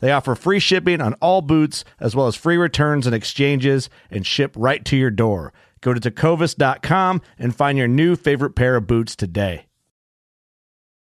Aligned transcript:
They 0.00 0.12
offer 0.12 0.34
free 0.34 0.58
shipping 0.58 1.00
on 1.00 1.14
all 1.14 1.42
boots, 1.42 1.84
as 2.00 2.16
well 2.16 2.26
as 2.26 2.36
free 2.36 2.56
returns 2.56 3.06
and 3.06 3.14
exchanges, 3.14 3.88
and 4.10 4.26
ship 4.26 4.52
right 4.56 4.84
to 4.86 4.96
your 4.96 5.10
door. 5.10 5.52
Go 5.80 5.94
to 5.94 6.00
tecovas.com 6.00 7.22
and 7.38 7.54
find 7.54 7.78
your 7.78 7.88
new 7.88 8.16
favorite 8.16 8.54
pair 8.54 8.76
of 8.76 8.86
boots 8.86 9.14
today. 9.16 9.66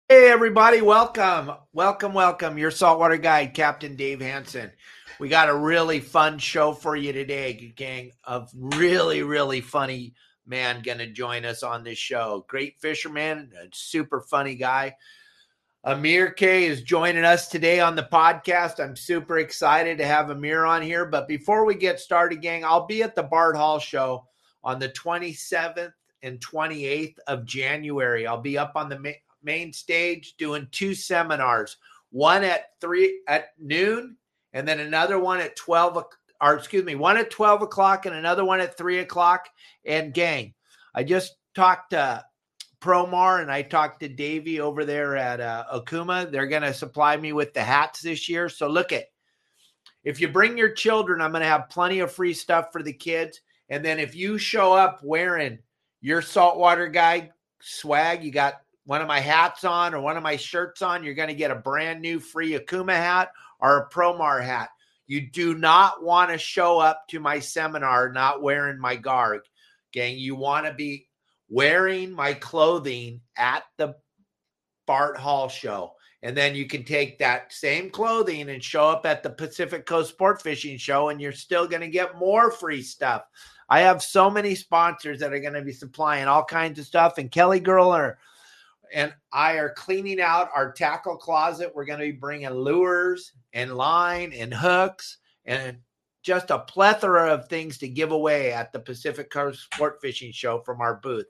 Hey, 0.09 0.29
everybody, 0.29 0.81
welcome. 0.81 1.51
Welcome, 1.73 2.13
welcome. 2.13 2.57
Your 2.57 2.71
saltwater 2.71 3.17
guide, 3.17 3.53
Captain 3.53 3.95
Dave 3.95 4.21
Hansen. 4.21 4.71
We 5.19 5.29
got 5.29 5.49
a 5.49 5.55
really 5.55 5.99
fun 5.99 6.39
show 6.39 6.73
for 6.73 6.95
you 6.95 7.13
today, 7.13 7.73
gang. 7.75 8.11
Of 8.23 8.49
really, 8.53 9.23
really 9.23 9.61
funny 9.61 10.13
man 10.45 10.81
going 10.81 10.97
to 10.97 11.07
join 11.07 11.45
us 11.45 11.63
on 11.63 11.83
this 11.83 11.97
show. 11.97 12.45
Great 12.47 12.79
fisherman, 12.79 13.51
a 13.59 13.67
super 13.73 14.21
funny 14.21 14.55
guy. 14.55 14.95
Amir 15.85 16.31
K 16.31 16.63
is 16.63 16.81
joining 16.81 17.25
us 17.25 17.49
today 17.49 17.81
on 17.81 17.93
the 17.93 18.07
podcast. 18.09 18.79
I'm 18.79 18.95
super 18.95 19.39
excited 19.39 19.97
to 19.97 20.05
have 20.05 20.29
Amir 20.29 20.63
on 20.63 20.81
here. 20.81 21.05
But 21.05 21.27
before 21.27 21.65
we 21.65 21.75
get 21.75 21.99
started, 21.99 22.41
gang, 22.41 22.63
I'll 22.63 22.85
be 22.85 23.03
at 23.03 23.15
the 23.15 23.23
Bart 23.23 23.57
Hall 23.57 23.79
show 23.79 24.25
on 24.63 24.79
the 24.79 24.87
27th 24.87 25.91
and 26.21 26.39
28th 26.39 27.17
of 27.27 27.43
January. 27.43 28.25
I'll 28.25 28.39
be 28.39 28.57
up 28.57 28.77
on 28.77 28.87
the 28.87 28.97
ma- 28.97 29.09
main 29.43 29.73
stage 29.73 30.35
doing 30.37 30.69
two 30.71 30.95
seminars, 30.95 31.75
one 32.11 32.45
at 32.45 32.67
three 32.79 33.19
at 33.27 33.47
noon, 33.59 34.15
and 34.53 34.65
then 34.65 34.79
another 34.79 35.19
one 35.19 35.41
at 35.41 35.57
12 35.57 36.01
or 36.39 36.53
excuse 36.55 36.85
me, 36.85 36.95
one 36.95 37.17
at 37.17 37.29
12 37.29 37.61
o'clock 37.61 38.05
and 38.05 38.15
another 38.15 38.45
one 38.45 38.61
at 38.61 38.77
three 38.77 38.99
o'clock. 38.99 39.49
And 39.85 40.13
gang, 40.13 40.53
I 40.95 41.03
just 41.03 41.35
talked 41.53 41.89
to 41.89 42.23
Promar 42.83 43.41
and 43.41 43.49
I 43.49 43.61
talked 43.61 44.01
to 44.01 44.09
Davey 44.09 44.59
over 44.59 44.83
there 44.83 45.15
at 45.15 45.39
uh, 45.39 45.63
Okuma. 45.73 46.29
They're 46.29 46.47
going 46.47 46.63
to 46.63 46.73
supply 46.73 47.15
me 47.15 47.31
with 47.31 47.53
the 47.53 47.63
hats 47.63 48.01
this 48.01 48.27
year. 48.27 48.49
So 48.49 48.67
look 48.67 48.91
at 48.91 49.05
if 50.03 50.19
you 50.19 50.27
bring 50.27 50.57
your 50.57 50.73
children, 50.73 51.21
I'm 51.21 51.31
going 51.31 51.43
to 51.43 51.47
have 51.47 51.69
plenty 51.69 51.99
of 51.99 52.11
free 52.11 52.33
stuff 52.33 52.73
for 52.73 52.83
the 52.83 52.91
kids. 52.91 53.39
And 53.69 53.85
then 53.85 53.99
if 53.99 54.15
you 54.15 54.37
show 54.37 54.73
up 54.73 54.99
wearing 55.01 55.59
your 56.01 56.21
saltwater 56.21 56.89
guy 56.89 57.31
swag, 57.61 58.21
you 58.21 58.31
got 58.31 58.55
one 58.85 58.99
of 58.99 59.07
my 59.07 59.21
hats 59.21 59.63
on 59.63 59.93
or 59.93 60.01
one 60.01 60.17
of 60.17 60.23
my 60.23 60.35
shirts 60.35 60.81
on, 60.81 61.05
you're 61.05 61.13
going 61.13 61.29
to 61.29 61.33
get 61.33 61.51
a 61.51 61.55
brand 61.55 62.01
new 62.01 62.19
free 62.19 62.51
Okuma 62.51 62.97
hat 62.97 63.31
or 63.61 63.77
a 63.77 63.89
Promar 63.89 64.43
hat. 64.43 64.71
You 65.07 65.31
do 65.31 65.55
not 65.55 66.03
want 66.03 66.31
to 66.31 66.37
show 66.37 66.79
up 66.79 67.07
to 67.11 67.21
my 67.21 67.39
seminar 67.39 68.11
not 68.11 68.41
wearing 68.41 68.77
my 68.77 68.97
garg, 68.97 69.39
gang. 69.93 70.17
You 70.17 70.35
want 70.35 70.65
to 70.65 70.73
be 70.73 71.07
wearing 71.53 72.11
my 72.11 72.33
clothing 72.33 73.21
at 73.37 73.63
the 73.77 73.95
Bart 74.87 75.17
Hall 75.17 75.47
show. 75.47 75.93
And 76.23 76.35
then 76.35 76.55
you 76.55 76.65
can 76.65 76.83
take 76.83 77.19
that 77.19 77.53
same 77.53 77.89
clothing 77.89 78.49
and 78.49 78.63
show 78.63 78.85
up 78.85 79.05
at 79.05 79.21
the 79.21 79.29
Pacific 79.29 79.85
Coast 79.85 80.11
Sport 80.11 80.41
Fishing 80.41 80.77
Show, 80.77 81.09
and 81.09 81.21
you're 81.21 81.31
still 81.31 81.67
going 81.67 81.81
to 81.81 81.89
get 81.89 82.17
more 82.17 82.49
free 82.49 82.81
stuff. 82.81 83.23
I 83.69 83.81
have 83.81 84.01
so 84.01 84.31
many 84.31 84.55
sponsors 84.55 85.19
that 85.19 85.33
are 85.33 85.39
going 85.39 85.53
to 85.53 85.61
be 85.61 85.73
supplying 85.73 86.27
all 86.27 86.43
kinds 86.43 86.79
of 86.79 86.85
stuff. 86.85 87.17
And 87.17 87.29
Kelly 87.29 87.59
Girl 87.59 87.89
are, 87.91 88.17
and 88.93 89.13
I 89.31 89.53
are 89.53 89.73
cleaning 89.73 90.21
out 90.21 90.49
our 90.55 90.71
tackle 90.71 91.17
closet. 91.17 91.71
We're 91.75 91.85
going 91.85 91.99
to 91.99 92.05
be 92.05 92.11
bringing 92.13 92.49
lures 92.49 93.33
and 93.51 93.75
line 93.75 94.33
and 94.33 94.53
hooks 94.53 95.17
and 95.45 95.77
just 96.23 96.51
a 96.51 96.59
plethora 96.59 97.33
of 97.33 97.47
things 97.47 97.77
to 97.79 97.87
give 97.87 98.11
away 98.11 98.53
at 98.53 98.71
the 98.71 98.79
Pacific 98.79 99.29
Coast 99.29 99.67
Sport 99.73 99.99
Fishing 100.01 100.31
Show 100.31 100.61
from 100.61 100.79
our 100.79 100.95
booth. 100.95 101.25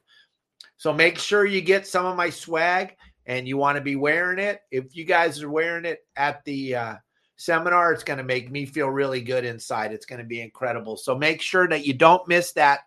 So 0.84 0.92
make 0.92 1.18
sure 1.18 1.46
you 1.46 1.62
get 1.62 1.88
some 1.88 2.06
of 2.06 2.18
my 2.18 2.30
swag 2.30 2.98
and 3.26 3.48
you 3.48 3.56
want 3.56 3.78
to 3.78 3.82
be 3.82 3.96
wearing 3.96 4.38
it. 4.38 4.64
If 4.70 4.98
you 4.98 5.06
guys 5.06 5.42
are 5.42 5.50
wearing 5.50 5.86
it 5.86 6.00
at 6.18 6.44
the 6.44 6.76
uh, 6.76 6.96
seminar, 7.38 7.94
it's 7.94 8.04
going 8.04 8.18
to 8.18 8.26
make 8.26 8.52
me 8.52 8.66
feel 8.66 8.90
really 8.90 9.22
good 9.22 9.46
inside. 9.46 9.94
It's 9.94 10.06
going 10.06 10.20
to 10.20 10.28
be 10.28 10.42
incredible. 10.42 10.98
So 10.98 11.18
make 11.18 11.42
sure 11.42 11.70
that 11.70 11.86
you 11.86 11.94
don't 11.94 12.28
miss 12.28 12.52
that 12.52 12.82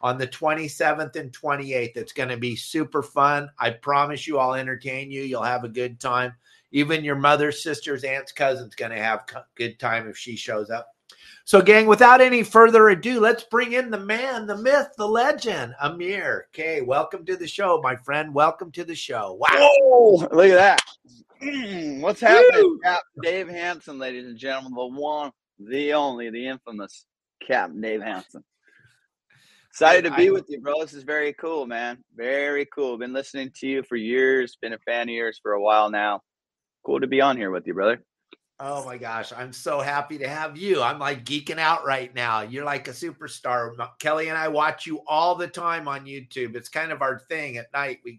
on 0.00 0.18
the 0.18 0.26
27th 0.26 1.14
and 1.14 1.30
28th. 1.30 1.96
It's 1.96 2.12
going 2.12 2.30
to 2.30 2.36
be 2.36 2.56
super 2.56 3.00
fun. 3.00 3.48
I 3.60 3.70
promise 3.70 4.26
you, 4.26 4.38
I'll 4.40 4.54
entertain 4.54 5.12
you. 5.12 5.22
You'll 5.22 5.44
have 5.44 5.62
a 5.62 5.68
good 5.68 6.00
time. 6.00 6.34
Even 6.72 7.04
your 7.04 7.14
mother's 7.14 7.62
sisters, 7.62 8.02
aunts, 8.02 8.32
cousins 8.32 8.74
going 8.74 8.90
to 8.90 8.98
have 8.98 9.20
a 9.36 9.44
good 9.54 9.78
time 9.78 10.08
if 10.08 10.18
she 10.18 10.34
shows 10.34 10.68
up. 10.68 10.95
So, 11.46 11.62
gang, 11.62 11.86
without 11.86 12.20
any 12.20 12.42
further 12.42 12.88
ado, 12.88 13.20
let's 13.20 13.44
bring 13.44 13.72
in 13.72 13.88
the 13.88 14.00
man, 14.00 14.48
the 14.48 14.56
myth, 14.56 14.88
the 14.98 15.06
legend, 15.06 15.76
Amir. 15.80 16.48
Okay, 16.52 16.80
welcome 16.80 17.24
to 17.24 17.36
the 17.36 17.46
show, 17.46 17.80
my 17.84 17.94
friend. 17.94 18.34
Welcome 18.34 18.72
to 18.72 18.82
the 18.82 18.96
show. 18.96 19.34
Wow. 19.34 19.70
Whoa, 19.80 20.28
look 20.32 20.50
at 20.50 20.56
that. 20.56 20.80
Mm, 21.40 22.00
what's 22.00 22.20
happening? 22.20 22.80
Captain 22.82 23.22
Dave 23.22 23.48
Hansen, 23.48 23.96
ladies 23.96 24.26
and 24.26 24.36
gentlemen, 24.36 24.74
the 24.74 25.00
one, 25.00 25.30
the 25.60 25.92
only, 25.92 26.30
the 26.30 26.48
infamous 26.48 27.06
Captain 27.46 27.80
Dave 27.80 28.02
Hansen. 28.02 28.42
Excited 29.70 30.02
to 30.10 30.16
be 30.16 30.30
with 30.30 30.46
you, 30.48 30.60
bro. 30.60 30.80
This 30.80 30.94
is 30.94 31.04
very 31.04 31.32
cool, 31.32 31.64
man. 31.64 32.02
Very 32.16 32.66
cool. 32.74 32.98
Been 32.98 33.12
listening 33.12 33.52
to 33.60 33.68
you 33.68 33.84
for 33.84 33.94
years. 33.94 34.58
Been 34.60 34.72
a 34.72 34.78
fan 34.78 35.08
of 35.08 35.14
yours 35.14 35.38
for 35.40 35.52
a 35.52 35.62
while 35.62 35.90
now. 35.90 36.22
Cool 36.84 36.98
to 36.98 37.06
be 37.06 37.20
on 37.20 37.36
here 37.36 37.52
with 37.52 37.68
you, 37.68 37.74
brother. 37.74 38.02
Oh 38.58 38.86
my 38.86 38.96
gosh, 38.96 39.34
I'm 39.36 39.52
so 39.52 39.80
happy 39.80 40.16
to 40.16 40.26
have 40.26 40.56
you. 40.56 40.80
I'm 40.80 40.98
like 40.98 41.26
geeking 41.26 41.58
out 41.58 41.84
right 41.84 42.14
now. 42.14 42.40
You're 42.40 42.64
like 42.64 42.88
a 42.88 42.92
superstar. 42.92 43.74
Kelly 43.98 44.28
and 44.28 44.38
I 44.38 44.48
watch 44.48 44.86
you 44.86 45.02
all 45.06 45.34
the 45.34 45.46
time 45.46 45.86
on 45.86 46.06
YouTube. 46.06 46.56
It's 46.56 46.70
kind 46.70 46.90
of 46.90 47.02
our 47.02 47.18
thing 47.28 47.58
at 47.58 47.70
night. 47.74 47.98
We 48.02 48.18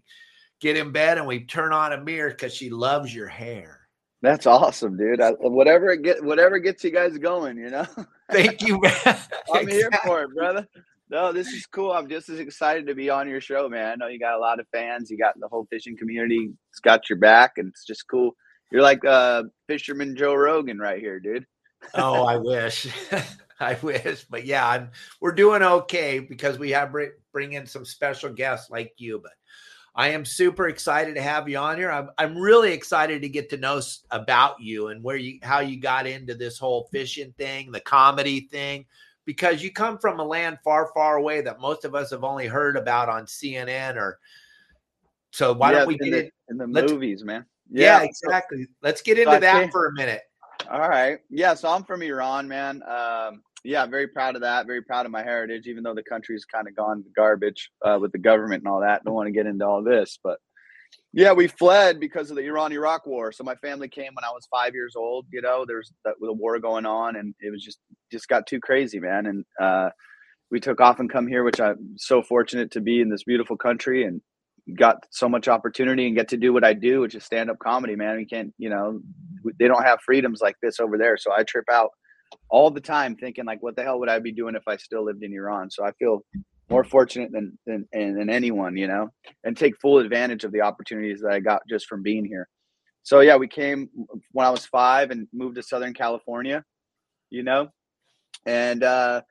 get 0.60 0.76
in 0.76 0.92
bed 0.92 1.18
and 1.18 1.26
we 1.26 1.40
turn 1.40 1.72
on 1.72 1.92
a 1.92 2.00
mirror 2.00 2.30
because 2.30 2.54
she 2.54 2.70
loves 2.70 3.12
your 3.12 3.26
hair. 3.26 3.80
That's 4.22 4.46
awesome, 4.46 4.96
dude. 4.96 5.20
I, 5.20 5.32
whatever 5.40 5.90
it 5.90 6.02
get, 6.02 6.22
whatever 6.22 6.60
gets 6.60 6.84
you 6.84 6.92
guys 6.92 7.18
going, 7.18 7.56
you 7.56 7.70
know. 7.70 7.86
Thank 8.30 8.62
you, 8.62 8.80
man. 8.80 8.92
I'm 9.06 9.68
exactly. 9.68 9.72
here 9.72 9.90
for 10.04 10.22
it, 10.22 10.34
brother. 10.34 10.68
No, 11.10 11.32
this 11.32 11.48
is 11.48 11.66
cool. 11.66 11.90
I'm 11.90 12.08
just 12.08 12.28
as 12.28 12.38
excited 12.38 12.86
to 12.86 12.94
be 12.94 13.10
on 13.10 13.28
your 13.28 13.40
show, 13.40 13.68
man. 13.68 13.90
I 13.90 13.94
know 13.96 14.06
you 14.06 14.20
got 14.20 14.34
a 14.36 14.40
lot 14.40 14.60
of 14.60 14.68
fans. 14.70 15.10
You 15.10 15.18
got 15.18 15.38
the 15.40 15.48
whole 15.48 15.66
fishing 15.68 15.96
community. 15.96 16.50
It's 16.70 16.80
got 16.80 17.08
your 17.08 17.18
back, 17.18 17.52
and 17.56 17.68
it's 17.68 17.84
just 17.84 18.06
cool 18.08 18.36
you're 18.70 18.82
like 18.82 19.04
uh 19.04 19.44
fisherman 19.66 20.16
Joe 20.16 20.34
Rogan 20.34 20.78
right 20.78 21.00
here, 21.00 21.20
dude. 21.20 21.46
oh, 21.94 22.24
I 22.24 22.36
wish. 22.36 22.88
I 23.60 23.76
wish, 23.82 24.24
but 24.30 24.44
yeah, 24.44 24.68
I'm, 24.68 24.90
we're 25.20 25.32
doing 25.32 25.62
okay 25.62 26.20
because 26.20 26.58
we 26.58 26.70
have 26.70 26.94
bring, 27.32 27.52
in 27.54 27.66
some 27.66 27.84
special 27.84 28.32
guests 28.32 28.70
like 28.70 28.92
you. 28.98 29.18
But 29.20 29.32
I 29.96 30.10
am 30.10 30.24
super 30.24 30.68
excited 30.68 31.16
to 31.16 31.22
have 31.22 31.48
you 31.48 31.58
on 31.58 31.76
here. 31.76 31.90
I'm 31.90 32.10
I'm 32.18 32.38
really 32.38 32.72
excited 32.72 33.22
to 33.22 33.28
get 33.28 33.50
to 33.50 33.56
know 33.56 33.80
about 34.10 34.60
you 34.60 34.88
and 34.88 35.02
where 35.02 35.16
you 35.16 35.40
how 35.42 35.58
you 35.58 35.80
got 35.80 36.06
into 36.06 36.34
this 36.34 36.56
whole 36.58 36.88
fishing 36.92 37.34
thing, 37.36 37.72
the 37.72 37.80
comedy 37.80 38.42
thing, 38.42 38.86
because 39.24 39.62
you 39.62 39.72
come 39.72 39.98
from 39.98 40.20
a 40.20 40.24
land 40.24 40.58
far, 40.62 40.90
far 40.94 41.16
away 41.16 41.40
that 41.40 41.60
most 41.60 41.84
of 41.84 41.96
us 41.96 42.10
have 42.10 42.24
only 42.24 42.46
heard 42.46 42.76
about 42.76 43.08
on 43.08 43.26
CNN 43.26 43.96
or. 43.96 44.18
So 45.30 45.52
why 45.52 45.72
yeah, 45.72 45.80
don't 45.80 45.88
we 45.88 45.98
get 45.98 46.10
the, 46.10 46.18
it 46.18 46.32
in 46.48 46.56
the 46.56 46.66
movies, 46.66 47.22
man? 47.22 47.44
Yeah, 47.70 48.00
yeah 48.00 48.04
exactly. 48.04 48.66
Let's 48.82 49.02
get 49.02 49.18
into 49.18 49.38
that 49.40 49.70
for 49.70 49.86
a 49.86 49.92
minute. 49.92 50.22
All 50.70 50.88
right. 50.88 51.18
Yeah. 51.30 51.54
So 51.54 51.68
I'm 51.68 51.84
from 51.84 52.02
Iran, 52.02 52.48
man. 52.48 52.82
Um, 52.82 53.42
yeah, 53.64 53.86
very 53.86 54.08
proud 54.08 54.34
of 54.34 54.42
that. 54.42 54.66
Very 54.66 54.82
proud 54.82 55.06
of 55.06 55.12
my 55.12 55.22
heritage, 55.22 55.66
even 55.66 55.82
though 55.82 55.94
the 55.94 56.02
country's 56.02 56.44
kind 56.44 56.68
of 56.68 56.76
gone 56.76 57.02
to 57.02 57.10
garbage 57.14 57.70
uh, 57.84 57.98
with 58.00 58.12
the 58.12 58.18
government 58.18 58.62
and 58.62 58.68
all 58.68 58.80
that. 58.80 59.04
Don't 59.04 59.14
want 59.14 59.26
to 59.26 59.32
get 59.32 59.46
into 59.46 59.66
all 59.66 59.82
this, 59.82 60.18
but 60.22 60.38
yeah, 61.12 61.32
we 61.32 61.48
fled 61.48 62.00
because 62.00 62.30
of 62.30 62.36
the 62.36 62.44
Iran-Iraq 62.44 63.06
war. 63.06 63.32
So 63.32 63.42
my 63.44 63.54
family 63.56 63.88
came 63.88 64.14
when 64.14 64.24
I 64.24 64.30
was 64.30 64.46
five 64.50 64.74
years 64.74 64.94
old. 64.96 65.26
You 65.32 65.40
know, 65.40 65.64
there's 65.66 65.92
that 66.04 66.14
with 66.20 66.28
the 66.28 66.34
war 66.34 66.58
going 66.58 66.86
on, 66.86 67.16
and 67.16 67.34
it 67.40 67.50
was 67.50 67.64
just 67.64 67.78
just 68.12 68.28
got 68.28 68.46
too 68.46 68.60
crazy, 68.60 69.00
man. 69.00 69.26
And 69.26 69.44
uh, 69.60 69.90
we 70.50 70.60
took 70.60 70.80
off 70.80 71.00
and 71.00 71.10
come 71.10 71.26
here, 71.26 71.44
which 71.44 71.60
I'm 71.60 71.94
so 71.96 72.22
fortunate 72.22 72.70
to 72.72 72.80
be 72.80 73.00
in 73.00 73.08
this 73.08 73.24
beautiful 73.24 73.56
country 73.56 74.04
and 74.04 74.20
got 74.74 75.04
so 75.10 75.28
much 75.28 75.48
opportunity 75.48 76.06
and 76.06 76.16
get 76.16 76.28
to 76.28 76.36
do 76.36 76.52
what 76.52 76.64
I 76.64 76.74
do, 76.74 77.00
which 77.00 77.14
is 77.14 77.24
stand 77.24 77.50
up 77.50 77.58
comedy, 77.58 77.96
man. 77.96 78.16
We 78.16 78.26
can't, 78.26 78.52
you 78.58 78.68
know, 78.68 79.00
they 79.58 79.68
don't 79.68 79.84
have 79.84 80.00
freedoms 80.04 80.40
like 80.40 80.56
this 80.62 80.80
over 80.80 80.98
there. 80.98 81.16
So 81.16 81.32
I 81.32 81.42
trip 81.42 81.64
out 81.70 81.90
all 82.50 82.70
the 82.70 82.80
time 82.80 83.16
thinking 83.16 83.46
like, 83.46 83.62
what 83.62 83.76
the 83.76 83.82
hell 83.82 83.98
would 84.00 84.08
I 84.08 84.18
be 84.18 84.32
doing 84.32 84.54
if 84.54 84.64
I 84.66 84.76
still 84.76 85.04
lived 85.04 85.22
in 85.22 85.32
Iran? 85.32 85.70
So 85.70 85.84
I 85.84 85.92
feel 85.92 86.22
more 86.68 86.84
fortunate 86.84 87.32
than, 87.32 87.58
than, 87.66 87.88
than 87.92 88.28
anyone, 88.28 88.76
you 88.76 88.86
know, 88.86 89.08
and 89.44 89.56
take 89.56 89.80
full 89.80 89.98
advantage 89.98 90.44
of 90.44 90.52
the 90.52 90.60
opportunities 90.60 91.20
that 91.22 91.32
I 91.32 91.40
got 91.40 91.62
just 91.68 91.86
from 91.86 92.02
being 92.02 92.26
here. 92.26 92.46
So 93.04 93.20
yeah, 93.20 93.36
we 93.36 93.48
came 93.48 93.88
when 94.32 94.46
I 94.46 94.50
was 94.50 94.66
five 94.66 95.10
and 95.10 95.26
moved 95.32 95.56
to 95.56 95.62
Southern 95.62 95.94
California, 95.94 96.62
you 97.30 97.42
know, 97.42 97.68
and, 98.44 98.84
uh, 98.84 99.22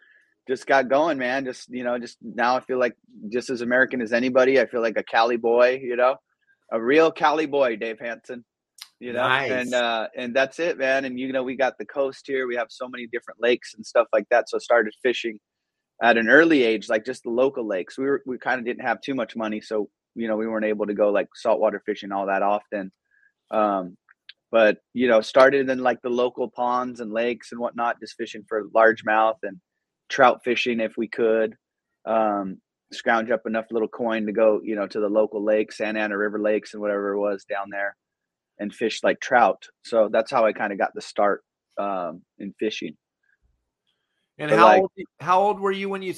just 0.48 0.66
got 0.66 0.90
going, 0.90 1.18
man. 1.18 1.46
Just 1.46 1.70
you 1.70 1.84
know, 1.84 1.98
just 1.98 2.18
now 2.22 2.56
I 2.56 2.60
feel 2.62 2.80
like 2.80 2.96
just 3.30 3.50
as 3.50 3.62
American 3.62 4.02
as 4.02 4.14
anybody. 4.14 4.60
I 4.60 4.66
feel 4.66 4.82
like 4.82 4.98
a 4.98 5.04
Cali 5.04 5.38
boy, 5.38 5.80
you 5.82 5.96
know, 5.96 6.16
a 6.72 6.82
real 6.82 7.12
Cali 7.12 7.46
boy, 7.46 7.76
Dave 7.76 8.00
Hansen. 8.00 8.44
You 9.00 9.14
know, 9.14 9.28
nice. 9.28 9.52
and 9.52 9.74
uh, 9.74 10.08
and 10.16 10.36
that's 10.36 10.60
it, 10.60 10.78
man. 10.78 11.06
And 11.06 11.20
you 11.20 11.32
know, 11.32 11.44
we 11.44 11.56
got 11.56 11.78
the 11.78 11.86
coast 11.86 12.24
here. 12.26 12.48
We 12.48 12.56
have 12.56 12.68
so 12.70 12.88
many 12.88 13.08
different 13.08 13.40
lakes 13.40 13.74
and 13.76 13.86
stuff 13.86 14.08
like 14.12 14.28
that. 14.30 14.50
So 14.50 14.58
I 14.58 14.60
started 14.60 14.94
fishing 15.04 15.40
at 16.02 16.18
an 16.18 16.30
early 16.30 16.64
age, 16.64 16.90
like 16.90 17.06
just 17.06 17.24
the 17.24 17.30
local 17.30 17.68
lakes. 17.68 17.98
We 17.98 18.06
were 18.06 18.24
we 18.26 18.38
kind 18.40 18.60
of 18.60 18.66
didn't 18.66 18.86
have 18.86 19.02
too 19.02 19.14
much 19.14 19.36
money, 19.36 19.62
so 19.62 19.90
you 20.16 20.28
know, 20.28 20.36
we 20.36 20.48
weren't 20.48 20.66
able 20.66 20.88
to 20.88 20.96
go 20.96 21.10
like 21.10 21.28
saltwater 21.36 21.82
fishing 21.86 22.12
all 22.12 22.26
that 22.26 22.42
often. 22.42 22.92
Um, 23.52 23.98
but 24.52 24.80
you 24.94 25.08
know, 25.08 25.22
started 25.22 25.70
in 25.70 25.80
like 25.80 26.02
the 26.02 26.10
local 26.10 26.50
ponds 26.50 27.00
and 27.00 27.12
lakes 27.12 27.52
and 27.52 27.62
whatnot, 27.62 28.00
just 28.00 28.16
fishing 28.18 28.44
for 28.48 28.68
largemouth 28.70 29.38
and 29.44 29.60
trout 30.10 30.44
fishing 30.44 30.80
if 30.80 30.98
we 30.98 31.08
could. 31.08 31.56
Um, 32.06 32.62
scrounge 32.92 33.32
up 33.32 33.46
enough 33.46 33.66
little 33.72 33.88
coin 33.88 34.26
to 34.26 34.32
go, 34.32 34.62
you 34.64 34.76
know, 34.76 34.88
to 34.88 35.00
the 35.00 35.10
local 35.10 35.44
lake, 35.44 35.72
Santa 35.72 36.00
Ana 36.00 36.18
River 36.18 36.40
Lakes 36.40 36.74
and 36.74 36.82
whatever 36.82 37.14
it 37.14 37.20
was 37.20 37.46
down 37.46 37.70
there 37.70 37.96
and 38.60 38.74
fish 38.74 39.04
like 39.04 39.20
trout. 39.20 39.68
So 39.84 40.10
that's 40.12 40.32
how 40.32 40.46
I 40.46 40.54
kind 40.54 40.72
of 40.72 40.80
got 40.80 40.94
the 40.94 41.02
start 41.02 41.44
um, 41.78 42.22
in 42.40 42.54
fishing. 42.60 42.96
And 44.38 44.50
but 44.50 44.60
how 44.60 44.66
like, 44.66 44.82
old, 44.82 44.92
how 45.20 45.42
old 45.42 45.60
were 45.60 45.72
you 45.72 45.90
when 45.90 46.02
you 46.02 46.14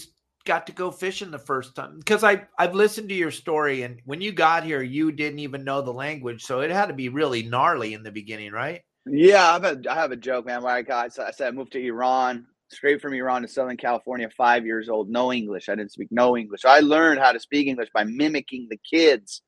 got 0.46 0.68
to 0.68 0.74
go 0.74 0.92
fishing 0.92 1.32
the 1.32 1.40
first 1.40 1.76
time? 1.76 1.98
Because 2.00 2.24
I 2.24 2.46
I've 2.58 2.76
listened 2.76 3.10
to 3.10 3.16
your 3.16 3.32
story, 3.32 3.84
and 3.84 4.02
when 4.06 4.20
you 4.22 4.32
got 4.32 4.64
here, 4.64 4.82
you 4.82 5.12
didn't 5.12 5.40
even 5.40 5.64
know 5.64 5.82
the 5.82 5.94
language, 5.94 6.44
so 6.44 6.60
it 6.60 6.70
had 6.70 6.88
to 6.88 6.94
be 6.94 7.10
really 7.10 7.44
gnarly 7.44 7.94
in 7.94 8.04
the 8.04 8.12
beginning, 8.12 8.52
right? 8.52 8.82
Yeah, 9.06 9.50
I 9.50 9.54
have 9.54 9.64
a, 9.64 9.82
I 9.90 9.96
have 9.96 10.12
a 10.12 10.18
joke, 10.18 10.46
man. 10.46 10.62
Where 10.62 10.74
I, 10.74 10.82
got, 10.82 11.18
I 11.18 11.32
said 11.32 11.48
I 11.48 11.52
moved 11.52 11.72
to 11.74 11.86
Iran 11.86 12.46
straight 12.72 13.02
from 13.02 13.14
Iran 13.14 13.42
to 13.42 13.48
Southern 13.48 13.78
California, 13.78 14.30
five 14.36 14.66
years 14.66 14.90
old, 14.90 15.10
no 15.10 15.32
English. 15.34 15.70
I 15.70 15.76
didn't 15.76 15.92
speak 15.92 16.10
no 16.12 16.38
English. 16.38 16.66
I 16.66 16.80
learned 16.80 17.20
how 17.20 17.32
to 17.32 17.40
speak 17.40 17.68
English 17.68 17.90
by 17.94 18.04
mimicking 18.04 18.68
the 18.70 18.78
kids 18.78 19.42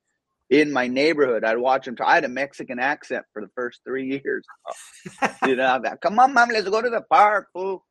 in 0.49 0.71
my 0.71 0.87
neighborhood. 0.87 1.43
I'd 1.43 1.57
watch 1.57 1.85
them. 1.85 1.95
I 2.05 2.15
had 2.15 2.25
a 2.25 2.29
Mexican 2.29 2.79
accent 2.79 3.25
for 3.33 3.41
the 3.41 3.49
first 3.55 3.81
three 3.85 4.21
years. 4.23 4.45
you 5.45 5.55
know, 5.55 5.79
like, 5.83 6.01
come 6.01 6.19
on, 6.19 6.33
mom, 6.33 6.49
let's 6.49 6.69
go 6.69 6.81
to 6.81 6.89
the 6.89 7.01
park, 7.01 7.47
fool. 7.53 7.85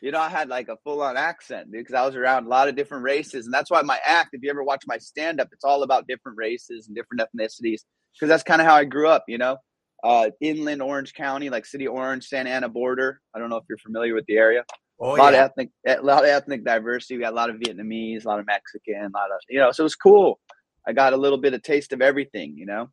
You 0.00 0.10
know, 0.10 0.18
I 0.18 0.28
had 0.28 0.48
like 0.48 0.68
a 0.68 0.76
full 0.82 1.00
on 1.00 1.16
accent 1.16 1.70
because 1.70 1.94
I 1.94 2.04
was 2.04 2.16
around 2.16 2.46
a 2.46 2.48
lot 2.48 2.68
of 2.68 2.74
different 2.74 3.04
races. 3.04 3.46
And 3.46 3.54
that's 3.54 3.70
why 3.70 3.82
my 3.82 4.00
act, 4.04 4.30
if 4.32 4.42
you 4.42 4.50
ever 4.50 4.64
watch 4.64 4.82
my 4.86 4.98
stand 4.98 5.40
up, 5.40 5.48
it's 5.52 5.64
all 5.64 5.84
about 5.84 6.08
different 6.08 6.36
races 6.36 6.88
and 6.88 6.96
different 6.96 7.22
ethnicities 7.22 7.82
because 8.12 8.28
that's 8.28 8.42
kind 8.42 8.60
of 8.60 8.66
how 8.66 8.74
I 8.74 8.84
grew 8.84 9.08
up, 9.08 9.24
you 9.28 9.38
know? 9.38 9.58
Uh, 10.02 10.30
inland 10.40 10.82
Orange 10.82 11.14
County, 11.14 11.50
like 11.50 11.64
City 11.64 11.86
Orange, 11.86 12.24
Santa 12.24 12.50
Ana 12.50 12.68
border. 12.68 13.20
I 13.34 13.38
don't 13.38 13.50
know 13.50 13.56
if 13.56 13.64
you're 13.68 13.78
familiar 13.78 14.14
with 14.14 14.26
the 14.26 14.36
area. 14.36 14.64
Oh, 15.00 15.16
a 15.16 15.18
lot 15.18 15.32
yeah. 15.32 15.44
of 15.44 15.50
ethnic, 15.50 15.70
a 15.86 16.00
lot 16.00 16.24
of 16.24 16.30
ethnic 16.30 16.64
diversity. 16.64 17.16
We 17.16 17.22
got 17.22 17.32
a 17.32 17.36
lot 17.36 17.50
of 17.50 17.56
Vietnamese, 17.56 18.24
a 18.24 18.28
lot 18.28 18.38
of 18.38 18.46
Mexican, 18.46 18.94
a 18.94 19.18
lot 19.18 19.30
of 19.30 19.40
you 19.48 19.58
know. 19.58 19.72
So 19.72 19.82
it 19.82 19.84
was 19.84 19.96
cool. 19.96 20.38
I 20.86 20.92
got 20.92 21.12
a 21.12 21.16
little 21.16 21.38
bit 21.38 21.54
of 21.54 21.62
taste 21.62 21.92
of 21.92 22.02
everything, 22.02 22.56
you 22.56 22.66
know. 22.66 22.88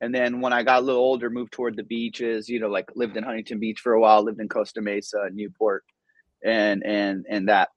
And 0.00 0.14
then 0.14 0.40
when 0.40 0.52
I 0.52 0.62
got 0.62 0.82
a 0.82 0.84
little 0.84 1.00
older, 1.00 1.30
moved 1.30 1.52
toward 1.52 1.76
the 1.76 1.82
beaches. 1.82 2.48
You 2.48 2.60
know, 2.60 2.68
like 2.68 2.90
lived 2.94 3.16
in 3.16 3.24
Huntington 3.24 3.60
Beach 3.60 3.80
for 3.80 3.94
a 3.94 4.00
while, 4.00 4.22
lived 4.22 4.40
in 4.40 4.48
Costa 4.48 4.80
Mesa, 4.80 5.28
Newport, 5.32 5.84
and 6.44 6.84
and 6.84 7.24
and 7.28 7.48
that. 7.48 7.70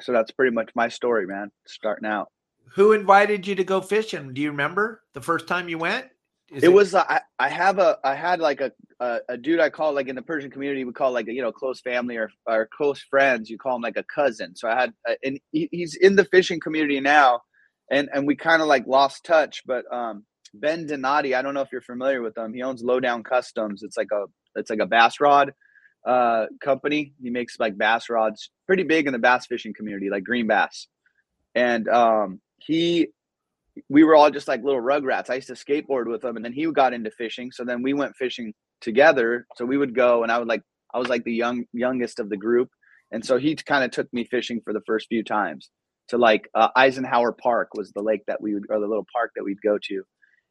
So 0.00 0.12
that's 0.12 0.30
pretty 0.30 0.54
much 0.54 0.70
my 0.74 0.88
story, 0.88 1.26
man. 1.26 1.50
Starting 1.66 2.08
out. 2.08 2.28
Who 2.74 2.92
invited 2.92 3.46
you 3.46 3.54
to 3.56 3.64
go 3.64 3.80
fishing? 3.80 4.34
Do 4.34 4.40
you 4.40 4.50
remember 4.50 5.02
the 5.14 5.20
first 5.20 5.48
time 5.48 5.68
you 5.68 5.78
went? 5.78 6.06
Is 6.50 6.62
it, 6.62 6.66
it 6.66 6.72
was 6.72 6.94
uh, 6.94 7.04
I, 7.06 7.20
I 7.38 7.48
have 7.48 7.78
a 7.78 7.98
I 8.02 8.14
had 8.14 8.40
like 8.40 8.60
a, 8.60 8.72
a, 9.00 9.18
a 9.30 9.36
dude 9.36 9.60
I 9.60 9.68
call 9.68 9.92
like 9.92 10.08
in 10.08 10.16
the 10.16 10.22
Persian 10.22 10.50
community 10.50 10.84
we 10.84 10.92
call 10.92 11.12
like 11.12 11.28
a, 11.28 11.32
you 11.32 11.42
know 11.42 11.52
close 11.52 11.80
family 11.80 12.16
or 12.16 12.30
or 12.46 12.68
close 12.74 13.00
friends. 13.02 13.50
You 13.50 13.58
call 13.58 13.76
him 13.76 13.82
like 13.82 13.98
a 13.98 14.04
cousin. 14.04 14.56
So 14.56 14.68
I 14.68 14.80
had 14.80 14.92
uh, 15.08 15.14
and 15.22 15.38
he, 15.52 15.68
he's 15.70 15.94
in 15.94 16.16
the 16.16 16.24
fishing 16.24 16.58
community 16.60 17.00
now 17.00 17.40
and 17.90 18.08
and 18.14 18.26
we 18.26 18.34
kind 18.34 18.62
of 18.62 18.68
like 18.68 18.86
lost 18.86 19.24
touch 19.24 19.62
but 19.66 19.84
um 19.92 20.24
Ben 20.54 20.86
Donati 20.86 21.34
I 21.34 21.42
don't 21.42 21.52
know 21.52 21.60
if 21.60 21.70
you're 21.70 21.82
familiar 21.82 22.22
with 22.22 22.36
him. 22.36 22.54
He 22.54 22.62
owns 22.62 22.82
Lowdown 22.82 23.22
Customs. 23.22 23.82
It's 23.82 23.96
like 23.98 24.10
a 24.12 24.24
it's 24.54 24.70
like 24.70 24.80
a 24.80 24.86
bass 24.86 25.20
rod 25.20 25.52
uh 26.06 26.46
company. 26.62 27.12
He 27.20 27.28
makes 27.28 27.60
like 27.60 27.76
bass 27.76 28.08
rods 28.08 28.50
pretty 28.66 28.84
big 28.84 29.06
in 29.06 29.12
the 29.12 29.18
bass 29.18 29.44
fishing 29.46 29.74
community 29.74 30.08
like 30.08 30.24
green 30.24 30.46
bass. 30.46 30.88
And 31.54 31.88
um 31.88 32.40
he 32.56 33.08
we 33.88 34.04
were 34.04 34.16
all 34.16 34.30
just 34.30 34.48
like 34.48 34.62
little 34.62 34.80
rugrats. 34.80 35.30
I 35.30 35.36
used 35.36 35.48
to 35.48 35.54
skateboard 35.54 36.06
with 36.06 36.24
him, 36.24 36.36
and 36.36 36.44
then 36.44 36.52
he 36.52 36.70
got 36.72 36.92
into 36.92 37.10
fishing. 37.10 37.50
So 37.52 37.64
then 37.64 37.82
we 37.82 37.94
went 37.94 38.16
fishing 38.16 38.52
together. 38.80 39.46
So 39.56 39.64
we 39.64 39.78
would 39.78 39.94
go, 39.94 40.22
and 40.22 40.32
I 40.32 40.38
would 40.38 40.48
like 40.48 40.62
I 40.94 40.98
was 40.98 41.08
like 41.08 41.24
the 41.24 41.34
young 41.34 41.64
youngest 41.72 42.20
of 42.20 42.28
the 42.30 42.36
group, 42.36 42.68
and 43.12 43.24
so 43.24 43.38
he 43.38 43.54
kind 43.56 43.84
of 43.84 43.90
took 43.90 44.12
me 44.12 44.24
fishing 44.24 44.60
for 44.64 44.72
the 44.72 44.82
first 44.86 45.08
few 45.08 45.24
times 45.24 45.70
to 46.08 46.18
like 46.18 46.48
uh, 46.54 46.68
Eisenhower 46.76 47.32
Park 47.32 47.68
was 47.74 47.92
the 47.92 48.02
lake 48.02 48.22
that 48.26 48.40
we 48.40 48.54
would 48.54 48.64
or 48.70 48.80
the 48.80 48.86
little 48.86 49.06
park 49.12 49.32
that 49.36 49.44
we'd 49.44 49.62
go 49.62 49.78
to, 49.82 50.02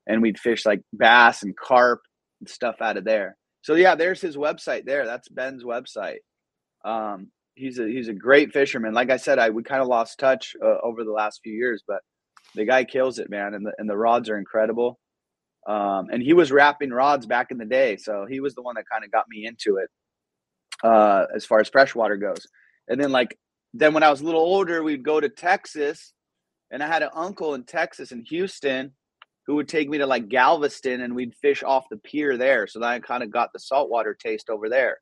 and 0.08 0.22
we'd 0.22 0.40
fish 0.40 0.66
like 0.66 0.82
bass 0.94 1.44
and 1.44 1.56
carp 1.58 2.02
and 2.40 2.50
stuff 2.50 2.76
out 2.82 2.98
of 2.98 3.06
there. 3.06 3.36
So 3.62 3.76
yeah, 3.76 3.96
there's 3.96 4.22
his 4.22 4.38
website 4.38 4.86
there. 4.86 5.06
That's 5.06 5.30
Ben's 5.30 5.64
website. 5.64 6.20
Um, 6.86 7.32
he's 7.56 7.80
a 7.80 7.88
he's 7.88 8.08
a 8.08 8.14
great 8.14 8.54
fisherman. 8.54 8.94
Like 8.94 9.10
I 9.10 9.18
said, 9.18 9.40
I 9.40 9.50
we 9.50 9.64
kind 9.64 9.82
of 9.82 9.88
lost 9.88 10.20
touch 10.20 10.56
uh, 10.64 10.78
over 10.84 11.04
the 11.04 11.12
last 11.12 11.42
few 11.44 11.54
years, 11.54 11.84
but 11.88 12.02
the 12.56 12.66
guy 12.66 12.84
kills 12.84 13.20
it, 13.20 13.30
man, 13.30 13.54
and 13.54 13.66
the 13.66 13.74
and 13.78 13.90
the 13.90 13.98
rods 13.98 14.30
are 14.30 14.38
incredible. 14.38 15.00
Um, 15.68 16.08
and 16.12 16.24
he 16.24 16.34
was 16.34 16.52
wrapping 16.52 16.92
rods 16.92 17.26
back 17.26 17.52
in 17.52 17.58
the 17.58 17.66
day, 17.66 17.98
so 17.98 18.26
he 18.30 18.40
was 18.40 18.56
the 18.56 18.62
one 18.62 18.76
that 18.76 18.86
kind 18.90 19.04
of 19.04 19.12
got 19.12 19.26
me 19.28 19.46
into 19.46 19.78
it 19.78 19.90
uh, 20.84 21.26
as 21.36 21.46
far 21.46 21.60
as 21.60 21.70
freshwater 21.70 22.16
goes. 22.18 22.48
And 22.88 23.00
then 23.00 23.12
like 23.12 23.38
then 23.74 23.94
when 23.94 24.04
I 24.04 24.10
was 24.10 24.22
a 24.22 24.26
little 24.26 24.42
older, 24.42 24.82
we'd 24.82 25.04
go 25.04 25.20
to 25.20 25.30
Texas, 25.30 26.14
and 26.72 26.82
I 26.82 26.88
had 26.88 27.04
an 27.04 27.10
uncle 27.14 27.54
in 27.54 27.64
Texas 27.64 28.12
in 28.12 28.24
Houston 28.26 28.94
who 29.46 29.56
would 29.56 29.68
take 29.70 29.90
me 29.90 29.98
to 30.00 30.06
like 30.06 30.28
Galveston, 30.28 31.02
and 31.02 31.16
we'd 31.16 31.36
fish 31.36 31.64
off 31.64 31.86
the 31.90 31.98
pier 31.98 32.38
there. 32.38 32.68
So 32.68 32.80
then 32.80 32.90
I 32.90 33.00
kind 33.00 33.24
of 33.24 33.32
got 33.32 33.54
the 33.54 33.60
saltwater 33.60 34.14
taste 34.14 34.50
over 34.50 34.70
there, 34.70 34.98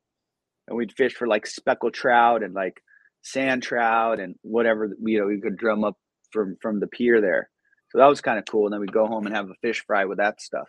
and 0.68 0.76
we'd 0.76 0.92
fish 0.92 1.14
for 1.14 1.26
like 1.26 1.46
speckled 1.46 1.94
trout 1.94 2.42
and 2.42 2.54
like 2.54 2.80
sand 3.22 3.62
trout 3.62 4.20
and 4.20 4.36
whatever 4.42 4.94
you 5.02 5.18
know 5.18 5.26
we 5.26 5.40
could 5.40 5.56
drum 5.56 5.82
up 5.82 5.96
from 6.30 6.56
from 6.60 6.80
the 6.80 6.86
pier 6.86 7.20
there. 7.20 7.50
So 7.90 7.98
that 7.98 8.06
was 8.06 8.20
kind 8.20 8.38
of 8.38 8.44
cool. 8.46 8.66
And 8.66 8.72
then 8.72 8.80
we'd 8.80 8.92
go 8.92 9.06
home 9.06 9.26
and 9.26 9.34
have 9.34 9.48
a 9.48 9.54
fish 9.62 9.84
fry 9.86 10.04
with 10.04 10.18
that 10.18 10.40
stuff. 10.40 10.68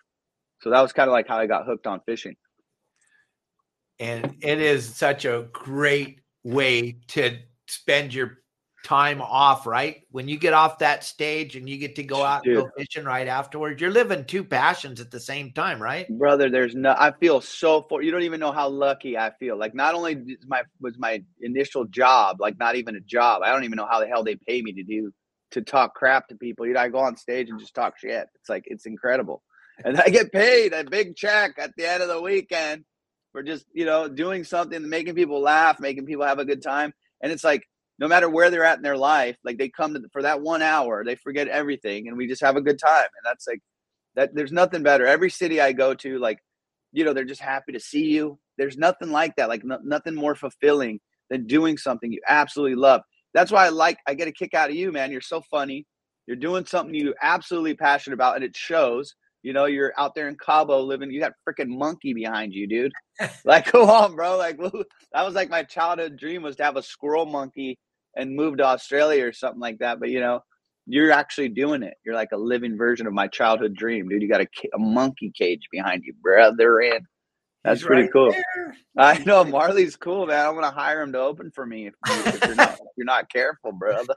So 0.62 0.70
that 0.70 0.82
was 0.82 0.94
kind 0.94 1.10
of 1.10 1.14
like 1.14 1.28
how 1.28 1.38
I 1.38 1.48
got 1.48 1.66
hooked 1.66 1.88
on 1.88 2.02
fishing. 2.06 2.36
And 4.00 4.36
it 4.42 4.60
is 4.60 4.96
such 4.96 5.26
a 5.26 5.48
great 5.52 6.22
way 6.44 6.98
to 7.08 7.40
spend 7.68 8.14
your 8.14 8.40
time 8.86 9.22
off, 9.22 9.68
right? 9.68 10.04
When 10.12 10.28
you 10.28 10.38
get 10.38 10.54
off 10.54 10.80
that 10.80 11.04
stage 11.04 11.56
and 11.56 11.68
you 11.68 11.78
get 11.78 11.96
to 11.98 12.04
go 12.04 12.24
out 12.24 12.44
Dude. 12.44 12.58
and 12.58 12.66
go 12.66 12.72
fishing 12.78 13.04
right 13.04 13.28
afterwards, 13.28 13.82
you're 13.82 13.92
living 13.92 14.24
two 14.24 14.44
passions 14.44 15.02
at 15.02 15.12
the 15.12 15.20
same 15.20 15.52
time, 15.52 15.82
right? 15.82 16.08
Brother, 16.18 16.50
there's 16.50 16.76
no 16.76 16.96
I 16.98 17.12
feel 17.20 17.42
so 17.42 17.86
for 17.90 18.02
you 18.02 18.12
don't 18.12 18.22
even 18.22 18.40
know 18.40 18.52
how 18.52 18.70
lucky 18.70 19.18
I 19.18 19.32
feel. 19.40 19.58
Like 19.58 19.76
not 19.76 19.96
only 19.96 20.38
my 20.48 20.62
was 20.80 20.98
my 20.98 21.22
initial 21.42 21.86
job, 21.86 22.40
like 22.40 22.58
not 22.60 22.76
even 22.76 22.96
a 22.96 23.02
job. 23.02 23.42
I 23.44 23.52
don't 23.52 23.66
even 23.66 23.76
know 23.78 23.88
how 23.90 24.00
the 24.00 24.08
hell 24.08 24.24
they 24.24 24.36
pay 24.36 24.62
me 24.62 24.72
to 24.74 24.84
do 24.84 25.12
to 25.52 25.62
talk 25.62 25.96
crap 25.96 26.28
to 26.28 26.36
people. 26.36 26.66
You 26.66 26.74
know, 26.74 26.82
I 26.82 26.90
go 26.90 27.00
on 27.00 27.18
stage 27.18 27.50
and 27.50 27.60
just 27.60 27.74
talk 27.74 27.98
shit. 27.98 28.28
It's 28.36 28.50
like 28.50 28.64
it's 28.68 28.86
incredible, 28.86 29.44
and 29.84 30.00
I 30.00 30.10
get 30.10 30.32
paid 30.32 30.74
a 30.74 30.84
big 30.84 31.16
check 31.16 31.54
at 31.58 31.72
the 31.78 31.90
end 31.90 32.04
of 32.04 32.10
the 32.10 32.22
weekend 32.22 32.86
for 33.32 33.44
just 33.44 33.66
you 33.74 33.86
know 33.86 34.08
doing 34.08 34.44
something, 34.44 34.88
making 34.88 35.16
people 35.16 35.42
laugh, 35.42 35.80
making 35.80 36.06
people 36.06 36.26
have 36.26 36.40
a 36.40 36.46
good 36.46 36.62
time. 36.62 36.94
And 37.22 37.32
it's 37.32 37.44
like 37.44 37.64
no 38.00 38.08
matter 38.08 38.30
where 38.30 38.50
they're 38.50 38.64
at 38.64 38.78
in 38.78 38.84
their 38.84 38.98
life, 38.98 39.38
like 39.44 39.58
they 39.58 39.70
come 39.70 39.94
to 39.94 40.02
for 40.12 40.22
that 40.22 40.42
one 40.42 40.62
hour, 40.62 41.04
they 41.04 41.16
forget 41.16 41.48
everything, 41.48 42.08
and 42.08 42.18
we 42.18 42.28
just 42.28 42.42
have 42.42 42.56
a 42.56 42.62
good 42.62 42.80
time. 42.80 43.06
And 43.06 43.26
that's 43.26 43.48
like 43.48 43.62
that. 44.16 44.36
There's 44.36 44.52
nothing 44.52 44.84
better. 44.84 45.06
Every 45.06 45.30
city 45.30 45.62
I 45.62 45.72
go 45.72 45.94
to, 45.96 46.20
like 46.20 46.40
you 46.94 47.04
know, 47.04 47.14
they're 47.14 47.26
just 47.26 47.42
happy 47.42 47.74
to 47.74 47.80
see 47.80 48.06
you. 48.06 48.40
There's 48.58 48.78
nothing 48.78 49.12
like 49.12 49.36
that. 49.36 49.50
Like 49.50 49.64
no, 49.64 49.80
nothing 49.84 50.16
more 50.16 50.36
fulfilling 50.36 51.00
than 51.30 51.46
doing 51.46 51.78
something 51.78 52.12
you 52.12 52.22
absolutely 52.28 52.76
love 52.76 53.02
that's 53.38 53.52
why 53.52 53.68
I 53.68 53.70
like 53.70 54.00
I 54.08 54.16
get 54.16 54.28
a 54.28 54.32
kick 54.32 54.56
out 54.56 54.72
of 54.72 54.76
you, 54.76 54.92
man. 54.92 55.12
You're 55.12 55.22
so 55.22 55.42
funny. 55.52 55.86
You're 56.26 56.36
doing 56.36 56.66
something 56.66 56.96
you 56.96 57.14
absolutely 57.22 57.76
passionate 57.76 58.16
about, 58.16 58.36
and 58.36 58.44
it 58.44 58.56
shows. 58.56 59.14
You 59.44 59.54
know, 59.54 59.66
you're 59.66 59.94
out 59.98 60.16
there 60.16 60.28
in 60.28 60.36
Cabo 60.44 60.82
living. 60.82 61.12
You 61.12 61.20
got 61.20 61.34
freaking 61.48 61.70
monkey 61.70 62.14
behind 62.14 62.54
you, 62.54 62.68
dude. 62.68 62.92
like, 63.46 63.68
come 63.68 63.90
on, 63.90 64.16
bro. 64.16 64.38
Like, 64.38 64.58
that 64.58 65.24
was 65.24 65.36
like 65.36 65.50
my 65.50 65.64
childhood 65.64 66.18
dream 66.18 66.42
was 66.42 66.56
to 66.56 66.64
have 66.64 66.78
a 66.78 66.84
squirrel 66.84 67.28
monkey 67.28 67.78
and 68.16 68.36
move 68.36 68.58
to 68.58 68.66
Australia 68.66 69.26
or 69.26 69.32
something 69.32 69.62
like 69.62 69.78
that. 69.78 70.00
But 70.00 70.10
you 70.10 70.20
know, 70.20 70.42
you're 70.88 71.12
actually 71.12 71.50
doing 71.50 71.84
it. 71.84 71.94
You're 72.04 72.16
like 72.16 72.32
a 72.34 72.38
living 72.38 72.76
version 72.76 73.06
of 73.06 73.14
my 73.14 73.28
childhood 73.28 73.76
dream, 73.76 74.10
dude. 74.10 74.24
You 74.24 74.28
got 74.28 74.42
a, 74.42 74.48
a 74.74 74.80
monkey 74.80 75.32
cage 75.38 75.68
behind 75.72 76.04
you, 76.04 76.14
brother. 76.24 76.80
And 76.80 77.06
that's 77.68 77.82
He's 77.82 77.88
pretty 77.88 78.04
right 78.04 78.12
cool. 78.14 78.32
there. 78.32 78.76
I 78.98 79.20
know 79.20 79.44
Marley's 79.44 79.96
cool, 79.96 80.26
man. 80.26 80.46
I'm 80.46 80.56
gonna 80.56 80.72
hire 80.72 81.02
him 81.02 81.12
to 81.14 81.20
open 81.20 81.52
for 81.52 81.66
me 81.66 81.88
if, 81.88 81.94
if 82.08 82.44
you're 82.46 82.56
not 82.56 82.74
if 82.74 82.80
you're 82.98 83.06
not 83.06 83.30
careful, 83.32 83.72
brother. 83.72 84.16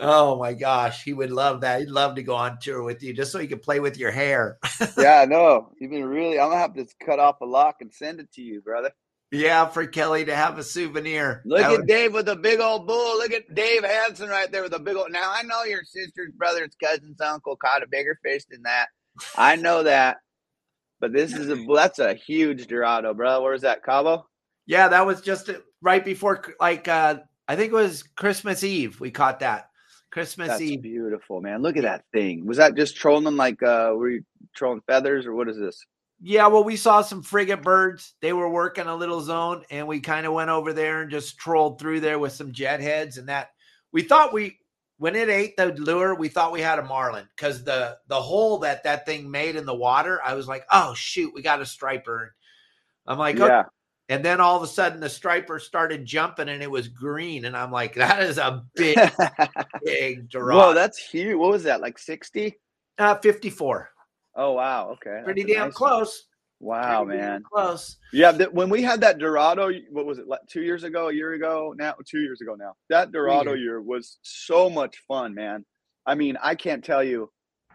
Oh 0.00 0.38
my 0.38 0.54
gosh, 0.54 1.02
he 1.04 1.12
would 1.12 1.30
love 1.30 1.60
that. 1.60 1.80
He'd 1.80 1.90
love 1.90 2.14
to 2.14 2.22
go 2.22 2.34
on 2.34 2.56
tour 2.62 2.82
with 2.82 3.02
you 3.02 3.12
just 3.12 3.30
so 3.30 3.38
he 3.38 3.46
could 3.46 3.60
play 3.62 3.78
with 3.80 3.98
your 3.98 4.10
hair. 4.10 4.58
Yeah, 4.98 5.20
I 5.20 5.24
know. 5.26 5.72
You've 5.78 5.90
been 5.90 6.04
really. 6.06 6.38
I'm 6.40 6.48
gonna 6.48 6.60
have 6.60 6.74
to 6.74 6.86
cut 7.04 7.18
off 7.18 7.40
a 7.40 7.44
lock 7.44 7.76
and 7.80 7.92
send 7.92 8.20
it 8.20 8.32
to 8.32 8.42
you, 8.42 8.60
brother. 8.62 8.90
yeah, 9.30 9.66
for 9.66 9.86
Kelly 9.86 10.24
to 10.26 10.34
have 10.34 10.58
a 10.58 10.62
souvenir. 10.62 11.42
Look 11.44 11.60
That 11.60 11.72
at 11.72 11.78
would- 11.78 11.86
Dave 11.88 12.14
with 12.14 12.28
a 12.28 12.36
big 12.36 12.60
old 12.60 12.86
bull. 12.86 13.18
Look 13.18 13.32
at 13.32 13.54
Dave 13.54 13.84
Hansen 13.84 14.28
right 14.28 14.50
there 14.50 14.62
with 14.62 14.74
a 14.74 14.78
big 14.78 14.96
old. 14.96 15.10
Now 15.12 15.30
I 15.34 15.42
know 15.42 15.64
your 15.64 15.82
sister's 15.84 16.32
brother's 16.36 16.74
cousin's 16.82 17.20
uncle 17.20 17.56
caught 17.56 17.82
a 17.82 17.86
bigger 17.88 18.18
fish 18.24 18.42
than 18.50 18.62
that. 18.62 18.86
I 19.36 19.56
know 19.56 19.82
that, 19.82 20.18
but 21.02 21.12
this 21.12 21.34
is 21.34 21.50
a 21.50 21.66
that's 21.74 21.98
a 21.98 22.14
huge 22.14 22.66
Dorado, 22.68 23.12
bro. 23.12 23.42
Where's 23.42 23.60
that 23.60 23.84
Cabo? 23.84 24.26
yeah, 24.66 24.88
that 24.88 25.04
was 25.04 25.20
just 25.20 25.50
right 25.82 26.04
before, 26.04 26.42
like, 26.60 26.88
uh, 26.88 27.18
I 27.48 27.56
think 27.56 27.72
it 27.72 27.76
was 27.76 28.04
Christmas 28.04 28.64
Eve. 28.64 29.00
We 29.00 29.10
caught 29.10 29.40
that. 29.40 29.68
Christmas 30.12 30.48
That's 30.48 30.60
Eve. 30.60 30.82
beautiful, 30.82 31.40
man. 31.40 31.62
Look 31.62 31.76
at 31.76 31.82
that 31.84 32.04
thing. 32.12 32.46
Was 32.46 32.58
that 32.58 32.76
just 32.76 32.96
trolling 32.96 33.36
like 33.36 33.62
uh 33.62 33.92
were 33.96 34.10
you 34.10 34.24
trolling 34.54 34.82
feathers 34.86 35.26
or 35.26 35.34
what 35.34 35.48
is 35.48 35.58
this? 35.58 35.84
Yeah, 36.20 36.46
well, 36.46 36.62
we 36.62 36.76
saw 36.76 37.00
some 37.02 37.22
frigate 37.22 37.62
birds. 37.62 38.14
They 38.20 38.32
were 38.32 38.48
working 38.48 38.86
a 38.86 38.94
little 38.94 39.20
zone, 39.20 39.64
and 39.70 39.88
we 39.88 40.00
kind 40.00 40.24
of 40.24 40.34
went 40.34 40.50
over 40.50 40.72
there 40.72 41.02
and 41.02 41.10
just 41.10 41.38
trolled 41.38 41.80
through 41.80 42.00
there 42.00 42.18
with 42.18 42.32
some 42.32 42.52
jet 42.52 42.80
heads. 42.80 43.18
And 43.18 43.28
that 43.28 43.50
we 43.90 44.02
thought 44.02 44.32
we, 44.32 44.58
when 45.02 45.16
it 45.16 45.28
ate 45.28 45.56
the 45.56 45.72
lure, 45.72 46.14
we 46.14 46.28
thought 46.28 46.52
we 46.52 46.60
had 46.60 46.78
a 46.78 46.84
marlin 46.84 47.26
because 47.34 47.64
the 47.64 47.98
the 48.06 48.14
hole 48.14 48.58
that 48.58 48.84
that 48.84 49.04
thing 49.04 49.28
made 49.28 49.56
in 49.56 49.66
the 49.66 49.74
water. 49.74 50.20
I 50.24 50.34
was 50.34 50.46
like, 50.46 50.64
oh 50.70 50.94
shoot, 50.94 51.34
we 51.34 51.42
got 51.42 51.60
a 51.60 51.66
striper. 51.66 52.36
I'm 53.04 53.18
like, 53.18 53.34
okay. 53.34 53.48
yeah. 53.48 53.64
and 54.08 54.24
then 54.24 54.40
all 54.40 54.56
of 54.56 54.62
a 54.62 54.68
sudden 54.68 55.00
the 55.00 55.08
striper 55.08 55.58
started 55.58 56.04
jumping 56.04 56.48
and 56.48 56.62
it 56.62 56.70
was 56.70 56.86
green, 56.86 57.46
and 57.46 57.56
I'm 57.56 57.72
like, 57.72 57.96
that 57.96 58.22
is 58.22 58.38
a 58.38 58.62
big, 58.76 58.96
big 59.84 60.30
Dorado. 60.30 60.68
Whoa, 60.68 60.72
that's 60.72 60.98
huge. 60.98 61.36
What 61.36 61.50
was 61.50 61.64
that? 61.64 61.80
Like 61.80 61.98
60? 61.98 62.54
uh, 62.98 63.16
54, 63.16 63.90
Oh 64.36 64.52
wow, 64.52 64.90
okay. 64.90 65.22
pretty 65.24 65.42
That's 65.42 65.52
damn 65.52 65.66
nice 65.70 65.80
one. 65.80 66.06
Wow, 66.62 67.02
man. 67.02 67.42
close. 67.42 67.96
Yeah, 68.12 68.30
that 68.32 68.54
when 68.54 68.70
we 68.70 68.82
had 68.82 69.00
that 69.00 69.18
Dorado, 69.18 69.68
what 69.90 70.06
was 70.06 70.18
it? 70.18 70.28
Like 70.28 70.42
two 70.48 70.62
years 70.62 70.84
ago, 70.84 71.08
a 71.08 71.12
year 71.12 71.32
ago, 71.32 71.74
now 71.76 71.94
two 72.06 72.20
years 72.20 72.40
ago 72.40 72.54
now. 72.54 72.74
That 72.88 73.10
Dorado 73.10 73.54
year 73.54 73.82
was 73.82 74.18
so 74.22 74.70
much 74.70 74.96
fun, 75.08 75.34
man. 75.34 75.64
I 76.06 76.14
mean, 76.14 76.38
I 76.40 76.54
can't 76.54 76.84
tell 76.84 77.02
you. 77.02 77.32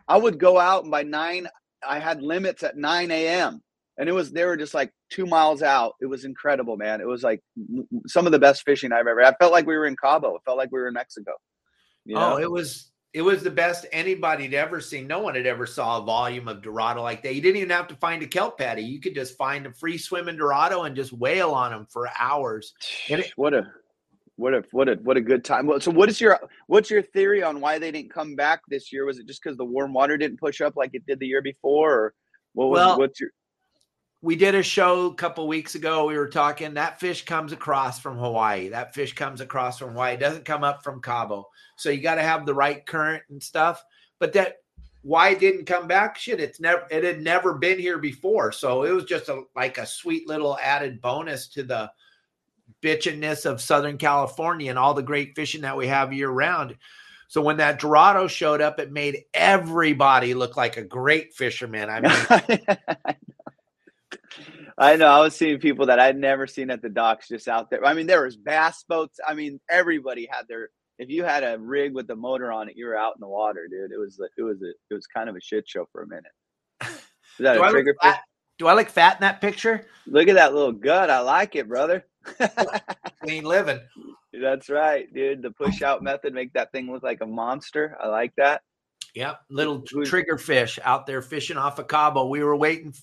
I 0.08 0.16
would 0.16 0.40
go 0.40 0.58
out 0.58 0.84
and 0.84 0.92
by 0.92 1.04
nine, 1.04 1.50
I 1.86 2.00
had 2.00 2.22
limits 2.22 2.64
at 2.64 2.78
nine 2.78 3.12
a.m. 3.12 3.62
and 3.98 4.08
it 4.08 4.14
was 4.14 4.32
they 4.32 4.46
were 4.46 4.56
just 4.56 4.74
like 4.74 4.94
two 5.10 5.26
miles 5.26 5.62
out. 5.62 5.96
It 6.00 6.06
was 6.06 6.24
incredible, 6.24 6.78
man. 6.78 7.02
It 7.02 7.08
was 7.08 7.24
like 7.24 7.42
some 8.06 8.26
of 8.26 8.32
the 8.32 8.40
best 8.40 8.64
fishing 8.64 8.94
I've 8.94 9.06
ever. 9.06 9.22
I 9.22 9.36
felt 9.36 9.52
like 9.52 9.68
we 9.68 9.76
were 9.76 9.86
in 9.86 9.98
Cabo. 10.02 10.36
It 10.36 10.44
felt 10.46 10.58
like 10.58 10.72
we 10.72 10.80
were 10.80 10.88
in 10.88 10.94
Mexico. 10.94 11.34
You 12.06 12.16
oh, 12.16 12.20
know? 12.20 12.34
Oh, 12.36 12.38
it 12.38 12.50
was 12.50 12.90
it 13.14 13.22
was 13.22 13.42
the 13.42 13.50
best 13.52 13.86
anybody 13.92 14.44
had 14.46 14.54
ever 14.54 14.82
seen. 14.82 15.08
No 15.08 15.20
one 15.20 15.36
had 15.36 15.46
ever 15.48 15.66
saw 15.66 15.98
a 15.98 16.04
volume 16.04 16.48
of 16.48 16.62
Dorado 16.62 17.02
like 17.02 17.24
that. 17.24 17.34
You 17.36 17.42
didn't 17.42 17.58
even 17.58 17.70
have 17.70 17.88
to 17.88 17.96
find 17.96 18.22
a 18.22 18.28
kelp 18.28 18.58
patty. 18.58 18.84
You 18.84 19.00
could 19.00 19.16
just 19.16 19.38
find 19.38 19.66
a 19.66 19.74
free 19.74 19.98
swimming 19.98 20.38
Dorado 20.38 20.84
and 20.84 20.96
just 20.96 21.14
wail 21.14 21.52
on 21.52 21.72
them 21.72 21.88
for 21.90 22.10
hours. 22.20 22.74
and 23.10 23.22
it- 23.22 23.32
what 23.36 23.54
a 23.54 23.72
what 24.36 24.54
a 24.54 24.64
what 24.72 24.88
a 24.88 24.94
what 25.02 25.18
a 25.18 25.22
good 25.22 25.44
time. 25.44 25.66
Well, 25.66 25.80
so 25.80 25.90
what 25.90 26.10
is 26.10 26.22
your 26.22 26.40
what's 26.68 26.92
your 26.92 27.02
theory 27.02 27.42
on 27.42 27.60
why 27.60 27.80
they 27.80 27.92
didn't 27.92 28.14
come 28.14 28.36
back 28.36 28.62
this 28.68 28.94
year? 28.94 29.06
Was 29.06 29.18
it 29.18 29.26
just 29.28 29.42
because 29.42 29.58
the 29.58 29.66
warm 29.66 29.94
water 29.94 30.16
didn't 30.18 30.40
push 30.40 30.62
up 30.62 30.76
like 30.76 30.92
it 30.94 31.06
did 31.08 31.20
the 31.20 31.26
year 31.28 31.42
before, 31.42 31.92
or 31.92 32.14
what 32.54 32.70
was 32.70 32.78
Well- 32.78 32.98
what's 33.00 33.20
your 33.20 33.32
We 34.22 34.36
did 34.36 34.56
a 34.56 34.64
show 34.64 35.08
a 35.08 35.14
couple 35.14 35.48
weeks 35.48 35.76
ago. 35.76 36.08
We 36.08 36.18
were 36.18 36.28
talking 36.28 36.74
that 36.74 37.00
fish 37.00 37.26
comes 37.26 37.52
across 37.52 38.00
from 38.00 38.18
Hawaii. 38.18 38.70
That 38.70 38.96
fish 38.96 39.14
comes 39.14 39.42
across 39.42 39.78
from 39.78 39.92
Hawaii. 39.92 40.16
It 40.16 40.20
doesn't 40.20 40.46
come 40.46 40.64
up 40.64 40.84
from 40.84 41.02
Cabo. 41.02 41.48
So 41.76 41.90
you 41.90 42.02
got 42.02 42.16
to 42.16 42.24
have 42.24 42.46
the 42.46 42.54
right 42.54 42.84
current 42.86 43.24
and 43.30 43.42
stuff. 43.42 43.84
But 44.20 44.34
that 44.34 44.56
why 45.04 45.30
it 45.30 45.40
didn't 45.40 45.66
come 45.66 45.88
back? 45.88 46.18
Shit, 46.18 46.40
it's 46.40 46.60
never 46.60 46.86
it 46.90 47.04
had 47.04 47.22
never 47.22 47.54
been 47.54 47.80
here 47.80 48.00
before. 48.00 48.52
So 48.52 48.84
it 48.84 48.92
was 48.92 49.06
just 49.06 49.30
a 49.30 49.44
like 49.56 49.78
a 49.78 49.86
sweet 49.86 50.28
little 50.28 50.58
added 50.62 51.00
bonus 51.00 51.48
to 51.50 51.64
the 51.64 51.92
bitchiness 52.82 53.46
of 53.46 53.62
Southern 53.62 53.98
California 53.98 54.70
and 54.70 54.80
all 54.80 54.94
the 54.94 55.02
great 55.02 55.36
fishing 55.36 55.62
that 55.62 55.78
we 55.78 55.88
have 55.88 56.12
year 56.12 56.30
round. 56.30 56.76
So 57.30 57.42
when 57.42 57.58
that 57.58 57.80
Dorado 57.80 58.28
showed 58.28 58.62
up, 58.62 58.80
it 58.80 58.92
made 58.92 59.24
everybody 59.34 60.34
look 60.34 60.58
like 60.58 60.78
a 60.78 60.84
great 60.84 61.34
fisherman. 61.34 61.90
I 61.90 62.02
mean, 62.02 62.60
I 64.78 64.96
know. 64.96 65.08
I 65.08 65.20
was 65.22 65.36
seeing 65.36 65.60
people 65.60 65.88
that 65.88 66.00
I'd 66.00 66.18
never 66.18 66.46
seen 66.46 66.70
at 66.70 66.82
the 66.82 66.90
docks 66.90 67.28
just 67.28 67.48
out 67.48 67.70
there. 67.70 67.84
I 67.84 67.94
mean, 67.94 68.06
there 68.06 68.24
was 68.24 68.38
bass 68.38 68.84
boats. 68.88 69.20
I 69.28 69.34
mean, 69.34 69.60
everybody 69.70 70.28
had 70.30 70.48
their. 70.48 70.70
If 71.00 71.10
you 71.10 71.24
had 71.24 71.44
a 71.44 71.58
rig 71.60 71.94
with 71.94 72.10
a 72.10 72.16
motor 72.16 72.52
on 72.52 72.70
it, 72.70 72.76
you 72.76 72.86
were 72.86 72.98
out 72.98 73.16
in 73.16 73.22
the 73.22 73.28
water, 73.28 73.68
dude. 73.70 73.92
It 73.92 74.00
was 74.00 74.20
it 74.38 74.44
was 74.44 74.62
a 74.62 74.70
it 74.90 74.94
was 74.94 75.08
kind 75.08 75.30
of 75.30 75.36
a 75.36 75.42
shit 75.42 75.68
show 75.68 75.88
for 75.92 76.04
a 76.04 76.08
minute. 76.08 76.32
Is 76.82 77.44
that 77.44 77.54
do 77.54 77.62
a 77.62 77.68
I, 77.68 77.72
trigger 77.72 77.96
fat, 78.02 78.22
do 78.58 78.68
I 78.68 78.74
look 78.74 78.90
fat 78.90 79.18
in 79.18 79.22
that 79.22 79.42
picture? 79.42 79.86
Look 80.08 80.28
at 80.28 80.36
that 80.36 80.54
little 80.54 80.72
gut. 80.72 81.10
I 81.10 81.20
like 81.20 81.56
it, 81.56 81.68
brother. 81.68 82.06
Clean 83.24 83.44
living. 83.44 83.80
That's 84.34 84.70
right, 84.70 85.12
dude. 85.14 85.42
The 85.42 85.52
push 85.52 85.82
out 85.82 86.04
method 86.04 86.34
make 86.34 86.54
that 86.54 86.72
thing 86.72 86.92
look 86.92 87.04
like 87.04 87.22
a 87.22 87.28
monster. 87.28 87.96
I 88.02 88.08
like 88.08 88.34
that. 88.38 88.62
Yep. 89.14 89.42
Little 89.50 89.82
trigger 89.82 90.38
fish 90.38 90.80
out 90.84 91.06
there 91.06 91.22
fishing 91.22 91.58
off 91.58 91.80
of 91.80 91.88
Cabo. 91.88 92.28
We 92.28 92.44
were 92.44 92.56
waiting. 92.56 92.94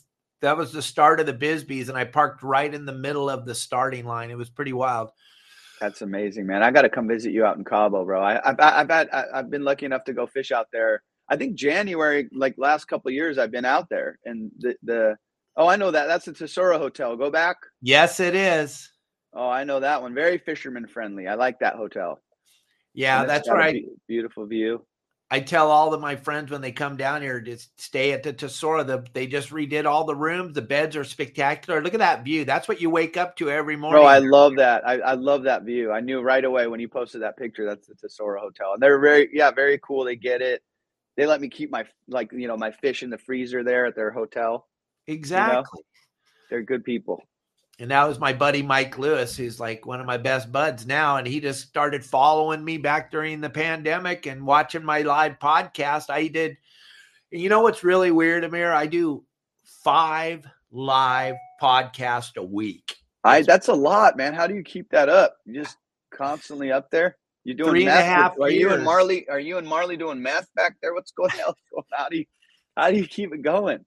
That 0.44 0.56
was 0.58 0.72
the 0.72 0.82
start 0.82 1.20
of 1.20 1.26
the 1.26 1.32
Bisbees, 1.32 1.88
and 1.88 1.96
I 1.96 2.04
parked 2.04 2.42
right 2.42 2.72
in 2.72 2.84
the 2.84 2.92
middle 2.92 3.30
of 3.30 3.46
the 3.46 3.54
starting 3.54 4.04
line. 4.04 4.30
It 4.30 4.36
was 4.36 4.50
pretty 4.50 4.74
wild. 4.74 5.08
That's 5.80 6.02
amazing, 6.02 6.46
man. 6.46 6.62
I 6.62 6.70
got 6.70 6.82
to 6.82 6.88
come 6.90 7.08
visit 7.08 7.32
you 7.32 7.44
out 7.44 7.56
in 7.56 7.64
Cabo, 7.64 8.04
bro. 8.04 8.22
I, 8.22 8.40
I've 8.48 8.56
I've 8.60 8.90
had 8.90 9.08
I- 9.10 9.38
I've 9.38 9.50
been 9.50 9.64
lucky 9.64 9.86
enough 9.86 10.04
to 10.04 10.12
go 10.12 10.26
fish 10.26 10.52
out 10.52 10.68
there. 10.72 11.02
I 11.28 11.36
think 11.36 11.54
January, 11.56 12.28
like 12.32 12.54
last 12.58 12.84
couple 12.84 13.08
of 13.08 13.14
years, 13.14 13.38
I've 13.38 13.50
been 13.50 13.64
out 13.64 13.88
there, 13.88 14.18
and 14.24 14.50
the 14.58 14.76
the 14.82 15.16
oh, 15.56 15.66
I 15.66 15.76
know 15.76 15.90
that 15.90 16.06
that's 16.06 16.26
the 16.26 16.32
Tesoro 16.32 16.78
Hotel. 16.78 17.16
Go 17.16 17.30
back. 17.30 17.56
Yes, 17.80 18.20
it 18.20 18.34
is. 18.34 18.90
Oh, 19.32 19.48
I 19.48 19.64
know 19.64 19.80
that 19.80 20.00
one. 20.02 20.14
Very 20.14 20.38
fisherman 20.38 20.86
friendly. 20.86 21.26
I 21.26 21.34
like 21.34 21.58
that 21.60 21.76
hotel. 21.76 22.20
Yeah, 22.92 23.24
that's 23.24 23.48
right. 23.50 23.74
be- 23.74 23.88
beautiful 24.06 24.46
view. 24.46 24.86
I 25.34 25.40
tell 25.40 25.68
all 25.68 25.92
of 25.92 26.00
my 26.00 26.14
friends 26.14 26.52
when 26.52 26.60
they 26.60 26.70
come 26.70 26.96
down 26.96 27.20
here 27.20 27.40
to 27.40 27.56
stay 27.76 28.12
at 28.12 28.22
the 28.22 28.32
Tesoro, 28.32 28.84
the, 28.84 29.04
they 29.14 29.26
just 29.26 29.50
redid 29.50 29.84
all 29.84 30.04
the 30.04 30.14
rooms. 30.14 30.54
The 30.54 30.62
beds 30.62 30.94
are 30.94 31.02
spectacular. 31.02 31.82
Look 31.82 31.92
at 31.92 31.98
that 31.98 32.24
view. 32.24 32.44
That's 32.44 32.68
what 32.68 32.80
you 32.80 32.88
wake 32.88 33.16
up 33.16 33.34
to 33.38 33.50
every 33.50 33.74
morning. 33.74 34.00
Bro, 34.00 34.06
I 34.06 34.18
love 34.18 34.54
that. 34.58 34.86
I, 34.86 35.00
I 35.00 35.14
love 35.14 35.42
that 35.42 35.64
view. 35.64 35.90
I 35.90 35.98
knew 35.98 36.20
right 36.20 36.44
away 36.44 36.68
when 36.68 36.78
you 36.78 36.86
posted 36.86 37.22
that 37.22 37.36
picture. 37.36 37.66
That's 37.66 37.88
the 37.88 37.96
Tesoro 37.96 38.40
Hotel, 38.40 38.74
and 38.74 38.80
they're 38.80 39.00
very 39.00 39.28
yeah 39.32 39.50
very 39.50 39.80
cool. 39.82 40.04
They 40.04 40.14
get 40.14 40.40
it. 40.40 40.62
They 41.16 41.26
let 41.26 41.40
me 41.40 41.48
keep 41.48 41.68
my 41.68 41.84
like 42.06 42.30
you 42.30 42.46
know 42.46 42.56
my 42.56 42.70
fish 42.70 43.02
in 43.02 43.10
the 43.10 43.18
freezer 43.18 43.64
there 43.64 43.86
at 43.86 43.96
their 43.96 44.12
hotel. 44.12 44.68
exactly. 45.08 45.82
They're 46.48 46.62
good 46.62 46.84
people. 46.84 47.24
And 47.80 47.90
that 47.90 48.06
was 48.06 48.20
my 48.20 48.32
buddy 48.32 48.62
Mike 48.62 48.98
Lewis, 48.98 49.36
who's 49.36 49.58
like 49.58 49.84
one 49.84 50.00
of 50.00 50.06
my 50.06 50.16
best 50.16 50.52
buds 50.52 50.86
now. 50.86 51.16
And 51.16 51.26
he 51.26 51.40
just 51.40 51.66
started 51.66 52.04
following 52.04 52.64
me 52.64 52.78
back 52.78 53.10
during 53.10 53.40
the 53.40 53.50
pandemic 53.50 54.26
and 54.26 54.46
watching 54.46 54.84
my 54.84 55.02
live 55.02 55.38
podcast. 55.40 56.08
I 56.08 56.28
did, 56.28 56.56
you 57.30 57.48
know 57.48 57.62
what's 57.62 57.82
really 57.82 58.12
weird, 58.12 58.44
Amir? 58.44 58.72
I 58.72 58.86
do 58.86 59.24
five 59.64 60.46
live 60.70 61.34
podcasts 61.60 62.36
a 62.36 62.44
week. 62.44 62.96
I 63.24 63.42
that's 63.42 63.68
a 63.68 63.74
lot, 63.74 64.16
man. 64.16 64.34
How 64.34 64.46
do 64.46 64.54
you 64.54 64.62
keep 64.62 64.90
that 64.90 65.08
up? 65.08 65.38
You 65.44 65.54
just 65.62 65.78
constantly 66.12 66.70
up 66.70 66.90
there. 66.90 67.16
You 67.42 67.54
doing 67.54 67.70
Three 67.70 67.82
and 67.86 67.90
a 67.90 67.94
meth? 67.94 68.04
half 68.04 68.40
are 68.40 68.50
you 68.50 68.70
and. 68.72 68.84
Marley? 68.84 69.28
Are 69.28 69.40
you 69.40 69.58
and 69.58 69.66
Marley 69.66 69.96
doing 69.96 70.22
math 70.22 70.48
back 70.54 70.76
there? 70.80 70.94
What's 70.94 71.12
going 71.12 71.30
on? 71.46 71.54
How 71.92 72.08
do 72.08 72.18
you 72.18 72.24
how 72.76 72.90
do 72.90 72.96
you 72.96 73.06
keep 73.06 73.32
it 73.32 73.42
going? 73.42 73.84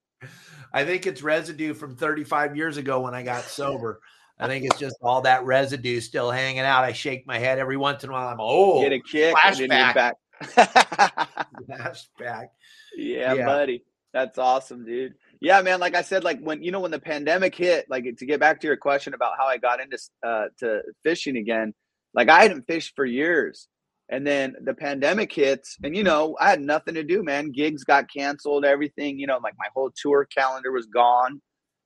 I 0.74 0.86
think 0.86 1.08
it's 1.08 1.24
residue 1.24 1.74
from 1.74 1.96
35 1.96 2.56
years 2.56 2.78
ago 2.78 3.02
when 3.02 3.14
I 3.14 3.24
got 3.24 3.44
sober. 3.44 4.02
I 4.40 4.48
think 4.48 4.66
it's 4.66 4.78
just 4.80 4.98
all 5.02 5.22
that 5.22 5.46
residue 5.46 6.00
still 6.00 6.30
hanging 6.30 6.60
out. 6.60 6.84
I 6.84 6.94
shake 6.94 7.26
my 7.26 7.40
head 7.40 7.58
every 7.58 7.78
once 7.78 8.04
in 8.04 8.10
a 8.10 8.14
while. 8.14 8.28
I'm 8.28 8.38
oh, 8.40 8.82
Get 8.84 8.94
a 8.94 9.00
kick. 9.00 9.36
and 9.44 9.56
then 9.56 9.70
you're 9.70 9.78
flashback. 9.80 9.94
back. 9.96 11.38
flashback. 11.70 12.48
Yeah, 12.96 13.34
Yeah. 13.34 13.46
buddy. 13.46 13.84
That's 14.14 14.38
awesome, 14.38 14.86
dude. 14.86 15.14
Yeah, 15.42 15.62
man. 15.62 15.80
Like 15.80 15.96
I 15.96 16.02
said, 16.02 16.24
like 16.24 16.40
when 16.40 16.64
you 16.64 16.72
know 16.72 16.80
when 16.80 16.92
the 16.92 17.00
pandemic 17.00 17.54
hit, 17.54 17.86
like 17.90 18.06
to 18.18 18.26
get 18.26 18.40
back 18.40 18.62
to 18.62 18.68
your 18.68 18.78
question 18.78 19.14
about 19.14 19.34
how 19.38 19.46
I 19.46 19.58
got 19.58 19.80
into 19.80 19.98
uh, 20.26 20.46
to 20.60 20.82
fishing 21.04 21.38
again, 21.38 21.74
like 22.14 22.30
I 22.30 22.42
hadn't 22.42 22.66
fished 22.66 22.96
for 22.96 23.06
years, 23.06 23.68
and 24.10 24.26
then 24.26 24.56
the 24.64 24.74
pandemic 24.74 25.32
hits, 25.34 25.78
and 25.84 25.96
you 25.96 26.04
know 26.04 26.36
I 26.40 26.50
had 26.50 26.62
nothing 26.62 26.96
to 26.96 27.04
do, 27.04 27.24
man. 27.24 27.52
Gigs 27.52 27.84
got 27.84 28.12
canceled, 28.12 28.66
everything. 28.66 29.20
You 29.20 29.28
know, 29.28 29.40
like 29.44 29.56
my 29.58 29.68
whole 29.74 29.92
tour 29.96 30.26
calendar 30.26 30.72
was 30.72 30.86
gone. 30.86 31.42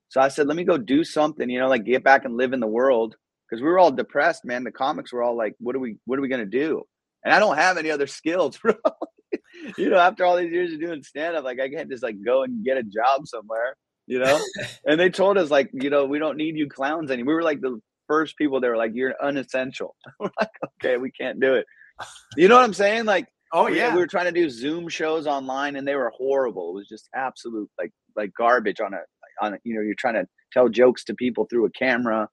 So 0.08 0.20
I 0.20 0.28
said, 0.28 0.46
let 0.46 0.56
me 0.56 0.64
go 0.64 0.76
do 0.76 1.04
something. 1.04 1.48
You 1.48 1.60
know, 1.60 1.68
like 1.68 1.84
get 1.84 2.04
back 2.04 2.24
and 2.24 2.36
live 2.36 2.52
in 2.52 2.60
the 2.60 2.66
world 2.66 3.16
because 3.48 3.62
we 3.62 3.68
were 3.68 3.78
all 3.78 3.90
depressed, 3.90 4.44
man. 4.44 4.64
The 4.64 4.72
comics 4.72 5.12
were 5.12 5.22
all 5.22 5.36
like, 5.36 5.54
what 5.58 5.74
are 5.74 5.80
we, 5.80 5.96
what 6.04 6.18
are 6.18 6.22
we 6.22 6.28
gonna 6.28 6.46
do? 6.46 6.84
and 7.24 7.34
I 7.34 7.38
don't 7.38 7.56
have 7.56 7.78
any 7.78 7.90
other 7.90 8.06
skills, 8.08 8.58
bro. 8.58 8.74
you 9.76 9.90
know, 9.90 9.98
after 9.98 10.24
all 10.24 10.36
these 10.36 10.52
years 10.52 10.72
of 10.72 10.80
doing 10.80 11.02
stand 11.02 11.36
up, 11.36 11.44
like 11.44 11.60
I 11.60 11.68
can't 11.68 11.90
just 11.90 12.02
like 12.02 12.16
go 12.24 12.42
and 12.42 12.64
get 12.64 12.76
a 12.76 12.82
job 12.82 13.26
somewhere, 13.26 13.76
you 14.06 14.18
know? 14.18 14.40
and 14.86 14.98
they 14.98 15.10
told 15.10 15.38
us 15.38 15.50
like, 15.50 15.70
you 15.72 15.90
know, 15.90 16.04
we 16.04 16.18
don't 16.18 16.36
need 16.36 16.56
you 16.56 16.68
clowns 16.68 17.10
anymore. 17.10 17.32
We 17.32 17.36
were 17.36 17.42
like 17.42 17.60
the 17.60 17.80
first 18.08 18.36
people 18.36 18.60
that 18.60 18.68
were 18.68 18.76
like, 18.76 18.92
you're 18.94 19.14
unessential. 19.22 19.96
we're 20.20 20.30
like, 20.38 20.50
okay, 20.82 20.96
we 20.96 21.10
can't 21.10 21.40
do 21.40 21.54
it. 21.54 21.66
You 22.36 22.48
know 22.48 22.56
what 22.56 22.64
I'm 22.64 22.74
saying? 22.74 23.04
Like, 23.04 23.26
Oh 23.54 23.66
we, 23.66 23.76
yeah. 23.76 23.94
we 23.94 24.00
were 24.00 24.06
trying 24.06 24.24
to 24.24 24.32
do 24.32 24.48
Zoom 24.48 24.88
shows 24.88 25.26
online 25.26 25.76
and 25.76 25.86
they 25.86 25.94
were 25.94 26.10
horrible. 26.16 26.70
It 26.70 26.74
was 26.74 26.88
just 26.88 27.08
absolute 27.14 27.68
like 27.78 27.90
like 28.16 28.30
garbage 28.36 28.80
on 28.80 28.94
a 28.94 29.00
on 29.42 29.54
a, 29.54 29.58
you 29.62 29.74
know, 29.74 29.82
you're 29.82 29.94
trying 29.94 30.14
to 30.14 30.26
tell 30.52 30.70
jokes 30.70 31.04
to 31.04 31.14
people 31.14 31.46
through 31.50 31.66
a 31.66 31.70
camera 31.70 32.28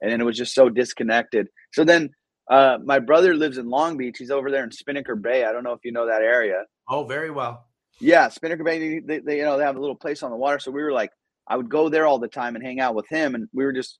and 0.00 0.10
then 0.10 0.20
it 0.20 0.24
was 0.24 0.36
just 0.36 0.52
so 0.52 0.68
disconnected. 0.68 1.46
So 1.72 1.84
then 1.84 2.10
uh, 2.50 2.78
my 2.84 2.98
brother 2.98 3.34
lives 3.34 3.58
in 3.58 3.70
Long 3.70 3.96
Beach. 3.96 4.16
He's 4.18 4.30
over 4.30 4.50
there 4.50 4.64
in 4.64 4.70
Spinnaker 4.70 5.16
Bay. 5.16 5.44
I 5.44 5.52
don't 5.52 5.64
know 5.64 5.72
if 5.72 5.80
you 5.84 5.92
know 5.92 6.06
that 6.06 6.22
area. 6.22 6.64
oh, 6.88 7.04
very 7.04 7.30
well. 7.30 7.66
Yeah, 8.00 8.28
Spinnaker 8.28 8.64
Bay. 8.64 9.00
They, 9.00 9.20
they, 9.20 9.38
you 9.38 9.44
know, 9.44 9.56
they 9.56 9.64
have 9.64 9.76
a 9.76 9.80
little 9.80 9.96
place 9.96 10.22
on 10.22 10.30
the 10.30 10.36
water. 10.36 10.58
So 10.58 10.70
we 10.70 10.82
were 10.82 10.92
like, 10.92 11.10
I 11.48 11.56
would 11.56 11.68
go 11.68 11.88
there 11.88 12.06
all 12.06 12.18
the 12.18 12.28
time 12.28 12.56
and 12.56 12.64
hang 12.64 12.80
out 12.80 12.94
with 12.94 13.08
him. 13.08 13.34
And 13.34 13.48
we 13.52 13.64
were 13.64 13.72
just, 13.72 13.98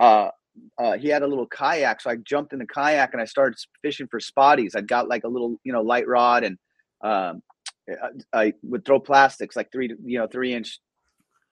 uh, 0.00 0.28
uh, 0.78 0.96
he 0.96 1.08
had 1.08 1.22
a 1.22 1.26
little 1.26 1.46
kayak. 1.46 2.00
So 2.00 2.10
I 2.10 2.16
jumped 2.16 2.52
in 2.52 2.58
the 2.58 2.66
kayak 2.66 3.12
and 3.12 3.22
I 3.22 3.24
started 3.24 3.58
fishing 3.82 4.06
for 4.10 4.20
spotties. 4.20 4.74
I 4.76 4.80
got 4.80 5.08
like 5.08 5.24
a 5.24 5.28
little, 5.28 5.58
you 5.64 5.72
know, 5.72 5.82
light 5.82 6.06
rod 6.06 6.44
and 6.44 6.58
um, 7.02 7.42
I, 8.32 8.40
I 8.46 8.52
would 8.62 8.84
throw 8.84 9.00
plastics, 9.00 9.56
like 9.56 9.70
three, 9.72 9.94
you 10.04 10.18
know, 10.18 10.26
three 10.26 10.54
inch 10.54 10.78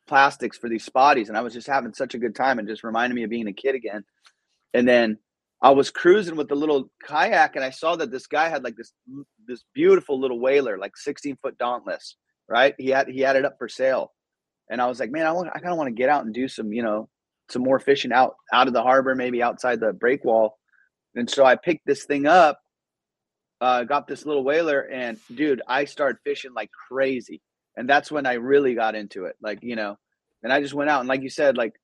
plastics 0.07 0.59
for 0.59 0.69
these 0.69 0.89
spotties. 0.89 1.29
And 1.29 1.37
I 1.37 1.43
was 1.43 1.53
just 1.53 1.67
having 1.67 1.95
such 1.95 2.15
a 2.15 2.19
good 2.19 2.35
time 2.35 2.59
and 2.59 2.69
just 2.69 2.85
reminded 2.85 3.15
me 3.15 3.25
of 3.25 3.31
being 3.31 3.49
a 3.49 3.53
kid 3.53 3.75
again. 3.75 4.05
And 4.75 4.89
then 4.89 5.19
I 5.61 5.71
was 5.71 5.91
cruising 5.91 6.37
with 6.37 6.49
the 6.49 6.57
little 6.57 6.91
kayak 7.07 7.57
and 7.57 7.65
I 7.65 7.71
saw 7.71 7.95
that 7.97 8.11
this 8.11 8.27
guy 8.27 8.49
had 8.49 8.65
like 8.65 8.77
this 8.77 8.93
this 9.47 9.65
beautiful 9.75 10.19
little 10.19 10.41
whaler, 10.41 10.79
like 10.79 10.97
16 10.97 11.39
foot 11.43 11.57
dauntless, 11.59 12.17
right? 12.49 12.75
He 12.79 12.89
had 12.89 13.09
he 13.09 13.21
had 13.21 13.37
it 13.37 13.45
up 13.45 13.57
for 13.59 13.69
sale. 13.69 14.13
And 14.71 14.81
I 14.81 14.87
was 14.87 14.99
like, 14.99 15.11
man, 15.11 15.27
I 15.27 15.33
want 15.33 15.51
I 15.55 15.61
kind 15.61 15.73
of 15.73 15.79
want 15.79 15.89
to 15.89 15.95
get 15.95 16.09
out 16.09 16.25
and 16.25 16.35
do 16.35 16.49
some, 16.49 16.73
you 16.73 16.83
know, 16.83 17.09
some 17.53 17.63
more 17.63 17.79
fishing 17.79 18.13
out 18.13 18.35
out 18.53 18.67
of 18.67 18.75
the 18.75 18.83
harbor, 18.83 19.15
maybe 19.15 19.43
outside 19.43 19.81
the 19.81 19.93
break 19.93 20.25
wall. 20.25 20.59
And 21.15 21.29
so 21.29 21.45
I 21.45 21.57
picked 21.57 21.87
this 21.87 22.05
thing 22.05 22.27
up, 22.27 22.59
uh, 23.61 23.85
got 23.85 24.09
this 24.09 24.25
little 24.25 24.45
whaler, 24.45 24.81
and 24.81 25.19
dude, 25.35 25.63
I 25.69 25.85
started 25.85 26.19
fishing 26.25 26.55
like 26.55 26.71
crazy. 26.89 27.43
And 27.77 27.89
that's 27.89 28.11
when 28.11 28.27
I 28.27 28.35
really 28.35 28.75
got 28.75 28.95
into 28.95 29.25
it. 29.25 29.37
Like, 29.41 29.61
you 29.63 29.77
know, 29.77 29.97
and 30.43 30.53
I 30.53 30.61
just 30.61 30.75
went 30.75 30.91
out 30.91 31.01
and 31.01 31.09
like 31.09 31.23
you 31.23 31.31
said, 31.31 31.57
like 31.57 31.75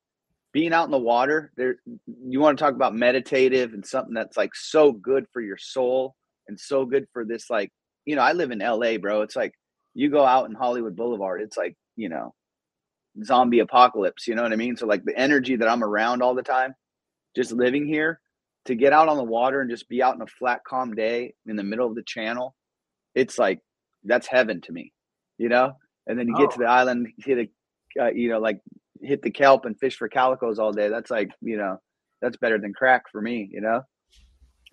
being 0.52 0.72
out 0.72 0.86
in 0.86 0.90
the 0.90 0.98
water 0.98 1.52
there 1.56 1.76
you 2.06 2.40
want 2.40 2.56
to 2.56 2.64
talk 2.64 2.74
about 2.74 2.94
meditative 2.94 3.74
and 3.74 3.84
something 3.84 4.14
that's 4.14 4.36
like 4.36 4.54
so 4.54 4.92
good 4.92 5.26
for 5.32 5.40
your 5.40 5.58
soul 5.58 6.14
and 6.48 6.58
so 6.58 6.84
good 6.84 7.06
for 7.12 7.24
this 7.24 7.50
like 7.50 7.70
you 8.04 8.16
know 8.16 8.22
i 8.22 8.32
live 8.32 8.50
in 8.50 8.60
la 8.60 8.96
bro 8.98 9.22
it's 9.22 9.36
like 9.36 9.52
you 9.94 10.08
go 10.10 10.24
out 10.24 10.48
in 10.48 10.54
hollywood 10.54 10.96
boulevard 10.96 11.42
it's 11.42 11.56
like 11.56 11.76
you 11.96 12.08
know 12.08 12.34
zombie 13.24 13.60
apocalypse 13.60 14.26
you 14.26 14.34
know 14.34 14.42
what 14.42 14.52
i 14.52 14.56
mean? 14.56 14.76
So 14.76 14.86
like 14.86 15.04
the 15.04 15.18
energy 15.18 15.56
that 15.56 15.68
i'm 15.68 15.84
around 15.84 16.22
all 16.22 16.34
the 16.34 16.42
time 16.42 16.74
just 17.34 17.52
living 17.52 17.86
here 17.86 18.20
to 18.64 18.74
get 18.74 18.92
out 18.92 19.08
on 19.08 19.16
the 19.16 19.24
water 19.24 19.60
and 19.60 19.70
just 19.70 19.88
be 19.88 20.02
out 20.02 20.14
in 20.14 20.22
a 20.22 20.26
flat 20.26 20.60
calm 20.64 20.94
day 20.94 21.34
in 21.46 21.56
the 21.56 21.62
middle 21.62 21.86
of 21.86 21.94
the 21.94 22.02
channel 22.02 22.54
it's 23.14 23.38
like 23.38 23.60
that's 24.04 24.26
heaven 24.26 24.60
to 24.60 24.72
me 24.72 24.92
you 25.38 25.48
know? 25.48 25.72
And 26.06 26.18
then 26.18 26.26
you 26.26 26.36
get 26.36 26.50
to 26.52 26.58
the 26.58 26.66
island 26.66 27.08
hit 27.18 27.50
a 27.96 28.02
uh, 28.02 28.10
you 28.10 28.28
know 28.30 28.38
like 28.38 28.60
hit 29.00 29.22
the 29.22 29.30
kelp 29.30 29.64
and 29.64 29.78
fish 29.78 29.96
for 29.96 30.08
calicos 30.08 30.58
all 30.58 30.72
day 30.72 30.88
that's 30.88 31.10
like 31.10 31.30
you 31.40 31.56
know 31.56 31.78
that's 32.20 32.36
better 32.36 32.58
than 32.58 32.72
crack 32.72 33.04
for 33.10 33.20
me 33.20 33.48
you 33.50 33.60
know? 33.60 33.82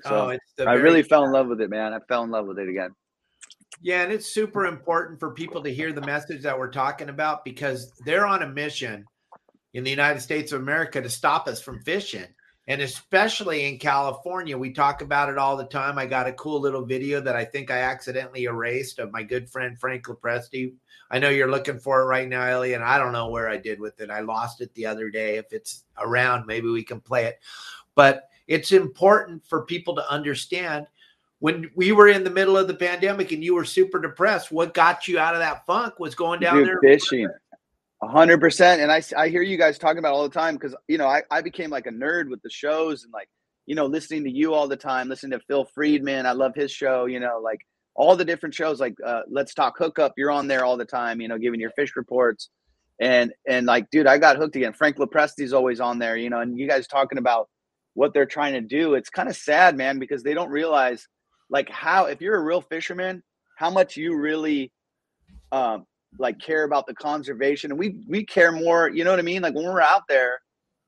Oh, 0.05 0.09
so 0.09 0.29
it's 0.29 0.53
the 0.57 0.65
i 0.65 0.73
really 0.73 1.03
fell 1.03 1.25
in 1.25 1.31
love 1.31 1.47
with 1.47 1.61
it 1.61 1.69
man 1.69 1.93
i 1.93 1.99
fell 2.07 2.23
in 2.23 2.31
love 2.31 2.45
with 2.45 2.59
it 2.59 2.69
again 2.69 2.91
Yeah, 3.81 4.03
and 4.03 4.11
it's 4.11 4.27
super 4.27 4.65
important 4.65 5.19
for 5.19 5.31
people 5.31 5.61
to 5.63 5.73
hear 5.73 5.91
the 5.91 6.01
message 6.01 6.41
that 6.43 6.57
we're 6.57 6.71
talking 6.71 7.09
about 7.09 7.43
because 7.43 7.91
they're 8.05 8.25
on 8.25 8.41
a 8.41 8.47
mission 8.47 9.05
in 9.73 9.83
the 9.83 9.89
United 9.89 10.21
States 10.21 10.51
of 10.51 10.61
America 10.61 11.01
to 11.01 11.09
stop 11.09 11.47
us 11.47 11.61
from 11.61 11.81
fishing. 11.83 12.25
And 12.67 12.81
especially 12.81 13.65
in 13.65 13.77
California, 13.77 14.57
we 14.57 14.73
talk 14.73 15.03
about 15.03 15.29
it 15.29 15.37
all 15.37 15.55
the 15.55 15.65
time. 15.65 15.99
I 15.99 16.07
got 16.07 16.27
a 16.27 16.33
cool 16.33 16.59
little 16.59 16.83
video 16.83 17.21
that 17.21 17.35
I 17.35 17.45
think 17.45 17.69
I 17.69 17.79
accidentally 17.79 18.45
erased 18.45 18.97
of 18.97 19.11
my 19.11 19.21
good 19.21 19.47
friend 19.49 19.77
Frank 19.77 20.05
LoPreste. 20.05 20.73
I 21.11 21.19
know 21.19 21.29
you're 21.29 21.51
looking 21.51 21.77
for 21.77 22.01
it 22.01 22.05
right 22.05 22.27
now, 22.27 22.43
Ellie, 22.43 22.73
and 22.73 22.83
I 22.83 22.97
don't 22.97 23.11
know 23.11 23.29
where 23.29 23.47
I 23.47 23.57
did 23.57 23.79
with 23.79 23.99
it. 24.01 24.09
I 24.09 24.21
lost 24.21 24.61
it 24.61 24.73
the 24.73 24.87
other 24.87 25.11
day. 25.11 25.35
If 25.35 25.53
it's 25.53 25.83
around, 25.99 26.47
maybe 26.47 26.69
we 26.69 26.83
can 26.83 27.01
play 27.01 27.25
it. 27.25 27.39
But 27.93 28.29
it's 28.47 28.71
important 28.71 29.45
for 29.45 29.65
people 29.65 29.95
to 29.95 30.11
understand 30.11 30.87
when 31.39 31.69
we 31.75 31.91
were 31.91 32.07
in 32.07 32.23
the 32.23 32.29
middle 32.29 32.57
of 32.57 32.67
the 32.67 32.73
pandemic 32.73 33.31
and 33.31 33.43
you 33.43 33.55
were 33.55 33.65
super 33.65 33.99
depressed, 33.99 34.51
what 34.51 34.73
got 34.73 35.07
you 35.07 35.19
out 35.19 35.33
of 35.33 35.39
that 35.39 35.65
funk 35.65 35.99
was 35.99 36.15
going 36.15 36.39
down 36.39 36.57
Dude, 36.57 36.67
there 36.67 36.79
fishing. 36.81 37.27
hundred 38.01 38.39
percent. 38.39 38.81
And 38.81 38.91
I, 38.91 39.01
I 39.17 39.29
hear 39.29 39.41
you 39.41 39.57
guys 39.57 39.77
talking 39.77 39.99
about 39.99 40.13
all 40.13 40.23
the 40.23 40.33
time 40.33 40.55
because 40.55 40.75
you 40.87 40.97
know 40.97 41.07
I, 41.07 41.23
I 41.29 41.41
became 41.41 41.69
like 41.69 41.87
a 41.87 41.91
nerd 41.91 42.29
with 42.29 42.41
the 42.41 42.49
shows 42.49 43.03
and 43.03 43.11
like 43.11 43.29
you 43.65 43.75
know 43.75 43.85
listening 43.85 44.23
to 44.23 44.31
you 44.31 44.53
all 44.53 44.67
the 44.67 44.77
time 44.77 45.09
listening 45.09 45.37
to 45.37 45.45
phil 45.45 45.65
friedman. 45.65 46.25
I 46.25 46.31
love 46.31 46.55
his 46.55 46.71
show 46.71 47.05
you 47.05 47.19
know 47.19 47.39
like 47.43 47.59
all 47.95 48.15
the 48.15 48.25
different 48.25 48.55
shows 48.55 48.79
like 48.79 48.95
uh, 49.05 49.21
let's 49.29 49.53
talk 49.53 49.77
hookup. 49.77 50.13
You're 50.17 50.31
on 50.31 50.47
there 50.47 50.63
all 50.63 50.77
the 50.77 50.85
time 50.85 51.19
you 51.19 51.27
know 51.27 51.37
giving 51.37 51.59
your 51.59 51.71
fish 51.71 51.95
reports. 51.95 52.49
And 53.01 53.33
and 53.45 53.65
like 53.65 53.89
dude 53.89 54.07
i 54.07 54.17
got 54.17 54.37
hooked 54.37 54.55
again. 54.55 54.71
Frank 54.71 54.95
LoPreste's 54.97 55.51
always 55.51 55.81
on 55.81 55.99
there 55.99 56.15
you 56.15 56.29
know 56.29 56.39
and 56.39 56.57
you 56.57 56.67
guys 56.67 56.87
talking 56.87 57.17
about 57.17 57.49
what 57.93 58.13
they're 58.13 58.25
trying 58.25 58.53
to 58.53 58.61
do. 58.61 58.93
It's 58.93 59.09
kind 59.09 59.27
of 59.27 59.35
sad 59.35 59.75
man 59.75 59.99
because 59.99 60.21
they 60.21 60.33
don't 60.33 60.49
realize 60.49 61.07
like 61.49 61.69
how 61.69 62.05
if 62.05 62.21
you're 62.21 62.35
a 62.35 62.43
real 62.43 62.61
fisherman 62.61 63.23
how 63.55 63.69
much 63.69 63.97
you 63.97 64.15
really 64.15 64.71
um 65.51 65.85
like 66.17 66.39
care 66.39 66.63
about 66.63 66.87
the 66.87 66.93
conservation? 66.93 67.71
And 67.71 67.79
we 67.79 68.01
we 68.07 68.25
care 68.25 68.51
more 68.51 68.89
you 68.89 69.03
know 69.03 69.09
what 69.09 69.19
i 69.19 69.23
mean? 69.23 69.41
Like 69.41 69.55
when 69.55 69.65
we're 69.65 69.81
out 69.81 70.03
there 70.07 70.39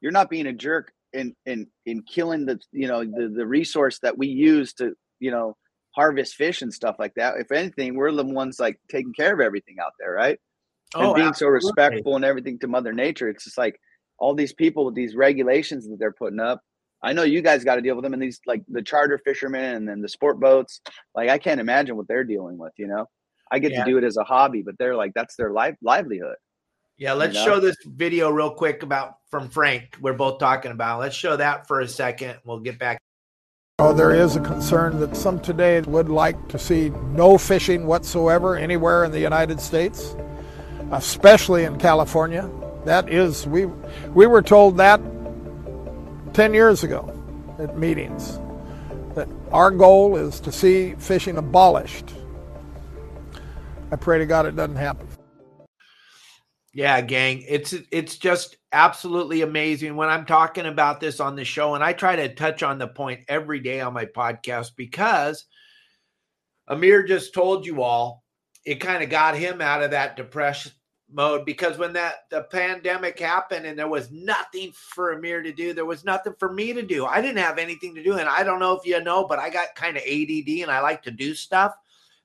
you're 0.02 0.12
not 0.12 0.30
being 0.30 0.48
a 0.48 0.54
jerk 0.54 0.91
in 1.13 1.34
in 1.46 1.67
in 1.86 2.04
killing 2.04 2.46
the 2.46 2.60
you 2.72 2.88
know 2.88 3.04
the 3.04 3.34
the 3.36 3.48
resource 3.48 4.00
that 4.00 4.17
we 4.17 4.28
use 4.28 4.74
to 4.74 4.93
you 5.20 5.32
know 5.32 5.56
harvest 5.91 6.36
fish 6.36 6.62
and 6.62 6.74
stuff 6.74 6.98
like 7.00 7.13
that. 7.15 7.39
If 7.39 7.52
anything 7.52 7.96
we're 7.96 8.12
the 8.12 8.24
ones 8.24 8.60
like 8.60 8.80
taking 8.89 9.13
care 9.13 9.34
of 9.34 9.39
everything 9.39 9.78
out 9.82 9.93
there 10.00 10.12
right? 10.12 10.39
Oh, 10.96 11.13
and 11.13 11.15
being 11.15 11.34
so 11.34 11.48
respectful 11.48 12.15
and 12.15 12.24
everything 12.24 12.60
to 12.60 12.67
mother 12.70 12.93
nature 12.93 13.28
it's 13.28 13.43
just 13.43 13.58
like 13.58 13.78
all 14.20 14.34
these 14.34 14.54
people 14.54 14.86
with 14.86 14.96
these 14.96 15.15
regulations 15.15 15.86
that 15.86 15.98
they're 16.00 16.13
putting 16.13 16.39
up 16.39 16.62
i 17.04 17.14
know 17.14 17.24
you 17.24 17.42
guys 17.42 17.64
got 17.64 17.76
to 17.76 17.82
deal 17.82 17.96
with 17.96 18.04
them 18.04 18.14
and 18.14 18.22
these 18.22 18.40
like 18.48 18.62
the 18.70 18.82
charter 18.82 19.20
fishermen 19.24 19.76
and 19.76 19.88
then 19.88 20.02
the 20.02 20.10
sport 20.10 20.40
boats 20.40 20.82
like 21.16 21.30
i 21.30 21.38
can't 21.38 21.60
imagine 21.62 21.96
what 21.96 22.08
they're 22.08 22.24
dealing 22.24 22.58
with 22.58 22.74
you 22.78 22.88
know 22.88 23.06
i 23.52 23.60
get 23.60 23.72
Yeah. 23.72 23.84
to 23.84 23.92
do 23.92 23.98
it 23.98 24.04
as 24.04 24.18
a 24.18 24.24
hobby 24.24 24.62
but 24.64 24.76
they're 24.78 24.96
like 24.96 25.12
that's 25.16 25.36
their 25.36 25.52
life 25.52 25.76
livelihood 25.82 26.36
Yeah, 26.98 27.14
let's 27.14 27.36
know? 27.36 27.46
show 27.46 27.60
this 27.60 27.78
video 27.86 28.30
real 28.32 28.50
quick 28.52 28.82
about 28.82 29.18
from 29.30 29.50
Frank. 29.50 29.98
We're 30.02 30.14
both 30.18 30.40
talking 30.40 30.72
about. 30.72 31.00
Let's 31.00 31.16
show 31.16 31.36
that 31.38 31.68
for 31.68 31.82
a 31.82 31.88
second. 31.88 32.40
We'll 32.44 32.60
get 32.62 32.80
back. 32.80 32.98
Oh, 33.78 33.94
there 33.94 34.16
is 34.16 34.36
a 34.36 34.40
concern 34.42 35.00
that 35.02 35.16
some 35.16 35.40
today 35.40 35.80
would 35.82 36.10
like 36.10 36.48
to 36.50 36.58
see 36.58 36.90
no 37.14 37.38
fishing 37.38 37.86
whatsoever 37.86 38.56
anywhere 38.56 39.04
in 39.06 39.12
the 39.12 39.20
United 39.20 39.62
States, 39.62 40.16
especially 40.92 41.66
in 41.66 41.78
California. 41.78 42.50
That 42.86 43.10
is, 43.10 43.46
we 43.46 43.66
we 44.16 44.26
were 44.26 44.42
told 44.42 44.78
that 44.78 45.00
10 46.38 46.54
years 46.54 46.84
ago 46.84 47.04
at 47.58 47.80
meetings 47.80 48.39
that 49.15 49.28
our 49.52 49.71
goal 49.71 50.15
is 50.15 50.39
to 50.39 50.52
see 50.52 50.93
fishing 51.00 51.36
abolished. 51.36 52.13
I 53.91 53.95
pray 53.95 54.19
to 54.19 54.26
God 54.28 54.45
it 54.45 54.56
doesn't 54.56 54.76
happen. 54.76 55.08
Yeah, 56.76 57.02
gang. 57.02 57.43
It's 57.50 57.73
it's 57.91 58.17
just 58.17 58.56
absolutely 58.71 59.41
amazing 59.41 59.95
when 59.95 60.10
I'm 60.10 60.28
talking 60.28 60.67
about 60.67 61.00
this 61.00 61.19
on 61.19 61.36
the 61.36 61.43
show 61.43 61.73
and 61.73 61.84
I 61.84 61.93
try 61.93 62.15
to 62.15 62.36
touch 62.36 62.62
on 62.62 62.78
the 62.78 62.88
point 62.88 63.21
every 63.28 63.60
day 63.60 63.82
on 63.82 63.93
my 63.93 64.06
podcast 64.06 64.73
because 64.78 65.43
Amir 66.67 67.02
just 67.02 67.34
told 67.34 67.65
you 67.65 67.82
all 67.82 68.23
it 68.63 68.76
kind 68.76 69.02
of 69.02 69.10
got 69.10 69.36
him 69.36 69.60
out 69.60 69.82
of 69.82 69.89
that 69.89 70.15
depression 70.15 70.71
mode 71.10 71.46
because 71.46 71.78
when 71.78 71.93
that 71.93 72.30
the 72.30 72.43
pandemic 72.43 73.17
happened 73.20 73.65
and 73.65 73.80
there 73.80 73.88
was 73.88 74.12
nothing 74.12 74.72
for 74.74 75.13
Amir 75.13 75.41
to 75.41 75.54
do, 75.54 75.74
there 75.74 75.86
was 75.86 76.04
nothing 76.04 76.34
for 76.38 76.52
me 76.52 76.74
to 76.74 76.82
do. 76.82 77.06
I 77.06 77.22
didn't 77.22 77.38
have 77.38 77.58
anything 77.58 77.96
to 77.96 78.04
do 78.04 78.17
and 78.17 78.28
I 78.28 78.43
don't 78.43 78.60
know 78.60 78.74
if 78.74 78.86
you 78.86 79.02
know, 79.02 79.26
but 79.26 79.39
I 79.39 79.50
got 79.50 79.76
kind 79.76 79.96
of 79.98 80.04
ADD 80.04 80.62
and 80.62 80.72
I 80.72 80.82
like 80.82 81.02
to 81.04 81.12
do 81.12 81.34
stuff. 81.34 81.74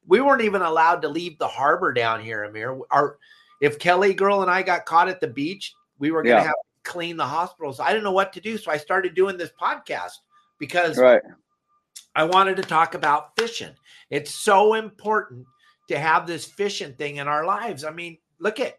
We 0.07 0.21
weren't 0.21 0.43
even 0.43 0.63
allowed 0.63 1.03
to 1.03 1.09
leave 1.09 1.39
the 1.39 1.47
harbor 1.47 1.93
down 1.93 2.21
here, 2.21 2.45
Amir. 2.45 2.79
Our 2.91 3.19
if 3.61 3.79
Kelly 3.79 4.15
girl 4.15 4.43
and 4.43 4.51
I 4.51 4.63
got 4.63 4.85
caught 4.85 5.09
at 5.09 5.21
the 5.21 5.29
beach, 5.29 5.73
we 5.99 6.11
were 6.11 6.23
going 6.23 6.37
to 6.37 6.43
Yeah. 6.43 6.47
have 6.47 6.55
to 6.55 6.91
clean 6.91 7.17
the 7.17 7.27
hospitals. 7.27 7.79
I 7.79 7.91
didn't 7.91 8.03
know 8.03 8.11
what 8.11 8.33
to 8.33 8.41
do, 8.41 8.59
so 8.59 8.73
I 8.73 8.77
started 8.77 9.15
doing 9.15 9.37
this 9.37 9.53
podcast 9.61 10.19
because 10.59 10.99
right 10.99 11.23
I 12.15 12.25
wanted 12.25 12.57
to 12.57 12.63
talk 12.63 12.95
about 12.95 13.37
fishing. 13.39 13.75
It's 14.11 14.35
so 14.35 14.75
important 14.75 15.47
to 15.89 15.99
have 15.99 16.27
this 16.27 16.45
fishing 16.47 16.95
thing 16.95 17.17
in 17.17 17.29
our 17.29 17.45
lives. 17.47 17.85
I 17.85 17.91
mean, 17.91 18.19
look 18.43 18.61
at 18.61 18.77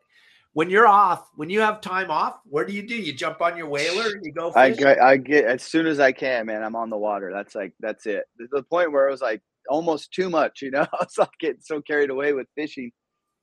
when 0.53 0.69
you're 0.69 0.87
off, 0.87 1.29
when 1.35 1.49
you 1.49 1.61
have 1.61 1.81
time 1.81 2.11
off, 2.11 2.39
what 2.45 2.67
do 2.67 2.73
you 2.73 2.83
do? 2.87 2.95
You 2.95 3.11
jump 3.11 3.41
on 3.41 3.57
your 3.57 3.67
whaler 3.67 4.11
and 4.11 4.23
you 4.23 4.31
go 4.31 4.51
I 4.55 4.69
fishing. 4.69 4.85
get, 4.85 5.01
I 5.01 5.17
get 5.17 5.45
as 5.45 5.63
soon 5.63 5.87
as 5.87 5.99
I 5.99 6.11
can, 6.11 6.45
man. 6.45 6.63
I'm 6.63 6.75
on 6.75 6.89
the 6.89 6.97
water. 6.97 7.31
That's 7.33 7.55
like 7.55 7.73
that's 7.79 8.05
it. 8.05 8.25
There's 8.37 8.51
the 8.51 8.63
point 8.63 8.91
where 8.91 9.07
it 9.07 9.11
was 9.11 9.21
like 9.21 9.41
almost 9.69 10.13
too 10.13 10.29
much. 10.29 10.61
You 10.61 10.71
know, 10.71 10.81
I 10.93 10.97
was 10.99 11.17
like 11.17 11.31
getting 11.39 11.61
so 11.61 11.81
carried 11.81 12.11
away 12.11 12.33
with 12.33 12.47
fishing 12.55 12.91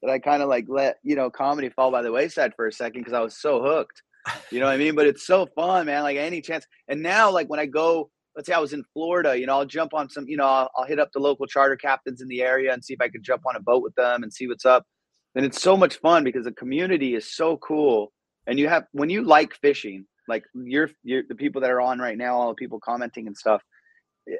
that 0.02 0.10
I 0.10 0.18
kind 0.18 0.42
of 0.42 0.48
like 0.48 0.66
let 0.68 0.98
you 1.02 1.16
know 1.16 1.30
comedy 1.30 1.68
fall 1.68 1.90
by 1.90 2.02
the 2.02 2.12
wayside 2.12 2.54
for 2.54 2.66
a 2.66 2.72
second 2.72 3.00
because 3.00 3.14
I 3.14 3.20
was 3.20 3.40
so 3.40 3.62
hooked. 3.62 4.02
You 4.50 4.60
know 4.60 4.66
what 4.66 4.72
I 4.72 4.76
mean? 4.76 4.94
But 4.94 5.06
it's 5.06 5.26
so 5.26 5.46
fun, 5.46 5.86
man. 5.86 6.02
Like 6.02 6.16
any 6.16 6.40
chance. 6.40 6.66
And 6.88 7.02
now, 7.02 7.30
like 7.30 7.48
when 7.48 7.58
I 7.58 7.66
go, 7.66 8.10
let's 8.36 8.46
say 8.46 8.54
I 8.54 8.60
was 8.60 8.72
in 8.72 8.84
Florida, 8.92 9.38
you 9.38 9.46
know, 9.46 9.58
I'll 9.58 9.64
jump 9.64 9.94
on 9.94 10.10
some, 10.10 10.28
you 10.28 10.36
know, 10.36 10.46
I'll, 10.46 10.70
I'll 10.76 10.84
hit 10.84 10.98
up 11.00 11.10
the 11.12 11.20
local 11.20 11.46
charter 11.46 11.76
captains 11.76 12.20
in 12.20 12.28
the 12.28 12.42
area 12.42 12.72
and 12.72 12.84
see 12.84 12.92
if 12.92 13.00
I 13.00 13.08
can 13.08 13.22
jump 13.22 13.42
on 13.46 13.56
a 13.56 13.60
boat 13.60 13.82
with 13.82 13.94
them 13.94 14.22
and 14.22 14.32
see 14.32 14.46
what's 14.46 14.66
up. 14.66 14.84
And 15.34 15.44
it's 15.44 15.62
so 15.62 15.76
much 15.76 15.96
fun 16.00 16.24
because 16.24 16.44
the 16.44 16.52
community 16.52 17.14
is 17.14 17.34
so 17.34 17.56
cool. 17.58 18.12
And 18.46 18.58
you 18.58 18.68
have 18.68 18.84
when 18.92 19.10
you 19.10 19.22
like 19.22 19.54
fishing, 19.54 20.06
like 20.28 20.42
you're 20.54 20.90
you're 21.04 21.22
the 21.28 21.34
people 21.34 21.60
that 21.60 21.70
are 21.70 21.80
on 21.80 21.98
right 21.98 22.18
now, 22.18 22.36
all 22.36 22.48
the 22.48 22.54
people 22.54 22.80
commenting 22.80 23.26
and 23.26 23.36
stuff. 23.36 23.62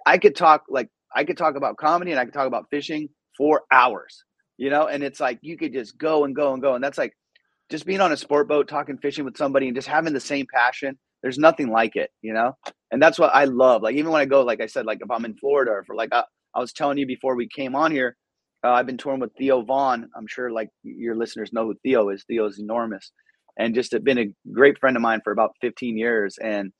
I 0.07 0.18
could 0.18 0.37
talk 0.37 0.64
like 0.68 0.88
I 1.14 1.24
could 1.24 1.37
talk 1.37 1.57
about 1.57 1.76
comedy 1.76 2.11
and 2.11 2.20
I 2.20 2.24
could 2.24 2.35
talk 2.35 2.46
about 2.46 2.66
fishing 2.70 3.09
for 3.37 3.62
hours, 3.72 4.24
you 4.59 4.70
know, 4.70 4.87
and 4.87 5.03
it's 5.03 5.20
like 5.20 5.38
you 5.42 5.57
could 5.57 5.72
just 5.72 5.96
go 5.98 6.24
and 6.24 6.35
go 6.35 6.53
and 6.53 6.62
go. 6.62 6.74
And 6.74 6.83
that's 6.83 6.98
like 6.98 7.14
just 7.70 7.87
being 7.87 8.00
on 8.00 8.12
a 8.12 8.16
sport 8.16 8.48
boat, 8.48 8.68
talking 8.68 8.98
fishing 8.98 9.24
with 9.24 9.37
somebody 9.37 9.66
and 9.68 9.76
just 9.76 9.88
having 9.88 10.12
the 10.12 10.20
same 10.20 10.46
passion. 10.53 10.98
There's 11.22 11.38
nothing 11.38 11.70
like 11.70 11.96
it, 11.96 12.11
you 12.22 12.33
know? 12.33 12.57
And 12.90 13.00
that's 13.00 13.18
what 13.18 13.35
I 13.35 13.44
love. 13.44 13.83
Like, 13.83 13.94
even 13.94 14.11
when 14.11 14.20
I 14.20 14.24
go, 14.24 14.42
like 14.42 14.61
I 14.61 14.66
said, 14.66 14.87
like 14.87 14.98
if 15.00 15.11
I'm 15.11 15.24
in 15.24 15.37
Florida 15.37 15.70
or 15.70 15.85
for 15.85 15.94
like, 15.94 16.12
I, 16.12 16.24
I 16.55 16.61
was 16.61 16.72
telling 16.72 16.98
you 16.98 17.07
before 17.07 17.37
we 17.37 17.46
came 17.48 17.76
on 17.76 17.92
here, 17.92 18.16
uh, 18.64 18.73
I've 18.73 18.87
been 18.87 18.99
touring 18.99 19.20
with 19.20 19.33
Theo 19.37 19.62
Von. 19.62 20.11
I'm 20.16 20.27
sure 20.27 20.51
like 20.51 20.68
your 20.83 21.16
listeners 21.16 21.53
know 21.53 21.66
who 21.66 21.75
Theo 21.83 22.11
is. 22.11 22.25
Theo's 22.25 22.59
enormous 22.59 23.12
and 23.59 23.75
just 23.75 23.94
been 24.05 24.18
a 24.18 24.33
great 24.53 24.79
friend 24.79 24.96
of 24.96 25.03
mine 25.03 25.20
for 25.23 25.33
about 25.33 25.57
15 25.61 25.96
years. 25.96 26.38
And 26.38 26.73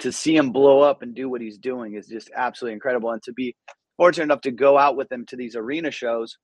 to 0.00 0.12
see 0.12 0.34
him 0.34 0.52
blow 0.52 0.80
up 0.80 1.02
and 1.02 1.14
do 1.14 1.28
what 1.28 1.40
he's 1.40 1.58
doing 1.58 1.94
is 1.94 2.06
just 2.06 2.30
absolutely 2.34 2.74
incredible. 2.74 3.10
And 3.10 3.22
to 3.24 3.32
be 3.32 3.54
fortunate 3.96 4.24
enough 4.24 4.42
to 4.42 4.50
go 4.50 4.78
out 4.78 4.96
with 4.96 5.10
him 5.10 5.26
to 5.26 5.36
these 5.36 5.56
arena 5.56 5.90
shows 5.90 6.36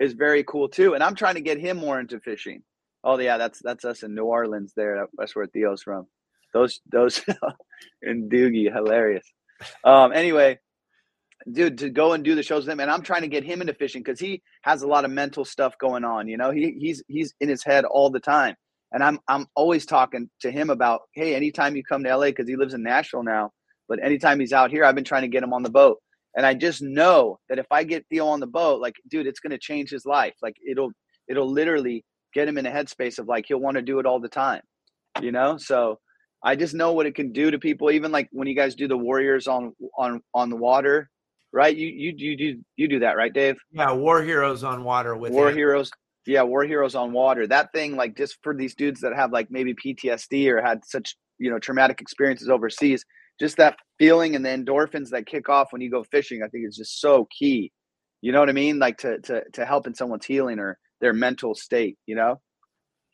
is 0.00 0.12
very 0.12 0.44
cool 0.44 0.68
too. 0.68 0.94
And 0.94 1.02
I'm 1.02 1.14
trying 1.14 1.36
to 1.36 1.40
get 1.40 1.60
him 1.60 1.76
more 1.78 2.00
into 2.00 2.20
fishing. 2.20 2.62
Oh 3.04 3.18
yeah, 3.18 3.38
that's 3.38 3.60
that's 3.62 3.84
us 3.84 4.02
in 4.02 4.14
New 4.14 4.24
Orleans. 4.24 4.72
There, 4.76 5.06
that's 5.16 5.36
where 5.36 5.46
Theo's 5.46 5.82
from. 5.82 6.06
Those 6.52 6.80
those 6.90 7.20
in 8.02 8.28
Doogie, 8.28 8.72
hilarious. 8.72 9.24
Um, 9.84 10.12
anyway, 10.12 10.58
dude, 11.52 11.78
to 11.78 11.90
go 11.90 12.12
and 12.12 12.24
do 12.24 12.34
the 12.34 12.42
shows 12.42 12.64
with 12.64 12.72
him, 12.72 12.80
and 12.80 12.90
I'm 12.90 13.02
trying 13.02 13.22
to 13.22 13.28
get 13.28 13.44
him 13.44 13.60
into 13.60 13.74
fishing 13.74 14.02
because 14.02 14.18
he 14.18 14.42
has 14.62 14.82
a 14.82 14.86
lot 14.86 15.04
of 15.04 15.10
mental 15.10 15.44
stuff 15.44 15.74
going 15.78 16.04
on. 16.04 16.28
You 16.28 16.36
know, 16.36 16.50
he 16.50 16.76
he's 16.78 17.02
he's 17.08 17.34
in 17.40 17.48
his 17.48 17.64
head 17.64 17.84
all 17.84 18.10
the 18.10 18.20
time, 18.20 18.54
and 18.92 19.02
I'm 19.02 19.18
I'm 19.28 19.46
always 19.54 19.86
talking 19.86 20.28
to 20.40 20.50
him 20.50 20.70
about, 20.70 21.02
hey, 21.12 21.34
anytime 21.34 21.76
you 21.76 21.84
come 21.84 22.02
to 22.04 22.16
LA, 22.16 22.26
because 22.26 22.48
he 22.48 22.56
lives 22.56 22.74
in 22.74 22.82
Nashville 22.82 23.22
now, 23.22 23.50
but 23.88 24.02
anytime 24.02 24.40
he's 24.40 24.52
out 24.52 24.70
here, 24.70 24.84
I've 24.84 24.94
been 24.94 25.04
trying 25.04 25.22
to 25.22 25.28
get 25.28 25.42
him 25.42 25.52
on 25.52 25.62
the 25.62 25.70
boat. 25.70 25.98
And 26.36 26.44
I 26.44 26.52
just 26.52 26.82
know 26.82 27.38
that 27.48 27.58
if 27.58 27.66
I 27.70 27.82
get 27.82 28.04
Theo 28.10 28.26
on 28.26 28.40
the 28.40 28.46
boat, 28.46 28.80
like, 28.80 28.94
dude, 29.08 29.26
it's 29.26 29.40
gonna 29.40 29.58
change 29.58 29.90
his 29.90 30.04
life. 30.04 30.34
Like 30.42 30.56
it'll 30.68 30.92
it'll 31.28 31.50
literally 31.50 32.04
get 32.34 32.48
him 32.48 32.58
in 32.58 32.66
a 32.66 32.70
headspace 32.70 33.18
of 33.18 33.26
like 33.26 33.46
he'll 33.48 33.58
want 33.58 33.76
to 33.76 33.82
do 33.82 33.98
it 33.98 34.06
all 34.06 34.20
the 34.20 34.28
time, 34.28 34.60
you 35.22 35.32
know. 35.32 35.56
So 35.56 35.98
I 36.44 36.54
just 36.56 36.74
know 36.74 36.92
what 36.92 37.06
it 37.06 37.14
can 37.14 37.32
do 37.32 37.50
to 37.50 37.58
people. 37.58 37.90
Even 37.90 38.12
like 38.12 38.28
when 38.32 38.46
you 38.46 38.54
guys 38.54 38.74
do 38.74 38.86
the 38.86 38.96
Warriors 38.96 39.46
on 39.46 39.72
on 39.96 40.20
on 40.34 40.50
the 40.50 40.56
water, 40.56 41.08
right? 41.56 41.74
You 41.74 41.88
you 41.88 42.14
you 42.16 42.36
do 42.36 42.62
you 42.76 42.86
do 42.86 42.98
that, 43.00 43.16
right, 43.16 43.32
Dave? 43.32 43.56
Yeah, 43.72 43.92
War 43.92 44.22
Heroes 44.22 44.62
on 44.62 44.84
water 44.84 45.16
with 45.16 45.32
War 45.32 45.48
him. 45.48 45.56
Heroes. 45.56 45.90
Yeah, 46.26 46.42
War 46.42 46.64
Heroes 46.64 46.94
on 46.94 47.12
water. 47.12 47.46
That 47.46 47.72
thing, 47.72 47.96
like, 47.96 48.14
just 48.16 48.36
for 48.42 48.54
these 48.54 48.74
dudes 48.74 49.00
that 49.00 49.14
have 49.16 49.32
like 49.32 49.50
maybe 49.50 49.74
PTSD 49.74 50.48
or 50.50 50.60
had 50.60 50.84
such 50.84 51.16
you 51.38 51.50
know 51.50 51.58
traumatic 51.58 52.02
experiences 52.02 52.50
overseas, 52.50 53.04
just 53.40 53.56
that 53.56 53.78
feeling 53.98 54.36
and 54.36 54.44
the 54.44 54.50
endorphins 54.50 55.08
that 55.10 55.26
kick 55.26 55.48
off 55.48 55.72
when 55.72 55.80
you 55.80 55.90
go 55.90 56.04
fishing, 56.04 56.42
I 56.42 56.48
think 56.48 56.68
is 56.68 56.76
just 56.76 57.00
so 57.00 57.26
key. 57.36 57.72
You 58.20 58.32
know 58.32 58.40
what 58.40 58.50
I 58.50 58.52
mean? 58.52 58.78
Like 58.78 58.98
to 58.98 59.18
to 59.20 59.42
to 59.54 59.64
help 59.64 59.86
in 59.86 59.94
someone's 59.94 60.26
healing 60.26 60.58
or 60.58 60.78
their 61.00 61.14
mental 61.14 61.54
state, 61.54 61.96
you 62.06 62.16
know? 62.16 62.40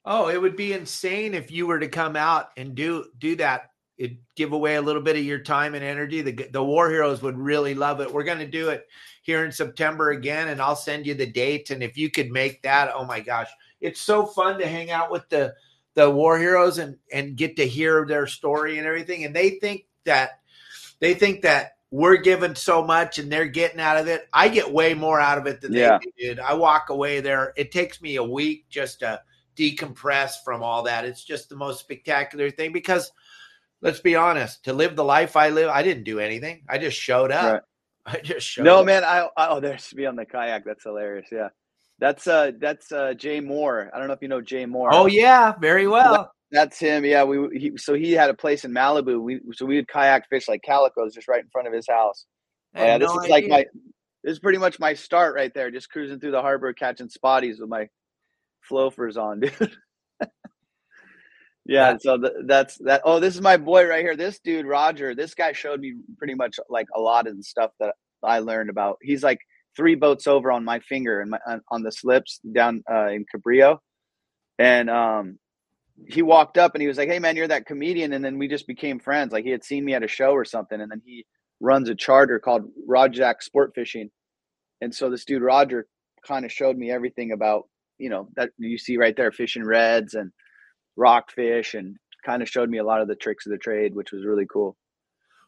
Oh, 0.04 0.28
it 0.28 0.40
would 0.40 0.56
be 0.56 0.72
insane 0.72 1.34
if 1.34 1.52
you 1.52 1.68
were 1.68 1.78
to 1.78 1.88
come 1.88 2.16
out 2.16 2.48
and 2.56 2.74
do 2.74 3.06
do 3.18 3.36
that. 3.36 3.68
It 4.02 4.16
give 4.34 4.52
away 4.52 4.74
a 4.74 4.82
little 4.82 5.00
bit 5.00 5.14
of 5.14 5.22
your 5.24 5.38
time 5.38 5.74
and 5.74 5.84
energy. 5.84 6.22
The 6.22 6.48
the 6.50 6.64
War 6.64 6.90
Heroes 6.90 7.22
would 7.22 7.38
really 7.38 7.74
love 7.74 8.00
it. 8.00 8.12
We're 8.12 8.24
going 8.24 8.38
to 8.40 8.46
do 8.46 8.70
it 8.70 8.88
here 9.22 9.44
in 9.44 9.52
September 9.52 10.10
again, 10.10 10.48
and 10.48 10.60
I'll 10.60 10.74
send 10.74 11.06
you 11.06 11.14
the 11.14 11.30
date. 11.30 11.70
And 11.70 11.82
if 11.84 11.96
you 11.96 12.10
could 12.10 12.30
make 12.32 12.62
that, 12.62 12.90
oh 12.92 13.04
my 13.04 13.20
gosh, 13.20 13.48
it's 13.80 14.00
so 14.00 14.26
fun 14.26 14.58
to 14.58 14.66
hang 14.66 14.90
out 14.90 15.12
with 15.12 15.28
the 15.28 15.54
the 15.94 16.10
War 16.10 16.36
Heroes 16.36 16.78
and 16.78 16.96
and 17.12 17.36
get 17.36 17.54
to 17.56 17.66
hear 17.66 18.04
their 18.04 18.26
story 18.26 18.78
and 18.78 18.86
everything. 18.88 19.24
And 19.24 19.36
they 19.36 19.50
think 19.50 19.86
that 20.04 20.40
they 20.98 21.14
think 21.14 21.42
that 21.42 21.76
we're 21.92 22.16
given 22.16 22.56
so 22.56 22.82
much 22.82 23.18
and 23.18 23.30
they're 23.30 23.44
getting 23.46 23.78
out 23.78 23.98
of 23.98 24.08
it. 24.08 24.26
I 24.32 24.48
get 24.48 24.72
way 24.72 24.94
more 24.94 25.20
out 25.20 25.38
of 25.38 25.46
it 25.46 25.60
than 25.60 25.74
Yeah. 25.74 25.98
they 26.02 26.26
did. 26.26 26.40
I 26.40 26.54
walk 26.54 26.88
away 26.88 27.20
there. 27.20 27.52
It 27.56 27.70
takes 27.70 28.00
me 28.00 28.16
a 28.16 28.24
week 28.24 28.64
just 28.70 29.00
to 29.00 29.20
decompress 29.56 30.36
from 30.44 30.62
all 30.62 30.82
that. 30.84 31.04
It's 31.04 31.22
just 31.22 31.48
the 31.48 31.56
most 31.56 31.80
spectacular 31.80 32.50
thing 32.50 32.72
because 32.72 33.12
let's 33.82 34.00
be 34.00 34.16
honest, 34.16 34.64
to 34.64 34.72
live 34.72 34.96
the 34.96 35.04
life 35.04 35.36
I 35.36 35.50
live, 35.50 35.68
I 35.68 35.82
didn't 35.82 36.04
do 36.04 36.20
anything. 36.20 36.62
I 36.68 36.78
just 36.78 36.98
showed 36.98 37.30
up. 37.30 37.64
I 38.06 38.18
just 38.18 38.46
showed 38.46 38.62
up. 38.62 38.66
No, 38.66 38.80
up. 38.80 38.86
man. 38.86 39.04
I, 39.04 39.28
I 39.36 39.48
oh, 39.48 39.60
there's 39.60 39.94
me 39.94 40.06
on 40.06 40.16
the 40.16 40.24
kayak. 40.24 40.64
That's 40.64 40.84
hilarious. 40.84 41.28
Yeah, 41.30 41.48
that's 41.98 42.26
uh, 42.26 42.52
that's 42.58 42.90
uh, 42.90 43.14
Jay 43.14 43.40
Mohr. 43.40 43.90
I 43.92 43.98
don't 43.98 44.08
know 44.08 44.14
if 44.14 44.22
you 44.22 44.28
know 44.28 44.40
Jay 44.40 44.64
Mohr. 44.64 44.88
Oh 44.92 45.06
yeah, 45.06 45.52
very 45.60 45.86
well. 45.86 46.32
that's 46.50 46.78
him. 46.78 47.04
Yeah, 47.04 47.24
we 47.24 47.58
he, 47.58 47.72
so 47.76 47.94
he 47.94 48.12
had 48.12 48.30
a 48.30 48.34
place 48.34 48.64
in 48.64 48.72
Malibu. 48.72 49.20
We 49.20 49.40
so 49.52 49.66
we 49.66 49.76
would 49.76 49.88
kayak 49.88 50.28
fish 50.28 50.48
like 50.48 50.62
calicos 50.66 51.14
just 51.14 51.28
right 51.28 51.42
in 51.42 51.50
front 51.50 51.68
of 51.68 51.74
his 51.74 51.86
house. 51.88 52.26
Oh, 52.74 52.84
yeah, 52.84 52.98
this 52.98 53.08
no 53.08 53.20
is 53.20 53.28
like 53.28 53.46
my 53.46 53.66
this 54.24 54.32
is 54.32 54.38
pretty 54.38 54.58
much 54.58 54.78
my 54.78 54.94
start 54.94 55.34
right 55.34 55.52
there. 55.54 55.70
Just 55.70 55.90
cruising 55.90 56.20
through 56.20 56.30
the 56.32 56.42
harbor, 56.42 56.72
catching 56.72 57.08
spotties 57.08 57.60
with 57.60 57.68
my 57.68 57.88
flofers 58.70 59.16
on, 59.16 59.40
dude. 59.40 59.72
Yeah, 61.64 61.96
so 61.98 62.18
th- 62.18 62.32
that's 62.46 62.76
that. 62.78 63.02
Oh, 63.04 63.20
this 63.20 63.34
is 63.34 63.40
my 63.40 63.56
boy 63.56 63.86
right 63.86 64.02
here. 64.02 64.16
This 64.16 64.40
dude, 64.40 64.66
Roger. 64.66 65.14
This 65.14 65.34
guy 65.34 65.52
showed 65.52 65.80
me 65.80 65.94
pretty 66.18 66.34
much 66.34 66.58
like 66.68 66.88
a 66.94 67.00
lot 67.00 67.26
of 67.26 67.36
the 67.36 67.42
stuff 67.42 67.70
that 67.78 67.94
I 68.22 68.40
learned 68.40 68.70
about. 68.70 68.98
He's 69.00 69.22
like 69.22 69.38
three 69.76 69.94
boats 69.94 70.26
over 70.26 70.50
on 70.50 70.64
my 70.64 70.80
finger 70.80 71.20
and 71.20 71.30
my 71.30 71.38
on, 71.46 71.60
on 71.70 71.82
the 71.82 71.92
slips 71.92 72.40
down 72.52 72.82
uh, 72.90 73.08
in 73.08 73.24
Cabrillo, 73.32 73.78
and 74.58 74.90
um, 74.90 75.38
he 76.08 76.22
walked 76.22 76.58
up 76.58 76.74
and 76.74 76.82
he 76.82 76.88
was 76.88 76.98
like, 76.98 77.08
"Hey, 77.08 77.20
man, 77.20 77.36
you're 77.36 77.48
that 77.48 77.66
comedian." 77.66 78.12
And 78.12 78.24
then 78.24 78.38
we 78.38 78.48
just 78.48 78.66
became 78.66 78.98
friends. 78.98 79.32
Like 79.32 79.44
he 79.44 79.50
had 79.50 79.64
seen 79.64 79.84
me 79.84 79.94
at 79.94 80.02
a 80.02 80.08
show 80.08 80.32
or 80.32 80.44
something, 80.44 80.80
and 80.80 80.90
then 80.90 81.02
he 81.04 81.24
runs 81.60 81.88
a 81.88 81.94
charter 81.94 82.40
called 82.40 82.64
Rajak 82.88 83.40
Sport 83.40 83.72
Fishing. 83.74 84.10
And 84.80 84.92
so 84.92 85.08
this 85.08 85.24
dude 85.24 85.42
Roger 85.42 85.86
kind 86.26 86.44
of 86.44 86.50
showed 86.50 86.76
me 86.76 86.90
everything 86.90 87.30
about, 87.30 87.68
you 87.98 88.10
know, 88.10 88.28
that 88.34 88.50
you 88.58 88.78
see 88.78 88.96
right 88.96 89.16
there, 89.16 89.30
fishing 89.30 89.64
reds 89.64 90.14
and 90.14 90.32
rockfish, 90.96 91.74
and 91.74 91.96
kind 92.24 92.42
of 92.42 92.48
showed 92.48 92.70
me 92.70 92.78
a 92.78 92.84
lot 92.84 93.00
of 93.00 93.08
the 93.08 93.16
tricks 93.16 93.46
of 93.46 93.52
the 93.52 93.58
trade, 93.58 93.94
which 93.94 94.12
was 94.12 94.24
really 94.24 94.46
cool. 94.46 94.76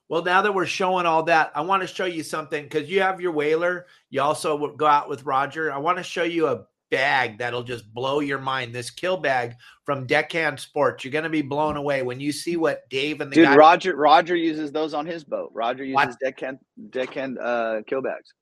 Well, 0.09 0.23
now 0.23 0.43
that 0.43 0.55
we're 0.55 0.67
showing 0.67 1.07
all 1.07 1.23
that, 1.25 1.53
I 1.55 1.63
want 1.63 1.83
to 1.83 1.87
show 1.87 2.05
you 2.05 2.23
something 2.23 2.63
because 2.63 2.91
you 2.91 3.01
have 3.01 3.21
your 3.21 3.33
whaler. 3.33 3.87
You 4.11 4.21
also 4.21 4.75
go 4.77 4.87
out 4.87 5.09
with 5.09 5.25
Roger. 5.25 5.73
I 5.73 5.79
want 5.79 5.99
to 5.99 6.05
show 6.05 6.25
you 6.25 6.49
a 6.49 6.67
bag 6.91 7.39
that'll 7.39 7.63
just 7.63 7.93
blow 7.93 8.21
your 8.21 8.39
mind. 8.39 8.75
This 8.75 8.91
kill 8.91 9.17
bag 9.17 9.55
from 9.85 10.07
Deckhand 10.07 10.61
Sports. 10.61 11.05
You're 11.05 11.13
going 11.13 11.25
to 11.25 11.31
be 11.31 11.43
blown 11.43 11.77
away 11.77 12.03
when 12.03 12.21
you 12.21 12.33
see 12.33 12.57
what 12.57 12.89
Dave 12.91 13.21
and 13.21 13.31
the 13.33 13.35
Dude, 13.35 13.47
guy. 13.47 13.57
Roger 13.57 13.97
Roger 13.97 14.37
uses 14.37 14.73
those 14.73 14.93
on 14.93 15.07
his 15.07 15.25
boat. 15.25 15.51
Roger 15.55 15.85
uses 15.85 16.17
deckhand 16.23 16.59
deckhand 16.91 17.39
uh, 17.39 17.81
kill 17.87 18.03
bags. 18.03 18.35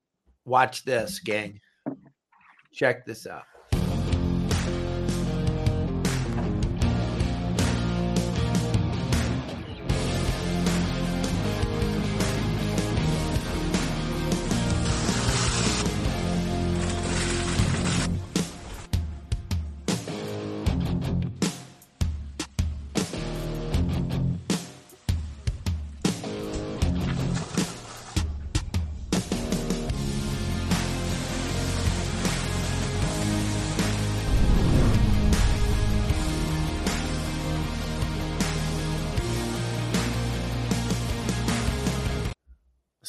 Watch 0.44 0.84
this, 0.84 1.20
gang. 1.20 1.60
Check 2.72 3.06
this 3.06 3.26
out. 3.26 3.44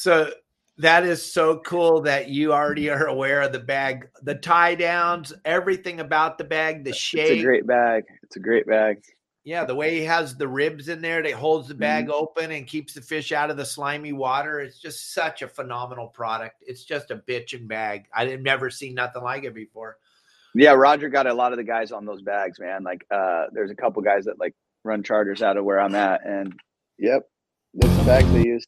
So 0.03 0.31
that 0.79 1.05
is 1.05 1.23
so 1.23 1.59
cool 1.59 2.01
that 2.01 2.27
you 2.27 2.51
already 2.51 2.89
are 2.89 3.07
aware 3.07 3.41
of 3.41 3.53
the 3.53 3.59
bag, 3.61 4.09
the 4.21 4.35
tie 4.35 4.75
downs, 4.75 5.31
everything 5.45 6.01
about 6.01 6.37
the 6.37 6.43
bag, 6.43 6.83
the 6.83 6.91
shape. 6.91 7.29
It's 7.29 7.39
a 7.39 7.45
great 7.45 7.65
bag. 7.65 8.03
It's 8.21 8.35
a 8.35 8.41
great 8.41 8.67
bag. 8.67 9.01
Yeah, 9.45 9.63
the 9.63 9.75
way 9.75 9.97
he 9.97 10.03
has 10.03 10.35
the 10.35 10.47
ribs 10.49 10.89
in 10.89 11.01
there 11.01 11.23
that 11.23 11.31
holds 11.35 11.69
the 11.69 11.73
bag 11.73 12.07
Mm-hmm. 12.07 12.13
open 12.13 12.51
and 12.51 12.67
keeps 12.67 12.93
the 12.93 12.99
fish 12.99 13.31
out 13.31 13.49
of 13.49 13.55
the 13.55 13.65
slimy 13.65 14.11
water. 14.11 14.59
It's 14.59 14.77
just 14.77 15.13
such 15.13 15.41
a 15.41 15.47
phenomenal 15.47 16.07
product. 16.07 16.63
It's 16.67 16.83
just 16.83 17.09
a 17.09 17.15
bitchin' 17.15 17.69
bag. 17.69 18.07
I've 18.13 18.41
never 18.41 18.69
seen 18.69 18.95
nothing 18.95 19.23
like 19.23 19.45
it 19.45 19.55
before. 19.55 19.99
Yeah, 20.53 20.71
Roger 20.71 21.07
got 21.07 21.27
a 21.27 21.33
lot 21.33 21.53
of 21.53 21.57
the 21.57 21.63
guys 21.63 21.93
on 21.93 22.05
those 22.05 22.21
bags, 22.21 22.59
man. 22.59 22.83
Like, 22.83 23.05
uh, 23.09 23.45
there's 23.53 23.71
a 23.71 23.75
couple 23.75 24.01
guys 24.01 24.25
that 24.25 24.37
like 24.37 24.53
run 24.83 25.01
charters 25.01 25.41
out 25.41 25.55
of 25.55 25.63
where 25.63 25.79
I'm 25.79 25.95
at, 25.95 26.25
and 26.25 26.59
yep, 26.99 27.29
that's 27.73 27.95
the 27.95 28.03
bags 28.03 28.29
they 28.33 28.43
use. 28.43 28.65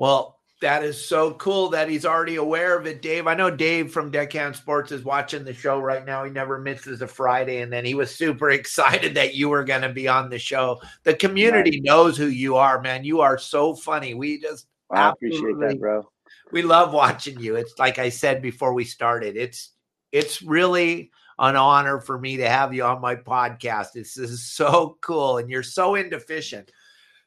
Well, 0.00 0.38
that 0.62 0.82
is 0.82 1.06
so 1.06 1.34
cool 1.34 1.68
that 1.68 1.90
he's 1.90 2.06
already 2.06 2.36
aware 2.36 2.78
of 2.78 2.86
it, 2.86 3.02
Dave. 3.02 3.26
I 3.26 3.34
know 3.34 3.50
Dave 3.50 3.92
from 3.92 4.10
Deckhand 4.10 4.56
Sports 4.56 4.92
is 4.92 5.04
watching 5.04 5.44
the 5.44 5.52
show 5.52 5.78
right 5.78 6.06
now. 6.06 6.24
He 6.24 6.30
never 6.30 6.58
misses 6.58 7.02
a 7.02 7.06
Friday, 7.06 7.60
and 7.60 7.70
then 7.70 7.84
he 7.84 7.92
was 7.92 8.14
super 8.14 8.48
excited 8.58 9.14
that 9.14 9.34
you 9.34 9.50
were 9.50 9.62
going 9.62 9.82
to 9.82 9.90
be 9.90 10.08
on 10.08 10.30
the 10.30 10.38
show. 10.38 10.80
The 11.04 11.12
community 11.12 11.82
knows 11.82 12.16
who 12.16 12.28
you 12.28 12.56
are, 12.56 12.80
man. 12.80 13.04
You 13.04 13.20
are 13.20 13.36
so 13.36 13.74
funny. 13.74 14.14
We 14.14 14.40
just 14.40 14.68
I 14.90 15.10
appreciate 15.10 15.58
that, 15.60 15.78
bro. 15.78 16.08
we 16.50 16.62
love 16.62 16.94
watching 16.94 17.38
you. 17.38 17.56
It's 17.56 17.78
like 17.78 17.98
I 17.98 18.08
said 18.08 18.40
before 18.40 18.72
we 18.72 18.84
started. 18.84 19.36
It's 19.36 19.72
it's 20.12 20.40
really 20.40 21.10
an 21.38 21.56
honor 21.56 22.00
for 22.00 22.18
me 22.18 22.38
to 22.38 22.48
have 22.48 22.72
you 22.72 22.84
on 22.84 23.02
my 23.02 23.16
podcast. 23.16 23.92
This 23.92 24.16
is 24.16 24.46
so 24.46 24.96
cool, 25.02 25.36
and 25.36 25.50
you're 25.50 25.62
so 25.62 25.94
fishing. 26.26 26.64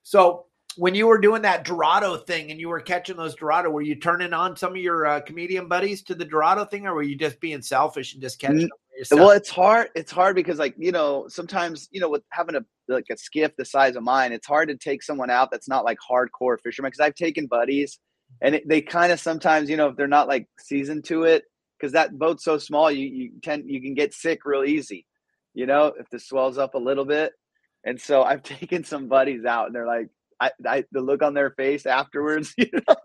So 0.02 0.48
when 0.76 0.96
you 0.96 1.08
were 1.08 1.20
doing 1.20 1.42
that 1.44 1.64
Dorado 1.64 2.18
thing 2.18 2.52
and 2.52 2.60
you 2.60 2.70
were 2.70 2.80
catching 2.82 3.18
those 3.18 3.36
Dorado, 3.36 3.70
were 3.70 3.82
you 3.82 3.96
turning 3.96 4.34
on 4.34 4.56
some 4.56 4.72
of 4.72 4.78
your 4.78 5.06
uh, 5.06 5.20
comedian 5.22 5.68
buddies 5.68 6.04
to 6.04 6.16
the 6.16 6.26
Dorado 6.26 6.66
thing, 6.66 6.86
or 6.88 6.96
were 6.96 7.04
you 7.04 7.16
just 7.16 7.40
being 7.40 7.62
selfish 7.62 8.14
and 8.14 8.22
just 8.22 8.40
catching 8.40 8.68
Mm, 8.68 8.70
yourself? 8.98 9.20
Well, 9.20 9.30
it's 9.32 9.50
hard. 9.50 9.90
It's 9.96 10.12
hard 10.12 10.36
because, 10.36 10.60
like, 10.60 10.76
you 10.78 10.92
know, 10.92 11.28
sometimes, 11.28 11.88
you 11.92 12.00
know, 12.00 12.10
with 12.10 12.24
having 12.30 12.56
a 12.56 12.66
like 12.88 13.06
a 13.12 13.18
skiff 13.18 13.56
the 13.58 13.66
size 13.66 13.96
of 13.96 14.04
mine, 14.04 14.32
it's 14.34 14.48
hard 14.48 14.70
to 14.70 14.78
take 14.78 15.04
someone 15.04 15.30
out 15.30 15.52
that's 15.52 15.68
not 15.68 15.86
like 15.86 15.98
hardcore 16.00 16.60
fisherman. 16.62 16.90
Because 16.90 17.00
I've 17.00 17.16
taken 17.16 17.48
buddies, 17.48 18.00
and 18.42 18.56
it, 18.56 18.68
they 18.68 18.82
kind 18.82 19.12
of 19.12 19.20
sometimes, 19.20 19.70
you 19.70 19.78
know, 19.78 19.88
if 19.90 19.96
they're 19.98 20.08
not 20.08 20.28
like 20.28 20.48
seasoned 20.60 21.06
to 21.06 21.24
it, 21.24 21.44
because 21.78 21.94
that 21.94 22.18
boat's 22.18 22.44
so 22.44 22.58
small, 22.58 22.92
you 22.92 23.08
you 23.08 23.32
tend 23.42 23.70
you 23.70 23.82
can 23.82 23.94
get 23.94 24.14
sick 24.14 24.46
real 24.46 24.64
easy, 24.64 25.06
you 25.54 25.66
know, 25.66 25.94
if 26.00 26.10
the 26.10 26.20
swells 26.20 26.58
up 26.58 26.74
a 26.76 26.80
little 26.80 27.06
bit. 27.06 27.34
And 27.84 28.00
so 28.00 28.24
I've 28.24 28.44
taken 28.44 28.84
some 28.84 29.08
buddies 29.08 29.46
out, 29.46 29.68
and 29.68 29.76
they're 29.76 29.88
like, 29.88 30.10
I, 30.44 30.52
I 30.68 30.84
the 30.92 31.02
look 31.02 31.24
on 31.24 31.34
their 31.34 31.52
face 31.52 31.86
afterwards, 31.86 32.54
you 32.58 32.70
know, 32.74 32.96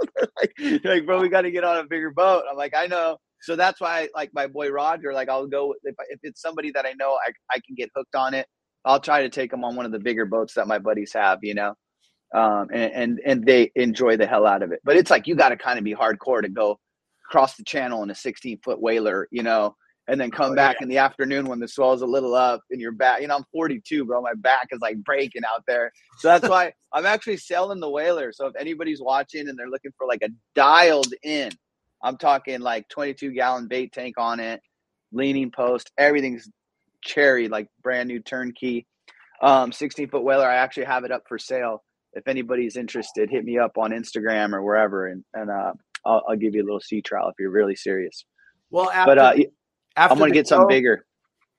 like, 0.40 0.84
like, 0.84 1.06
bro, 1.06 1.20
we 1.20 1.28
got 1.28 1.42
to 1.42 1.50
get 1.50 1.64
on 1.64 1.78
a 1.78 1.84
bigger 1.84 2.10
boat. 2.10 2.44
I'm 2.50 2.56
like, 2.56 2.74
I 2.76 2.86
know. 2.86 3.18
So 3.40 3.54
that's 3.56 3.80
why, 3.80 4.08
like 4.14 4.30
my 4.34 4.46
boy 4.48 4.70
Roger, 4.70 5.12
like 5.12 5.28
I'll 5.28 5.46
go 5.46 5.74
if 5.84 5.94
if 6.10 6.18
it's 6.22 6.42
somebody 6.42 6.72
that 6.72 6.86
I 6.86 6.92
know 6.98 7.12
I 7.12 7.32
I 7.50 7.60
can 7.64 7.74
get 7.76 7.90
hooked 7.94 8.14
on 8.14 8.34
it. 8.34 8.46
I'll 8.84 9.00
try 9.00 9.22
to 9.22 9.28
take 9.28 9.50
them 9.50 9.64
on 9.64 9.76
one 9.76 9.86
of 9.86 9.92
the 9.92 9.98
bigger 9.98 10.24
boats 10.24 10.54
that 10.54 10.66
my 10.66 10.78
buddies 10.78 11.12
have, 11.12 11.38
you 11.42 11.54
know, 11.54 11.74
um, 12.34 12.68
and 12.72 12.92
and 12.92 13.20
and 13.24 13.46
they 13.46 13.70
enjoy 13.76 14.16
the 14.16 14.26
hell 14.26 14.46
out 14.46 14.62
of 14.62 14.72
it. 14.72 14.80
But 14.84 14.96
it's 14.96 15.10
like 15.10 15.26
you 15.26 15.36
got 15.36 15.50
to 15.50 15.56
kind 15.56 15.78
of 15.78 15.84
be 15.84 15.94
hardcore 15.94 16.42
to 16.42 16.48
go 16.48 16.78
cross 17.28 17.56
the 17.56 17.64
channel 17.64 18.02
in 18.02 18.10
a 18.10 18.14
16 18.14 18.60
foot 18.64 18.80
whaler, 18.80 19.28
you 19.30 19.42
know, 19.42 19.76
and 20.08 20.20
then 20.20 20.30
come 20.30 20.52
Oh, 20.52 20.54
back 20.54 20.76
in 20.80 20.88
the 20.88 20.98
afternoon 20.98 21.46
when 21.46 21.60
the 21.60 21.68
swell's 21.68 22.02
a 22.02 22.06
little 22.06 22.34
up 22.34 22.62
and 22.70 22.80
your 22.80 22.92
back. 22.92 23.20
You 23.20 23.28
know, 23.28 23.36
I'm 23.36 23.44
42, 23.52 24.04
bro. 24.06 24.22
My 24.22 24.34
back 24.36 24.68
is 24.72 24.80
like 24.80 24.96
breaking 25.04 25.42
out 25.44 25.64
there. 25.66 25.92
So 26.18 26.28
that's 26.28 26.48
why 26.48 26.72
I'm 26.92 27.06
actually 27.06 27.36
selling 27.36 27.80
the 27.80 27.90
whaler. 27.90 28.32
So 28.32 28.46
if 28.46 28.54
anybody's 28.58 29.00
watching 29.02 29.48
and 29.48 29.58
they're 29.58 29.68
looking 29.70 29.92
for 29.98 30.06
like 30.06 30.22
a 30.22 30.30
dialed 30.54 31.12
in, 31.22 31.50
I'm 32.02 32.16
talking 32.16 32.60
like 32.60 32.88
22 32.88 33.32
gallon 33.32 33.68
bait 33.68 33.92
tank 33.92 34.14
on 34.18 34.40
it, 34.40 34.60
leaning 35.12 35.50
post, 35.50 35.90
everything's 35.98 36.48
cherry, 37.04 37.48
like 37.48 37.68
brand 37.82 38.08
new 38.08 38.20
turnkey. 38.20 38.86
Um, 39.42 39.72
16 39.72 40.08
foot 40.10 40.24
whaler. 40.24 40.46
I 40.48 40.56
actually 40.56 40.86
have 40.86 41.04
it 41.04 41.12
up 41.12 41.22
for 41.28 41.38
sale. 41.38 41.84
If 42.14 42.26
anybody's 42.26 42.76
interested, 42.76 43.30
hit 43.30 43.44
me 43.44 43.58
up 43.58 43.78
on 43.78 43.90
Instagram 43.92 44.52
or 44.52 44.62
wherever, 44.62 45.06
and 45.06 45.22
and 45.34 45.50
uh, 45.50 45.72
I'll, 46.04 46.22
I'll 46.28 46.36
give 46.36 46.54
you 46.54 46.62
a 46.62 46.64
little 46.64 46.80
sea 46.80 47.02
trial 47.02 47.28
if 47.28 47.34
you're 47.38 47.50
really 47.50 47.76
serious. 47.76 48.24
well, 48.70 48.90
after, 48.90 49.14
But 49.14 49.18
uh, 49.18 49.34
after 49.98 50.12
I'm 50.12 50.18
gonna 50.18 50.30
the 50.30 50.34
get 50.34 50.46
something 50.46 50.68
bigger. 50.68 51.04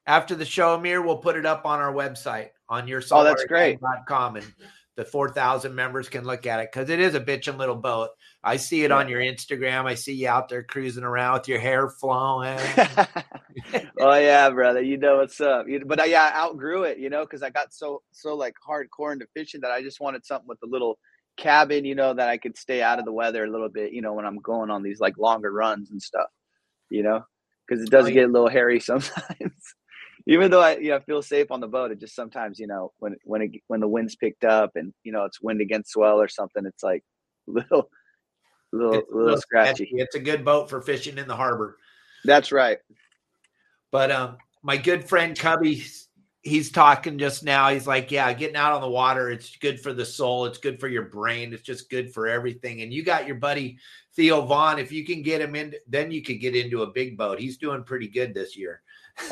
after 0.08 0.36
the 0.36 0.46
show, 0.46 0.76
Amir, 0.76 1.02
we'll 1.02 1.18
put 1.18 1.36
it 1.36 1.46
up 1.46 1.66
on 1.66 1.80
our 1.80 1.94
website 1.94 2.50
on 2.70 2.88
your 2.88 3.02
Oh, 3.12 3.24
that's 3.24 3.46
great. 3.46 3.80
com 4.08 4.38
and 4.38 4.54
the 4.96 5.06
4,000 5.06 5.74
members 5.74 6.10
can 6.10 6.26
look 6.26 6.46
at 6.46 6.60
it 6.60 6.70
because 6.74 6.90
it 6.90 7.00
is 7.00 7.16
a 7.16 7.22
bitchin' 7.22 7.58
little 7.58 7.76
boat. 7.76 8.10
I 8.44 8.58
see 8.58 8.84
it 8.84 8.92
on 8.92 9.08
your 9.08 9.22
Instagram. 9.22 9.86
I 9.86 9.96
see 9.96 10.14
you 10.14 10.28
out 10.28 10.50
there 10.50 10.62
cruising 10.62 11.06
around 11.06 11.36
with 11.36 11.48
your 11.48 11.60
hair 11.60 11.90
flowing. 11.90 12.60
oh 14.00 14.16
yeah, 14.16 14.50
brother. 14.50 14.82
You 14.82 14.98
know 14.98 15.18
what's 15.18 15.40
up. 15.40 15.68
But 15.86 16.02
I, 16.02 16.06
yeah, 16.06 16.32
I 16.34 16.40
outgrew 16.42 16.84
it, 16.84 16.98
you 16.98 17.10
know, 17.10 17.24
because 17.24 17.44
I 17.44 17.50
got 17.50 17.74
so 17.74 18.02
so 18.12 18.36
like 18.36 18.56
hardcore 18.68 19.14
into 19.14 19.26
fishing 19.34 19.62
that 19.62 19.72
I 19.72 19.82
just 19.82 20.02
wanted 20.02 20.26
something 20.26 20.48
with 20.48 20.60
a 20.64 20.68
little 20.68 21.00
cabin, 21.38 21.86
you 21.86 21.96
know, 21.96 22.14
that 22.14 22.28
I 22.28 22.38
could 22.38 22.58
stay 22.58 22.82
out 22.82 23.00
of 23.00 23.06
the 23.06 23.14
weather 23.14 23.46
a 23.46 23.50
little 23.50 23.70
bit, 23.70 23.94
you 23.94 24.02
know, 24.02 24.14
when 24.14 24.26
I'm 24.26 24.40
going 24.40 24.70
on 24.70 24.84
these 24.84 25.00
like 25.00 25.18
longer 25.18 25.52
runs 25.52 25.92
and 25.92 26.02
stuff, 26.02 26.28
you 26.90 27.04
know, 27.04 27.24
because 27.70 27.84
it 27.84 27.90
does 27.92 28.06
Oh, 28.06 28.08
yeah. 28.08 28.14
get 28.14 28.30
a 28.30 28.32
little 28.32 28.50
hairy 28.50 28.80
sometimes. 28.80 29.76
Even 30.28 30.52
though 30.52 30.62
I, 30.62 30.78
you 30.78 30.90
know, 30.90 31.00
feel 31.00 31.22
safe 31.22 31.52
on 31.52 31.60
the 31.60 31.68
boat, 31.68 31.92
it 31.92 32.00
just 32.00 32.16
sometimes, 32.16 32.60
you 32.60 32.68
know, 32.68 32.92
when 33.00 33.16
when 33.24 33.42
it 33.42 33.52
when 33.68 33.80
the 33.80 33.88
wind's 33.88 34.16
picked 34.16 34.44
up 34.44 34.72
and 34.76 34.94
you 35.04 35.12
know 35.12 35.26
it's 35.26 35.42
wind 35.42 35.62
against 35.62 35.92
swell 35.92 36.20
or 36.22 36.28
something, 36.28 36.66
it's 36.66 36.84
like 36.84 37.04
little 37.48 37.90
little 38.72 39.00
It's 39.00 39.10
little 39.12 39.24
little 39.24 39.42
scratchy. 39.42 39.86
sketchy. 39.86 40.02
It's 40.02 40.16
a 40.16 40.20
good 40.20 40.44
boat 40.46 40.70
for 40.70 40.82
fishing 40.82 41.18
in 41.18 41.28
the 41.28 41.36
harbor. 41.36 41.78
That's 42.26 42.52
right. 42.52 42.80
But 43.92 44.12
um, 44.12 44.38
my 44.62 44.78
good 44.78 45.04
friend 45.08 45.38
Cubby, 45.38 45.84
he's 46.42 46.72
talking 46.72 47.18
just 47.18 47.44
now. 47.44 47.70
He's 47.70 47.88
like, 47.88 48.12
"Yeah, 48.12 48.32
getting 48.34 48.56
out 48.56 48.74
on 48.74 48.82
the 48.82 48.90
water, 48.90 49.30
it's 49.30 49.56
good 49.58 49.80
for 49.80 49.94
the 49.94 50.06
soul. 50.06 50.46
It's 50.46 50.58
good 50.58 50.80
for 50.80 50.88
your 50.88 51.04
brain. 51.04 51.54
It's 51.54 51.64
just 51.64 51.90
good 51.90 52.14
for 52.14 52.28
everything." 52.28 52.82
And 52.82 52.94
you 52.94 53.04
got 53.04 53.28
your 53.28 53.36
buddy 53.36 53.80
Theo 54.16 54.42
Von. 54.42 54.80
If 54.80 54.92
you 54.92 55.06
can 55.06 55.22
get 55.22 55.42
him 55.42 55.56
in, 55.56 55.74
then 55.88 56.12
you 56.12 56.22
could 56.22 56.40
get 56.40 56.56
into 56.56 56.84
a 56.84 56.92
big 56.92 57.18
boat. 57.18 57.40
He's 57.40 57.58
doing 57.58 57.84
pretty 57.84 58.08
good 58.08 58.34
this 58.34 58.58
year. 58.58 58.82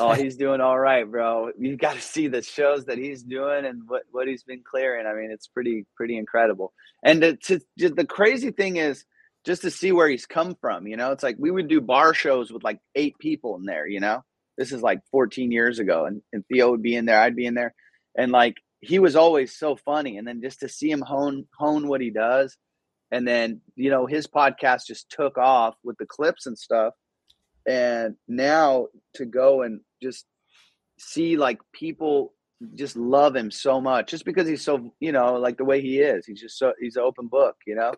Oh, 0.00 0.12
he's 0.14 0.36
doing 0.36 0.60
all 0.60 0.78
right, 0.78 1.10
bro. 1.10 1.50
You 1.58 1.76
got 1.76 1.94
to 1.94 2.00
see 2.00 2.28
the 2.28 2.42
shows 2.42 2.84
that 2.86 2.98
he's 2.98 3.22
doing 3.22 3.64
and 3.64 3.82
what 3.86 4.02
what 4.10 4.28
he's 4.28 4.44
been 4.44 4.62
clearing. 4.62 5.06
I 5.06 5.14
mean, 5.14 5.30
it's 5.30 5.48
pretty 5.48 5.86
pretty 5.96 6.16
incredible. 6.16 6.72
And 7.02 7.20
to, 7.22 7.36
to, 7.36 7.60
to- 7.78 7.90
the 7.90 8.06
crazy 8.06 8.50
thing 8.50 8.76
is 8.76 9.04
just 9.44 9.62
to 9.62 9.70
see 9.70 9.92
where 9.92 10.08
he's 10.08 10.26
come 10.26 10.56
from. 10.60 10.86
You 10.86 10.96
know, 10.96 11.12
it's 11.12 11.22
like 11.22 11.36
we 11.38 11.50
would 11.50 11.68
do 11.68 11.80
bar 11.80 12.12
shows 12.12 12.52
with 12.52 12.64
like 12.64 12.80
eight 12.94 13.18
people 13.18 13.56
in 13.56 13.64
there. 13.64 13.86
You 13.86 14.00
know, 14.00 14.24
this 14.58 14.72
is 14.72 14.82
like 14.82 15.00
14 15.12 15.52
years 15.52 15.78
ago, 15.78 16.04
and, 16.04 16.20
and 16.32 16.44
Theo 16.46 16.72
would 16.72 16.82
be 16.82 16.96
in 16.96 17.06
there, 17.06 17.20
I'd 17.20 17.36
be 17.36 17.46
in 17.46 17.54
there, 17.54 17.72
and 18.16 18.32
like 18.32 18.56
he 18.80 18.98
was 18.98 19.16
always 19.16 19.56
so 19.56 19.76
funny. 19.76 20.18
And 20.18 20.26
then 20.26 20.42
just 20.42 20.60
to 20.60 20.68
see 20.68 20.90
him 20.90 21.00
hone 21.00 21.46
hone 21.56 21.86
what 21.86 22.00
he 22.00 22.10
does, 22.10 22.56
and 23.10 23.26
then 23.26 23.60
you 23.76 23.88
know 23.88 24.06
his 24.06 24.26
podcast 24.26 24.86
just 24.86 25.08
took 25.10 25.38
off 25.38 25.76
with 25.84 25.96
the 25.98 26.06
clips 26.06 26.46
and 26.46 26.58
stuff. 26.58 26.92
And 27.66 28.16
now 28.26 28.88
to 29.14 29.24
go 29.26 29.62
and 29.62 29.80
just 30.02 30.26
see 30.98 31.36
like 31.36 31.58
people 31.72 32.34
just 32.74 32.96
love 32.96 33.36
him 33.36 33.52
so 33.52 33.80
much 33.80 34.10
just 34.10 34.24
because 34.24 34.48
he's 34.48 34.64
so 34.64 34.92
you 34.98 35.12
know 35.12 35.34
like 35.34 35.56
the 35.56 35.64
way 35.64 35.80
he 35.80 36.00
is. 36.00 36.26
He's 36.26 36.40
just 36.40 36.58
so 36.58 36.72
he's 36.80 36.96
an 36.96 37.02
open 37.02 37.28
book 37.28 37.56
you 37.66 37.76
know? 37.76 37.94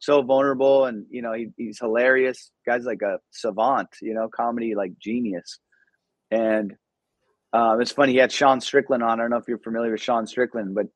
So 0.00 0.22
vulnerable 0.22 0.86
and 0.86 1.06
you 1.10 1.22
know 1.22 1.34
he, 1.34 1.48
he's 1.56 1.78
hilarious. 1.78 2.50
Guy's 2.66 2.84
like 2.84 3.02
a 3.02 3.18
savant 3.30 3.88
you 4.02 4.14
know 4.14 4.28
comedy 4.28 4.74
like 4.74 4.98
genius 4.98 5.60
and 6.30 6.74
um, 7.52 7.80
it's 7.80 7.92
funny 7.92 8.12
he 8.12 8.18
had 8.18 8.32
sean 8.32 8.60
strickland 8.60 9.02
on 9.02 9.18
i 9.18 9.22
don't 9.22 9.30
know 9.30 9.36
if 9.36 9.48
you're 9.48 9.58
familiar 9.58 9.92
with 9.92 10.00
sean 10.00 10.26
strickland 10.26 10.74
but 10.74 10.86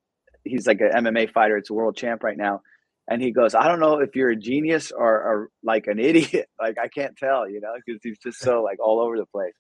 he's 0.45 0.67
like 0.67 0.81
an 0.81 1.05
mma 1.05 1.31
fighter 1.33 1.57
it's 1.57 1.71
a 1.71 1.75
world 1.75 1.97
champ 1.97 2.23
right 2.23 2.37
now 2.37 2.61
and 3.09 3.23
he 3.23 3.31
goes 3.31 3.55
i 3.55 3.67
don't 3.67 3.81
know 3.81 3.99
if 3.99 4.15
you're 4.15 4.31
a 4.31 4.37
genius 4.37 4.93
or, 4.93 5.09
or 5.09 5.51
like 5.63 5.87
an 5.87 5.99
idiot 5.99 6.49
like 6.61 6.77
i 6.83 6.89
can't 6.89 7.17
tell 7.17 7.49
you 7.49 7.61
know 7.61 7.73
because 7.85 8.01
he's 8.03 8.19
just 8.19 8.39
so 8.39 8.63
like 8.63 8.79
all 8.81 9.01
over 9.01 9.17
the 9.17 9.27
place 9.27 9.55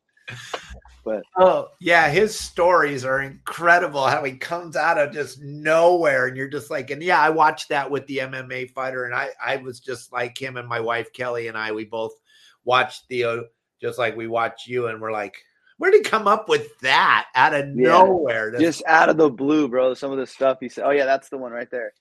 but 1.05 1.23
Oh 1.37 1.69
yeah, 1.81 2.09
his 2.09 2.39
stories 2.39 3.05
are 3.05 3.21
incredible. 3.21 4.07
How 4.07 4.25
he 4.25 4.33
comes 4.33 4.75
out 4.75 4.99
of 4.99 5.13
just 5.13 5.43
nowhere, 5.43 6.27
and 6.27 6.37
you're 6.37 6.49
just 6.49 6.71
like, 6.71 6.91
and 6.91 7.03
yeah, 7.03 7.21
I 7.21 7.31
watched 7.31 7.69
that 7.69 7.91
with 7.91 8.07
the 8.07 8.19
MMA 8.19 8.71
fighter, 8.71 9.05
and 9.05 9.15
I 9.15 9.31
I 9.45 9.57
was 9.57 9.81
just 9.81 10.13
like 10.13 10.41
him 10.41 10.57
and 10.57 10.69
my 10.69 10.81
wife 10.81 11.13
Kelly 11.13 11.49
and 11.49 11.59
I. 11.59 11.73
We 11.73 11.85
both 11.85 12.13
watched 12.65 13.05
Theo 13.09 13.45
just 13.81 13.99
like 13.99 14.17
we 14.17 14.27
watch 14.27 14.67
you, 14.67 14.87
and 14.87 15.01
we're 15.01 15.13
like, 15.13 15.37
where 15.79 15.91
did 15.91 16.05
he 16.05 16.11
come 16.11 16.27
up 16.29 16.49
with 16.49 16.69
that 16.81 17.27
out 17.35 17.55
of 17.55 17.67
Yeah. 17.75 17.89
nowhere? 17.89 18.51
That's- 18.53 18.61
just 18.77 18.83
out 18.87 19.09
of 19.09 19.17
the 19.17 19.31
blue 19.31 19.69
bro 19.69 19.95
some 19.95 20.13
of 20.13 20.19
the 20.19 20.27
stuff 20.27 20.59
he 20.61 20.69
said 20.69 20.85
oh 20.85 20.91
yeah 20.91 21.05
that's 21.05 21.29
the 21.29 21.39
one 21.39 21.53
right 21.53 21.71
there 21.71 21.93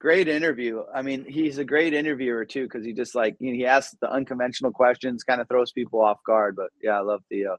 great 0.00 0.26
interview 0.26 0.82
i 0.92 1.00
mean 1.02 1.24
he's 1.24 1.58
a 1.58 1.64
great 1.64 1.94
interviewer 1.94 2.44
too 2.44 2.64
because 2.64 2.84
he 2.84 2.92
just 2.92 3.14
like 3.14 3.36
you 3.38 3.50
know, 3.52 3.56
he 3.56 3.66
asks 3.66 3.94
the 4.00 4.10
unconventional 4.10 4.72
questions 4.72 5.22
kind 5.22 5.40
of 5.40 5.48
throws 5.48 5.70
people 5.72 6.00
off 6.00 6.18
guard 6.26 6.56
but 6.56 6.70
yeah 6.82 6.98
i 6.98 7.00
love 7.00 7.22
theo 7.28 7.56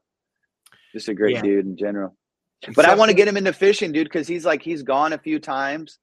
just 0.92 1.08
a 1.08 1.14
great 1.14 1.36
Yeah. 1.36 1.42
dude 1.42 1.66
in 1.66 1.76
general 1.76 2.16
but 2.74 2.86
I 2.86 2.94
want 2.94 3.10
to 3.10 3.14
get 3.14 3.28
him 3.28 3.36
into 3.36 3.52
fishing, 3.52 3.92
dude, 3.92 4.04
because 4.06 4.26
he's 4.26 4.46
like 4.46 4.62
he's 4.62 4.82
gone 4.82 5.12
a 5.12 5.18
few 5.18 5.38
times. 5.38 5.98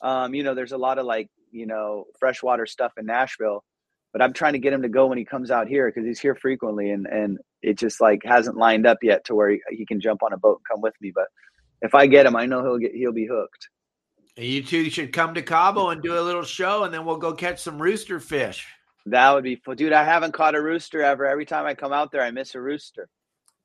Um, 0.00 0.32
you 0.32 0.44
know, 0.44 0.54
there's 0.54 0.70
a 0.70 0.78
lot 0.78 0.98
of 0.98 1.06
like 1.06 1.28
you 1.50 1.66
know 1.66 2.04
freshwater 2.20 2.66
stuff 2.66 2.92
in 2.96 3.06
Nashville, 3.06 3.64
but 4.14 4.22
I'm 4.22 4.32
trying 4.32 4.52
to 4.52 4.60
get 4.60 4.72
him 4.72 4.82
to 4.82 4.88
go 4.88 5.06
when 5.06 5.18
he 5.18 5.24
comes 5.24 5.50
out 5.50 5.66
here 5.66 5.88
because 5.88 6.06
he's 6.06 6.20
here 6.20 6.36
frequently, 6.36 6.90
and 6.92 7.04
and 7.08 7.38
it 7.62 7.76
just 7.76 8.00
like 8.00 8.22
hasn't 8.24 8.56
lined 8.56 8.86
up 8.86 8.98
yet 9.02 9.24
to 9.24 9.34
where 9.34 9.50
he, 9.50 9.60
he 9.70 9.84
can 9.84 10.00
jump 10.00 10.22
on 10.22 10.32
a 10.32 10.38
boat 10.38 10.60
and 10.60 10.66
come 10.70 10.80
with 10.80 10.94
me. 11.00 11.10
But 11.12 11.26
if 11.82 11.96
I 11.96 12.06
get 12.06 12.24
him, 12.24 12.36
I 12.36 12.46
know 12.46 12.62
he'll 12.62 12.78
get 12.78 12.94
he'll 12.94 13.12
be 13.12 13.26
hooked. 13.26 13.68
You 14.36 14.62
two 14.62 14.88
should 14.88 15.12
come 15.12 15.34
to 15.34 15.42
Cabo 15.42 15.88
and 15.88 16.00
do 16.00 16.16
a 16.16 16.22
little 16.22 16.44
show, 16.44 16.84
and 16.84 16.94
then 16.94 17.04
we'll 17.04 17.16
go 17.16 17.32
catch 17.32 17.60
some 17.60 17.82
rooster 17.82 18.20
fish. 18.20 18.68
That 19.06 19.32
would 19.32 19.42
be 19.42 19.56
fun, 19.56 19.74
dude. 19.74 19.92
I 19.92 20.04
haven't 20.04 20.32
caught 20.32 20.54
a 20.54 20.62
rooster 20.62 21.02
ever. 21.02 21.26
Every 21.26 21.44
time 21.44 21.66
I 21.66 21.74
come 21.74 21.92
out 21.92 22.12
there, 22.12 22.22
I 22.22 22.30
miss 22.30 22.54
a 22.54 22.60
rooster. 22.60 23.08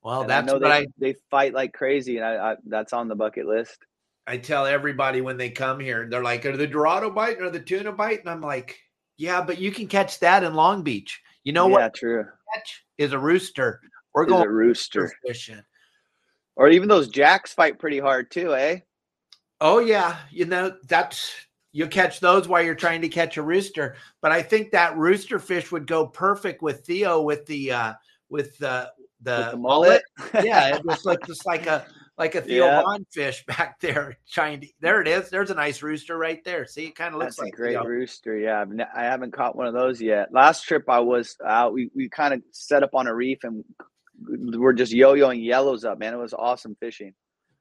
Well, 0.01 0.21
And 0.21 0.29
that's 0.31 0.49
I 0.49 0.53
what 0.53 0.61
they, 0.63 0.69
I, 0.69 0.85
they 0.97 1.15
fight 1.29 1.53
like 1.53 1.73
crazy, 1.73 2.17
and 2.17 2.25
I, 2.25 2.53
I 2.53 2.55
that's 2.65 2.91
on 2.91 3.07
the 3.07 3.15
bucket 3.15 3.45
list. 3.45 3.77
I 4.25 4.37
tell 4.37 4.65
everybody 4.65 5.21
when 5.21 5.37
they 5.37 5.51
come 5.51 5.79
here. 5.79 6.07
They're 6.09 6.23
like, 6.23 6.43
"Are 6.47 6.57
the 6.57 6.65
Dorado 6.65 7.11
biting 7.11 7.43
or 7.43 7.51
the 7.51 7.59
tuna 7.59 7.91
bite?" 7.91 8.21
And 8.21 8.29
I'm 8.29 8.41
like, 8.41 8.79
"Yeah, 9.19 9.41
but 9.43 9.59
you 9.59 9.71
can 9.71 9.87
catch 9.87 10.19
that 10.21 10.43
in 10.43 10.53
Long 10.55 10.81
Beach. 10.81 11.21
You 11.43 11.53
know 11.53 11.67
yeah, 11.67 11.73
what? 11.73 11.93
true. 11.93 12.25
Catch 12.55 12.85
is 12.97 13.11
a 13.13 13.19
rooster. 13.19 13.79
We're 14.13 14.23
Is 14.23 14.29
going 14.29 14.47
a 14.47 14.49
rooster, 14.49 15.01
rooster 15.01 15.17
fishing. 15.27 15.63
or 16.55 16.69
even 16.69 16.87
those 16.89 17.09
jacks 17.09 17.53
fight 17.53 17.77
pretty 17.77 17.99
hard 17.99 18.31
too, 18.31 18.55
eh? 18.55 18.79
Oh 19.61 19.79
yeah, 19.79 20.17
you 20.31 20.45
know 20.45 20.75
that's 20.87 21.31
you 21.73 21.85
catch 21.87 22.19
those 22.19 22.47
while 22.47 22.63
you're 22.63 22.73
trying 22.75 23.01
to 23.01 23.09
catch 23.09 23.37
a 23.37 23.41
rooster. 23.43 23.95
But 24.21 24.31
I 24.31 24.41
think 24.41 24.71
that 24.71 24.97
rooster 24.97 25.37
fish 25.37 25.71
would 25.71 25.85
go 25.85 26.07
perfect 26.07 26.61
with 26.63 26.85
Theo 26.85 27.21
with 27.21 27.45
the 27.45 27.71
uh 27.71 27.93
with 28.29 28.57
the 28.57 28.91
the, 29.21 29.37
With 29.37 29.51
the 29.51 29.57
mullet. 29.57 30.01
yeah, 30.41 30.75
it 30.77 30.85
was 30.85 31.05
like 31.05 31.19
just 31.27 31.45
like 31.45 31.67
a 31.67 31.85
like 32.19 32.35
a 32.35 32.41
Theo 32.41 32.65
Yeah. 32.65 32.81
Bond 32.83 33.05
fish 33.11 33.43
back 33.47 33.79
there 33.79 34.17
trying 34.29 34.61
to. 34.61 34.67
There 34.81 35.01
it 35.01 35.07
is. 35.07 35.29
There's 35.29 35.49
a 35.49 35.55
nice 35.55 35.81
rooster 35.81 36.17
right 36.17 36.43
there. 36.43 36.65
See, 36.67 36.85
it 36.85 36.95
kind 36.95 37.15
of 37.15 37.19
looks 37.19 37.37
That's 37.37 37.45
like 37.45 37.53
a 37.53 37.55
great 37.57 37.71
Theo. 37.71 37.83
rooster. 37.85 38.37
Yeah, 38.37 38.61
I've 38.61 38.69
ne- 38.69 38.85
I 38.95 39.03
haven't 39.03 39.31
caught 39.33 39.55
one 39.55 39.65
of 39.67 39.73
those 39.73 39.99
yet. 40.01 40.31
Last 40.31 40.63
trip 40.63 40.83
I 40.89 40.99
was 40.99 41.35
out, 41.47 41.73
we, 41.73 41.89
we 41.95 42.09
kind 42.09 42.33
of 42.33 42.41
set 42.51 42.83
up 42.83 42.93
on 42.93 43.07
a 43.07 43.15
reef 43.15 43.39
and 43.43 43.63
we're 44.27 44.73
just 44.73 44.91
yo-yoing 44.91 45.43
yellows 45.43 45.85
up, 45.85 45.97
man. 45.97 46.13
It 46.13 46.17
was 46.17 46.33
awesome 46.33 46.75
fishing. 46.79 47.13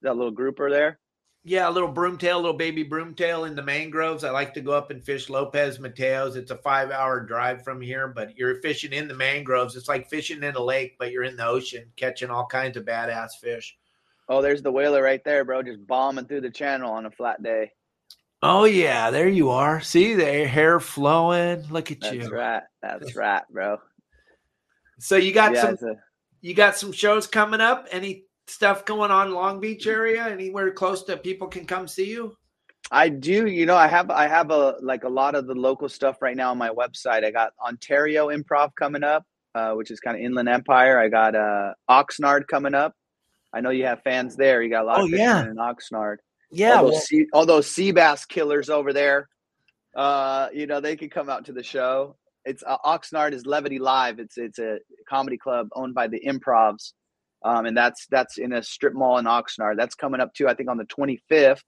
That 0.02 0.16
little 0.16 0.32
grouper 0.32 0.70
there. 0.70 0.98
Yeah, 1.44 1.68
a 1.68 1.70
little 1.70 1.92
broomtail, 1.92 2.36
little 2.36 2.52
baby 2.52 2.84
broomtail 2.84 3.46
in 3.46 3.54
the 3.54 3.62
mangroves. 3.62 4.24
I 4.24 4.30
like 4.30 4.52
to 4.54 4.60
go 4.60 4.72
up 4.72 4.90
and 4.90 5.02
fish 5.02 5.30
Lopez 5.30 5.78
Mateos. 5.78 6.34
It's 6.36 6.50
a 6.50 6.56
five 6.58 6.90
hour 6.90 7.20
drive 7.20 7.62
from 7.62 7.80
here, 7.80 8.08
but 8.08 8.36
you're 8.36 8.60
fishing 8.60 8.92
in 8.92 9.06
the 9.08 9.14
mangroves. 9.14 9.76
It's 9.76 9.88
like 9.88 10.10
fishing 10.10 10.42
in 10.42 10.56
a 10.56 10.62
lake, 10.62 10.96
but 10.98 11.10
you're 11.12 11.22
in 11.22 11.36
the 11.36 11.46
ocean, 11.46 11.84
catching 11.96 12.28
all 12.28 12.44
kinds 12.46 12.76
of 12.76 12.84
badass 12.84 13.30
fish. 13.40 13.76
Oh, 14.28 14.42
there's 14.42 14.62
the 14.62 14.72
whaler 14.72 15.02
right 15.02 15.22
there, 15.24 15.44
bro. 15.44 15.62
Just 15.62 15.86
bombing 15.86 16.26
through 16.26 16.42
the 16.42 16.50
channel 16.50 16.92
on 16.92 17.06
a 17.06 17.10
flat 17.10 17.42
day. 17.42 17.72
Oh 18.42 18.64
yeah, 18.64 19.10
there 19.10 19.28
you 19.28 19.50
are. 19.50 19.80
See 19.80 20.14
the 20.14 20.46
hair 20.46 20.78
flowing. 20.78 21.66
Look 21.70 21.90
at 21.90 22.00
That's 22.00 22.14
you. 22.14 22.20
That's 22.20 22.32
right. 22.32 22.62
That's 22.82 23.16
right, 23.16 23.42
bro. 23.50 23.78
So 25.00 25.16
you 25.16 25.32
got 25.32 25.54
yeah, 25.54 25.62
some 25.62 25.90
a- 25.90 25.96
you 26.40 26.54
got 26.54 26.76
some 26.76 26.92
shows 26.92 27.26
coming 27.26 27.60
up? 27.60 27.88
Any 27.90 28.24
stuff 28.46 28.84
going 28.84 29.10
on 29.10 29.32
Long 29.32 29.60
Beach 29.60 29.86
area? 29.86 30.26
Anywhere 30.28 30.70
close 30.70 31.02
to 31.04 31.16
people 31.16 31.48
can 31.48 31.66
come 31.66 31.88
see 31.88 32.10
you? 32.10 32.36
I 32.90 33.08
do. 33.08 33.46
You 33.46 33.66
know, 33.66 33.76
I 33.76 33.88
have 33.88 34.10
I 34.10 34.28
have 34.28 34.50
a 34.50 34.76
like 34.80 35.04
a 35.04 35.08
lot 35.08 35.34
of 35.34 35.46
the 35.46 35.54
local 35.54 35.88
stuff 35.88 36.22
right 36.22 36.36
now 36.36 36.50
on 36.50 36.58
my 36.58 36.70
website. 36.70 37.24
I 37.24 37.30
got 37.30 37.52
Ontario 37.64 38.28
Improv 38.28 38.70
coming 38.76 39.02
up, 39.02 39.24
uh, 39.54 39.72
which 39.72 39.90
is 39.90 40.00
kind 40.00 40.16
of 40.16 40.22
Inland 40.22 40.48
Empire. 40.48 40.98
I 40.98 41.08
got 41.08 41.34
uh, 41.34 41.74
Oxnard 41.90 42.46
coming 42.46 42.74
up. 42.74 42.94
I 43.52 43.60
know 43.60 43.70
you 43.70 43.84
have 43.86 44.02
fans 44.02 44.36
there. 44.36 44.62
You 44.62 44.70
got 44.70 44.84
a 44.84 44.86
lot 44.86 45.00
Oh, 45.00 45.04
of 45.04 45.10
yeah. 45.10 45.42
in 45.42 45.56
Oxnard. 45.56 46.16
Yeah, 46.50 46.76
all 46.76 46.84
well, 46.84 46.92
those, 46.92 47.06
sea, 47.06 47.26
all 47.32 47.46
those 47.46 47.70
sea 47.70 47.92
bass 47.92 48.24
killers 48.24 48.70
over 48.70 48.92
there. 48.92 49.28
Uh, 49.96 50.48
you 50.52 50.66
know, 50.66 50.80
they 50.80 50.96
could 50.96 51.10
come 51.10 51.28
out 51.28 51.44
to 51.46 51.52
the 51.52 51.62
show. 51.62 52.16
It's 52.44 52.62
uh, 52.66 52.78
Oxnard 52.84 53.32
is 53.32 53.44
Levity 53.46 53.78
Live. 53.78 54.18
It's 54.18 54.38
it's 54.38 54.58
a 54.58 54.78
comedy 55.08 55.36
club 55.36 55.68
owned 55.74 55.94
by 55.94 56.06
the 56.08 56.20
Improvs, 56.26 56.92
um, 57.44 57.66
and 57.66 57.76
that's 57.76 58.06
that's 58.10 58.38
in 58.38 58.52
a 58.52 58.62
strip 58.62 58.94
mall 58.94 59.18
in 59.18 59.26
Oxnard. 59.26 59.76
That's 59.76 59.94
coming 59.94 60.20
up 60.20 60.32
too. 60.34 60.48
I 60.48 60.54
think 60.54 60.70
on 60.70 60.78
the 60.78 60.84
25th. 60.84 61.60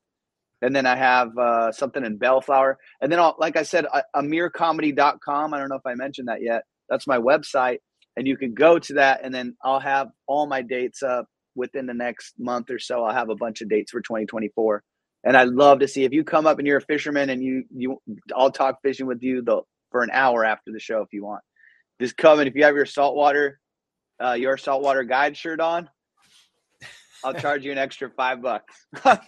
And 0.62 0.76
then 0.76 0.84
I 0.84 0.94
have 0.94 1.36
uh, 1.38 1.72
something 1.72 2.04
in 2.04 2.18
Bellflower. 2.18 2.76
And 3.00 3.10
then, 3.10 3.18
I'll, 3.18 3.34
like 3.38 3.56
I 3.56 3.62
said, 3.62 3.86
uh, 3.90 4.02
amircomedy.com. 4.14 5.54
I 5.54 5.58
don't 5.58 5.70
know 5.70 5.76
if 5.76 5.86
I 5.86 5.94
mentioned 5.94 6.28
that 6.28 6.42
yet. 6.42 6.64
That's 6.90 7.06
my 7.06 7.16
website. 7.18 7.78
And 8.16 8.26
you 8.26 8.36
can 8.36 8.52
go 8.52 8.78
to 8.78 8.92
that, 8.94 9.20
and 9.24 9.34
then 9.34 9.56
I'll 9.64 9.80
have 9.80 10.08
all 10.26 10.46
my 10.46 10.60
dates 10.60 11.02
up 11.02 11.26
within 11.60 11.86
the 11.86 11.94
next 11.94 12.34
month 12.38 12.70
or 12.70 12.78
so. 12.78 13.04
I'll 13.04 13.14
have 13.14 13.28
a 13.28 13.36
bunch 13.36 13.60
of 13.60 13.68
dates 13.68 13.92
for 13.92 14.00
2024. 14.00 14.82
And 15.22 15.36
I'd 15.36 15.48
love 15.48 15.80
to 15.80 15.88
see 15.88 16.04
if 16.04 16.12
you 16.12 16.24
come 16.24 16.46
up 16.46 16.58
and 16.58 16.66
you're 16.66 16.78
a 16.78 16.82
fisherman 16.82 17.28
and 17.28 17.42
you, 17.42 17.64
you 17.74 18.00
I'll 18.34 18.50
talk 18.50 18.80
fishing 18.82 19.06
with 19.06 19.22
you 19.22 19.42
the, 19.42 19.60
for 19.90 20.02
an 20.02 20.10
hour 20.12 20.44
after 20.44 20.72
the 20.72 20.80
show 20.80 21.02
if 21.02 21.12
you 21.12 21.22
want. 21.24 21.42
Just 22.00 22.16
come 22.16 22.40
and 22.40 22.48
if 22.48 22.54
you 22.54 22.64
have 22.64 22.74
your 22.74 22.86
saltwater, 22.86 23.60
uh, 24.22 24.32
your 24.32 24.56
saltwater 24.56 25.04
guide 25.04 25.36
shirt 25.36 25.60
on, 25.60 25.90
I'll 27.22 27.34
charge 27.40 27.64
you 27.64 27.72
an 27.72 27.78
extra 27.78 28.10
five 28.10 28.40
bucks. 28.40 28.74
so 29.04 29.18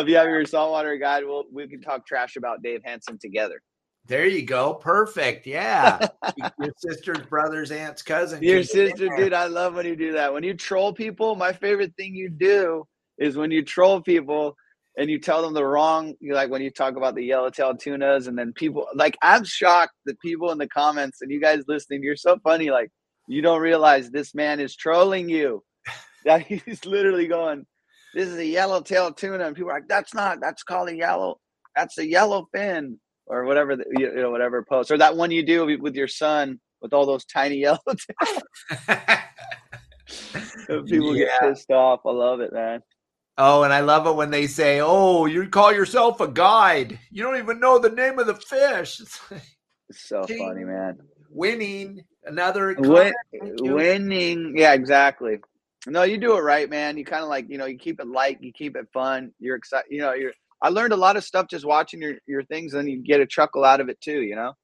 if 0.00 0.08
you 0.08 0.16
have 0.16 0.28
your 0.28 0.44
saltwater 0.44 0.98
guide, 0.98 1.24
we'll 1.24 1.44
we 1.50 1.66
can 1.66 1.80
talk 1.80 2.06
trash 2.06 2.36
about 2.36 2.62
Dave 2.62 2.82
Hansen 2.84 3.18
together. 3.18 3.62
There 4.06 4.26
you 4.26 4.42
go. 4.42 4.74
Perfect. 4.74 5.46
Yeah. 5.46 6.06
Your 6.60 6.72
sister's 6.76 7.24
brother's 7.26 7.70
aunt's 7.70 8.02
cousin. 8.02 8.42
Your 8.42 8.62
can 8.62 8.66
get 8.66 8.76
in 8.76 8.88
sister, 8.90 9.16
dude, 9.16 9.32
I 9.32 9.46
love 9.46 9.74
when 9.74 9.86
you 9.86 9.96
do 9.96 10.12
that. 10.12 10.32
When 10.32 10.44
you 10.44 10.54
troll 10.54 10.92
people, 10.92 11.36
my 11.36 11.52
favorite 11.52 11.94
thing 11.96 12.14
you 12.14 12.28
do 12.28 12.86
is 13.18 13.36
when 13.36 13.50
you 13.50 13.64
troll 13.64 14.02
people 14.02 14.56
and 14.98 15.08
you 15.08 15.18
tell 15.18 15.42
them 15.42 15.54
the 15.54 15.64
wrong, 15.64 16.14
you 16.20 16.34
like 16.34 16.50
when 16.50 16.62
you 16.62 16.70
talk 16.70 16.96
about 16.96 17.14
the 17.14 17.24
yellowtail 17.24 17.76
tunas, 17.76 18.26
and 18.26 18.38
then 18.38 18.52
people 18.52 18.86
like 18.94 19.16
I'm 19.22 19.44
shocked 19.44 19.94
that 20.04 20.20
people 20.20 20.50
in 20.52 20.58
the 20.58 20.68
comments 20.68 21.22
and 21.22 21.30
you 21.30 21.40
guys 21.40 21.64
listening, 21.66 22.02
you're 22.02 22.16
so 22.16 22.38
funny. 22.44 22.70
Like 22.70 22.90
you 23.26 23.40
don't 23.42 23.60
realize 23.60 24.10
this 24.10 24.34
man 24.34 24.60
is 24.60 24.76
trolling 24.76 25.28
you. 25.28 25.62
That 26.24 26.40
he's 26.40 26.86
literally 26.86 27.26
going, 27.26 27.66
This 28.14 28.28
is 28.28 28.38
a 28.38 28.46
yellowtail 28.46 29.12
tuna, 29.12 29.44
and 29.44 29.54
people 29.54 29.70
are 29.70 29.74
like, 29.74 29.88
That's 29.88 30.14
not, 30.14 30.38
that's 30.40 30.62
called 30.62 30.88
a 30.88 30.96
yellow, 30.96 31.38
that's 31.76 31.98
a 31.98 32.08
yellow 32.08 32.48
fin, 32.50 32.98
or 33.26 33.44
whatever 33.44 33.76
the, 33.76 33.84
you 33.98 34.12
know, 34.14 34.30
whatever 34.30 34.62
post. 34.62 34.90
Or 34.90 34.98
that 34.98 35.16
one 35.16 35.30
you 35.30 35.42
do 35.44 35.64
with 35.78 35.94
your 35.94 36.08
son 36.08 36.60
with 36.80 36.92
all 36.92 37.06
those 37.06 37.24
tiny 37.24 37.62
yellowtails. 37.62 38.42
People 40.86 41.16
Yeah. 41.16 41.26
get 41.26 41.40
pissed 41.40 41.70
off. 41.70 42.00
I 42.06 42.10
love 42.10 42.40
it, 42.40 42.52
man. 42.52 42.80
oh, 43.38 43.62
and 43.62 43.72
I 43.72 43.80
love 43.80 44.06
it 44.06 44.14
when 44.14 44.30
they 44.30 44.46
say, 44.46 44.80
"Oh, 44.80 45.26
you 45.26 45.48
call 45.48 45.72
yourself 45.72 46.20
a 46.20 46.28
guide. 46.28 46.98
You 47.10 47.22
don't 47.22 47.38
even 47.38 47.58
know 47.60 47.78
the 47.78 47.90
name 47.90 48.18
of 48.18 48.26
the 48.26 48.34
fish." 48.34 49.00
It's 49.00 49.18
like 49.30 49.42
It's 49.88 50.08
so 50.08 50.22
funny, 50.26 50.64
man. 50.64 50.98
winning 51.30 52.04
another 52.24 52.74
Win, 52.78 52.84
comment. 52.84 53.14
Thank 53.32 53.60
you. 53.62 53.74
winning, 53.74 54.56
yeah, 54.56 54.72
exactly. 54.74 55.38
No, 55.86 56.02
you 56.02 56.16
do 56.16 56.36
it 56.38 56.40
right, 56.40 56.68
man. 56.70 56.96
You 56.96 57.04
kind 57.04 57.22
of 57.22 57.28
like, 57.28 57.48
you 57.50 57.58
know, 57.58 57.66
you 57.66 57.76
keep 57.76 58.00
it 58.00 58.06
light, 58.06 58.38
you 58.40 58.52
keep 58.52 58.74
it 58.76 58.86
fun. 58.92 59.32
You're 59.38 59.56
excited, 59.56 59.90
you 59.90 60.00
know. 60.00 60.14
You're. 60.14 60.32
I 60.64 60.70
learned 60.70 60.94
a 60.94 60.96
lot 60.96 61.18
of 61.18 61.24
stuff 61.24 61.48
just 61.50 61.66
watching 61.66 62.00
your 62.00 62.14
your 62.26 62.42
things, 62.42 62.72
and 62.72 62.88
you 62.88 63.02
get 63.02 63.20
a 63.20 63.26
chuckle 63.26 63.64
out 63.66 63.82
of 63.82 63.90
it 63.90 64.00
too. 64.00 64.22
You 64.22 64.34
know, 64.34 64.54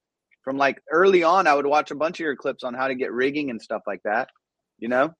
from 0.42 0.56
like 0.56 0.82
early 0.90 1.22
on, 1.22 1.46
I 1.46 1.52
would 1.54 1.66
watch 1.66 1.90
a 1.90 1.94
bunch 1.94 2.18
of 2.18 2.24
your 2.24 2.36
clips 2.36 2.64
on 2.64 2.72
how 2.72 2.88
to 2.88 2.94
get 2.94 3.12
rigging 3.12 3.50
and 3.50 3.60
stuff 3.60 3.82
like 3.86 4.00
that. 4.04 4.30
You 4.78 4.88
know, 4.88 5.14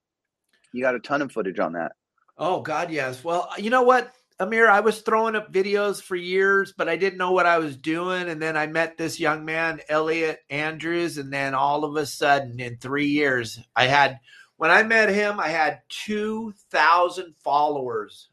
you 0.72 0.82
got 0.82 0.94
a 0.94 1.00
ton 1.00 1.20
of 1.20 1.32
footage 1.32 1.58
on 1.58 1.74
that. 1.74 1.92
Oh 2.38 2.62
God, 2.62 2.90
yes. 2.90 3.22
Well, 3.22 3.50
you 3.58 3.68
know 3.68 3.82
what, 3.82 4.10
Amir, 4.38 4.70
I 4.70 4.80
was 4.80 5.02
throwing 5.02 5.36
up 5.36 5.52
videos 5.52 6.00
for 6.00 6.16
years, 6.16 6.72
but 6.74 6.88
I 6.88 6.96
didn't 6.96 7.18
know 7.18 7.32
what 7.32 7.44
I 7.44 7.58
was 7.58 7.76
doing. 7.76 8.30
And 8.30 8.40
then 8.40 8.56
I 8.56 8.66
met 8.66 8.96
this 8.96 9.20
young 9.20 9.44
man, 9.44 9.82
Elliot 9.90 10.38
Andrews, 10.48 11.18
and 11.18 11.30
then 11.30 11.54
all 11.54 11.84
of 11.84 11.96
a 11.96 12.06
sudden, 12.06 12.58
in 12.58 12.78
three 12.78 13.08
years, 13.08 13.60
I 13.76 13.86
had 13.86 14.18
when 14.56 14.70
I 14.70 14.82
met 14.82 15.10
him, 15.10 15.38
I 15.38 15.48
had 15.48 15.82
two 15.90 16.54
thousand 16.70 17.34
followers. 17.44 18.30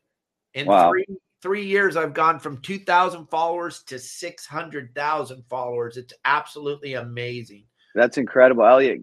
In 0.54 0.68
Wow. 0.68 0.90
three 0.90 1.06
three 1.48 1.66
years, 1.66 1.96
I've 1.96 2.14
gone 2.14 2.40
from 2.40 2.58
two 2.58 2.78
thousand 2.78 3.28
followers 3.28 3.84
to 3.84 3.98
six 3.98 4.46
hundred 4.46 4.94
thousand 4.94 5.44
followers. 5.50 5.96
It's 5.96 6.14
absolutely 6.26 6.96
amazing. 6.96 7.64
That's 7.96 8.18
incredible, 8.18 8.66
Elliot. 8.66 9.02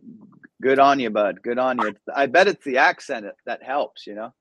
Good 0.60 0.78
on 0.78 1.00
you, 1.00 1.08
bud. 1.08 1.40
Good 1.42 1.58
on 1.58 1.78
you. 1.78 1.94
I 2.14 2.26
bet 2.26 2.46
it's 2.46 2.64
the 2.64 2.76
accent 2.76 3.24
that 3.46 3.62
helps. 3.62 4.06
You 4.06 4.16
know. 4.16 4.34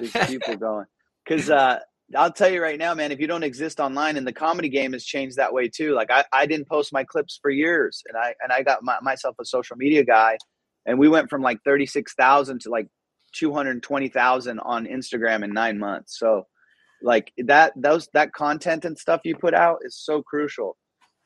these 0.00 0.12
people 0.26 0.56
going 0.56 0.86
because 1.24 1.50
uh 1.50 1.78
i'll 2.16 2.32
tell 2.32 2.50
you 2.50 2.60
right 2.60 2.78
now 2.78 2.92
man 2.94 3.12
if 3.12 3.20
you 3.20 3.28
don't 3.28 3.44
exist 3.44 3.78
online 3.78 4.16
and 4.16 4.26
the 4.26 4.32
comedy 4.32 4.68
game 4.68 4.92
has 4.92 5.04
changed 5.04 5.36
that 5.36 5.52
way 5.52 5.68
too 5.68 5.94
like 5.94 6.10
i, 6.10 6.24
I 6.32 6.46
didn't 6.46 6.68
post 6.68 6.92
my 6.92 7.04
clips 7.04 7.38
for 7.40 7.50
years 7.50 8.02
and 8.08 8.16
i 8.16 8.34
and 8.42 8.52
i 8.52 8.64
got 8.64 8.82
my, 8.82 8.98
myself 9.02 9.36
a 9.40 9.44
social 9.44 9.76
media 9.76 10.04
guy 10.04 10.36
and 10.84 10.98
we 10.98 11.08
went 11.08 11.30
from 11.30 11.42
like 11.42 11.62
36000 11.62 12.60
to 12.62 12.70
like 12.70 12.88
220000 13.34 14.58
on 14.58 14.86
instagram 14.86 15.44
in 15.44 15.52
nine 15.52 15.78
months 15.78 16.18
so 16.18 16.46
like 17.02 17.32
that 17.38 17.72
those 17.76 18.08
that 18.12 18.32
content 18.32 18.84
and 18.84 18.98
stuff 18.98 19.20
you 19.24 19.36
put 19.36 19.54
out 19.54 19.78
is 19.82 19.96
so 19.96 20.22
crucial 20.22 20.76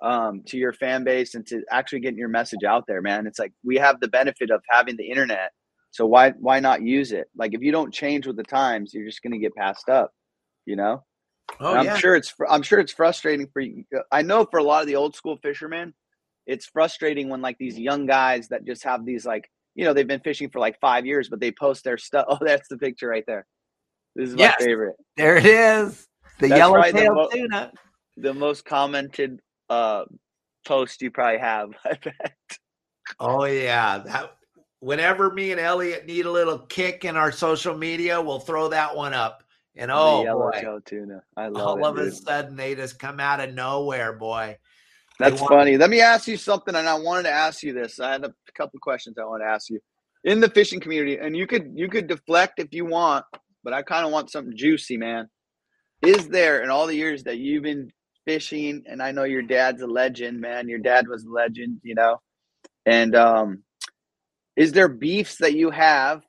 um, 0.02 0.42
to 0.46 0.58
your 0.58 0.72
fan 0.72 1.04
base 1.04 1.34
and 1.34 1.46
to 1.46 1.62
actually 1.70 2.00
getting 2.00 2.18
your 2.18 2.28
message 2.28 2.64
out 2.64 2.84
there 2.86 3.00
man 3.00 3.26
it's 3.26 3.38
like 3.38 3.52
we 3.64 3.76
have 3.76 4.00
the 4.00 4.08
benefit 4.08 4.50
of 4.50 4.62
having 4.68 4.96
the 4.96 5.08
internet 5.08 5.50
so 5.94 6.06
why 6.06 6.30
why 6.40 6.58
not 6.58 6.82
use 6.82 7.12
it? 7.12 7.28
Like 7.36 7.54
if 7.54 7.62
you 7.62 7.70
don't 7.70 7.94
change 7.94 8.26
with 8.26 8.36
the 8.36 8.42
times, 8.42 8.92
you're 8.92 9.06
just 9.06 9.22
going 9.22 9.32
to 9.32 9.38
get 9.38 9.54
passed 9.54 9.88
up. 9.88 10.10
You 10.66 10.74
know. 10.74 11.04
oh 11.60 11.76
I'm 11.76 11.84
yeah. 11.84 11.96
sure 11.96 12.16
it's 12.16 12.34
I'm 12.50 12.62
sure 12.62 12.80
it's 12.80 12.92
frustrating 12.92 13.48
for 13.52 13.60
you. 13.60 13.84
I 14.10 14.22
know 14.22 14.44
for 14.44 14.58
a 14.58 14.64
lot 14.64 14.80
of 14.80 14.88
the 14.88 14.96
old 14.96 15.14
school 15.14 15.36
fishermen, 15.40 15.94
it's 16.48 16.66
frustrating 16.66 17.28
when 17.28 17.42
like 17.42 17.58
these 17.58 17.78
young 17.78 18.06
guys 18.06 18.48
that 18.48 18.66
just 18.66 18.82
have 18.82 19.06
these 19.06 19.24
like 19.24 19.48
you 19.76 19.84
know 19.84 19.92
they've 19.92 20.08
been 20.08 20.18
fishing 20.18 20.50
for 20.50 20.58
like 20.58 20.80
five 20.80 21.06
years, 21.06 21.28
but 21.28 21.38
they 21.38 21.52
post 21.52 21.84
their 21.84 21.96
stuff. 21.96 22.26
Oh, 22.28 22.38
that's 22.40 22.66
the 22.68 22.76
picture 22.76 23.06
right 23.06 23.24
there. 23.24 23.46
This 24.14 24.30
is 24.30 24.36
my 24.36 24.42
Yes. 24.42 24.54
favorite. 24.58 24.96
There 25.16 25.36
it 25.36 25.46
is. 25.46 26.06
The 26.40 26.48
That's 26.48 26.70
right, 26.70 26.92
the 26.92 27.00
yellowtail 27.02 27.14
mo- 27.14 27.28
tuna. 27.30 27.72
The 28.16 28.34
most 28.34 28.64
commented 28.64 29.40
uh, 29.70 30.04
post 30.66 31.02
you 31.02 31.10
probably 31.10 31.38
have. 31.38 31.70
I 31.84 31.94
bet. 32.02 32.36
Oh 33.20 33.44
yeah. 33.44 33.98
That 33.98 34.36
whenever 34.80 35.30
me 35.32 35.50
and 35.52 35.60
Elliot 35.60 36.06
need 36.06 36.26
a 36.26 36.30
little 36.30 36.58
kick 36.58 37.04
in 37.04 37.16
our 37.16 37.32
social 37.32 37.76
media, 37.76 38.20
we'll 38.20 38.38
throw 38.40 38.68
that 38.68 38.94
one 38.94 39.14
up. 39.14 39.42
And 39.76 39.90
the 39.90 39.94
oh 39.94 40.18
boy, 40.18 40.24
yellowtail 40.24 40.80
tuna. 40.84 41.22
I 41.36 41.48
love 41.48 41.80
all 41.82 41.86
it. 41.86 41.90
of 41.90 41.98
a 41.98 42.12
sudden 42.12 42.54
they 42.56 42.74
just 42.76 42.98
come 42.98 43.18
out 43.18 43.40
of 43.40 43.52
nowhere, 43.54 44.12
boy. 44.12 44.56
That's 45.18 45.40
want- 45.40 45.52
funny. 45.52 45.76
Let 45.76 45.90
me 45.90 46.00
ask 46.00 46.28
you 46.28 46.36
something, 46.36 46.74
and 46.74 46.88
I 46.88 46.94
wanted 46.94 47.24
to 47.24 47.30
ask 47.30 47.62
you 47.62 47.72
this. 47.72 47.98
I 48.00 48.12
had 48.12 48.24
a 48.24 48.32
couple 48.54 48.78
questions 48.80 49.16
I 49.18 49.24
want 49.24 49.42
to 49.42 49.46
ask 49.48 49.70
you 49.70 49.80
in 50.22 50.40
the 50.40 50.48
fishing 50.48 50.78
community, 50.80 51.18
and 51.18 51.36
you 51.36 51.46
could 51.48 51.72
you 51.74 51.88
could 51.88 52.06
deflect 52.06 52.58
if 52.60 52.72
you 52.72 52.84
want, 52.84 53.24
but 53.64 53.72
I 53.72 53.82
kind 53.82 54.06
of 54.06 54.12
want 54.12 54.30
something 54.30 54.56
juicy, 54.56 54.96
man. 54.96 55.28
Is 56.02 56.28
there 56.28 56.62
in 56.62 56.70
all 56.70 56.86
the 56.86 56.94
years 56.94 57.24
that 57.24 57.38
you've 57.38 57.62
been 57.62 57.90
fishing, 58.26 58.84
and 58.86 59.02
I 59.02 59.10
know 59.10 59.24
your 59.24 59.42
dad's 59.42 59.82
a 59.82 59.86
legend, 59.86 60.40
man. 60.40 60.68
Your 60.68 60.78
dad 60.78 61.08
was 61.08 61.24
a 61.24 61.30
legend, 61.30 61.80
you 61.82 61.94
know, 61.94 62.20
and 62.86 63.16
um, 63.16 63.62
is 64.56 64.72
there 64.72 64.88
beefs 64.88 65.38
that 65.38 65.54
you 65.54 65.70
have? 65.70 66.22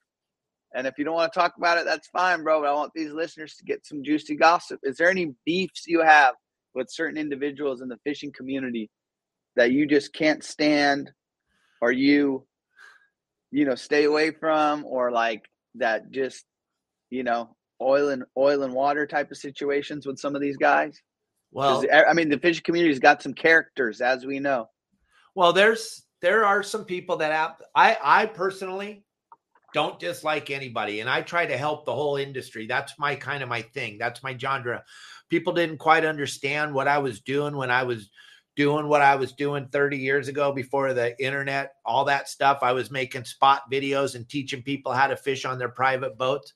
And 0.74 0.88
if 0.88 0.98
you 0.98 1.06
don't 1.06 1.16
want 1.16 1.32
to 1.32 1.40
talk 1.40 1.54
about 1.58 1.78
it, 1.78 1.86
that's 1.86 2.08
fine, 2.10 2.44
bro. 2.44 2.62
But 2.62 2.70
I 2.70 2.74
want 2.74 2.92
these 2.94 3.12
listeners 3.12 3.56
to 3.56 3.66
get 3.66 3.86
some 3.86 4.04
juicy 4.04 4.36
gossip. 4.36 4.80
Is 4.84 4.98
there 4.98 5.10
any 5.10 5.34
beefs 5.46 5.84
you 5.88 6.02
have 6.02 6.36
with 6.74 6.92
certain 6.92 7.18
individuals 7.18 7.82
in 7.82 7.88
the 7.88 8.00
fishing 8.04 8.34
community 8.36 8.90
that 9.56 9.72
you 9.72 9.86
just 9.86 10.14
can't 10.14 10.44
stand 10.44 11.12
or 11.82 11.92
you 11.92 12.46
you 13.52 13.64
know 13.64 13.76
stay 13.76 14.04
away 14.04 14.32
from 14.32 14.84
or 14.86 15.12
like 15.12 15.46
that 15.76 16.12
just 16.12 16.44
you 17.16 17.24
know 17.24 17.56
oil 17.82 18.10
and 18.10 18.24
oil 18.38 18.64
and 18.64 18.74
water 18.74 19.08
type 19.08 19.32
of 19.32 19.38
situations 19.38 20.06
with 20.06 20.20
some 20.20 20.36
of 20.36 20.42
these 20.42 20.58
guys? 20.58 21.02
Well, 21.52 21.86
i 21.94 22.12
mean 22.14 22.28
the 22.28 22.38
fishing 22.38 22.64
community's 22.64 23.00
got 23.00 23.24
some 23.24 23.34
characters 23.34 24.02
as 24.02 24.26
we 24.26 24.40
know 24.40 24.68
well, 25.36 25.52
there's 25.52 26.04
there 26.22 26.46
are 26.46 26.64
some 26.64 26.86
people 26.86 27.18
that 27.18 27.32
have 27.32 27.62
I 27.76 27.98
I 28.02 28.26
personally 28.26 29.04
don't 29.74 30.00
dislike 30.00 30.50
anybody 30.50 31.02
and 31.02 31.10
I 31.10 31.22
try 31.22 31.46
to 31.46 31.58
help 31.58 31.86
the 31.86 31.94
whole 31.94 32.16
industry. 32.16 32.66
That's 32.66 32.98
my 32.98 33.16
kind 33.16 33.44
of 33.44 33.50
my 33.50 33.62
thing. 33.62 33.98
That's 33.98 34.24
my 34.24 34.36
genre. 34.38 34.84
People 35.30 35.52
didn't 35.52 35.78
quite 35.78 36.06
understand 36.06 36.74
what 36.74 36.88
I 36.88 36.98
was 37.00 37.20
doing 37.20 37.58
when 37.58 37.70
I 37.70 37.84
was 37.84 38.10
doing 38.56 38.88
what 38.88 39.02
I 39.02 39.18
was 39.18 39.34
doing 39.34 39.68
30 39.68 39.98
years 39.98 40.30
ago 40.30 40.54
before 40.54 40.94
the 40.94 41.22
internet, 41.22 41.74
all 41.86 42.06
that 42.06 42.30
stuff. 42.30 42.60
I 42.62 42.72
was 42.72 42.90
making 42.90 43.26
spot 43.26 43.64
videos 43.70 44.16
and 44.16 44.30
teaching 44.30 44.62
people 44.62 44.94
how 44.94 45.08
to 45.08 45.18
fish 45.18 45.44
on 45.44 45.60
their 45.60 45.68
private 45.68 46.18
boats. 46.18 46.54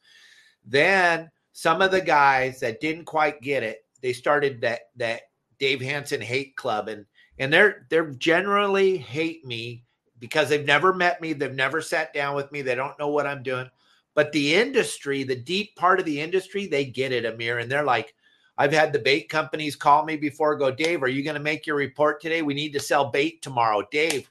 Then 0.66 1.30
some 1.51 1.82
of 1.82 1.91
the 1.91 2.01
guys 2.01 2.60
that 2.60 2.82
didn't 2.82 3.05
quite 3.05 3.41
get 3.41 3.64
it, 3.64 3.86
they 4.01 4.14
started 4.14 4.62
that 4.62 4.82
that 4.97 5.22
Dave 5.60 5.82
Hansen 5.82 6.22
hate 6.22 6.55
club 6.55 6.88
and 6.88 7.05
and 7.38 7.51
they're 7.51 7.88
they're 7.89 8.12
generally 8.12 8.97
hate 8.97 9.45
me 9.45 9.84
because 10.20 10.49
they've 10.49 10.66
never 10.66 10.93
met 10.93 11.22
me, 11.22 11.34
they've 11.34 11.53
never 11.53 11.82
sat 11.82 12.14
down 12.14 12.36
with 12.36 12.51
me, 12.51 12.62
they 12.62 12.76
don't 12.76 12.99
know 12.99 13.07
what 13.07 13.26
I'm 13.26 13.43
doing. 13.43 13.70
But 14.16 14.32
the 14.32 14.55
industry, 14.55 15.24
the 15.24 15.36
deep 15.36 15.76
part 15.76 15.99
of 15.99 16.05
the 16.05 16.20
industry, 16.20 16.68
they 16.68 16.86
get 16.86 17.14
it, 17.14 17.26
Amir, 17.26 17.60
and 17.60 17.72
they're 17.72 17.84
like, 17.84 18.14
I've 18.57 18.74
had 18.74 18.91
the 18.91 18.99
bait 18.99 19.30
companies 19.30 19.78
call 19.78 20.03
me 20.03 20.18
before, 20.18 20.57
go, 20.57 20.72
Dave, 20.72 21.01
are 21.01 21.07
you 21.07 21.24
going 21.24 21.36
to 21.36 21.41
make 21.41 21.66
your 21.66 21.78
report 21.78 22.22
today? 22.22 22.41
We 22.41 22.53
need 22.53 22.74
to 22.74 22.80
sell 22.82 23.12
bait 23.12 23.41
tomorrow. 23.41 23.88
Dave, 23.89 24.30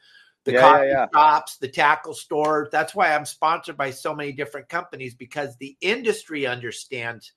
the 0.48 0.54
Yeah, 0.54 0.60
coffee 0.60 0.86
yeah, 0.86 1.06
shops, 1.12 1.58
the 1.58 1.68
tackle 1.68 2.14
store. 2.14 2.68
That's 2.72 2.94
why 2.94 3.14
I'm 3.14 3.26
sponsored 3.26 3.76
by 3.76 3.90
so 3.90 4.14
many 4.14 4.32
different 4.32 4.68
companies 4.68 5.14
because 5.14 5.56
the 5.56 5.76
industry 5.82 6.46
understands 6.46 7.32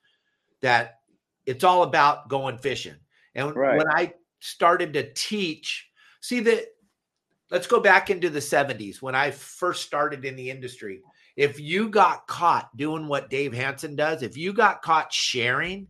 that 0.62 1.00
it's 1.44 1.62
all 1.62 1.82
about 1.82 2.28
going 2.28 2.56
fishing. 2.56 2.96
And 3.34 3.54
Right. 3.54 3.76
when 3.76 3.88
I 3.88 4.14
started 4.40 4.94
to 4.94 5.12
teach, 5.12 5.88
see 6.22 6.40
that 6.40 6.64
let's 7.50 7.66
go 7.66 7.80
back 7.80 8.08
into 8.08 8.30
the 8.30 8.40
70s 8.40 9.02
when 9.02 9.14
I 9.14 9.30
first 9.30 9.84
started 9.84 10.24
in 10.24 10.34
the 10.34 10.48
industry. 10.48 11.02
If 11.36 11.60
you 11.60 11.90
got 11.90 12.26
caught 12.26 12.74
doing 12.78 13.08
what 13.08 13.28
Dave 13.28 13.52
Hansen 13.52 13.94
does, 13.94 14.22
if 14.22 14.38
you 14.38 14.54
got 14.54 14.80
caught 14.80 15.12
sharing 15.12 15.86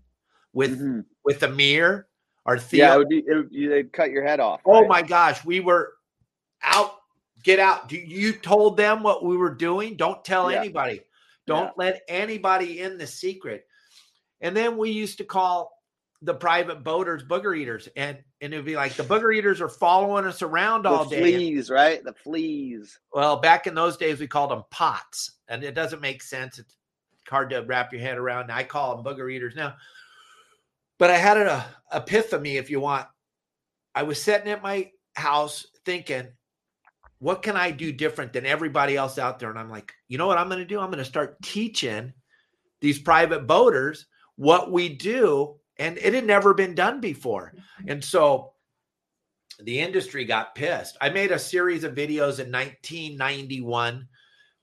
with 0.52 0.80
Mhm. 0.80 1.04
with 1.24 1.42
Amir 1.44 2.08
or 2.44 2.58
Theo, 2.58 2.84
yeah 2.84 2.94
it 2.94 2.98
would 2.98 3.08
be, 3.08 3.18
it 3.18 3.34
would, 3.34 3.50
they'd 3.52 3.92
cut 3.92 4.10
your 4.10 4.24
head 4.24 4.40
off 4.40 4.60
oh 4.66 4.80
right? 4.80 4.88
my 4.88 5.02
gosh, 5.02 5.44
we 5.44 5.60
were 5.60 5.92
out. 6.62 6.94
Get 7.43 7.59
out. 7.59 7.88
Do 7.88 7.97
you 7.97 8.32
told 8.32 8.76
them 8.76 9.03
what 9.03 9.24
we 9.24 9.36
were 9.36 9.55
doing? 9.55 9.97
Don't 9.97 10.24
tell 10.24 10.51
Yeah. 10.51 10.61
anybody. 10.61 11.03
Don't 11.47 11.66
Yeah. 11.66 11.72
let 11.76 12.03
anybody 12.09 12.80
in 12.80 12.99
the 12.99 13.07
secret. 13.07 13.66
And 14.40 14.57
then 14.57 14.76
we 14.76 14.90
used 14.90 15.18
to 15.18 15.24
call 15.24 15.72
the 16.24 16.34
private 16.34 16.84
boaters 16.84 17.24
booger 17.24 17.57
eaters, 17.59 17.88
and 17.97 18.22
and 18.40 18.53
it'd 18.55 18.64
be 18.64 18.76
like 18.76 18.95
the 18.95 19.03
booger 19.03 19.34
eaters 19.34 19.61
are 19.61 19.68
following 19.68 20.24
us 20.24 20.40
around 20.40 20.86
all 20.86 21.05
the 21.05 21.16
day. 21.16 21.20
fleas 21.20 21.68
right 21.68 22.03
the 22.05 22.12
fleas 22.12 22.99
Well, 23.12 23.36
back 23.38 23.66
in 23.66 23.74
those 23.74 23.97
days, 23.97 24.20
we 24.20 24.28
called 24.28 24.51
them 24.53 24.62
pots, 24.70 25.32
and 25.49 25.64
it 25.64 25.74
doesn't 25.74 26.01
make 26.01 26.22
sense. 26.22 26.61
It's 26.61 26.76
hard 27.28 27.51
to 27.51 27.62
wrap 27.62 27.93
your 27.93 28.03
head 28.03 28.18
around. 28.18 28.53
I 28.53 28.62
call 28.62 28.95
them 28.95 29.05
booger 29.05 29.32
eaters 29.32 29.57
now. 29.57 29.74
But 30.99 31.11
I 31.11 31.16
had 31.16 31.36
an 31.38 31.49
uh, 31.49 31.64
epiphany, 31.93 32.57
if 32.57 32.70
you 32.70 32.78
want. 32.78 33.09
I 33.95 34.05
was 34.05 34.22
sitting 34.22 34.49
at 34.51 34.62
my 34.62 34.93
house 35.16 35.66
thinking, 35.84 36.28
what 37.22 37.40
can 37.40 37.56
I 37.56 37.70
do 37.70 37.92
different 37.92 38.32
than 38.32 38.44
everybody 38.44 38.96
else 38.96 39.16
out 39.16 39.38
there? 39.38 39.48
And 39.48 39.56
I'm 39.56 39.70
like, 39.70 39.92
you 40.08 40.18
know 40.18 40.26
what 40.26 40.38
I'm 40.38 40.48
going 40.48 40.58
to 40.58 40.64
do? 40.64 40.80
I'm 40.80 40.88
going 40.90 40.98
to 40.98 41.04
start 41.04 41.40
teaching 41.40 42.12
these 42.80 42.98
private 42.98 43.46
boaters 43.46 44.06
what 44.34 44.72
we 44.72 44.88
do. 44.88 45.54
And 45.76 45.98
it 45.98 46.14
had 46.14 46.26
never 46.26 46.52
been 46.52 46.74
done 46.74 47.00
before. 47.00 47.54
And 47.86 48.02
so 48.02 48.54
the 49.60 49.78
industry 49.78 50.24
got 50.24 50.56
pissed. 50.56 50.96
I 51.00 51.10
made 51.10 51.30
a 51.30 51.38
series 51.38 51.84
of 51.84 51.94
videos 51.94 52.40
in 52.40 52.50
1991 52.50 54.08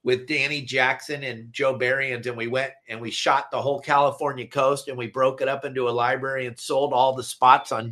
with 0.02 0.28
Danny 0.28 0.60
Jackson 0.60 1.24
and 1.24 1.50
Joe 1.54 1.78
Berriens, 1.78 2.26
and 2.26 2.36
we 2.36 2.46
went 2.46 2.72
and 2.90 3.00
we 3.00 3.10
shot 3.10 3.50
the 3.50 3.62
whole 3.62 3.80
California 3.80 4.46
coast 4.46 4.88
and 4.88 4.98
we 4.98 5.06
broke 5.06 5.40
it 5.40 5.48
up 5.48 5.64
into 5.64 5.88
a 5.88 5.90
library 5.90 6.44
and 6.44 6.60
sold 6.60 6.92
all 6.92 7.14
the 7.14 7.22
spots 7.22 7.72
on 7.72 7.90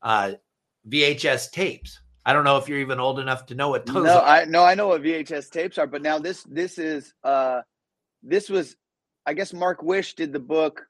uh, 0.00 0.34
VHS 0.88 1.50
tapes. 1.50 1.98
I 2.26 2.32
don't 2.32 2.44
know 2.44 2.56
if 2.56 2.68
you're 2.68 2.78
even 2.78 3.00
old 3.00 3.18
enough 3.18 3.46
to 3.46 3.54
know 3.54 3.68
what 3.68 3.86
those 3.86 4.04
no 4.04 4.18
are. 4.18 4.26
i 4.26 4.44
no 4.44 4.64
i 4.64 4.74
know 4.74 4.88
what 4.88 5.02
vhs 5.02 5.50
tapes 5.50 5.78
are 5.78 5.86
but 5.86 6.02
now 6.02 6.18
this 6.18 6.42
this 6.44 6.78
is 6.78 7.12
uh 7.22 7.60
this 8.22 8.48
was 8.48 8.76
i 9.26 9.34
guess 9.34 9.52
mark 9.52 9.82
wish 9.82 10.14
did 10.14 10.32
the 10.32 10.40
book 10.40 10.86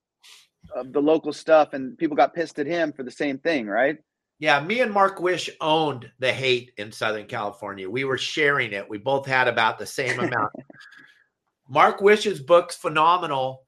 of 0.75 0.93
the 0.93 1.01
local 1.01 1.33
stuff 1.33 1.73
and 1.73 1.99
people 1.99 2.17
got 2.17 2.35
pissed 2.35 2.59
at 2.59 2.67
him 2.67 2.93
for 2.93 3.03
the 3.03 3.11
same 3.11 3.39
thing 3.39 3.67
right 3.67 3.99
Yeah, 4.41 4.61
me 4.61 4.81
and 4.81 4.93
Mark 4.93 5.21
Wish 5.21 5.49
owned 5.61 6.11
the 6.19 6.33
hate 6.33 6.73
in 6.77 6.91
Southern 6.91 7.27
California. 7.27 7.89
We 7.89 8.05
were 8.05 8.19
sharing 8.19 8.73
it. 8.73 8.91
We 8.91 8.99
both 8.99 9.27
had 9.27 9.47
about 9.47 9.79
the 9.79 9.87
same 9.87 10.19
amount. 10.27 10.53
Mark 11.69 12.01
Wish's 12.01 12.41
book's 12.41 12.77
phenomenal. 12.77 13.63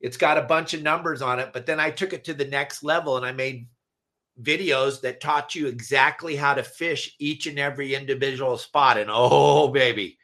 It's 0.00 0.16
got 0.16 0.38
a 0.38 0.42
bunch 0.42 0.74
of 0.74 0.82
numbers 0.82 1.22
on 1.22 1.38
it, 1.38 1.50
but 1.52 1.66
then 1.66 1.80
I 1.80 1.90
took 1.90 2.12
it 2.12 2.24
to 2.24 2.34
the 2.34 2.44
next 2.44 2.82
level 2.82 3.16
and 3.16 3.24
I 3.24 3.32
made 3.32 3.68
videos 4.42 5.00
that 5.02 5.20
taught 5.20 5.54
you 5.54 5.66
exactly 5.66 6.36
how 6.36 6.54
to 6.54 6.62
fish 6.62 7.14
each 7.18 7.46
and 7.46 7.58
every 7.58 7.94
individual 7.94 8.56
spot. 8.58 8.98
And 8.98 9.10
oh, 9.12 9.68
baby, 9.68 10.18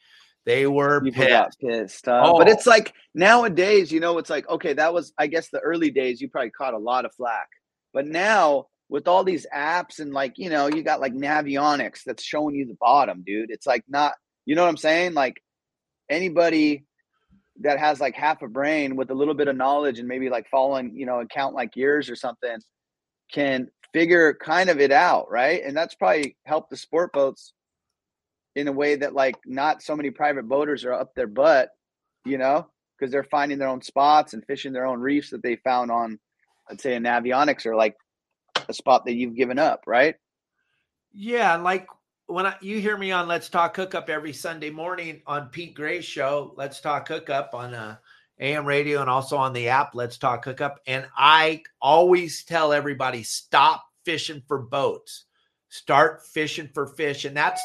they 0.47 0.67
were 0.67 1.01
people 1.03 1.25
pissed. 1.25 1.61
pissed 1.61 2.09
uh, 2.09 2.33
but 2.37 2.49
Oh. 2.49 2.53
it's 2.53 2.67
like 2.67 2.93
nowadays 3.15 3.91
you 3.91 3.99
know 4.01 4.19
it's 4.19 4.29
like 4.31 4.49
okay 4.49 4.75
that 4.75 4.93
was 4.93 5.13
i 5.19 5.27
guess 5.27 5.49
the 5.49 5.59
early 5.61 5.91
days 5.91 6.21
you 6.21 6.29
probably 6.29 6.51
caught 6.51 6.75
a 6.75 6.79
lot 6.79 7.05
of 7.07 7.15
flack 7.15 7.49
but 7.95 8.07
now 8.07 8.67
with 8.91 9.09
all 9.09 9.25
these 9.25 9.47
apps 9.57 10.01
and 10.01 10.13
like 10.13 10.35
you 10.37 10.51
know 10.51 10.67
you 10.67 10.83
got 10.83 11.01
like 11.01 11.15
navionics 11.15 12.01
that's 12.05 12.23
showing 12.23 12.55
you 12.55 12.67
the 12.67 12.77
bottom 12.79 13.23
dude 13.25 13.51
it's 13.51 13.67
like 13.67 13.83
not 13.89 14.13
you 14.45 14.55
know 14.55 14.63
what 14.63 14.69
i'm 14.69 14.77
saying 14.77 15.15
like 15.15 15.41
anybody 16.11 16.85
that 17.61 17.79
has 17.79 18.01
like 18.01 18.15
half 18.15 18.43
a 18.43 18.49
brain 18.49 18.97
with 18.97 19.11
a 19.11 19.15
little 19.15 19.35
bit 19.35 19.49
of 19.49 19.57
knowledge 19.57 19.99
and 19.99 20.09
maybe 20.09 20.29
like 20.29 20.47
following 20.51 20.95
you 20.95 21.07
know 21.07 21.21
account 21.21 21.55
like 21.55 21.75
yours 21.77 22.11
or 22.11 22.17
something 22.17 22.59
can 23.33 23.69
figure 23.95 24.35
kind 24.35 24.69
of 24.69 24.81
it 24.81 24.93
out 24.93 25.31
right? 25.31 25.63
And 25.65 25.75
that's 25.75 25.95
probably 25.95 26.37
helped 26.45 26.69
the 26.69 26.77
sport 26.77 27.15
boats 27.15 27.55
in 28.55 28.69
a 28.69 28.73
way 28.73 28.97
that 28.97 29.15
like 29.15 29.37
not 29.47 29.83
so 29.83 29.97
many 29.97 30.11
private 30.11 30.47
boaters 30.47 30.85
are 30.85 30.93
up 30.93 31.15
their 31.15 31.27
butt 31.27 31.71
you 32.27 32.37
know 32.37 32.67
because 32.99 33.11
they're 33.11 33.25
finding 33.25 33.59
their 33.59 33.69
own 33.69 33.83
spots 33.83 34.35
and 34.35 34.45
fishing 34.45 34.73
their 34.73 34.87
own 34.87 35.01
reefs 35.01 35.31
that 35.31 35.43
they 35.43 35.57
found 35.57 35.91
on 35.91 36.19
let's 36.69 36.83
say 36.83 36.95
a 36.95 37.01
navionics 37.01 37.65
or 37.65 37.75
like 37.75 37.97
a 38.69 38.75
spot 38.75 39.05
that 39.07 39.15
you've 39.15 39.37
given 39.37 39.59
up 39.59 39.85
right? 39.87 40.17
Yeah, 41.17 41.57
like 41.57 41.87
when 42.27 42.47
I, 42.47 42.57
you 42.61 42.81
hear 42.81 42.97
me 42.97 43.13
on 43.13 43.29
Let's 43.29 43.49
Talk 43.49 43.77
Hookup 43.77 44.09
every 44.09 44.33
Sunday 44.33 44.71
morning 44.71 45.23
on 45.27 45.49
Pete 45.49 45.75
Gray's 45.75 46.05
show, 46.05 46.55
Let's 46.57 46.81
Talk 46.81 47.07
Hookup 47.07 47.55
on 47.55 47.75
uh, 47.75 47.97
AM 48.45 48.67
radio 48.67 49.01
and 49.01 49.11
also 49.11 49.37
on 49.37 49.53
the 49.53 49.69
app, 49.69 49.95
Let's 49.95 50.19
Talk 50.19 50.45
Hookup. 50.45 50.81
And 50.87 51.07
I 51.17 51.63
always 51.81 52.45
tell 52.45 52.73
everybody 52.73 53.23
stop 53.23 53.85
fishing 54.05 54.43
for 54.47 54.59
boats, 54.59 55.25
start 55.71 56.27
fishing 56.27 56.69
for 56.75 56.87
fish. 56.87 57.25
And 57.25 57.37
that's 57.37 57.63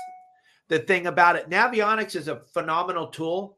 the 0.69 0.79
thing 0.79 1.07
about 1.07 1.35
it. 1.35 1.49
Navionics 1.49 2.15
is 2.15 2.27
a 2.27 2.41
phenomenal 2.53 3.07
tool. 3.07 3.57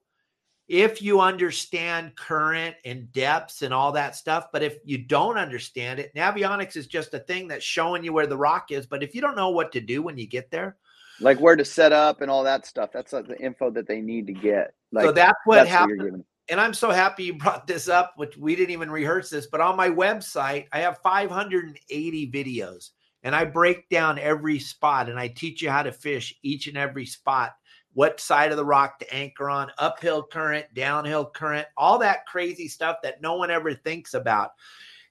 if 0.72 1.02
you 1.02 1.20
understand 1.20 2.16
current 2.16 2.78
and 2.86 3.12
depths 3.12 3.62
and 3.62 3.74
all 3.74 3.92
that 3.92 4.16
stuff. 4.16 4.48
But 4.54 4.64
if 4.64 4.78
you 4.86 5.00
don't 5.00 5.38
understand 5.38 6.00
it, 6.00 6.16
Navionics 6.16 6.78
is 6.78 6.88
just 6.88 7.14
a 7.14 7.20
thing 7.20 7.50
that's 7.50 7.66
showing 7.66 8.06
you 8.06 8.14
where 8.14 8.26
the 8.26 8.38
rock 8.38 8.72
is. 8.72 8.88
But 8.88 9.04
if 9.04 9.14
you 9.14 9.20
don't 9.20 9.36
know 9.36 9.50
what 9.50 9.74
to 9.74 9.82
do 9.82 10.02
when 10.02 10.18
you 10.18 10.26
get 10.28 10.50
there, 10.50 10.78
like 11.20 11.42
where 11.42 11.58
to 11.58 11.66
set 11.66 11.92
up 11.92 12.22
and 12.22 12.32
all 12.32 12.46
that 12.46 12.66
stuff, 12.66 12.92
that's 12.94 13.12
like 13.12 13.28
the 13.28 13.38
info 13.38 13.70
that 13.72 13.86
they 13.86 14.00
need 14.00 14.28
to 14.28 14.34
get. 14.34 14.74
Like, 14.94 15.04
so 15.04 15.12
that's 15.12 15.38
what 15.44 15.56
that's 15.56 15.70
happened. 15.70 16.24
And 16.52 16.60
I'm 16.60 16.74
so 16.74 16.92
happy 16.92 17.24
you 17.24 17.34
brought 17.38 17.66
this 17.66 17.88
up, 17.88 18.14
which 18.18 18.38
we 18.38 18.56
didn't 18.56 18.72
even 18.72 18.92
rehearse 18.92 19.30
this, 19.30 19.48
but 19.48 19.62
on 19.62 19.78
my 19.78 19.90
website, 19.90 20.68
I 20.72 20.80
have 20.82 21.00
580 21.00 22.32
videos 22.32 22.90
and 23.24 23.36
I 23.36 23.46
break 23.46 23.88
down 23.90 24.20
every 24.20 24.60
spot 24.60 25.10
and 25.10 25.18
I 25.18 25.30
teach 25.30 25.62
you 25.62 25.70
how 25.70 25.82
to 25.82 25.92
fish 25.92 26.36
each 26.44 26.68
and 26.68 26.78
every 26.78 27.06
spot, 27.06 27.54
what 27.94 28.20
side 28.20 28.52
of 28.52 28.58
the 28.58 28.66
rock 28.66 29.00
to 29.00 29.14
anchor 29.14 29.50
on, 29.50 29.72
uphill 29.78 30.24
current, 30.24 30.66
downhill 30.76 31.26
current, 31.26 31.68
all 31.78 31.98
that 32.00 32.26
crazy 32.26 32.68
stuff 32.68 32.98
that 33.04 33.22
no 33.22 33.36
one 33.36 33.50
ever 33.50 33.74
thinks 33.74 34.14
about. 34.14 34.52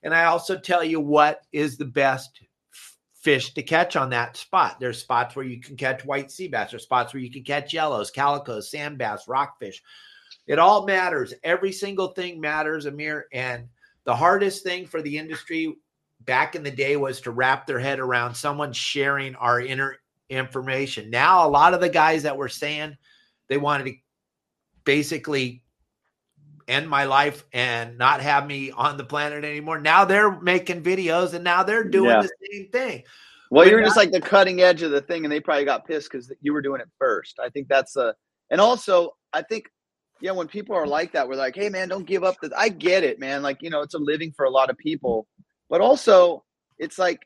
And 0.03 0.13
I 0.13 0.25
also 0.25 0.59
tell 0.59 0.83
you 0.83 0.99
what 0.99 1.41
is 1.51 1.77
the 1.77 1.85
best 1.85 2.41
fish 3.15 3.53
to 3.53 3.63
catch 3.63 3.95
on 3.95 4.09
that 4.11 4.37
spot. 4.37 4.79
There's 4.79 4.99
spots 4.99 5.35
where 5.35 5.45
you 5.45 5.59
can 5.59 5.75
catch 5.75 6.05
white 6.05 6.31
sea 6.31 6.47
bass, 6.47 6.71
there's 6.71 6.83
spots 6.83 7.13
where 7.13 7.23
you 7.23 7.31
can 7.31 7.43
catch 7.43 7.73
yellows, 7.73 8.11
calicos, 8.11 8.69
sand 8.69 8.99
bass, 8.99 9.27
rockfish. 9.27 9.81
It 10.47 10.59
all 10.59 10.85
matters. 10.85 11.33
Every 11.43 11.71
single 11.71 12.09
thing 12.09 12.41
matters, 12.41 12.85
Amir. 12.85 13.27
And 13.31 13.67
the 14.03 14.15
hardest 14.15 14.63
thing 14.63 14.85
for 14.85 15.01
the 15.01 15.17
industry 15.17 15.75
back 16.21 16.55
in 16.55 16.63
the 16.63 16.71
day 16.71 16.97
was 16.97 17.21
to 17.21 17.31
wrap 17.31 17.65
their 17.65 17.79
head 17.79 17.99
around 17.99 18.35
someone 18.35 18.73
sharing 18.73 19.35
our 19.35 19.59
inner 19.59 19.97
information. 20.29 21.09
Now, 21.09 21.47
a 21.47 21.49
lot 21.49 21.73
of 21.73 21.81
the 21.81 21.89
guys 21.89 22.23
that 22.23 22.37
were 22.37 22.49
saying 22.49 22.97
they 23.47 23.57
wanted 23.57 23.85
to 23.85 23.93
basically 24.83 25.63
end 26.67 26.89
my 26.89 27.03
life 27.03 27.43
and 27.51 27.97
not 27.97 28.21
have 28.21 28.47
me 28.47 28.71
on 28.71 28.97
the 28.97 29.03
planet 29.03 29.43
anymore. 29.43 29.79
Now 29.79 30.05
they're 30.05 30.39
making 30.39 30.83
videos 30.83 31.33
and 31.33 31.43
now 31.43 31.63
they're 31.63 31.83
doing 31.83 32.11
yeah. 32.11 32.21
the 32.21 32.29
same 32.51 32.69
thing. 32.69 33.03
Well, 33.49 33.67
you 33.67 33.75
were 33.75 33.81
just 33.81 33.97
like 33.97 34.11
the 34.11 34.21
cutting 34.21 34.61
edge 34.61 34.81
of 34.81 34.91
the 34.91 35.01
thing, 35.01 35.25
and 35.25 35.31
they 35.31 35.41
probably 35.41 35.65
got 35.65 35.85
pissed 35.85 36.09
because 36.09 36.31
you 36.39 36.53
were 36.53 36.61
doing 36.61 36.79
it 36.79 36.87
first. 36.97 37.37
I 37.37 37.49
think 37.49 37.67
that's 37.67 37.97
a, 37.97 38.15
and 38.49 38.61
also 38.61 39.17
I 39.33 39.41
think 39.41 39.69
yeah, 40.21 40.31
when 40.31 40.47
people 40.47 40.75
are 40.75 40.87
like 40.87 41.13
that, 41.13 41.27
we're 41.27 41.35
like, 41.35 41.55
hey 41.55 41.69
man, 41.69 41.89
don't 41.89 42.05
give 42.05 42.23
up. 42.23 42.35
The, 42.41 42.51
I 42.55 42.69
get 42.69 43.03
it, 43.03 43.19
man. 43.19 43.41
Like 43.41 43.61
you 43.61 43.69
know, 43.69 43.81
it's 43.81 43.95
a 43.95 43.99
living 43.99 44.31
for 44.35 44.45
a 44.45 44.49
lot 44.49 44.69
of 44.69 44.77
people, 44.77 45.27
but 45.69 45.81
also 45.81 46.43
it's 46.77 46.99
like 46.99 47.19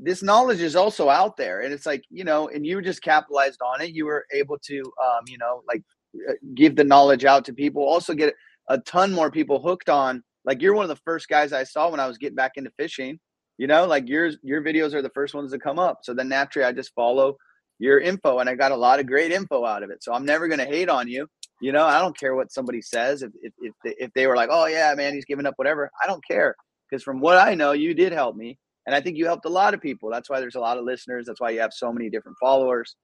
this 0.00 0.22
knowledge 0.22 0.60
is 0.60 0.76
also 0.76 1.08
out 1.08 1.36
there, 1.36 1.60
and 1.60 1.72
it's 1.72 1.86
like 1.86 2.04
you 2.10 2.24
know, 2.24 2.48
and 2.48 2.66
you 2.66 2.80
just 2.82 3.02
capitalized 3.02 3.60
on 3.62 3.80
it. 3.80 3.90
You 3.90 4.06
were 4.06 4.26
able 4.32 4.58
to, 4.58 4.78
um, 4.78 5.24
you 5.26 5.38
know, 5.38 5.62
like 5.66 5.82
uh, 6.28 6.34
give 6.54 6.76
the 6.76 6.84
knowledge 6.84 7.24
out 7.24 7.44
to 7.46 7.52
people. 7.52 7.82
Also 7.82 8.14
get 8.14 8.34
a 8.68 8.78
ton 8.78 9.12
more 9.12 9.30
people 9.30 9.60
hooked 9.60 9.88
on. 9.88 10.22
Like 10.44 10.62
you're 10.62 10.74
one 10.74 10.84
of 10.84 10.90
the 10.90 11.02
first 11.04 11.28
guys 11.28 11.52
I 11.52 11.64
saw 11.64 11.90
when 11.90 12.00
I 12.00 12.06
was 12.06 12.18
getting 12.18 12.36
back 12.36 12.52
into 12.56 12.70
fishing. 12.78 13.18
You 13.56 13.66
know, 13.66 13.86
like 13.86 14.08
yours, 14.08 14.36
your 14.42 14.62
videos 14.62 14.94
are 14.94 15.02
the 15.02 15.10
first 15.10 15.34
ones 15.34 15.50
to 15.52 15.58
come 15.58 15.80
up. 15.80 16.00
So 16.02 16.14
then 16.14 16.28
naturally, 16.28 16.66
I 16.66 16.72
just 16.72 16.94
follow 16.94 17.36
your 17.80 17.98
info, 18.00 18.38
and 18.38 18.48
I 18.48 18.54
got 18.54 18.72
a 18.72 18.76
lot 18.76 19.00
of 19.00 19.06
great 19.06 19.32
info 19.32 19.64
out 19.64 19.82
of 19.82 19.90
it. 19.90 20.02
So 20.02 20.12
I'm 20.12 20.24
never 20.24 20.46
going 20.46 20.60
to 20.60 20.66
hate 20.66 20.88
on 20.88 21.08
you 21.08 21.26
you 21.60 21.72
know, 21.72 21.84
I 21.84 22.00
don't 22.00 22.18
care 22.18 22.34
what 22.34 22.52
somebody 22.52 22.82
says. 22.82 23.22
If 23.22 23.32
if 23.42 23.52
if 23.58 23.74
they, 23.84 23.94
if 23.98 24.10
they 24.14 24.26
were 24.26 24.36
like, 24.36 24.48
"Oh 24.52 24.66
yeah, 24.66 24.94
man, 24.96 25.14
he's 25.14 25.24
giving 25.24 25.46
up 25.46 25.54
whatever," 25.56 25.90
I 26.02 26.06
don't 26.06 26.24
care 26.24 26.54
because 26.88 27.02
from 27.02 27.20
what 27.20 27.38
I 27.38 27.54
know, 27.54 27.72
you 27.72 27.94
did 27.94 28.12
help 28.12 28.36
me, 28.36 28.58
and 28.86 28.94
I 28.94 29.00
think 29.00 29.16
you 29.16 29.26
helped 29.26 29.44
a 29.44 29.50
lot 29.50 29.74
of 29.74 29.80
people. 29.80 30.10
That's 30.10 30.30
why 30.30 30.40
there's 30.40 30.54
a 30.54 30.60
lot 30.60 30.78
of 30.78 30.84
listeners. 30.84 31.26
That's 31.26 31.40
why 31.40 31.50
you 31.50 31.60
have 31.60 31.72
so 31.72 31.92
many 31.92 32.10
different 32.10 32.38
followers, 32.40 32.96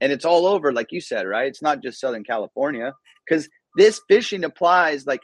and 0.00 0.12
it's 0.12 0.24
all 0.24 0.46
over, 0.46 0.72
like 0.72 0.92
you 0.92 1.00
said, 1.00 1.26
right? 1.26 1.46
It's 1.48 1.62
not 1.62 1.82
just 1.82 2.00
Southern 2.00 2.24
California 2.24 2.92
because 3.26 3.48
this 3.76 4.00
fishing 4.08 4.44
applies 4.44 5.06
like 5.06 5.22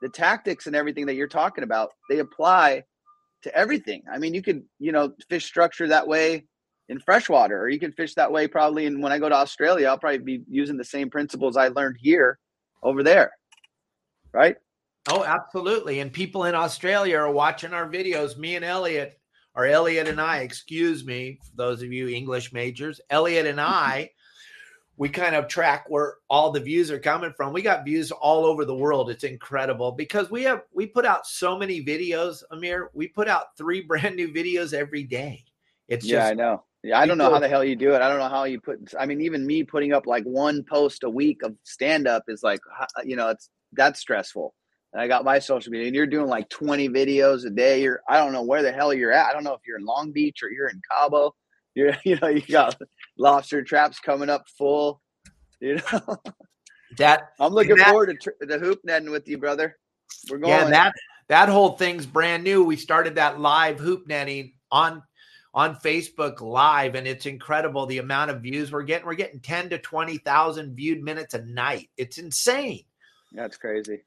the 0.00 0.08
tactics 0.08 0.66
and 0.66 0.76
everything 0.76 1.06
that 1.06 1.14
you're 1.14 1.28
talking 1.28 1.64
about. 1.64 1.90
They 2.08 2.20
apply 2.20 2.84
to 3.42 3.54
everything. 3.56 4.02
I 4.12 4.18
mean, 4.18 4.34
you 4.34 4.42
could 4.42 4.62
you 4.78 4.92
know 4.92 5.12
fish 5.28 5.44
structure 5.44 5.88
that 5.88 6.08
way 6.08 6.44
in 6.88 6.98
freshwater, 6.98 7.60
or 7.60 7.68
you 7.68 7.78
can 7.78 7.92
fish 7.92 8.14
that 8.14 8.30
way 8.30 8.48
probably. 8.48 8.86
And 8.86 9.02
when 9.02 9.12
I 9.12 9.18
go 9.18 9.28
to 9.28 9.34
Australia, 9.34 9.88
I'll 9.88 9.98
probably 9.98 10.18
be 10.18 10.42
using 10.48 10.76
the 10.76 10.84
same 10.84 11.10
principles 11.10 11.56
I 11.56 11.68
learned 11.68 11.96
here 12.00 12.38
over 12.82 13.02
there. 13.02 13.32
Right? 14.32 14.56
Oh, 15.10 15.24
absolutely. 15.24 16.00
And 16.00 16.12
people 16.12 16.44
in 16.44 16.54
Australia 16.54 17.18
are 17.18 17.30
watching 17.30 17.72
our 17.72 17.88
videos. 17.88 18.36
Me 18.36 18.56
and 18.56 18.64
Elliot, 18.64 19.18
or 19.54 19.66
Elliot 19.66 20.06
and 20.06 20.20
I, 20.20 20.38
excuse 20.38 21.04
me, 21.04 21.38
for 21.42 21.56
those 21.56 21.82
of 21.82 21.92
you 21.92 22.08
English 22.08 22.52
majors, 22.52 23.00
Elliot 23.10 23.46
and 23.46 23.60
I, 23.60 24.10
we 24.98 25.08
kind 25.08 25.36
of 25.36 25.46
track 25.46 25.84
where 25.88 26.16
all 26.28 26.50
the 26.50 26.60
views 26.60 26.90
are 26.90 26.98
coming 26.98 27.32
from. 27.36 27.52
We 27.52 27.62
got 27.62 27.84
views 27.84 28.10
all 28.10 28.44
over 28.44 28.64
the 28.64 28.74
world. 28.74 29.10
It's 29.10 29.24
incredible 29.24 29.92
because 29.92 30.28
we 30.30 30.42
have 30.42 30.62
we 30.74 30.86
put 30.86 31.06
out 31.06 31.26
so 31.26 31.56
many 31.56 31.82
videos, 31.82 32.42
Amir. 32.50 32.90
We 32.92 33.08
put 33.08 33.28
out 33.28 33.56
three 33.56 33.80
brand 33.88 34.16
new 34.16 34.32
videos 34.32 34.74
every 34.74 35.04
day. 35.04 35.44
It's 35.86 36.04
yeah, 36.04 36.18
just, 36.18 36.32
I 36.32 36.34
know. 36.34 36.64
Yeah, 36.88 36.98
I 36.98 37.04
don't 37.04 37.18
know 37.18 37.30
how 37.30 37.38
the 37.38 37.48
hell 37.50 37.62
you 37.62 37.76
do 37.76 37.92
it. 37.92 38.00
I 38.00 38.08
don't 38.08 38.18
know 38.18 38.30
how 38.30 38.44
you 38.44 38.58
put. 38.58 38.94
I 38.98 39.04
mean, 39.04 39.20
even 39.20 39.46
me 39.46 39.62
putting 39.62 39.92
up 39.92 40.06
like 40.06 40.24
one 40.24 40.64
post 40.64 41.04
a 41.04 41.10
week 41.10 41.42
of 41.42 41.54
stand 41.62 42.08
up 42.08 42.22
is 42.28 42.42
like, 42.42 42.60
uh, 42.80 42.86
you 43.04 43.14
know, 43.14 43.28
it's 43.28 43.50
that's 43.74 44.00
stressful. 44.00 44.54
And 44.94 45.02
I 45.02 45.06
got 45.06 45.22
my 45.22 45.38
social 45.38 45.70
media, 45.70 45.88
and 45.88 45.94
you're 45.94 46.06
doing 46.06 46.28
like 46.28 46.48
20 46.48 46.88
videos 46.88 47.44
a 47.44 47.50
day. 47.50 47.82
You're, 47.82 48.00
I 48.08 48.16
don't 48.16 48.32
know 48.32 48.42
where 48.42 48.62
the 48.62 48.72
hell 48.72 48.94
you're 48.94 49.12
at. 49.12 49.26
I 49.26 49.34
don't 49.34 49.44
know 49.44 49.52
if 49.52 49.60
you're 49.66 49.76
in 49.76 49.84
Long 49.84 50.12
Beach 50.12 50.42
or 50.42 50.50
you're 50.50 50.68
in 50.68 50.80
Cabo. 50.90 51.34
You're, 51.74 51.94
you 52.04 52.18
know, 52.22 52.28
you 52.28 52.40
got 52.40 52.74
lobster 53.18 53.62
traps 53.62 54.00
coming 54.00 54.30
up 54.30 54.46
full. 54.56 55.02
You 55.60 55.80
know, 55.92 56.16
that 56.96 57.32
I'm 57.38 57.52
looking 57.52 57.76
that, 57.76 57.88
forward 57.88 58.06
to 58.06 58.14
tr- 58.14 58.46
the 58.46 58.58
hoop 58.58 58.80
netting 58.82 59.10
with 59.10 59.28
you, 59.28 59.36
brother. 59.36 59.76
We're 60.30 60.38
going. 60.38 60.52
Yeah, 60.52 60.70
that 60.70 60.94
that 61.28 61.50
whole 61.50 61.72
thing's 61.72 62.06
brand 62.06 62.44
new. 62.44 62.64
We 62.64 62.76
started 62.76 63.16
that 63.16 63.40
live 63.40 63.78
hoop 63.78 64.08
netting 64.08 64.54
on 64.70 65.02
on 65.58 65.74
Facebook 65.74 66.40
Live, 66.40 66.94
and 66.94 67.04
it's 67.04 67.26
incredible 67.26 67.84
the 67.84 67.98
amount 67.98 68.30
of 68.30 68.40
views 68.40 68.70
we're 68.70 68.84
getting. 68.84 69.04
We're 69.04 69.14
getting 69.14 69.40
10 69.40 69.70
to 69.70 69.78
20,000 69.78 70.76
viewed 70.76 71.02
minutes 71.02 71.34
a 71.34 71.44
night. 71.44 71.90
It's 71.96 72.16
insane. 72.16 72.84
That's 73.32 73.56
crazy. 73.56 74.02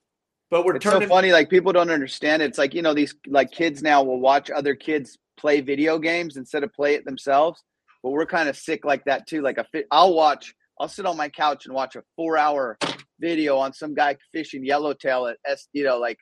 But 0.49 0.63
we're 0.63 0.77
it's 0.77 0.83
turning- 0.83 1.09
so 1.09 1.13
funny. 1.13 1.33
Like 1.33 1.49
people 1.49 1.73
don't 1.73 1.91
understand. 1.91 2.41
It. 2.41 2.45
It's 2.45 2.57
like 2.57 2.73
you 2.73 2.81
know 2.81 2.93
these 2.93 3.15
like 3.27 3.51
kids 3.51 3.83
now 3.83 4.01
will 4.01 4.21
watch 4.21 4.49
other 4.49 4.75
kids 4.75 5.17
play 5.35 5.59
video 5.59 5.99
games 5.99 6.37
instead 6.37 6.63
of 6.63 6.73
play 6.73 6.95
it 6.95 7.03
themselves. 7.03 7.61
But 8.01 8.11
we're 8.11 8.25
kind 8.25 8.47
of 8.47 8.55
sick 8.55 8.85
like 8.85 9.03
that 9.05 9.27
too. 9.27 9.41
Like 9.41 9.57
a 9.57 9.65
fit, 9.65 9.87
I'll 9.91 10.13
watch. 10.13 10.55
I'll 10.79 10.87
sit 10.87 11.05
on 11.05 11.17
my 11.17 11.27
couch 11.27 11.65
and 11.65 11.75
watch 11.75 11.97
a 11.97 12.03
four-hour 12.15 12.77
video 13.19 13.57
on 13.57 13.73
some 13.73 13.93
guy 13.93 14.15
fishing 14.31 14.63
yellowtail 14.63 15.27
at 15.27 15.37
S. 15.45 15.67
You 15.73 15.83
know, 15.83 15.99
like 15.99 16.17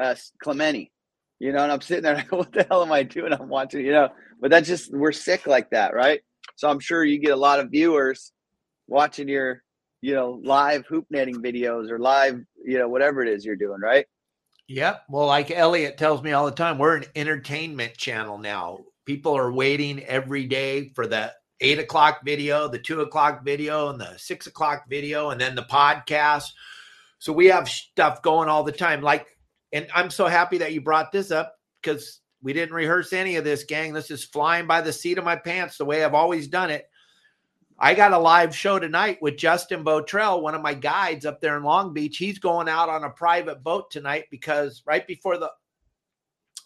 uh, 0.00 0.14
Clemente. 0.40 0.92
You 1.38 1.52
know, 1.52 1.62
and 1.62 1.72
I'm 1.72 1.80
sitting 1.80 2.02
there 2.02 2.14
like, 2.16 2.32
what 2.32 2.52
the 2.52 2.66
hell 2.68 2.82
am 2.82 2.92
I 2.92 3.02
doing? 3.02 3.32
I'm 3.32 3.48
watching. 3.48 3.84
You 3.84 3.92
know, 3.92 4.08
but 4.40 4.50
that's 4.50 4.68
just 4.68 4.92
we're 4.92 5.12
sick 5.12 5.46
like 5.46 5.70
that, 5.70 5.94
right? 5.94 6.20
So 6.56 6.68
I'm 6.68 6.80
sure 6.80 7.04
you 7.04 7.18
get 7.18 7.32
a 7.32 7.36
lot 7.36 7.60
of 7.60 7.70
viewers 7.70 8.32
watching 8.88 9.28
your, 9.28 9.62
you 10.00 10.14
know, 10.14 10.40
live 10.42 10.86
hoop 10.86 11.06
netting 11.10 11.42
videos 11.42 11.90
or 11.90 11.98
live, 11.98 12.40
you 12.64 12.78
know, 12.78 12.88
whatever 12.88 13.22
it 13.22 13.28
is 13.28 13.44
you're 13.44 13.56
doing, 13.56 13.80
right? 13.80 14.06
Yeah. 14.66 14.96
Well, 15.08 15.26
like 15.26 15.50
Elliot 15.50 15.96
tells 15.96 16.22
me 16.22 16.32
all 16.32 16.44
the 16.44 16.52
time, 16.52 16.78
we're 16.78 16.96
an 16.96 17.04
entertainment 17.14 17.96
channel 17.96 18.38
now. 18.38 18.80
People 19.06 19.36
are 19.36 19.50
waiting 19.50 20.04
every 20.04 20.44
day 20.44 20.90
for 20.94 21.06
the 21.06 21.32
eight 21.60 21.78
o'clock 21.78 22.20
video, 22.24 22.68
the 22.68 22.78
two 22.78 23.00
o'clock 23.00 23.44
video, 23.44 23.88
and 23.88 24.00
the 24.00 24.16
six 24.18 24.46
o'clock 24.46 24.84
video, 24.88 25.30
and 25.30 25.40
then 25.40 25.54
the 25.54 25.62
podcast. 25.62 26.50
So 27.18 27.32
we 27.32 27.46
have 27.46 27.68
stuff 27.68 28.22
going 28.22 28.48
all 28.48 28.62
the 28.62 28.72
time. 28.72 29.00
Like, 29.00 29.26
and 29.72 29.86
I'm 29.94 30.10
so 30.10 30.26
happy 30.26 30.58
that 30.58 30.72
you 30.72 30.80
brought 30.80 31.12
this 31.12 31.30
up 31.30 31.54
because 31.82 32.20
we 32.42 32.52
didn't 32.52 32.74
rehearse 32.74 33.12
any 33.12 33.36
of 33.36 33.44
this, 33.44 33.64
gang. 33.64 33.92
This 33.92 34.10
is 34.10 34.24
flying 34.24 34.66
by 34.66 34.80
the 34.80 34.92
seat 34.92 35.18
of 35.18 35.24
my 35.24 35.36
pants 35.36 35.76
the 35.76 35.84
way 35.84 36.04
I've 36.04 36.14
always 36.14 36.48
done 36.48 36.70
it. 36.70 36.86
I 37.80 37.94
got 37.94 38.12
a 38.12 38.18
live 38.18 38.56
show 38.56 38.78
tonight 38.78 39.18
with 39.22 39.36
Justin 39.36 39.84
Botrell, 39.84 40.42
one 40.42 40.56
of 40.56 40.62
my 40.62 40.74
guides 40.74 41.24
up 41.24 41.40
there 41.40 41.56
in 41.56 41.62
Long 41.62 41.94
Beach. 41.94 42.16
He's 42.16 42.40
going 42.40 42.68
out 42.68 42.88
on 42.88 43.04
a 43.04 43.10
private 43.10 43.62
boat 43.62 43.90
tonight 43.90 44.24
because 44.30 44.82
right 44.84 45.06
before 45.06 45.38
the 45.38 45.50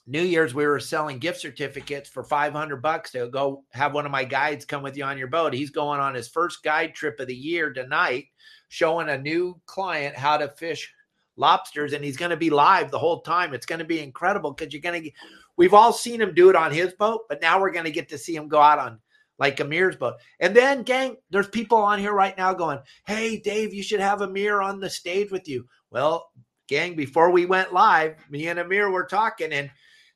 New 0.06 0.22
Year's, 0.22 0.54
we 0.54 0.66
were 0.66 0.80
selling 0.80 1.18
gift 1.18 1.40
certificates 1.40 2.08
for 2.08 2.24
500 2.24 2.76
bucks 2.82 3.12
to 3.12 3.28
go 3.28 3.64
have 3.72 3.94
one 3.94 4.06
of 4.06 4.10
my 4.10 4.24
guides 4.24 4.64
come 4.64 4.82
with 4.82 4.96
you 4.96 5.04
on 5.04 5.18
your 5.18 5.28
boat. 5.28 5.52
He's 5.52 5.70
going 5.70 6.00
on 6.00 6.14
his 6.14 6.28
first 6.28 6.62
guide 6.64 6.94
trip 6.94 7.20
of 7.20 7.28
the 7.28 7.36
year 7.36 7.72
tonight, 7.72 8.24
showing 8.68 9.10
a 9.10 9.18
new 9.18 9.60
client 9.66 10.16
how 10.16 10.38
to 10.38 10.48
fish 10.48 10.92
lobsters, 11.42 11.92
and 11.92 12.04
he's 12.04 12.16
going 12.16 12.30
to 12.30 12.36
be 12.36 12.48
live 12.48 12.90
the 12.90 12.98
whole 12.98 13.20
time. 13.20 13.52
It's 13.52 13.66
going 13.66 13.80
to 13.80 13.84
be 13.84 14.00
incredible 14.00 14.52
because 14.52 14.72
you're 14.72 14.80
going 14.80 15.02
to 15.02 15.10
We've 15.56 15.74
all 15.74 15.92
seen 15.92 16.20
him 16.20 16.34
do 16.34 16.48
it 16.48 16.56
on 16.56 16.72
his 16.72 16.94
boat, 16.94 17.22
but 17.28 17.42
now 17.42 17.60
we're 17.60 17.72
going 17.72 17.84
to 17.84 17.90
get 17.90 18.08
to 18.08 18.18
see 18.18 18.34
him 18.34 18.48
go 18.48 18.60
out 18.60 18.78
on 18.78 19.00
like 19.38 19.60
Amir's 19.60 19.96
boat. 19.96 20.14
And 20.40 20.56
then, 20.56 20.82
gang, 20.82 21.16
there's 21.30 21.48
people 21.48 21.78
on 21.78 21.98
here 21.98 22.12
right 22.12 22.36
now 22.38 22.54
going, 22.54 22.78
Hey, 23.06 23.38
Dave, 23.38 23.74
you 23.74 23.82
should 23.82 24.00
have 24.00 24.22
Amir 24.22 24.60
on 24.62 24.80
the 24.80 24.88
stage 24.88 25.30
with 25.30 25.48
you. 25.48 25.66
Well, 25.90 26.30
gang, 26.68 26.94
before 26.94 27.30
we 27.30 27.44
went 27.44 27.72
live, 27.72 28.16
me 28.30 28.48
and 28.48 28.58
Amir 28.58 28.90
were 28.90 29.04
talking, 29.04 29.52
and 29.52 29.70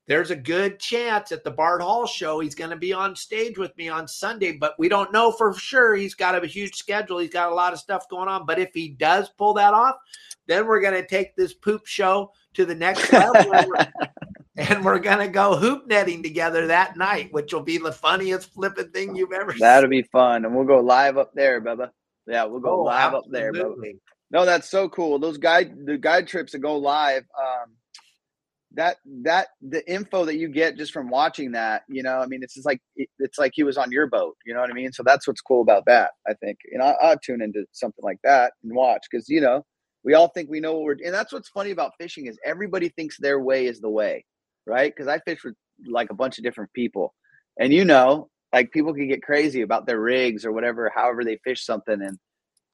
there's 0.07 0.31
a 0.31 0.37
good 0.37 0.79
chance 0.79 1.33
at 1.33 1.43
the 1.45 1.51
Bart 1.51 1.81
Hall 1.83 2.07
show 2.07 2.41
he's 2.41 2.55
going 2.55 2.71
to 2.71 2.77
be 2.77 2.93
on 2.93 3.17
stage 3.17 3.59
with 3.59 3.77
me 3.77 3.89
on 3.89 4.07
Sunday, 4.07 4.53
but 4.53 4.75
we 4.79 4.89
don't 4.89 5.13
know 5.13 5.33
for 5.33 5.53
sure. 5.55 5.95
He's 5.97 6.15
got 6.15 6.43
a 6.43 6.47
huge 6.47 6.75
schedule, 6.77 7.19
he's 7.19 7.31
got 7.31 7.51
a 7.51 7.55
lot 7.55 7.73
of 7.73 7.79
stuff 7.79 8.09
going 8.09 8.29
on. 8.29 8.47
But 8.47 8.59
if 8.59 8.71
he 8.73 8.89
does 8.89 9.29
pull 9.31 9.55
that 9.55 9.75
off, 9.75 9.97
Then 10.47 10.67
we're 10.67 10.81
going 10.81 10.95
to 10.95 11.07
take 11.07 11.35
this 11.35 11.55
poop 11.55 11.87
show 11.87 12.31
to 12.55 12.65
the 12.65 12.75
next 12.75 13.13
level. 13.13 13.53
and 14.57 14.85
we're 14.85 15.01
going 15.01 15.19
to 15.19 15.29
go 15.29 15.57
hoop 15.57 15.87
netting 15.89 16.23
together 16.23 16.69
that 16.69 16.97
night, 16.97 17.33
which 17.33 17.53
will 17.53 17.63
be 17.65 17.79
the 17.79 17.93
funniest 17.93 18.53
flipping 18.55 18.91
thing 18.91 19.17
you've 19.17 19.33
ever 19.33 19.51
seen. 19.53 19.61
That'll 19.61 19.91
be 19.91 20.03
fun. 20.03 20.45
And 20.45 20.55
we'll 20.55 20.65
go 20.67 20.79
live 20.81 21.19
up 21.19 21.33
there, 21.35 21.61
Bubba. 21.61 21.91
Yeah, 22.29 22.45
we'll 22.45 22.61
go 22.61 22.81
Oh, 22.81 22.85
live 22.85 23.15
up 23.15 23.25
there, 23.29 23.53
Bubba. 23.53 23.99
No, 24.31 24.45
that's 24.45 24.69
so 24.71 24.89
cool. 24.89 25.19
Those 25.19 25.37
guide 25.39 25.85
the 25.85 25.99
guide 25.99 26.27
trips 26.27 26.53
that 26.53 26.59
go 26.61 26.77
live. 26.77 27.25
Um, 27.39 27.73
that 28.77 28.99
that 29.23 29.49
the 29.63 29.89
info 29.91 30.25
that 30.27 30.37
you 30.37 30.49
get 30.49 30.77
just 30.77 30.93
from 30.93 31.09
watching 31.11 31.53
that, 31.53 31.83
you 31.89 32.03
know, 32.03 32.19
I 32.19 32.27
mean, 32.27 32.43
it's 32.43 32.55
just 32.55 32.67
like 32.67 32.81
it's 32.97 33.39
like 33.39 33.53
he 33.55 33.63
was 33.65 33.77
on 33.79 33.91
your 33.91 34.07
boat. 34.07 34.37
You 34.45 34.55
know 34.55 34.61
what 34.61 34.71
I 34.71 34.75
mean? 34.75 34.93
So 34.93 35.03
that's 35.03 35.27
what's 35.27 35.41
cool 35.41 35.63
about 35.63 35.85
that. 35.87 36.11
I 36.29 36.35
think, 36.35 36.59
know, 36.73 36.85
I, 36.85 36.93
I'll 37.03 37.19
tune 37.19 37.43
into 37.43 37.65
something 37.73 38.05
like 38.05 38.19
that 38.23 38.53
and 38.63 38.75
watch 38.75 39.03
because 39.11 39.29
you 39.29 39.41
know 39.41 39.65
we 40.05 40.15
all 40.15 40.29
think 40.29 40.51
we 40.51 40.61
know 40.61 40.75
what 40.75 40.83
we're. 40.83 40.97
And 41.05 41.15
that's 41.15 41.33
what's 41.33 41.49
funny 41.49 41.71
about 41.71 41.93
fishing 41.99 42.27
is 42.27 42.39
everybody 42.45 42.91
thinks 42.91 43.19
their 43.19 43.41
way 43.41 43.67
is 43.67 43.81
the 43.81 43.91
way, 43.91 44.25
right? 44.67 44.93
Because 44.95 45.09
I 45.09 45.19
fish 45.21 45.43
with 45.43 45.55
like 45.89 46.11
a 46.11 46.15
bunch 46.15 46.39
of 46.39 46.45
different 46.45 46.73
people, 46.75 47.15
and 47.59 47.73
you 47.73 47.85
know, 47.85 48.29
like 48.53 48.71
people 48.73 48.95
can 48.95 49.09
get 49.09 49.23
crazy 49.23 49.63
about 49.63 49.87
their 49.87 50.01
rigs 50.01 50.45
or 50.45 50.53
whatever, 50.53 50.93
however 50.95 51.25
they 51.25 51.39
fish 51.45 51.65
something, 51.65 52.01
and 52.03 52.19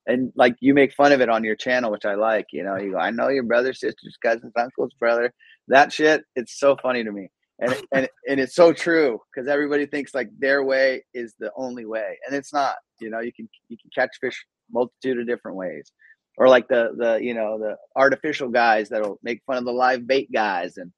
and 0.06 0.32
like 0.36 0.56
you 0.60 0.74
make 0.74 0.92
fun 0.94 1.12
of 1.12 1.20
it 1.20 1.28
on 1.28 1.44
your 1.44 1.56
channel, 1.56 1.92
which 1.92 2.04
I 2.04 2.14
like. 2.14 2.46
You 2.52 2.64
know, 2.64 2.76
you 2.76 2.92
go, 2.92 2.98
I 2.98 3.10
know 3.10 3.28
your 3.28 3.44
brother, 3.44 3.72
sisters, 3.72 4.16
cousins, 4.22 4.52
uncles, 4.56 4.92
brother. 4.98 5.32
That 5.68 5.92
shit, 5.92 6.24
it's 6.34 6.58
so 6.58 6.76
funny 6.76 7.04
to 7.04 7.12
me, 7.12 7.30
and 7.58 7.74
and 7.92 8.08
and 8.28 8.40
it's 8.40 8.54
so 8.54 8.72
true 8.72 9.20
because 9.32 9.48
everybody 9.48 9.86
thinks 9.86 10.14
like 10.14 10.28
their 10.38 10.64
way 10.64 11.04
is 11.14 11.34
the 11.38 11.50
only 11.56 11.86
way, 11.86 12.18
and 12.26 12.34
it's 12.36 12.52
not. 12.52 12.76
You 13.00 13.10
know, 13.10 13.20
you 13.20 13.32
can 13.32 13.48
you 13.68 13.76
can 13.76 13.90
catch 13.94 14.10
fish 14.20 14.44
multitude 14.70 15.20
of 15.20 15.26
different 15.26 15.56
ways, 15.56 15.92
or 16.36 16.48
like 16.48 16.68
the 16.68 16.92
the 16.96 17.18
you 17.22 17.34
know 17.34 17.58
the 17.58 17.76
artificial 17.94 18.48
guys 18.48 18.88
that'll 18.88 19.18
make 19.22 19.42
fun 19.46 19.56
of 19.56 19.64
the 19.64 19.72
live 19.72 20.06
bait 20.06 20.30
guys, 20.32 20.76
and 20.76 20.92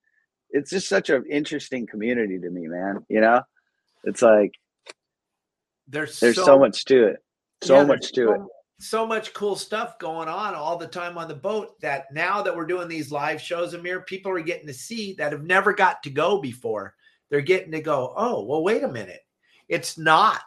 it's 0.50 0.70
just 0.70 0.88
such 0.88 1.10
an 1.10 1.24
interesting 1.30 1.86
community 1.86 2.38
to 2.38 2.50
me, 2.50 2.66
man. 2.66 3.04
You 3.08 3.20
know, 3.20 3.42
it's 4.04 4.22
like 4.22 4.52
There's, 5.88 6.20
there's 6.20 6.36
so, 6.36 6.58
much 6.58 6.84
to 6.86 7.08
it, 7.08 7.16
so 7.62 7.76
yeah, 7.76 7.84
much 7.84 8.12
to 8.12 8.26
so, 8.26 8.32
it. 8.32 8.40
So 8.80 9.06
much 9.06 9.32
cool 9.34 9.56
stuff 9.56 9.98
going 9.98 10.28
on 10.28 10.54
all 10.54 10.76
the 10.76 10.86
time 10.86 11.16
on 11.16 11.28
the 11.28 11.34
boat 11.34 11.80
that 11.80 12.12
now 12.12 12.42
that 12.42 12.54
we're 12.54 12.66
doing 12.66 12.88
these 12.88 13.12
live 13.12 13.40
shows, 13.40 13.72
Amir, 13.72 14.00
people 14.00 14.32
are 14.32 14.40
getting 14.40 14.66
to 14.66 14.74
see 14.74 15.14
that 15.14 15.32
have 15.32 15.44
never 15.44 15.72
got 15.72 16.02
to 16.02 16.10
go 16.10 16.40
before. 16.40 16.94
They're 17.30 17.40
getting 17.40 17.72
to 17.72 17.80
go, 17.80 18.12
oh, 18.16 18.44
well, 18.44 18.62
wait 18.62 18.82
a 18.82 18.88
minute. 18.88 19.20
It's 19.68 19.96
not 19.96 20.40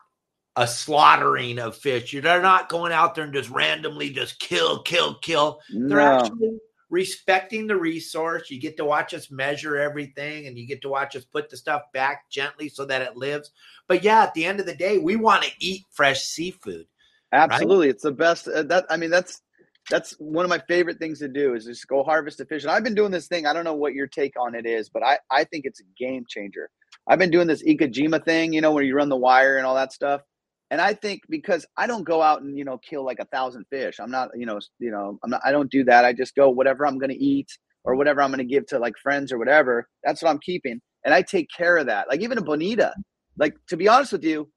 a 0.56 0.68
slaughtering 0.68 1.60
of 1.60 1.78
fish. 1.78 2.12
They're 2.12 2.42
not 2.42 2.70
going 2.70 2.92
out 2.92 3.16
there 3.16 3.24
and 3.24 3.34
just 3.34 3.50
randomly 3.50 4.10
just 4.10 4.40
kill, 4.40 4.82
kill, 4.84 5.16
kill. 5.16 5.62
They're 5.70 6.00
actually 6.00 6.60
respecting 6.90 7.68
the 7.68 7.76
resource. 7.76 8.50
You 8.50 8.60
get 8.60 8.78
to 8.78 8.86
watch 8.86 9.14
us 9.14 9.30
measure 9.32 9.78
everything 9.78 10.48
and 10.48 10.58
you 10.58 10.66
get 10.68 10.82
to 10.82 10.90
watch 10.90 11.16
us 11.16 11.26
put 11.26 11.50
the 11.50 11.58
stuff 11.58 11.84
back 11.94 12.30
gently 12.30 12.70
so 12.70 12.86
that 12.86 13.02
it 13.02 13.18
lives. 13.18 13.52
But 13.88 14.04
yeah, 14.04 14.24
at 14.24 14.34
the 14.34 14.46
end 14.46 14.60
of 14.60 14.66
the 14.66 14.76
day, 14.76 14.98
we 14.98 15.16
want 15.16 15.44
to 15.44 15.52
eat 15.60 15.86
fresh 15.92 16.24
seafood. 16.24 16.88
Absolutely, 17.32 17.90
it's 17.90 18.04
the 18.04 18.12
best. 18.12 18.48
Uh, 18.48 18.64
that 18.64 18.86
I 18.90 18.98
mean, 18.98 19.10
that's 19.10 19.42
that's 19.90 20.12
one 20.20 20.46
of 20.46 20.50
my 20.50 20.62
favorite 20.68 21.00
things 21.00 21.20
to 21.20 21.28
do 21.28 21.54
is 21.56 21.66
just 21.66 21.88
go 21.88 22.04
harvest 22.04 22.40
a 22.40 22.46
fish. 22.46 22.64
And 22.64 22.72
I've 22.72 22.84
been 22.84 22.96
doing 22.96 23.12
this 23.12 23.28
thing. 23.28 23.46
I 23.46 23.54
don't 23.54 23.64
know 23.64 23.76
what 23.76 23.94
your 23.94 24.08
take 24.08 24.34
on 24.40 24.56
it 24.56 24.66
is, 24.66 24.90
but 24.90 25.04
I 25.04 25.20
I 25.32 25.44
think 25.44 25.66
it's 25.66 25.80
a 25.82 25.84
game 25.98 26.26
changer. 26.28 26.70
I've 27.08 27.20
been 27.20 27.32
doing 27.32 27.48
this 27.48 27.64
ikejime 27.64 28.24
thing, 28.26 28.54
you 28.54 28.62
know, 28.62 28.72
where 28.72 28.84
you 28.84 28.96
run 28.96 29.10
the 29.10 29.16
wire 29.18 29.58
and 29.58 29.66
all 29.66 29.76
that 29.76 29.94
stuff. 29.94 30.22
And 30.70 30.82
I 30.82 30.94
think 30.94 31.22
because 31.30 31.66
I 31.78 31.88
don't 31.88 32.04
go 32.04 32.22
out 32.22 32.42
and 32.42 32.58
you 32.58 32.66
know 32.66 32.78
kill 32.78 33.06
like 33.06 33.20
a 33.20 33.26
thousand 33.26 33.66
fish. 33.70 34.00
I'm 34.00 34.12
not 34.12 34.30
you 34.36 34.46
know 34.46 34.60
you 34.80 34.92
know 34.92 35.18
I'm 35.24 35.30
not 35.30 35.42
I 35.46 35.52
don't 35.52 35.72
do 35.72 35.84
that. 35.86 36.06
I 36.06 36.14
just 36.14 36.36
go 36.36 36.50
whatever 36.50 36.86
I'm 36.86 36.98
going 36.98 37.10
to 37.12 37.24
eat 37.24 37.50
or 37.84 37.96
whatever 37.96 38.22
I'm 38.22 38.32
going 38.32 38.46
to 38.46 38.54
give 38.54 38.66
to 38.68 38.80
like 38.80 38.98
friends 39.02 39.32
or 39.32 39.38
whatever. 39.38 39.88
That's 40.04 40.22
what 40.22 40.30
I'm 40.30 40.40
keeping, 40.40 40.82
and 41.06 41.14
I 41.14 41.22
take 41.22 41.50
care 41.56 41.78
of 41.78 41.86
that. 41.88 42.08
Like 42.10 42.22
even 42.22 42.38
a 42.38 42.42
bonita. 42.42 42.94
Like 43.38 43.56
to 43.68 43.78
be 43.78 43.88
honest 43.88 44.12
with 44.12 44.24
you, 44.24 44.50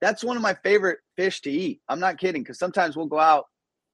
that's 0.00 0.24
one 0.24 0.36
of 0.36 0.42
my 0.42 0.54
favorite 0.54 0.98
fish 1.16 1.40
to 1.42 1.50
eat. 1.50 1.80
I'm 1.88 2.00
not 2.00 2.18
kidding 2.18 2.42
because 2.42 2.58
sometimes 2.58 2.96
we'll 2.96 3.06
go 3.06 3.18
out, 3.18 3.44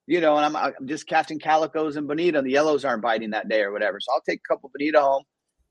you 0.07 0.21
know, 0.21 0.37
and 0.37 0.45
I'm, 0.45 0.57
I'm 0.57 0.87
just 0.87 1.07
catching 1.07 1.39
calicos 1.39 1.97
and 1.97 2.07
bonita, 2.07 2.39
and 2.39 2.47
the 2.47 2.53
yellows 2.53 2.85
aren't 2.85 3.03
biting 3.03 3.31
that 3.31 3.49
day 3.49 3.63
or 3.63 3.73
whatever. 3.73 3.99
So 4.01 4.13
I'll 4.13 4.23
take 4.23 4.41
a 4.45 4.53
couple 4.53 4.71
bonita 4.73 5.01
home. 5.01 5.25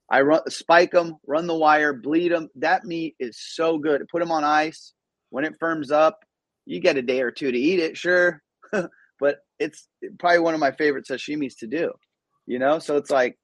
I 0.10 0.22
run 0.22 0.42
spike 0.50 0.92
them, 0.92 1.16
run 1.26 1.48
the 1.48 1.56
wire, 1.56 1.94
bleed 1.94 2.32
them. 2.32 2.50
That 2.56 2.86
meat 2.86 3.16
is 3.20 3.38
so 3.40 3.78
good. 3.78 4.06
Put 4.12 4.20
them 4.20 4.32
on 4.32 4.44
ice. 4.44 4.94
When 5.30 5.46
it 5.46 5.56
firms 5.60 5.92
up, 5.92 6.20
you 6.66 6.80
get 6.80 6.98
a 6.98 7.02
day 7.02 7.22
or 7.22 7.32
two 7.32 7.52
to 7.52 7.58
eat 7.58 7.80
it, 7.80 7.98
sure, 7.98 8.42
but 9.20 9.38
it's 9.60 9.88
probably 10.20 10.40
one 10.40 10.54
of 10.54 10.60
my 10.60 10.72
favorite 10.72 11.06
sashimis 11.06 11.58
to 11.60 11.68
do. 11.68 11.92
You 12.46 12.60
know, 12.60 12.80
so 12.80 12.98
it's 12.98 13.10
like 13.10 13.38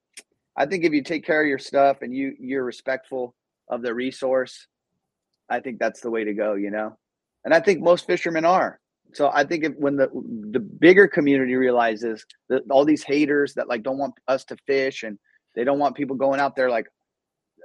I 0.56 0.66
think 0.66 0.84
if 0.84 0.94
you 0.94 1.04
take 1.04 1.26
care 1.26 1.42
of 1.42 1.48
your 1.48 1.60
stuff 1.60 1.98
and 2.02 2.14
you 2.14 2.36
you're 2.40 2.64
respectful 2.64 3.36
of 3.70 3.82
the 3.82 3.94
resource, 3.94 4.68
I 5.52 5.60
think 5.60 5.80
that's 5.80 6.02
the 6.02 6.10
way 6.10 6.24
to 6.24 6.34
go, 6.34 6.56
you 6.56 6.72
know. 6.72 6.98
And 7.44 7.54
I 7.54 7.60
think 7.60 7.82
most 7.82 8.08
fishermen 8.08 8.46
are. 8.46 8.80
So 9.14 9.30
I 9.34 9.44
think 9.44 9.66
if, 9.66 9.74
when 9.78 9.98
the 9.98 10.08
the 10.52 10.60
bigger 10.60 11.08
community 11.08 11.56
realizes 11.56 12.26
that 12.50 12.64
all 12.70 12.86
these 12.86 13.04
haters 13.04 13.54
that 13.56 13.68
like 13.68 13.84
don't 13.84 13.98
want 13.98 14.14
us 14.28 14.46
to 14.46 14.58
fish 14.66 15.04
and 15.04 15.18
they 15.56 15.64
don't 15.64 15.80
want 15.80 15.96
people 15.98 16.16
going 16.16 16.40
out 16.40 16.56
there 16.56 16.70
like, 16.70 16.86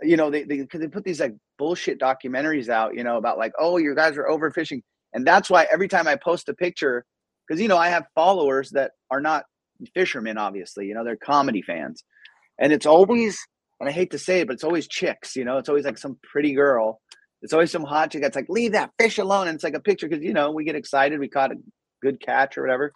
you 0.02 0.16
know, 0.16 0.30
they 0.30 0.42
they 0.42 0.66
they 0.72 0.88
put 0.88 1.04
these 1.04 1.20
like 1.20 1.34
bullshit 1.56 2.00
documentaries 2.00 2.68
out, 2.68 2.96
you 2.96 3.04
know, 3.04 3.16
about 3.16 3.38
like, 3.38 3.52
oh, 3.58 3.76
you 3.76 3.94
guys 3.94 4.16
are 4.16 4.26
overfishing, 4.26 4.82
and 5.12 5.26
that's 5.26 5.48
why 5.48 5.66
every 5.72 5.88
time 5.88 6.08
I 6.08 6.16
post 6.16 6.48
a 6.48 6.54
picture, 6.54 7.04
because 7.46 7.60
you 7.60 7.68
know 7.68 7.78
I 7.78 7.88
have 7.88 8.06
followers 8.14 8.70
that 8.70 8.92
are 9.10 9.20
not 9.20 9.44
fishermen, 9.94 10.38
obviously, 10.38 10.86
you 10.86 10.94
know, 10.94 11.04
they're 11.04 11.16
comedy 11.16 11.62
fans, 11.62 12.02
and 12.58 12.72
it's 12.72 12.86
always, 12.86 13.38
and 13.78 13.88
I 13.88 13.92
hate 13.92 14.10
to 14.10 14.18
say 14.18 14.40
it, 14.40 14.48
but 14.48 14.54
it's 14.54 14.64
always 14.64 14.88
chicks, 14.88 15.36
you 15.36 15.44
know, 15.44 15.58
it's 15.58 15.68
always 15.68 15.84
like 15.84 15.98
some 15.98 16.18
pretty 16.22 16.54
girl 16.54 17.00
it's 17.42 17.52
always 17.52 17.70
some 17.70 17.84
hot 17.84 18.10
chick 18.10 18.22
that's 18.22 18.36
like, 18.36 18.48
leave 18.48 18.72
that 18.72 18.92
fish 18.98 19.18
alone. 19.18 19.48
And 19.48 19.54
it's 19.54 19.64
like 19.64 19.74
a 19.74 19.80
picture 19.80 20.08
because, 20.08 20.24
you 20.24 20.32
know, 20.32 20.50
we 20.50 20.64
get 20.64 20.76
excited. 20.76 21.20
We 21.20 21.28
caught 21.28 21.52
a 21.52 21.56
good 22.02 22.20
catch 22.20 22.56
or 22.56 22.62
whatever. 22.62 22.92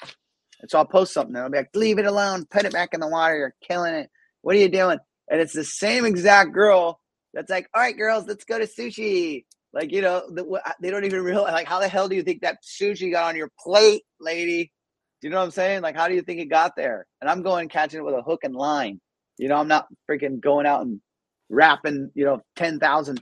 And 0.60 0.70
so 0.70 0.78
I'll 0.78 0.86
post 0.86 1.12
something 1.12 1.34
and 1.34 1.44
I'll 1.44 1.50
be 1.50 1.58
like, 1.58 1.70
leave 1.74 1.98
it 1.98 2.06
alone. 2.06 2.46
Put 2.50 2.64
it 2.64 2.72
back 2.72 2.90
in 2.92 3.00
the 3.00 3.08
water. 3.08 3.36
You're 3.36 3.54
killing 3.66 3.94
it. 3.94 4.10
What 4.42 4.56
are 4.56 4.58
you 4.58 4.68
doing? 4.68 4.98
And 5.30 5.40
it's 5.40 5.52
the 5.52 5.64
same 5.64 6.04
exact 6.04 6.52
girl 6.52 7.00
that's 7.32 7.50
like, 7.50 7.68
all 7.74 7.80
right, 7.80 7.96
girls, 7.96 8.24
let's 8.26 8.44
go 8.44 8.58
to 8.58 8.66
sushi. 8.66 9.44
Like, 9.72 9.92
you 9.92 10.02
know, 10.02 10.22
the, 10.28 10.60
they 10.82 10.90
don't 10.90 11.04
even 11.04 11.22
realize, 11.22 11.52
like, 11.52 11.68
how 11.68 11.78
the 11.78 11.86
hell 11.86 12.08
do 12.08 12.16
you 12.16 12.22
think 12.22 12.42
that 12.42 12.58
sushi 12.64 13.12
got 13.12 13.28
on 13.28 13.36
your 13.36 13.50
plate, 13.60 14.02
lady? 14.18 14.72
Do 15.20 15.28
you 15.28 15.30
know 15.30 15.38
what 15.38 15.44
I'm 15.44 15.50
saying? 15.52 15.82
Like, 15.82 15.94
how 15.94 16.08
do 16.08 16.14
you 16.14 16.22
think 16.22 16.40
it 16.40 16.46
got 16.46 16.74
there? 16.76 17.06
And 17.20 17.30
I'm 17.30 17.42
going 17.42 17.68
catching 17.68 18.00
it 18.00 18.04
with 18.04 18.14
a 18.14 18.22
hook 18.22 18.40
and 18.42 18.54
line. 18.54 19.00
You 19.38 19.48
know, 19.48 19.56
I'm 19.56 19.68
not 19.68 19.86
freaking 20.10 20.40
going 20.40 20.66
out 20.66 20.80
and 20.80 21.00
wrapping, 21.48 22.10
you 22.14 22.24
know, 22.24 22.40
10,000 22.56 23.20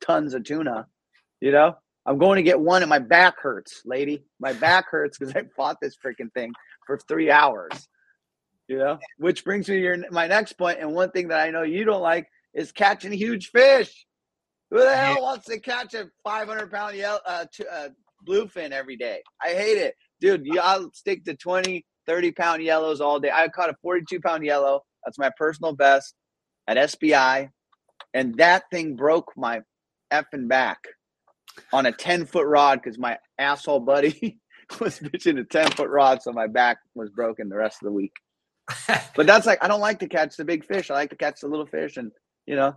tons 0.00 0.34
of 0.34 0.44
tuna. 0.44 0.86
You 1.40 1.52
know, 1.52 1.76
I'm 2.06 2.18
going 2.18 2.36
to 2.36 2.42
get 2.42 2.58
one 2.58 2.82
and 2.82 2.88
my 2.88 2.98
back 2.98 3.40
hurts, 3.40 3.82
lady. 3.84 4.24
My 4.40 4.52
back 4.52 4.86
hurts 4.90 5.18
because 5.18 5.34
I 5.36 5.44
fought 5.56 5.78
this 5.80 5.96
freaking 6.04 6.32
thing 6.32 6.52
for 6.86 6.98
three 6.98 7.30
hours. 7.30 7.88
You 8.66 8.78
know, 8.78 8.98
which 9.18 9.44
brings 9.44 9.68
me 9.68 9.76
to 9.76 9.82
your, 9.82 10.10
my 10.10 10.26
next 10.26 10.54
point. 10.54 10.78
And 10.80 10.94
one 10.94 11.10
thing 11.10 11.28
that 11.28 11.40
I 11.40 11.50
know 11.50 11.62
you 11.62 11.84
don't 11.84 12.02
like 12.02 12.26
is 12.54 12.72
catching 12.72 13.12
huge 13.12 13.50
fish. 13.50 14.06
Who 14.70 14.78
the 14.78 14.94
hell 14.94 15.22
wants 15.22 15.46
to 15.46 15.58
catch 15.58 15.94
a 15.94 16.10
500 16.24 16.70
pound 16.70 16.96
yellow, 16.96 17.20
uh, 17.26 17.46
t- 17.52 17.64
uh, 17.70 17.88
bluefin 18.26 18.72
every 18.72 18.96
day? 18.96 19.22
I 19.42 19.48
hate 19.48 19.78
it. 19.78 19.94
Dude, 20.20 20.44
you, 20.44 20.60
I'll 20.60 20.90
stick 20.92 21.24
to 21.24 21.34
20, 21.34 21.86
30 22.06 22.32
pound 22.32 22.62
yellows 22.62 23.00
all 23.00 23.20
day. 23.20 23.30
I 23.32 23.48
caught 23.48 23.70
a 23.70 23.76
42 23.80 24.20
pound 24.20 24.44
yellow. 24.44 24.82
That's 25.04 25.18
my 25.18 25.30
personal 25.38 25.74
best 25.74 26.14
at 26.66 26.76
SBI. 26.76 27.50
And 28.12 28.36
that 28.36 28.64
thing 28.70 28.96
broke 28.96 29.32
my 29.36 29.60
effing 30.12 30.48
back 30.48 30.78
on 31.72 31.86
a 31.86 31.92
10 31.92 32.26
foot 32.26 32.46
rod 32.46 32.80
because 32.82 32.98
my 32.98 33.18
asshole 33.38 33.80
buddy 33.80 34.38
was 34.80 34.98
fishing 34.98 35.38
a 35.38 35.44
10 35.44 35.72
foot 35.72 35.88
rod. 35.88 36.22
So 36.22 36.32
my 36.32 36.46
back 36.46 36.78
was 36.94 37.10
broken 37.10 37.48
the 37.48 37.56
rest 37.56 37.78
of 37.82 37.86
the 37.86 37.92
week. 37.92 38.12
But 39.16 39.26
that's 39.26 39.46
like, 39.46 39.62
I 39.64 39.68
don't 39.68 39.80
like 39.80 39.98
to 40.00 40.08
catch 40.08 40.36
the 40.36 40.44
big 40.44 40.64
fish. 40.64 40.90
I 40.90 40.94
like 40.94 41.10
to 41.10 41.16
catch 41.16 41.40
the 41.40 41.48
little 41.48 41.66
fish. 41.66 41.96
And, 41.96 42.12
you 42.46 42.54
know, 42.54 42.76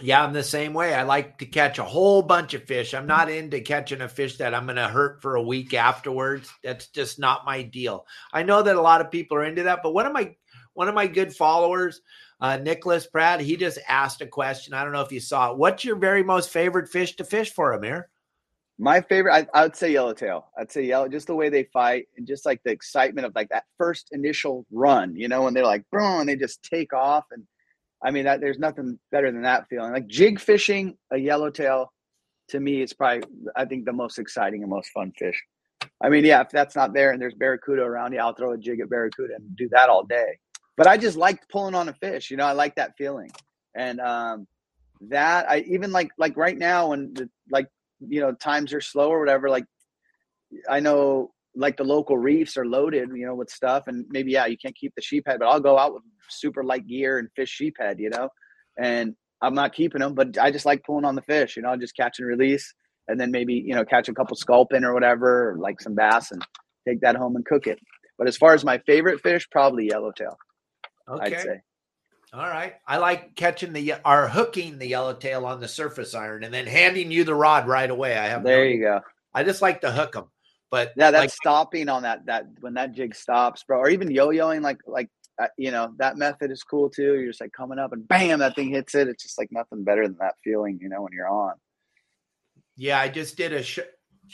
Yeah, 0.00 0.24
I'm 0.24 0.32
the 0.32 0.42
same 0.42 0.72
way. 0.72 0.94
I 0.94 1.02
like 1.02 1.38
to 1.38 1.46
catch 1.46 1.78
a 1.78 1.84
whole 1.84 2.22
bunch 2.22 2.54
of 2.54 2.64
fish. 2.64 2.94
I'm 2.94 3.06
not 3.06 3.30
into 3.30 3.60
catching 3.60 4.00
a 4.00 4.08
fish 4.08 4.38
that 4.38 4.54
I'm 4.54 4.64
going 4.64 4.76
to 4.76 4.88
hurt 4.88 5.20
for 5.20 5.36
a 5.36 5.42
week 5.42 5.74
afterwards. 5.74 6.50
That's 6.62 6.88
just 6.88 7.18
not 7.18 7.44
my 7.44 7.62
deal. 7.62 8.06
I 8.32 8.42
know 8.42 8.62
that 8.62 8.76
a 8.76 8.80
lot 8.80 9.00
of 9.00 9.10
people 9.10 9.36
are 9.36 9.44
into 9.44 9.64
that, 9.64 9.80
but 9.82 9.94
one 9.94 10.06
of 10.06 10.12
my 10.12 10.34
one 10.74 10.88
of 10.88 10.94
my 10.94 11.06
good 11.06 11.34
followers, 11.34 12.02
uh, 12.40 12.56
Nicholas 12.56 13.06
Pratt, 13.06 13.40
he 13.40 13.56
just 13.56 13.78
asked 13.88 14.20
a 14.20 14.26
question. 14.26 14.74
I 14.74 14.84
don't 14.84 14.92
know 14.92 15.00
if 15.00 15.12
you 15.12 15.20
saw 15.20 15.50
it. 15.50 15.58
What's 15.58 15.84
your 15.84 15.96
very 15.96 16.22
most 16.22 16.50
favorite 16.50 16.88
fish 16.88 17.16
to 17.16 17.24
fish 17.24 17.52
for, 17.52 17.72
Amir? 17.72 18.08
my 18.78 19.00
favorite, 19.00 19.32
I, 19.32 19.58
I 19.58 19.62
would 19.62 19.76
say 19.76 19.92
yellowtail. 19.92 20.48
I'd 20.58 20.70
say 20.70 20.82
yellow, 20.84 21.08
just 21.08 21.26
the 21.26 21.34
way 21.34 21.48
they 21.48 21.64
fight 21.64 22.08
and 22.16 22.26
just 22.26 22.44
like 22.44 22.60
the 22.62 22.70
excitement 22.70 23.26
of 23.26 23.34
like 23.34 23.48
that 23.48 23.64
first 23.78 24.08
initial 24.12 24.66
run, 24.70 25.16
you 25.16 25.28
know, 25.28 25.42
when 25.42 25.54
they're 25.54 25.64
like, 25.64 25.84
boom, 25.90 26.20
and 26.20 26.28
they 26.28 26.36
just 26.36 26.62
take 26.62 26.92
off. 26.92 27.24
And 27.30 27.44
I 28.04 28.10
mean, 28.10 28.24
that 28.24 28.40
there's 28.40 28.58
nothing 28.58 28.98
better 29.10 29.32
than 29.32 29.42
that 29.42 29.66
feeling. 29.68 29.92
Like 29.92 30.08
jig 30.08 30.38
fishing, 30.38 30.96
a 31.10 31.16
yellowtail, 31.16 31.90
to 32.48 32.60
me, 32.60 32.82
it's 32.82 32.92
probably, 32.92 33.26
I 33.56 33.64
think, 33.64 33.86
the 33.86 33.92
most 33.92 34.18
exciting 34.18 34.62
and 34.62 34.70
most 34.70 34.90
fun 34.90 35.12
fish. 35.18 35.42
I 36.02 36.10
mean, 36.10 36.24
yeah, 36.24 36.42
if 36.42 36.50
that's 36.50 36.76
not 36.76 36.92
there 36.92 37.12
and 37.12 37.20
there's 37.20 37.34
barracuda 37.34 37.82
around, 37.82 38.12
yeah, 38.12 38.24
I'll 38.24 38.34
throw 38.34 38.52
a 38.52 38.58
jig 38.58 38.80
at 38.80 38.90
barracuda 38.90 39.34
and 39.36 39.56
do 39.56 39.68
that 39.70 39.88
all 39.88 40.04
day. 40.04 40.38
But 40.76 40.86
I 40.86 40.96
just 40.96 41.16
liked 41.16 41.48
pulling 41.50 41.74
on 41.74 41.88
a 41.88 41.94
fish. 41.94 42.30
You 42.30 42.36
know, 42.36 42.44
I 42.46 42.52
like 42.52 42.74
that 42.76 42.92
feeling. 42.98 43.30
And 43.74 44.00
um, 44.00 44.46
that 45.02 45.48
I 45.48 45.60
even 45.60 45.92
like 45.92 46.10
like 46.18 46.36
right 46.36 46.56
now 46.56 46.90
when 46.90 47.12
the, 47.14 47.28
like 47.50 47.66
you 48.00 48.20
know 48.20 48.32
times 48.32 48.72
are 48.72 48.80
slow 48.80 49.10
or 49.10 49.20
whatever. 49.20 49.48
Like 49.48 49.64
I 50.68 50.80
know 50.80 51.32
like 51.54 51.76
the 51.76 51.84
local 51.84 52.18
reefs 52.18 52.56
are 52.56 52.66
loaded, 52.66 53.08
you 53.14 53.26
know, 53.26 53.34
with 53.34 53.50
stuff, 53.50 53.84
and 53.86 54.04
maybe 54.10 54.32
yeah, 54.32 54.46
you 54.46 54.56
can't 54.58 54.76
keep 54.76 54.94
the 54.94 55.02
sheephead, 55.02 55.38
but 55.38 55.48
I'll 55.48 55.60
go 55.60 55.78
out 55.78 55.94
with 55.94 56.02
super 56.28 56.62
light 56.62 56.86
gear 56.86 57.18
and 57.18 57.28
fish 57.34 57.58
sheephead, 57.60 57.98
you 57.98 58.10
know, 58.10 58.28
and 58.78 59.14
I'm 59.42 59.54
not 59.54 59.74
keeping 59.74 60.00
them, 60.00 60.14
but 60.14 60.38
I 60.38 60.50
just 60.50 60.66
like 60.66 60.84
pulling 60.84 61.04
on 61.04 61.14
the 61.14 61.22
fish, 61.22 61.56
you 61.56 61.62
know, 61.62 61.76
just 61.76 61.96
catch 61.96 62.18
and 62.18 62.28
release, 62.28 62.74
and 63.08 63.18
then 63.18 63.30
maybe 63.30 63.54
you 63.54 63.74
know 63.74 63.84
catch 63.84 64.08
a 64.08 64.14
couple 64.14 64.36
sculpin 64.36 64.84
or 64.84 64.92
whatever, 64.94 65.50
or 65.50 65.58
like 65.58 65.80
some 65.80 65.94
bass, 65.94 66.30
and 66.30 66.44
take 66.86 67.00
that 67.00 67.16
home 67.16 67.36
and 67.36 67.44
cook 67.46 67.66
it. 67.66 67.78
But 68.18 68.28
as 68.28 68.36
far 68.36 68.54
as 68.54 68.64
my 68.64 68.78
favorite 68.86 69.20
fish, 69.20 69.46
probably 69.50 69.88
yellowtail. 69.88 70.36
Okay. 71.08 71.36
I'd 71.36 71.40
say. 71.40 71.60
All 72.32 72.46
right. 72.46 72.74
I 72.86 72.98
like 72.98 73.34
catching 73.36 73.72
the 73.72 73.94
or 74.04 74.28
hooking 74.28 74.78
the 74.78 74.86
yellowtail 74.86 75.46
on 75.46 75.60
the 75.60 75.68
surface 75.68 76.14
iron 76.14 76.44
and 76.44 76.52
then 76.52 76.66
handing 76.66 77.10
you 77.10 77.24
the 77.24 77.34
rod 77.34 77.66
right 77.68 77.90
away. 77.90 78.16
I 78.16 78.26
have 78.28 78.44
There 78.44 78.64
no, 78.64 78.64
you 78.64 78.80
go. 78.80 79.00
I 79.32 79.44
just 79.44 79.62
like 79.62 79.80
to 79.82 79.90
hook 79.92 80.12
them. 80.12 80.26
But 80.70 80.92
Yeah, 80.96 81.10
that's 81.12 81.22
like, 81.22 81.30
stopping 81.32 81.88
on 81.88 82.02
that 82.02 82.26
that 82.26 82.46
when 82.60 82.74
that 82.74 82.92
jig 82.92 83.14
stops, 83.14 83.62
bro, 83.64 83.78
or 83.78 83.88
even 83.88 84.10
yo-yoing 84.10 84.62
like 84.62 84.80
like 84.86 85.08
uh, 85.40 85.46
you 85.56 85.70
know 85.70 85.94
that 85.98 86.16
method 86.16 86.50
is 86.50 86.62
cool 86.62 86.90
too. 86.90 87.14
You're 87.14 87.28
just 87.28 87.40
like 87.40 87.52
coming 87.52 87.78
up 87.78 87.92
and 87.92 88.06
bam, 88.08 88.40
that 88.40 88.56
thing 88.56 88.70
hits 88.70 88.94
it. 88.94 89.08
It's 89.08 89.22
just 89.22 89.38
like 89.38 89.52
nothing 89.52 89.84
better 89.84 90.06
than 90.06 90.16
that 90.20 90.34
feeling, 90.42 90.78
you 90.82 90.88
know, 90.88 91.02
when 91.02 91.12
you're 91.12 91.28
on. 91.28 91.54
yeah, 92.76 92.98
I 93.00 93.08
just 93.08 93.36
did 93.36 93.52
a 93.52 93.62
sh- 93.62 93.80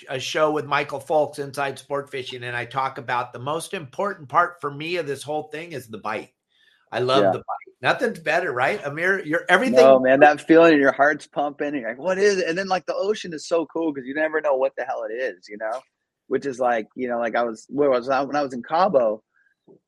a 0.08 0.18
show 0.18 0.50
with 0.50 0.64
Michael 0.64 1.00
Fowlkes 1.00 1.38
inside 1.38 1.78
sport 1.78 2.10
fishing 2.10 2.44
and 2.44 2.56
I 2.56 2.64
talk 2.64 2.96
about 2.98 3.32
the 3.32 3.38
most 3.38 3.74
important 3.74 4.28
part 4.28 4.60
for 4.60 4.70
me 4.70 4.96
of 4.96 5.06
this 5.06 5.22
whole 5.22 5.44
thing 5.44 5.72
is 5.72 5.86
the 5.86 5.98
bite. 5.98 6.32
I 6.92 7.00
love 7.00 7.22
Yeah. 7.22 7.30
the 7.32 7.38
bite. 7.38 7.74
Nothing's 7.80 8.20
better, 8.20 8.52
right? 8.52 8.80
Amir, 8.84 9.24
you're 9.24 9.44
everything 9.48 9.76
No, 9.76 9.98
man, 9.98 10.20
that 10.20 10.40
feeling 10.42 10.74
in 10.74 10.80
your 10.80 10.92
heart's 10.92 11.26
pumping. 11.26 11.68
And 11.68 11.76
you're 11.78 11.88
like, 11.88 11.98
what 11.98 12.18
is 12.18 12.38
it? 12.38 12.46
And 12.48 12.56
then 12.56 12.68
like 12.68 12.86
the 12.86 12.94
ocean 12.94 13.32
is 13.34 13.48
so 13.48 13.66
cool 13.66 13.92
because 13.92 14.06
you 14.06 14.14
never 14.14 14.40
know 14.40 14.54
what 14.54 14.72
the 14.76 14.84
hell 14.84 15.02
it 15.10 15.12
is, 15.14 15.48
you 15.48 15.56
know? 15.58 15.80
Which 16.28 16.46
is 16.46 16.60
like, 16.60 16.86
you 16.94 17.08
know, 17.08 17.18
like 17.18 17.34
I 17.34 17.42
was 17.42 17.66
where 17.68 17.90
was 17.90 18.08
I 18.08 18.20
when 18.22 18.36
I 18.36 18.42
was 18.42 18.52
in 18.52 18.62
Cabo, 18.62 19.22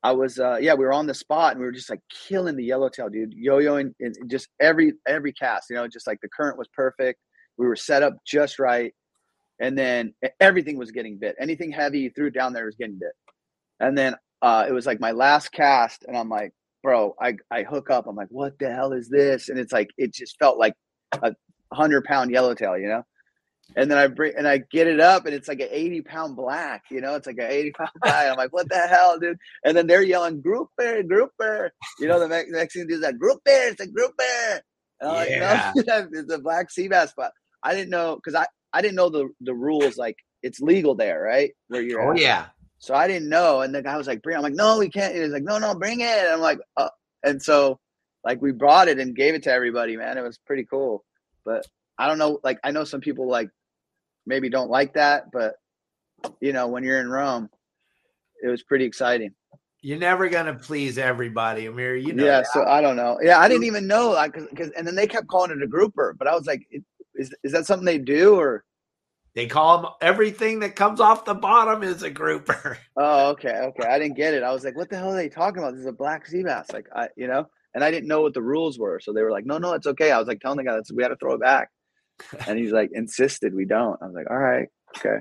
I 0.02 0.12
was 0.12 0.38
uh 0.40 0.56
yeah, 0.60 0.74
we 0.74 0.84
were 0.84 0.92
on 0.92 1.06
the 1.06 1.14
spot 1.14 1.52
and 1.52 1.60
we 1.60 1.66
were 1.66 1.72
just 1.72 1.90
like 1.90 2.00
killing 2.10 2.56
the 2.56 2.64
yellowtail, 2.64 3.10
dude. 3.10 3.32
Yo-yoing 3.34 3.94
and 4.00 4.16
just 4.30 4.48
every 4.60 4.94
every 5.06 5.32
cast, 5.32 5.70
you 5.70 5.76
know, 5.76 5.86
just 5.86 6.06
like 6.06 6.20
the 6.22 6.28
current 6.28 6.58
was 6.58 6.68
perfect. 6.74 7.20
We 7.58 7.66
were 7.66 7.76
set 7.76 8.02
up 8.02 8.16
just 8.26 8.58
right. 8.58 8.92
And 9.60 9.78
then 9.78 10.14
everything 10.40 10.76
was 10.78 10.90
getting 10.90 11.16
bit. 11.18 11.36
Anything 11.38 11.70
heavy 11.70 12.00
you 12.00 12.10
threw 12.10 12.30
down 12.30 12.52
there 12.52 12.64
was 12.64 12.76
getting 12.76 12.98
bit. 12.98 13.12
And 13.78 13.96
then 13.96 14.16
uh 14.42 14.64
it 14.68 14.72
was 14.72 14.86
like 14.86 15.00
my 15.00 15.12
last 15.12 15.52
cast, 15.52 16.04
and 16.08 16.16
I'm 16.16 16.28
like, 16.28 16.52
bro, 16.84 17.16
I 17.20 17.34
I 17.50 17.64
hook 17.64 17.90
up. 17.90 18.06
I'm 18.06 18.14
like, 18.14 18.28
what 18.30 18.56
the 18.60 18.72
hell 18.72 18.92
is 18.92 19.08
this? 19.08 19.48
And 19.48 19.58
it's 19.58 19.72
like 19.72 19.90
it 19.98 20.14
just 20.14 20.36
felt 20.38 20.58
like 20.58 20.74
a 21.20 21.32
hundred 21.72 22.04
pound 22.04 22.30
yellowtail, 22.30 22.78
you 22.78 22.86
know. 22.86 23.02
And 23.76 23.90
then 23.90 23.96
I 23.98 24.06
bring 24.08 24.34
and 24.36 24.46
I 24.46 24.58
get 24.70 24.86
it 24.86 25.00
up, 25.00 25.24
and 25.26 25.34
it's 25.34 25.48
like 25.48 25.60
an 25.60 25.68
eighty 25.72 26.02
pound 26.02 26.36
black, 26.36 26.82
you 26.90 27.00
know. 27.00 27.16
It's 27.16 27.26
like 27.26 27.38
an 27.38 27.50
eighty 27.50 27.72
pound 27.76 27.90
black. 28.02 28.30
I'm 28.30 28.36
like, 28.36 28.52
what 28.52 28.68
the 28.68 28.78
hell, 28.78 29.18
dude? 29.18 29.38
And 29.64 29.76
then 29.76 29.86
they're 29.88 30.02
yelling, 30.02 30.42
grouper, 30.42 31.02
grouper. 31.02 31.72
You 31.98 32.06
know, 32.06 32.20
the 32.20 32.28
next, 32.28 32.50
next 32.52 32.74
thing 32.74 32.86
is 32.90 33.00
that 33.00 33.18
grouper. 33.18 33.40
It's 33.46 33.80
a 33.80 33.88
grouper. 33.88 34.60
And 35.00 35.10
I'm 35.10 35.28
Yeah. 35.28 35.72
like, 35.74 35.86
no, 35.86 36.08
it's 36.12 36.32
a 36.32 36.38
black 36.38 36.70
sea 36.70 36.88
bass. 36.88 37.12
But 37.16 37.32
I 37.62 37.74
didn't 37.74 37.90
know 37.90 38.16
because 38.16 38.34
I 38.34 38.46
I 38.74 38.82
didn't 38.82 38.96
know 38.96 39.08
the 39.08 39.30
the 39.40 39.54
rules. 39.54 39.96
Like 39.96 40.16
it's 40.42 40.60
legal 40.60 40.94
there, 40.94 41.22
right? 41.22 41.50
Where 41.68 41.80
you're 41.82 42.02
Oh 42.02 42.12
at. 42.12 42.18
yeah. 42.20 42.46
So 42.84 42.94
I 42.94 43.08
didn't 43.08 43.30
know, 43.30 43.62
and 43.62 43.74
the 43.74 43.80
guy 43.80 43.96
was 43.96 44.06
like, 44.06 44.20
"Bring." 44.20 44.34
it." 44.34 44.36
I'm 44.36 44.42
like, 44.42 44.52
"No, 44.52 44.78
we 44.78 44.90
can't." 44.90 45.14
He 45.14 45.20
was 45.22 45.32
like, 45.32 45.42
"No, 45.42 45.56
no, 45.58 45.74
bring 45.74 46.00
it." 46.00 46.18
And 46.18 46.28
I'm 46.28 46.40
like, 46.40 46.58
uh, 46.76 46.90
and 47.22 47.42
so 47.42 47.80
like 48.24 48.42
we 48.42 48.52
brought 48.52 48.88
it 48.88 48.98
and 48.98 49.16
gave 49.16 49.34
it 49.34 49.42
to 49.44 49.50
everybody. 49.50 49.96
Man, 49.96 50.18
it 50.18 50.20
was 50.20 50.36
pretty 50.36 50.66
cool. 50.66 51.02
But 51.46 51.66
I 51.96 52.06
don't 52.06 52.18
know. 52.18 52.40
Like 52.44 52.58
I 52.62 52.72
know 52.72 52.84
some 52.84 53.00
people 53.00 53.26
like 53.26 53.48
maybe 54.26 54.50
don't 54.50 54.68
like 54.68 54.92
that, 54.94 55.32
but 55.32 55.54
you 56.42 56.52
know, 56.52 56.68
when 56.68 56.84
you're 56.84 57.00
in 57.00 57.08
Rome, 57.08 57.48
it 58.42 58.48
was 58.48 58.62
pretty 58.62 58.84
exciting. 58.84 59.34
You're 59.80 59.98
never 59.98 60.28
gonna 60.28 60.52
please 60.52 60.98
everybody, 60.98 61.64
Amir. 61.64 61.96
You 61.96 62.12
know 62.12 62.26
yeah. 62.26 62.40
that. 62.42 62.48
So 62.48 62.66
I 62.66 62.82
don't 62.82 62.96
know. 62.96 63.18
Yeah, 63.22 63.38
I 63.38 63.48
didn't 63.48 63.64
even 63.64 63.86
know 63.86 64.10
like 64.10 64.34
because 64.34 64.68
and 64.72 64.86
then 64.86 64.94
they 64.94 65.06
kept 65.06 65.28
calling 65.28 65.52
it 65.52 65.62
a 65.62 65.66
grouper, 65.66 66.14
but 66.18 66.28
I 66.28 66.34
was 66.34 66.46
like, 66.46 66.66
it, 66.70 66.84
is 67.14 67.34
is 67.44 67.52
that 67.52 67.64
something 67.64 67.86
they 67.86 67.96
do 67.96 68.38
or? 68.38 68.62
They 69.34 69.46
call 69.46 69.82
them 69.82 69.90
everything 70.00 70.60
that 70.60 70.76
comes 70.76 71.00
off 71.00 71.24
the 71.24 71.34
bottom 71.34 71.82
is 71.82 72.02
a 72.02 72.10
grouper. 72.10 72.78
Oh, 72.96 73.30
okay, 73.30 73.50
okay. 73.50 73.88
I 73.88 73.98
didn't 73.98 74.16
get 74.16 74.34
it. 74.34 74.44
I 74.44 74.52
was 74.52 74.64
like, 74.64 74.76
what 74.76 74.88
the 74.88 74.96
hell 74.96 75.12
are 75.12 75.16
they 75.16 75.28
talking 75.28 75.58
about? 75.60 75.72
This 75.72 75.80
is 75.80 75.86
a 75.88 75.92
black 75.92 76.26
sea 76.28 76.44
bass. 76.44 76.70
Like, 76.72 76.86
I, 76.94 77.08
you 77.16 77.26
know, 77.26 77.48
and 77.74 77.82
I 77.82 77.90
didn't 77.90 78.06
know 78.08 78.20
what 78.20 78.32
the 78.34 78.40
rules 78.42 78.78
were. 78.78 79.00
So 79.00 79.12
they 79.12 79.22
were 79.22 79.32
like, 79.32 79.44
no, 79.46 79.58
no, 79.58 79.72
it's 79.72 79.88
okay. 79.88 80.12
I 80.12 80.18
was 80.20 80.28
like 80.28 80.38
telling 80.40 80.58
the 80.58 80.62
guy, 80.64 80.74
that's, 80.74 80.92
we 80.92 81.02
had 81.02 81.08
to 81.08 81.16
throw 81.16 81.34
it 81.34 81.40
back. 81.40 81.70
And 82.46 82.56
he's 82.56 82.70
like, 82.70 82.90
insisted 82.94 83.52
we 83.52 83.64
don't. 83.64 84.00
I 84.00 84.06
was 84.06 84.14
like, 84.14 84.30
all 84.30 84.38
right, 84.38 84.68
okay. 84.96 85.16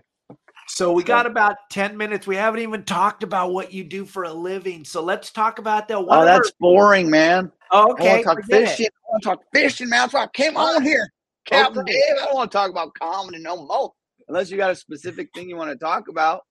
So 0.68 0.92
we 0.94 1.04
got 1.04 1.26
about 1.26 1.56
10 1.72 1.98
minutes. 1.98 2.28
We 2.28 2.36
haven't 2.36 2.62
even 2.62 2.84
talked 2.84 3.24
about 3.24 3.52
what 3.52 3.74
you 3.74 3.84
do 3.84 4.06
for 4.06 4.24
a 4.24 4.32
living. 4.34 4.86
So 4.86 5.02
let's 5.02 5.32
talk 5.32 5.58
about 5.58 5.88
that. 5.88 6.06
One 6.06 6.20
Oh, 6.20 6.26
that's 6.26 6.52
boring, 6.60 7.10
man. 7.10 7.52
our- 7.72 7.88
I 7.88 7.92
okay. 7.94 8.08
want 8.10 8.20
to 8.20 8.24
talk 8.26 8.36
forget 8.44 8.62
it. 8.62 8.68
fishing. 8.70 8.86
I 8.86 9.12
want 9.12 9.24
to 9.24 9.30
talk 9.30 9.40
fishing, 9.52 9.90
man. 9.90 10.02
That's 10.02 10.14
why 10.14 10.24
I 10.24 10.28
came 10.28 10.56
on 10.58 10.84
here. 10.84 11.12
Captain 11.46 11.82
Okay. 11.82 11.92
Dave, 11.94 12.16
I 12.22 12.26
don't 12.26 12.36
want 12.36 12.52
to 12.52 12.56
talk 12.58 12.70
about 12.70 12.94
comedy 12.94 13.40
no 13.40 13.58
more. 13.66 13.92
Unless 14.28 14.50
you 14.52 14.58
got 14.58 14.72
a 14.72 14.76
specific 14.76 15.30
thing 15.34 15.50
you 15.50 15.56
want 15.58 15.72
to 15.72 15.78
talk 15.78 16.08
about. 16.10 16.42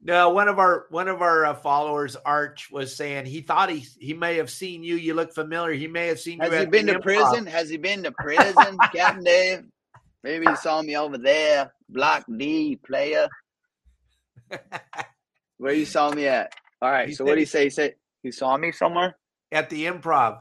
No, 0.00 0.30
one 0.30 0.46
of 0.48 0.58
our 0.60 0.86
one 0.90 1.08
of 1.08 1.22
our 1.22 1.44
uh, 1.46 1.54
followers, 1.54 2.16
Arch, 2.24 2.68
was 2.70 2.94
saying 2.94 3.26
he 3.26 3.40
thought 3.40 3.68
he 3.70 3.84
he 3.98 4.14
may 4.14 4.36
have 4.36 4.48
seen 4.50 4.84
you. 4.84 4.94
You 4.94 5.14
look 5.14 5.34
familiar. 5.34 5.72
He 5.74 5.88
may 5.88 6.06
have 6.06 6.20
seen 6.20 6.38
Has 6.38 6.50
you. 6.50 6.54
Has 6.56 6.64
he 6.64 6.70
been 6.70 6.86
to 6.86 7.00
prison? 7.00 7.46
Has 7.46 7.68
he 7.68 7.76
been 7.78 8.02
to 8.04 8.12
prison, 8.12 8.78
Captain 8.94 9.24
Dave? 9.24 9.64
Maybe 10.22 10.48
he 10.48 10.54
saw 10.54 10.80
me 10.82 10.96
over 10.96 11.18
there. 11.18 11.72
Block 11.88 12.24
D 12.36 12.76
player. 12.86 13.28
Where 15.58 15.72
you 15.74 15.84
saw 15.84 16.10
me 16.12 16.26
at? 16.28 16.52
All 16.80 16.90
right. 16.90 17.08
He 17.08 17.14
so 17.14 17.24
what 17.24 17.30
did 17.32 17.38
he- 17.38 17.42
he 17.42 17.46
say? 17.46 17.64
He 17.64 17.70
said 17.70 17.94
he 18.22 18.30
saw 18.30 18.56
me 18.56 18.70
somewhere. 18.72 19.16
at 19.50 19.70
the 19.70 19.86
improv? 19.86 20.40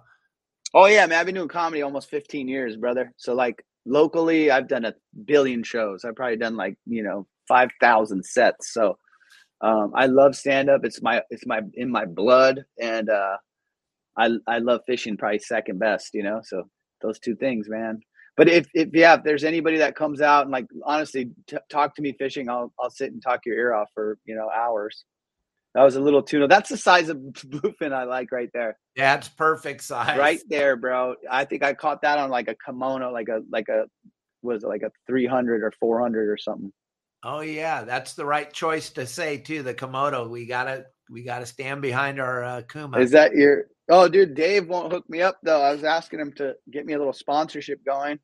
Oh 0.73 0.85
yeah, 0.85 1.05
man. 1.07 1.19
I've 1.19 1.25
been 1.25 1.35
doing 1.35 1.47
comedy 1.47 1.81
almost 1.81 2.09
15 2.09 2.47
years, 2.47 2.75
brother. 2.75 3.13
So 3.17 3.33
like 3.33 3.65
locally, 3.87 4.51
I've 4.51 4.67
done 4.67 4.85
a 4.85 4.93
billion 5.25 5.63
shows. 5.63 6.05
I've 6.05 6.15
probably 6.15 6.37
done 6.37 6.55
like 6.55 6.77
you 6.85 7.03
know 7.03 7.27
5,000 7.47 8.23
sets. 8.23 8.73
So 8.73 8.97
um, 9.61 9.91
I 9.95 10.05
love 10.05 10.35
stand 10.35 10.69
up. 10.69 10.81
It's 10.83 11.01
my 11.01 11.21
it's 11.29 11.45
my 11.45 11.61
in 11.73 11.89
my 11.89 12.05
blood, 12.05 12.63
and 12.79 13.09
uh, 13.09 13.37
I 14.17 14.31
I 14.47 14.59
love 14.59 14.81
fishing 14.85 15.17
probably 15.17 15.39
second 15.39 15.79
best. 15.79 16.13
You 16.13 16.23
know, 16.23 16.41
so 16.43 16.69
those 17.01 17.19
two 17.19 17.35
things, 17.35 17.67
man. 17.67 17.99
But 18.35 18.49
if 18.49 18.67
if 18.75 18.89
yeah, 18.93 19.15
if 19.15 19.23
there's 19.23 19.43
anybody 19.43 19.77
that 19.77 19.95
comes 19.95 20.21
out 20.21 20.43
and 20.43 20.51
like 20.51 20.67
honestly 20.85 21.31
t- 21.47 21.57
talk 21.71 21.95
to 21.95 22.03
me 22.03 22.13
fishing, 22.13 22.49
I'll 22.49 22.71
I'll 22.79 22.91
sit 22.91 23.11
and 23.11 23.21
talk 23.21 23.45
your 23.45 23.57
ear 23.57 23.73
off 23.73 23.89
for 23.95 24.19
you 24.25 24.35
know 24.35 24.49
hours. 24.49 25.05
That 25.77 25.83
was 25.83 25.95
a 25.95 26.01
little 26.01 26.23
tuna. 26.23 26.47
That's 26.47 26.71
the 26.71 26.77
size 26.77 27.07
of 27.07 27.17
bluefin 27.35 27.93
I 27.93 28.05
like 28.05 28.31
right 28.31 28.49
there 28.51 28.79
That's 28.95 29.29
perfect 29.29 29.83
size. 29.83 30.17
right 30.17 30.39
there, 30.49 30.75
bro. 30.75 31.13
I 31.29 31.45
think 31.45 31.63
I 31.63 31.75
caught 31.75 32.01
that 32.01 32.17
on 32.17 32.31
like 32.31 32.47
a 32.47 32.55
Komodo, 32.55 33.13
like 33.13 33.29
a 33.29 33.41
like 33.51 33.69
a 33.69 33.83
was 34.41 34.63
it 34.63 34.67
like 34.67 34.81
a 34.81 34.89
three 35.05 35.27
hundred 35.27 35.61
or 35.61 35.71
four 35.79 36.01
hundred 36.01 36.29
or 36.29 36.37
something. 36.37 36.73
Oh 37.23 37.41
yeah, 37.41 37.83
that's 37.83 38.15
the 38.15 38.25
right 38.25 38.51
choice 38.51 38.89
to 38.91 39.05
say 39.05 39.37
too. 39.37 39.61
The 39.61 39.75
Komodo. 39.75 40.27
We 40.27 40.47
gotta 40.47 40.85
we 41.11 41.21
gotta 41.21 41.45
stand 41.45 41.83
behind 41.83 42.19
our 42.19 42.43
uh, 42.43 42.61
Kuma. 42.63 42.97
Is 42.97 43.11
that 43.11 43.35
your? 43.35 43.65
Oh, 43.87 44.07
dude, 44.07 44.33
Dave 44.33 44.67
won't 44.67 44.91
hook 44.91 45.07
me 45.07 45.21
up 45.21 45.37
though. 45.43 45.61
I 45.61 45.73
was 45.73 45.83
asking 45.83 46.19
him 46.19 46.33
to 46.37 46.55
get 46.71 46.87
me 46.87 46.93
a 46.93 46.97
little 46.97 47.13
sponsorship 47.13 47.85
going, 47.85 48.17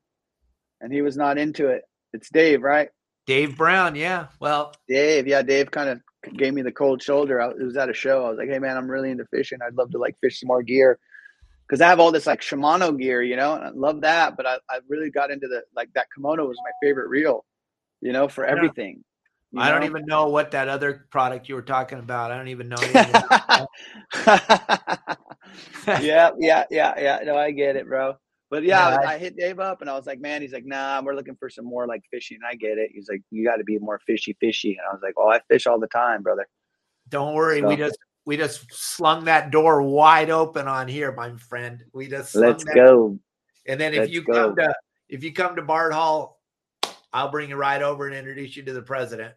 and 0.80 0.92
he 0.92 1.02
was 1.02 1.16
not 1.16 1.38
into 1.38 1.68
it. 1.68 1.82
It's 2.14 2.30
Dave, 2.30 2.62
right? 2.62 2.88
Dave 3.26 3.56
Brown? 3.56 3.94
Yeah. 3.94 4.26
Well, 4.40 4.74
Dave, 4.88 5.28
yeah, 5.28 5.42
Dave 5.42 5.70
kind 5.70 5.88
of 5.88 6.00
gave 6.36 6.54
me 6.54 6.62
the 6.62 6.72
cold 6.72 7.02
shoulder. 7.02 7.40
I, 7.40 7.50
it 7.50 7.62
was 7.62 7.76
at 7.76 7.88
a 7.88 7.94
show. 7.94 8.24
I 8.26 8.30
was 8.30 8.38
like, 8.38 8.48
"Hey, 8.48 8.58
man, 8.58 8.76
I'm 8.76 8.90
really 8.90 9.10
into 9.10 9.26
fishing. 9.26 9.58
I'd 9.64 9.74
love 9.74 9.90
to 9.92 9.98
like 9.98 10.18
fish 10.20 10.40
some 10.40 10.48
more 10.48 10.62
gear." 10.62 10.98
Because 11.66 11.80
I 11.80 11.88
have 11.88 11.98
all 11.98 12.12
this 12.12 12.26
like 12.26 12.42
Shimano 12.42 12.98
gear, 12.98 13.22
you 13.22 13.36
know, 13.36 13.54
and 13.54 13.64
I 13.64 13.70
love 13.70 14.02
that. 14.02 14.36
But 14.36 14.46
I, 14.46 14.58
I 14.68 14.80
really 14.88 15.10
got 15.10 15.30
into 15.30 15.48
the 15.48 15.62
like 15.74 15.90
that 15.94 16.08
Komodo 16.16 16.46
was 16.46 16.58
my 16.64 16.72
favorite 16.82 17.08
reel, 17.08 17.44
you 18.00 18.12
know, 18.12 18.28
for 18.28 18.44
everything. 18.44 19.02
you 19.52 19.60
I 19.60 19.70
don't 19.70 19.84
even 19.84 20.04
know 20.06 20.28
what 20.28 20.50
that 20.50 20.68
other 20.68 21.06
product 21.10 21.48
you 21.48 21.54
were 21.54 21.62
talking 21.62 21.98
about. 21.98 22.30
I 22.30 22.36
don't 22.36 22.48
even 22.48 22.68
know. 22.68 22.76
yeah, 26.02 26.30
yeah, 26.38 26.64
yeah, 26.70 26.94
yeah. 26.98 27.20
No, 27.24 27.36
I 27.36 27.50
get 27.50 27.76
it, 27.76 27.86
bro. 27.86 28.16
But 28.50 28.62
yeah, 28.62 28.90
Yeah, 28.90 29.08
I, 29.08 29.14
I 29.14 29.18
hit 29.18 29.36
Dave 29.36 29.58
up 29.58 29.80
and 29.80 29.90
I 29.90 29.94
was 29.96 30.06
like, 30.06 30.20
man, 30.20 30.42
he's 30.42 30.52
like, 30.52 30.66
nah, 30.66 31.00
we're 31.02 31.14
looking 31.14 31.36
for 31.36 31.48
some 31.48 31.64
more 31.64 31.86
like 31.86 32.02
fishing. 32.10 32.38
I 32.48 32.54
get 32.54 32.78
it. 32.78 32.90
He's 32.92 33.08
like, 33.08 33.22
you 33.30 33.44
got 33.44 33.56
to 33.56 33.64
be 33.64 33.78
more 33.78 34.00
fishy, 34.06 34.36
fishy. 34.38 34.76
And 34.76 34.86
I 34.88 34.92
was 34.92 35.02
like, 35.02 35.14
oh, 35.16 35.28
I 35.28 35.40
fish 35.48 35.66
all 35.66 35.80
the 35.80 35.88
time, 35.88 36.22
brother. 36.22 36.46
Don't 37.08 37.34
worry. 37.34 37.62
We 37.62 37.76
just 37.76 37.98
we 38.24 38.36
just 38.36 38.72
slung 38.72 39.24
that 39.24 39.50
door 39.50 39.82
wide 39.82 40.30
open 40.30 40.68
on 40.68 40.88
here, 40.88 41.12
my 41.12 41.36
friend. 41.36 41.82
We 41.92 42.08
just 42.08 42.32
slung 42.32 42.44
Let's 42.44 42.64
go. 42.64 43.18
And 43.66 43.80
then 43.80 43.92
if 43.92 44.00
Let's 44.00 44.12
you 44.12 44.22
go. 44.22 44.32
come 44.32 44.56
to 44.56 44.74
if 45.08 45.22
you 45.22 45.32
come 45.32 45.56
to 45.56 45.62
Bard 45.62 45.92
Hall, 45.92 46.40
I'll 47.12 47.30
bring 47.30 47.50
you 47.50 47.56
right 47.56 47.82
over 47.82 48.06
and 48.06 48.16
introduce 48.16 48.56
you 48.56 48.62
to 48.64 48.72
the 48.72 48.82
president. 48.82 49.34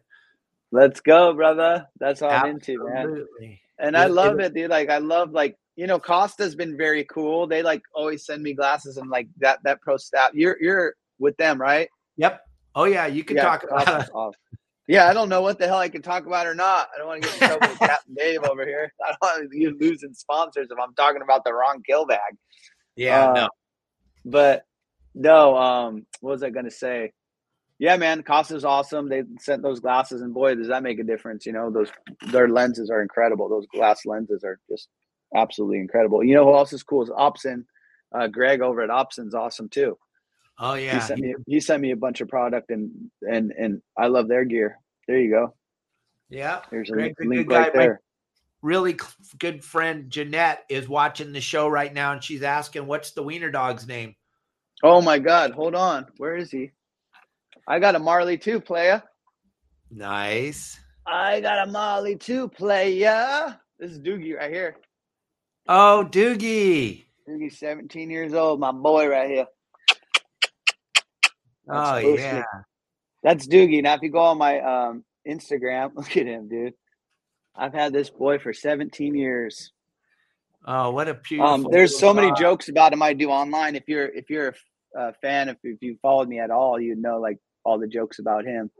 Let's 0.70 1.00
go, 1.00 1.32
brother. 1.32 1.86
That's 1.98 2.22
all 2.22 2.30
I'm 2.30 2.46
into, 2.46 2.84
man. 2.84 2.96
Absolutely. 2.96 3.60
And 3.78 3.96
I 3.96 4.06
love 4.06 4.38
it- 4.40 4.46
it, 4.46 4.54
dude. 4.54 4.70
Like 4.70 4.90
I 4.90 4.98
love 4.98 5.32
like 5.32 5.56
you 5.78 5.86
know, 5.86 6.00
Costa's 6.00 6.56
been 6.56 6.76
very 6.76 7.04
cool. 7.04 7.46
They 7.46 7.62
like 7.62 7.82
always 7.94 8.26
send 8.26 8.42
me 8.42 8.52
glasses 8.52 8.96
and 8.96 9.08
like 9.08 9.28
that 9.38 9.60
that 9.62 9.80
pro 9.80 9.96
staff. 9.96 10.32
You're 10.34 10.56
you're 10.60 10.96
with 11.20 11.36
them, 11.36 11.60
right? 11.60 11.88
Yep. 12.16 12.40
Oh 12.74 12.82
yeah, 12.82 13.06
you 13.06 13.22
can 13.22 13.36
Yeah, 13.36 13.44
talk 13.44 13.62
about 13.62 14.10
awesome. 14.12 14.32
Yeah, 14.88 15.06
I 15.08 15.12
don't 15.12 15.28
know 15.28 15.40
what 15.40 15.60
the 15.60 15.68
hell 15.68 15.78
I 15.78 15.88
can 15.88 16.02
talk 16.02 16.26
about 16.26 16.48
or 16.48 16.54
not. 16.56 16.88
I 16.92 16.98
don't 16.98 17.06
want 17.06 17.22
to 17.22 17.28
get 17.28 17.40
in 17.40 17.46
trouble 17.46 17.68
with 17.68 17.78
Captain 17.86 18.12
Dave 18.14 18.42
over 18.42 18.66
here. 18.66 18.92
I 19.06 19.10
don't 19.10 19.40
want 19.42 19.52
you 19.52 19.76
losing 19.80 20.14
sponsors 20.14 20.66
if 20.68 20.78
I'm 20.82 20.94
talking 20.96 21.22
about 21.22 21.44
the 21.44 21.54
wrong 21.54 21.80
kill 21.86 22.06
bag. 22.06 22.18
Yeah, 22.96 23.28
Uh, 23.28 23.32
no. 23.34 23.48
But 24.24 24.64
no, 25.14 25.56
um, 25.56 26.06
what 26.20 26.32
was 26.32 26.42
I 26.42 26.50
gonna 26.50 26.72
say? 26.72 27.12
Yeah, 27.78 27.96
man, 27.98 28.24
Costa's 28.24 28.64
awesome. 28.64 29.08
They 29.08 29.22
sent 29.38 29.62
those 29.62 29.78
glasses, 29.78 30.22
and 30.22 30.34
boy, 30.34 30.56
does 30.56 30.66
that 30.66 30.82
make 30.82 30.98
a 30.98 31.04
difference. 31.04 31.46
You 31.46 31.52
know, 31.52 31.70
those 31.70 31.92
their 32.32 32.48
lenses 32.48 32.90
are 32.90 33.00
incredible. 33.00 33.48
Those 33.48 33.68
glass 33.72 34.04
lenses 34.04 34.42
are 34.42 34.58
just 34.68 34.88
absolutely 35.34 35.78
incredible. 35.78 36.22
You 36.24 36.34
know 36.34 36.44
who 36.44 36.54
else 36.54 36.72
is 36.72 36.82
cool 36.82 37.02
is 37.02 37.10
Opsin. 37.10 37.64
Uh, 38.12 38.26
Greg 38.26 38.60
over 38.62 38.80
at 38.82 38.90
Opsin's 38.90 39.34
awesome 39.34 39.68
too. 39.68 39.98
Oh 40.58 40.74
He 40.74 40.86
yeah. 40.86 40.98
sent 41.00 41.20
me 41.20 41.34
he 41.46 41.60
sent 41.60 41.82
me 41.82 41.92
a 41.92 41.96
bunch 41.96 42.20
of 42.20 42.28
product, 42.28 42.70
and 42.70 43.10
and 43.22 43.52
and 43.52 43.82
I 43.96 44.06
love 44.08 44.28
their 44.28 44.44
gear. 44.44 44.78
There 45.06 45.18
you 45.18 45.30
go. 45.30 45.54
Yeah. 46.30 46.60
There's 46.70 46.90
a 46.90 46.94
Greg's 46.94 47.16
a 47.20 47.24
link 47.24 47.48
good 47.48 47.54
right 47.54 47.72
guy. 47.72 47.78
My 47.78 47.84
there. 47.84 48.00
really 48.62 48.98
good 49.38 49.64
friend 49.64 50.10
Jeanette 50.10 50.64
is 50.68 50.88
watching 50.88 51.32
the 51.32 51.40
show 51.40 51.68
right 51.68 51.92
now, 51.92 52.12
and 52.12 52.22
she's 52.24 52.42
asking, 52.42 52.86
"What's 52.86 53.12
the 53.12 53.22
wiener 53.22 53.50
dog's 53.50 53.86
name?" 53.86 54.16
Oh 54.82 55.00
my 55.00 55.18
God, 55.18 55.52
hold 55.52 55.74
on. 55.74 56.06
Where 56.18 56.36
is 56.36 56.50
he? 56.50 56.72
I 57.66 57.78
got 57.78 57.94
a 57.94 57.98
Marley 57.98 58.38
too, 58.38 58.60
playa. 58.60 59.02
Nice. 59.90 60.78
I 61.06 61.40
got 61.40 61.66
a 61.66 61.70
Marley 61.70 62.16
too, 62.16 62.48
playa. 62.48 63.54
This 63.78 63.92
is 63.92 64.00
Doogie 64.00 64.36
right 64.36 64.52
here. 64.52 64.76
Oh, 65.68 66.08
Doogie. 66.10 67.04
Doogie's 67.28 67.58
17 67.58 68.08
years 68.08 68.32
old, 68.32 68.58
my 68.58 68.72
boy 68.72 69.06
right 69.06 69.28
here. 69.28 69.46
That's 71.66 71.90
Oh 71.90 72.02
Booski. 72.02 72.18
yeah. 72.18 72.42
That's 73.22 73.46
Doogie. 73.46 73.82
Now, 73.82 73.94
if 73.94 74.02
you 74.02 74.10
go 74.10 74.20
on 74.20 74.38
my 74.38 74.60
um, 74.60 75.04
Instagram, 75.28 75.90
look 75.94 76.16
at 76.16 76.26
him, 76.26 76.48
dude. 76.48 76.72
I've 77.54 77.74
had 77.74 77.92
this 77.92 78.08
boy 78.08 78.38
for 78.38 78.54
17 78.54 79.14
years. 79.14 79.72
Oh, 80.64 80.90
what 80.90 81.08
a 81.08 81.14
beautiful. 81.14 81.52
Um, 81.52 81.66
there's 81.70 81.98
so 81.98 82.14
many 82.14 82.32
jokes 82.32 82.68
about 82.68 82.92
him 82.92 83.02
I 83.02 83.12
do 83.12 83.30
online. 83.30 83.74
If 83.74 83.84
you're 83.86 84.06
if 84.06 84.28
you're 84.28 84.54
a 84.96 85.00
uh, 85.00 85.12
fan, 85.22 85.48
if, 85.48 85.56
if 85.62 85.78
you 85.80 85.96
followed 86.02 86.28
me 86.28 86.40
at 86.40 86.50
all, 86.50 86.80
you'd 86.80 86.98
know 86.98 87.18
like 87.18 87.38
all 87.64 87.78
the 87.78 87.86
jokes 87.86 88.18
about 88.18 88.44
him. 88.44 88.70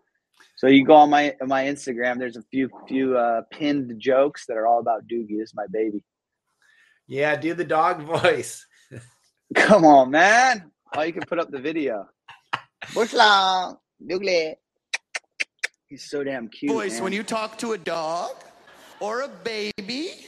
So 0.57 0.66
you 0.66 0.84
go 0.84 0.95
on 0.95 1.11
my 1.11 1.34
my 1.41 1.64
Instagram. 1.64 2.18
There's 2.18 2.36
a 2.36 2.43
few 2.51 2.68
few 2.86 3.16
uh, 3.16 3.43
pinned 3.51 3.95
jokes 3.99 4.47
that 4.47 4.57
are 4.57 4.66
all 4.66 4.80
about 4.80 5.07
Doogie. 5.07 5.39
This 5.39 5.51
is 5.51 5.55
my 5.55 5.66
baby. 5.70 6.05
Yeah, 7.09 7.34
do 7.36 7.54
the 7.54 7.64
dog 7.64 8.02
voice. 8.22 8.66
Come 9.54 9.84
on, 9.84 10.11
man. 10.11 10.70
Oh, 10.94 11.02
you 11.02 11.12
can 11.12 11.22
put 11.22 11.38
up 11.38 11.50
the 11.50 11.59
video. 11.59 12.06
Bush 12.94 13.12
long, 13.14 13.78
Doogly. 14.06 14.54
He's 15.88 16.09
so 16.09 16.22
damn 16.22 16.48
cute. 16.48 16.70
voice 16.70 16.94
man. 16.94 17.04
when 17.04 17.12
you 17.14 17.22
talk 17.22 17.56
to 17.59 17.72
a 17.72 17.78
dog 17.78 18.30
or 19.00 19.22
a 19.22 19.28
baby, 19.28 20.26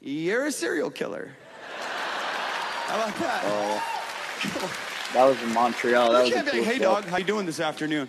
you're 0.00 0.46
a 0.46 0.52
serial 0.52 0.90
killer. 0.90 1.36
How 1.78 2.96
about 2.96 3.16
that? 3.20 3.42
Oh, 3.44 4.76
that 5.14 5.24
was 5.24 5.40
in 5.42 5.54
Montreal. 5.54 6.10
That 6.12 6.26
you 6.26 6.34
was 6.34 6.42
a 6.42 6.44
can't 6.44 6.46
be 6.46 6.50
cool 6.50 6.60
like, 6.60 6.68
hey 6.68 6.78
joke. 6.78 7.02
dog, 7.02 7.04
how 7.04 7.18
you 7.18 7.24
doing 7.24 7.46
this 7.46 7.60
afternoon? 7.60 8.08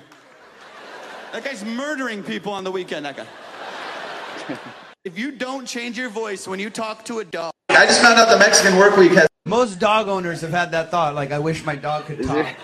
That 1.32 1.44
guy's 1.44 1.64
murdering 1.64 2.24
people 2.24 2.52
on 2.54 2.64
the 2.64 2.72
weekend, 2.72 3.06
that 3.06 3.18
guy. 3.18 3.28
if 5.04 5.18
you 5.18 5.32
don't 5.32 5.66
change 5.66 5.98
your 5.98 6.10
voice 6.10 6.48
when 6.48 6.60
you 6.60 6.70
talk 6.70 7.04
to 7.06 7.20
a 7.20 7.26
dog, 7.26 7.52
I 7.70 7.86
just 7.86 8.02
found 8.02 8.20
out 8.20 8.30
the 8.30 8.38
Mexican 8.38 8.78
work 8.78 8.98
week 8.98 9.12
has 9.14 9.28
Most 9.46 9.80
dog 9.80 10.08
owners 10.08 10.42
have 10.42 10.52
had 10.52 10.72
that 10.72 10.92
thought, 10.92 11.16
like, 11.16 11.32
I 11.32 11.40
wish 11.40 11.66
my 11.66 11.76
dog 11.76 12.06
could 12.06 12.24
talk. 12.24 12.46
it- 12.48 12.56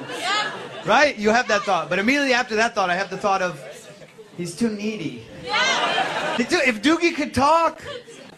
Right? 0.85 1.17
You 1.17 1.31
have 1.31 1.47
that 1.49 1.63
thought. 1.63 1.89
But 1.89 1.99
immediately 1.99 2.33
after 2.33 2.55
that 2.57 2.73
thought, 2.73 2.89
I 2.89 2.95
have 2.95 3.09
the 3.09 3.17
thought 3.17 3.41
of, 3.41 3.61
he's 4.37 4.55
too 4.55 4.69
needy. 4.69 5.25
Dude, 6.37 6.51
If 6.65 6.81
Doogie 6.81 7.13
could 7.15 7.33
talk 7.33 7.81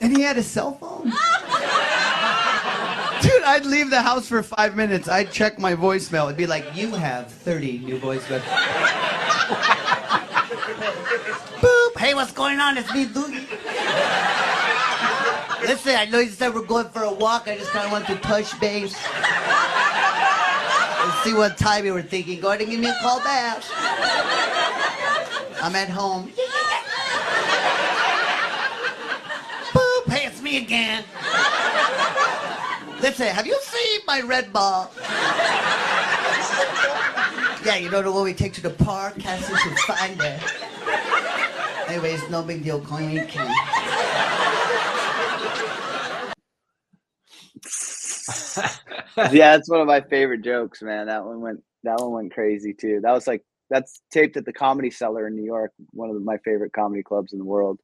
and 0.01 0.15
he 0.15 0.23
had 0.23 0.37
a 0.37 0.43
cell 0.43 0.71
phone. 0.79 1.03
Dude, 3.21 3.43
I'd 3.43 3.65
leave 3.65 3.89
the 3.91 4.01
house 4.01 4.27
for 4.27 4.41
five 4.41 4.75
minutes. 4.75 5.07
I'd 5.09 5.31
check 5.31 5.59
my 5.59 5.75
voicemail. 5.75 6.25
It'd 6.25 6.37
be 6.37 6.47
like, 6.47 6.75
you 6.75 6.91
have 6.95 7.31
30 7.31 7.79
new 7.79 7.99
voicemails. 7.99 8.41
Hey, 11.97 12.13
what's 12.13 12.31
going 12.31 12.59
on? 12.59 12.77
It's 12.77 12.93
me, 12.93 13.05
Doogie. 13.05 13.45
Listen, 15.61 15.95
I 15.95 16.05
know 16.09 16.19
you 16.19 16.29
said 16.29 16.53
we're 16.53 16.65
going 16.65 16.87
for 16.89 17.03
a 17.03 17.13
walk. 17.13 17.47
I 17.47 17.57
just 17.57 17.71
kind 17.71 17.85
of 17.85 17.91
want 17.91 18.07
to 18.07 18.15
touch 18.17 18.59
base. 18.59 18.95
Let's 21.03 21.23
see 21.23 21.33
what 21.33 21.57
time 21.57 21.85
you 21.85 21.93
were 21.93 22.01
thinking. 22.01 22.39
Go 22.39 22.49
ahead 22.49 22.61
and 22.61 22.71
give 22.71 22.79
me 22.79 22.87
a 22.87 22.95
call 23.01 23.19
back. 23.19 23.63
I'm 25.61 25.75
at 25.75 25.89
home. 25.89 26.31
Boop. 29.73 30.11
Hey, 30.11 30.25
it's 30.27 30.41
me 30.41 30.57
again. 30.57 31.03
Listen, 33.01 33.27
have 33.27 33.45
you 33.47 33.59
seen 33.61 34.01
my 34.07 34.21
red 34.21 34.53
ball? 34.53 34.91
Yeah, 37.65 37.75
you 37.75 37.89
know 37.89 38.01
the 38.01 38.11
one 38.11 38.23
we 38.23 38.33
take 38.33 38.53
to 38.53 38.61
the 38.61 38.69
park? 38.69 39.19
Cassie 39.19 39.55
should 39.55 39.77
find 39.79 40.19
it. 40.21 40.41
Anyways, 41.89 42.29
no 42.29 42.43
big 42.43 42.63
deal. 42.63 42.79
Call 42.81 42.99
me 42.99 43.19
Ken. 43.25 43.47
yeah, 49.31 49.57
that's 49.57 49.67
one 49.67 49.81
of 49.81 49.87
my 49.87 50.01
favorite 50.01 50.43
jokes, 50.43 50.83
man. 50.83 51.07
That 51.07 51.25
one 51.25 51.41
went 51.41 51.63
that 51.83 51.99
one 51.99 52.11
went 52.11 52.31
crazy 52.31 52.75
too. 52.75 52.99
That 53.01 53.13
was 53.13 53.25
like 53.25 53.43
that's 53.71 54.01
taped 54.11 54.37
at 54.37 54.45
the 54.45 54.53
Comedy 54.53 54.91
Cellar 54.91 55.25
in 55.25 55.35
New 55.35 55.43
York, 55.43 55.71
one 55.89 56.11
of 56.11 56.21
my 56.21 56.37
favorite 56.37 56.73
comedy 56.73 57.01
clubs 57.01 57.33
in 57.33 57.39
the 57.39 57.45
world. 57.45 57.79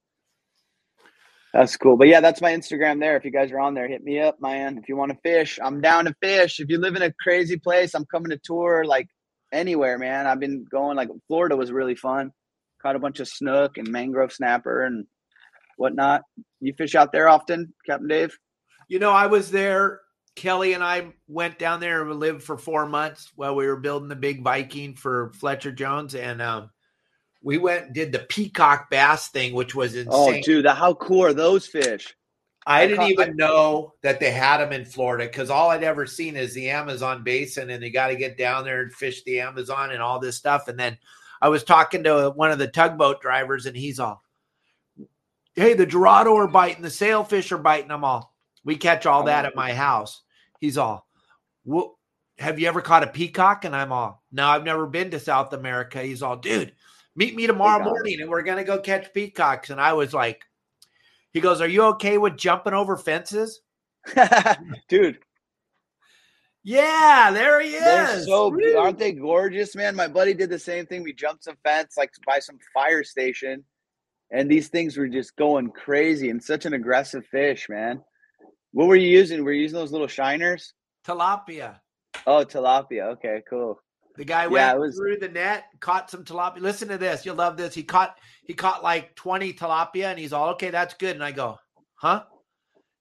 That's 1.52 1.76
cool. 1.76 1.98
But 1.98 2.08
yeah, 2.08 2.22
that's 2.22 2.42
my 2.42 2.52
Instagram 2.52 3.00
there. 3.00 3.18
If 3.18 3.26
you 3.26 3.32
guys 3.32 3.52
are 3.52 3.60
on 3.60 3.74
there, 3.74 3.88
hit 3.88 4.04
me 4.04 4.20
up, 4.20 4.40
man. 4.40 4.78
If 4.78 4.88
you 4.88 4.96
want 4.96 5.14
to 5.14 5.18
fish, 5.24 5.58
I'm 5.64 5.82
down 5.82 6.06
to 6.06 6.16
fish. 6.22 6.60
If 6.60 6.70
you 6.70 6.78
live 6.78 6.96
in 6.96 7.02
a 7.02 7.14
crazy 7.24 7.58
place, 7.58 7.96
I'm 7.96 8.06
coming 8.06 8.30
to 8.30 8.38
tour 8.38 8.86
like 8.86 9.08
anywhere, 9.52 9.98
man. 9.98 10.28
I've 10.28 10.40
been 10.40 10.64
going 10.70 10.96
like 10.96 11.10
Florida 11.28 11.56
was 11.56 11.72
really 11.72 11.96
fun. 11.96 12.32
Caught 12.86 12.98
a 12.98 13.00
bunch 13.00 13.20
of 13.20 13.28
snook 13.28 13.80
and 13.80 13.88
mangrove 13.88 14.32
snapper 14.32 14.86
and 14.86 15.08
whatnot. 15.78 16.22
You 16.60 16.72
fish 16.78 16.94
out 16.94 17.12
there 17.12 17.28
often, 17.28 17.74
Captain 17.84 18.08
Dave? 18.08 18.38
You 18.88 19.00
know, 19.00 19.10
I 19.10 19.26
was 19.26 19.50
there. 19.50 20.02
Kelly 20.36 20.74
and 20.74 20.84
I 20.84 21.12
went 21.28 21.58
down 21.58 21.80
there 21.80 22.04
and 22.04 22.20
lived 22.20 22.44
for 22.44 22.60
four 22.60 22.86
months 22.86 23.32
while 23.36 23.56
we 23.56 23.66
were 23.66 23.78
building 23.78 24.08
the 24.08 24.16
big 24.16 24.44
Viking 24.44 24.94
for 24.94 25.32
Fletcher 25.34 25.72
Jones, 25.72 26.14
and 26.14 26.44
um, 26.44 26.70
we 27.42 27.58
went 27.58 27.86
and 27.86 27.96
did 27.96 28.12
the 28.12 28.20
peacock 28.20 28.92
bass 28.92 29.30
thing, 29.30 29.56
which 29.56 29.74
was 29.74 29.96
insane. 29.96 30.12
Oh, 30.12 30.42
dude, 30.44 30.68
how 30.68 30.94
cool 30.94 31.24
are 31.24 31.34
those 31.34 31.66
fish? 31.66 32.16
I 32.68 32.84
I 32.84 32.88
didn't 32.88 33.10
even 33.10 33.36
know 33.36 33.94
that 34.04 34.20
they 34.20 34.30
had 34.30 34.58
them 34.58 34.74
in 34.74 34.86
Florida 34.86 35.26
because 35.26 35.50
all 35.50 35.72
I'd 35.72 35.84
ever 35.84 36.06
seen 36.06 36.36
is 36.36 36.54
the 36.54 36.70
Amazon 36.70 37.24
basin, 37.24 37.72
and 37.72 37.82
they 37.82 37.90
got 37.90 38.10
to 38.10 38.16
get 38.16 38.38
down 38.38 38.64
there 38.64 38.84
and 38.84 38.94
fish 38.94 39.24
the 39.24 39.40
Amazon 39.40 39.90
and 39.90 40.04
all 40.04 40.20
this 40.20 40.38
stuff. 40.38 40.68
And 40.68 40.78
then 40.78 41.00
I 41.42 41.50
was 41.50 41.64
talking 41.64 42.04
to 42.04 42.32
one 42.36 42.52
of 42.52 42.60
the 42.60 42.68
tugboat 42.68 43.22
drivers, 43.22 43.66
and 43.66 43.76
he's 43.76 44.00
all, 44.00 44.24
"Hey, 45.56 45.74
the 45.74 45.86
Dorado 45.86 46.36
are 46.36 46.48
biting, 46.48 46.82
the 46.82 46.90
sailfish 46.90 47.52
are 47.52 47.58
biting 47.58 47.90
them 47.90 48.04
all. 48.04 48.36
We 48.64 48.78
catch 48.78 49.06
all 49.06 49.24
that 49.24 49.46
at 49.46 49.56
my 49.56 49.74
house." 49.74 50.22
He's 50.60 50.78
all, 50.78 51.08
"Well, 51.64 52.00
have 52.40 52.60
you 52.60 52.68
ever 52.68 52.82
caught 52.82 53.04
a 53.04 53.08
peacock?" 53.08 53.66
And 53.66 53.76
I'm 53.76 53.92
all, 53.92 54.24
"No, 54.32 54.48
I've 54.48 54.64
never 54.64 54.88
been 54.88 55.12
to 55.12 55.20
South 55.20 55.54
America." 55.54 56.02
He's 56.02 56.24
all, 56.24 56.38
"Dude, 56.38 56.74
meet 57.16 57.36
me 57.36 57.48
tomorrow 57.48 57.84
morning, 57.84 58.22
and 58.22 58.30
we're 58.30 58.44
gonna 58.44 58.64
go 58.64 58.80
catch 58.80 59.14
peacocks." 59.14 59.70
And 59.70 59.80
I 59.80 59.94
was 59.94 60.14
like. 60.14 60.46
He 61.36 61.42
goes, 61.42 61.60
Are 61.60 61.68
you 61.68 61.84
okay 61.88 62.18
with 62.18 62.38
jumping 62.38 62.74
over 62.74 62.96
fences? 62.96 63.60
dude, 64.88 65.20
Yeah, 66.68 67.30
there 67.32 67.62
he 67.62 67.72
they're 67.78 68.18
is. 68.18 68.26
so 68.26 68.50
Woo. 68.50 68.76
aren't 68.76 68.98
they 68.98 69.12
gorgeous, 69.12 69.76
man? 69.76 69.96
My 69.96 70.08
buddy 70.08 70.34
did 70.34 70.50
the 70.50 70.58
same 70.58 70.88
thing. 70.88 71.04
We 71.04 71.14
jumped 71.14 71.44
some 71.44 71.58
fence 71.64 71.94
like 71.96 72.10
by 72.26 72.40
some 72.40 72.58
fire 72.74 73.04
station, 73.04 73.64
and 74.32 74.50
these 74.50 74.68
things 74.70 74.98
were 74.98 75.08
just 75.08 75.36
going 75.36 75.70
crazy 75.70 76.32
and 76.32 76.44
such 76.44 76.66
an 76.66 76.74
aggressive 76.74 77.24
fish, 77.28 77.70
man. 77.70 78.02
What 78.72 78.88
were 78.88 78.96
you 78.96 79.08
using? 79.08 79.44
Were 79.44 79.54
you 79.54 79.62
using 79.62 79.78
those 79.78 79.92
little 79.92 80.08
shiners? 80.08 80.74
tilapia. 81.08 81.80
Oh, 82.26 82.44
tilapia. 82.44 83.12
Okay, 83.14 83.44
cool. 83.48 83.80
The 84.16 84.26
guy 84.26 84.48
went 84.48 84.76
it 84.76 84.80
was- 84.80 84.96
through 84.98 85.18
the 85.20 85.30
net, 85.30 85.66
caught 85.80 86.10
some 86.10 86.24
tilapia. 86.24 86.62
Listen 86.62 86.88
to 86.88 86.98
this. 86.98 87.28
You'll 87.28 87.36
love 87.36 87.58
this. 87.58 87.76
He 87.76 87.84
caught 87.84 88.18
he 88.48 88.56
caught 88.56 88.82
like 88.82 89.14
20 89.16 89.54
tilapia 89.54 90.06
and 90.06 90.18
he's 90.18 90.34
all, 90.34 90.50
okay, 90.54 90.72
that's 90.72 90.96
good. 90.96 91.14
And 91.16 91.24
I 91.24 91.32
go, 91.32 91.60
huh? 91.94 92.24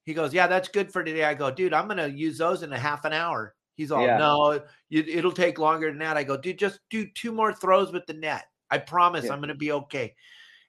He 0.04 0.14
goes, 0.14 0.34
yeah, 0.34 0.46
that's 0.46 0.68
good 0.68 0.92
for 0.92 1.02
today. 1.02 1.24
I 1.24 1.34
go, 1.34 1.50
dude, 1.50 1.72
I'm 1.72 1.86
going 1.86 1.96
to 1.98 2.10
use 2.10 2.38
those 2.38 2.62
in 2.62 2.72
a 2.72 2.78
half 2.78 3.04
an 3.04 3.12
hour. 3.12 3.54
He's 3.74 3.90
all, 3.90 4.04
Yeah. 4.04 4.18
no, 4.18 4.60
you, 4.88 5.02
it'll 5.06 5.32
take 5.32 5.58
longer 5.58 5.88
than 5.88 5.98
that. 5.98 6.16
I 6.16 6.24
go, 6.24 6.36
dude, 6.36 6.58
just 6.58 6.80
do 6.90 7.06
two 7.14 7.32
more 7.32 7.52
throws 7.52 7.92
with 7.92 8.06
the 8.06 8.14
net. 8.14 8.44
I 8.70 8.78
promise 8.78 9.24
Yeah. 9.24 9.32
I'm 9.32 9.40
going 9.40 9.48
to 9.48 9.54
be 9.54 9.72
okay. 9.72 10.14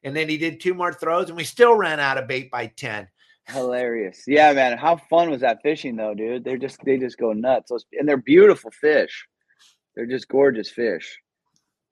And 0.04 0.16
then 0.16 0.30
he 0.30 0.38
did 0.38 0.60
two 0.60 0.74
more 0.74 0.94
throws, 0.94 1.30
and 1.30 1.38
we 1.38 1.44
still 1.44 1.76
ran 1.76 2.00
out 2.00 2.18
of 2.18 2.28
bait 2.28 2.50
by 2.52 2.68
10. 2.68 3.08
Hilarious. 3.48 4.24
Yeah, 4.26 4.54
man. 4.54 4.78
How 4.78 4.96
fun 4.98 5.30
was 5.30 5.42
that 5.42 5.62
fishing 5.62 5.96
though, 5.96 6.16
dude? 6.16 6.44
They're 6.44 6.58
just 6.58 6.84
they 6.84 6.98
just 6.98 7.20
go 7.20 7.32
nuts. 7.32 7.70
Those, 7.70 7.86
and 7.94 8.08
they're 8.10 8.18
beautiful 8.18 8.72
fish. 8.72 9.28
They're 9.96 10.08
just 10.08 10.28
gorgeous 10.28 10.70
fish. 10.70 11.20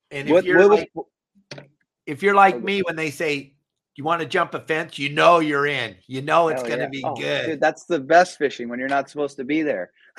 And 0.09 0.27
if 0.27 0.33
What, 0.33 0.45
you're 0.45 0.67
what 0.67 0.69
was, 0.69 0.79
like, 1.55 1.69
if 2.07 2.23
you're 2.23 2.33
like 2.33 2.55
oh, 2.55 2.59
me, 2.59 2.81
when 2.81 2.95
they 2.95 3.11
say 3.11 3.53
you 3.95 4.03
want 4.03 4.21
to 4.21 4.27
jump 4.27 4.53
a 4.55 4.59
fence, 4.59 4.97
you 4.97 5.09
know 5.09 5.39
you're 5.39 5.67
in. 5.67 5.95
You 6.07 6.21
know 6.21 6.47
it's 6.47 6.63
going 6.63 6.79
to 6.79 6.85
yeah. 6.85 6.89
be 6.89 7.03
Oh, 7.05 7.15
good. 7.15 7.45
Dude, 7.45 7.59
that's 7.59 7.85
the 7.85 7.99
best 7.99 8.37
fishing 8.37 8.67
when 8.69 8.79
you're 8.79 8.89
not 8.89 9.09
supposed 9.09 9.37
to 9.37 9.43
be 9.43 9.61
there. 9.61 9.91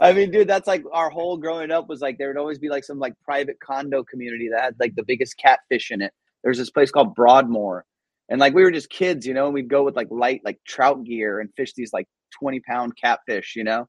I 0.00 0.12
mean, 0.14 0.30
dude, 0.30 0.48
that's 0.48 0.66
like 0.66 0.82
our 0.92 1.10
whole 1.10 1.36
growing 1.36 1.70
up 1.70 1.88
was 1.88 2.00
like 2.00 2.16
there 2.16 2.28
would 2.28 2.38
always 2.38 2.58
be 2.58 2.70
like 2.70 2.84
some 2.84 2.98
like 2.98 3.14
private 3.22 3.60
condo 3.60 4.02
community 4.02 4.48
that 4.48 4.62
had 4.62 4.76
like 4.80 4.94
the 4.94 5.02
biggest 5.02 5.36
catfish 5.36 5.90
in 5.90 6.00
it. 6.00 6.12
There's 6.42 6.58
this 6.58 6.70
place 6.70 6.90
called 6.90 7.14
Broadmoor. 7.14 7.84
And 8.30 8.40
like 8.40 8.54
we 8.54 8.62
were 8.62 8.70
just 8.70 8.88
kids, 8.88 9.26
you 9.26 9.34
know, 9.34 9.44
and 9.44 9.54
we'd 9.54 9.68
go 9.68 9.82
with 9.82 9.96
like 9.96 10.08
light 10.10 10.40
like 10.44 10.58
trout 10.66 11.04
gear 11.04 11.40
and 11.40 11.50
fish 11.56 11.74
these 11.74 11.92
like 11.92 12.08
20 12.38 12.60
pound 12.60 12.96
catfish, 12.96 13.54
you 13.56 13.64
know. 13.64 13.88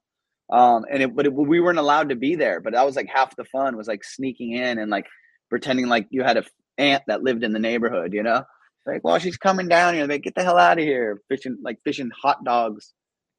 Um, 0.51 0.85
and 0.91 1.01
it 1.01 1.15
but 1.15 1.25
it, 1.25 1.33
we 1.33 1.61
weren't 1.61 1.79
allowed 1.79 2.09
to 2.09 2.15
be 2.15 2.35
there, 2.35 2.59
but 2.59 2.73
that 2.73 2.85
was 2.85 2.97
like 2.97 3.07
half 3.07 3.35
the 3.37 3.45
fun 3.45 3.77
was 3.77 3.87
like 3.87 4.03
sneaking 4.03 4.51
in 4.51 4.79
and 4.79 4.91
like 4.91 5.07
pretending 5.49 5.87
like 5.87 6.07
you 6.09 6.23
had 6.23 6.37
a 6.37 6.43
aunt 6.77 7.03
that 7.07 7.23
lived 7.23 7.43
in 7.43 7.53
the 7.53 7.59
neighborhood, 7.59 8.11
you 8.13 8.21
know 8.21 8.43
like, 8.85 9.03
well, 9.03 9.19
she's 9.19 9.37
coming 9.37 9.67
down 9.67 9.93
here. 9.95 10.05
Like, 10.05 10.23
get 10.23 10.35
the 10.35 10.43
hell 10.43 10.57
out 10.57 10.77
of 10.77 10.83
here. 10.83 11.21
Fishing, 11.29 11.57
like 11.63 11.79
fishing 11.83 12.11
hot 12.11 12.43
dogs, 12.43 12.93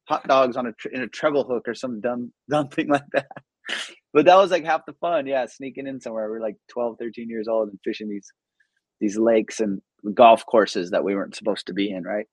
hot 0.09 0.27
dogs 0.27 0.57
on 0.57 0.67
a 0.67 0.73
tr- 0.73 0.89
in 0.89 1.03
a 1.03 1.09
treble 1.09 1.45
hook 1.45 1.69
or 1.69 1.75
some 1.75 2.01
dumb 2.01 2.33
dumb 2.51 2.69
thing 2.69 2.89
like 2.89 3.09
that. 3.13 3.29
But 4.13 4.27
that 4.27 4.37
was 4.37 4.51
like 4.51 4.65
half 4.65 4.87
the 4.87 4.95
fun. 4.95 5.27
Yeah, 5.27 5.47
sneaking 5.47 5.87
in 5.87 6.01
somewhere. 6.01 6.31
We 6.31 6.39
are 6.39 6.41
like 6.41 6.57
12, 6.71 6.97
13 6.99 7.29
years 7.29 7.49
old 7.49 7.69
and 7.69 7.79
fishing 7.85 8.09
these 8.09 8.31
these 9.01 9.19
lakes 9.19 9.61
and 9.61 9.81
golf 10.15 10.47
courses 10.47 10.91
that 10.91 11.05
we 11.05 11.15
weren't 11.15 11.37
supposed 11.37 11.67
to 11.67 11.75
be 11.75 11.91
in. 11.91 12.03
Right? 12.03 12.27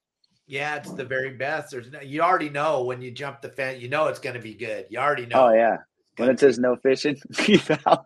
Yeah, 0.48 0.76
it's 0.76 0.92
the 0.92 1.06
very 1.06 1.32
best. 1.32 1.72
There's 1.72 1.92
no, 1.92 2.02
you 2.02 2.22
already 2.22 2.50
know 2.50 2.84
when 2.84 3.02
you 3.02 3.12
jump 3.12 3.42
the 3.42 3.50
fence, 3.50 3.82
you 3.82 3.90
know 3.90 4.08
it's 4.08 4.20
going 4.20 4.36
to 4.36 4.42
be 4.42 4.54
good. 4.54 4.88
You 4.90 5.00
already 5.00 5.26
know. 5.26 5.48
Oh 5.48 5.54
yeah. 5.54 5.78
When 6.18 6.30
it 6.30 6.40
says 6.40 6.60
no 6.60 6.76
fishing, 6.76 7.20
out. 7.88 8.06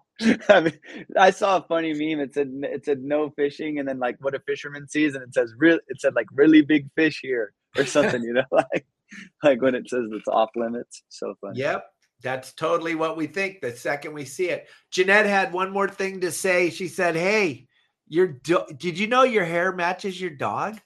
I 0.49 0.62
mean, 0.62 0.80
I 1.18 1.32
saw 1.32 1.58
a 1.58 1.62
funny 1.62 1.93
meme. 1.93 2.22
It 2.22 2.34
said 2.34 2.51
it 2.64 2.86
said 2.86 3.03
no 3.03 3.32
fishing, 3.32 3.80
and 3.80 3.88
then 3.88 3.99
like 3.99 4.18
what 4.22 4.34
a 4.34 4.39
fisherman 4.39 4.88
sees, 4.88 5.14
and 5.14 5.24
it 5.24 5.34
says 5.34 5.53
real. 5.58 5.80
It 5.88 5.99
said 5.99 6.16
like 6.16 6.28
really 6.32 6.62
big 6.62 6.89
fish 6.95 7.20
here 7.22 7.53
or 7.78 7.86
something. 7.86 8.24
You 8.24 8.34
know, 8.34 8.43
like 8.51 8.86
like 9.43 9.62
when 9.62 9.76
it 9.76 9.89
says 9.89 10.05
it's 10.12 10.28
off 10.28 10.49
limits. 10.55 11.03
So 11.10 11.36
funny. 11.41 11.60
Yep. 11.60 11.86
That's 12.24 12.53
totally 12.53 12.95
what 12.95 13.16
we 13.16 13.28
think 13.28 13.62
the 13.62 13.76
second 13.76 14.14
we 14.14 14.26
see 14.26 14.49
it. 14.49 14.68
Jeanette 14.89 15.28
had 15.28 15.53
one 15.53 15.72
more 15.72 15.88
thing 15.88 16.22
to 16.22 16.32
say. 16.32 16.72
She 16.72 16.88
said, 16.88 17.16
Hey, 17.16 17.68
your 18.08 18.28
do- 18.28 18.66
did 18.76 18.97
you 18.97 19.08
know 19.08 19.24
your 19.24 19.45
hair 19.45 19.72
matches 19.72 20.20
your 20.20 20.32
dog? 20.32 20.80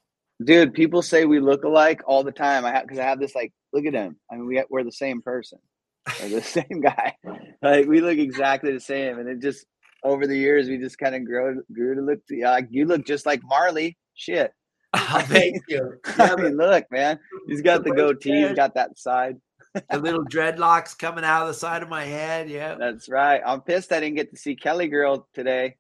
Dude, 0.44 0.74
people 0.74 1.02
say 1.02 1.26
we 1.26 1.40
look 1.40 1.64
alike 1.64 2.02
all 2.06 2.24
the 2.24 2.32
time. 2.32 2.66
I 2.66 2.72
have 2.72 2.84
because 2.84 3.00
I 3.00 3.04
have 3.04 3.20
this 3.20 3.36
like, 3.36 3.54
look 3.74 3.86
at 3.86 3.94
him. 3.94 4.18
I 4.30 4.36
mean, 4.36 4.48
we 4.48 4.64
we're 4.70 4.84
the 4.84 4.92
same 4.92 5.22
person, 5.22 5.60
the 6.06 6.42
same 6.44 6.82
guy. 6.82 7.16
Like 7.64 7.86
we 7.86 8.02
look 8.02 8.18
exactly 8.18 8.74
the 8.74 8.80
same, 8.80 9.20
and 9.20 9.30
it 9.30 9.40
just 9.40 9.68
over 10.04 10.26
the 10.26 10.36
years 10.36 10.68
we 10.68 10.80
just 10.80 10.98
kind 10.98 11.14
of 11.14 11.24
grew 11.26 11.62
grew 11.72 11.94
to 11.94 12.02
look. 12.02 12.20
Yeah, 12.28 12.50
like 12.50 12.68
you 12.72 12.86
look 12.86 13.06
just 13.06 13.28
like 13.28 13.40
Marley. 13.44 13.98
Shit. 14.16 14.52
Oh, 14.94 15.22
thank 15.26 15.62
you. 15.68 16.00
I 16.18 16.36
mean, 16.36 16.58
look, 16.58 16.86
man. 16.92 17.20
He's 17.48 17.62
got 17.62 17.84
the 17.84 17.92
goatee. 17.92 18.48
He's 18.48 18.56
got 18.56 18.74
that 18.76 18.98
side. 18.98 19.38
the 19.74 20.00
little 20.00 20.26
dreadlocks 20.26 20.98
coming 20.98 21.24
out 21.24 21.44
of 21.44 21.48
the 21.50 21.54
side 21.54 21.82
of 21.84 21.90
my 21.90 22.04
head. 22.04 22.50
Yeah. 22.50 22.76
That's 22.76 23.10
right. 23.10 23.42
I'm 23.46 23.62
pissed 23.62 23.92
I 23.94 24.00
didn't 24.00 24.16
get 24.16 24.32
to 24.32 24.38
see 24.38 24.56
Kelly 24.56 24.88
Girl 24.88 25.28
today. 25.34 25.76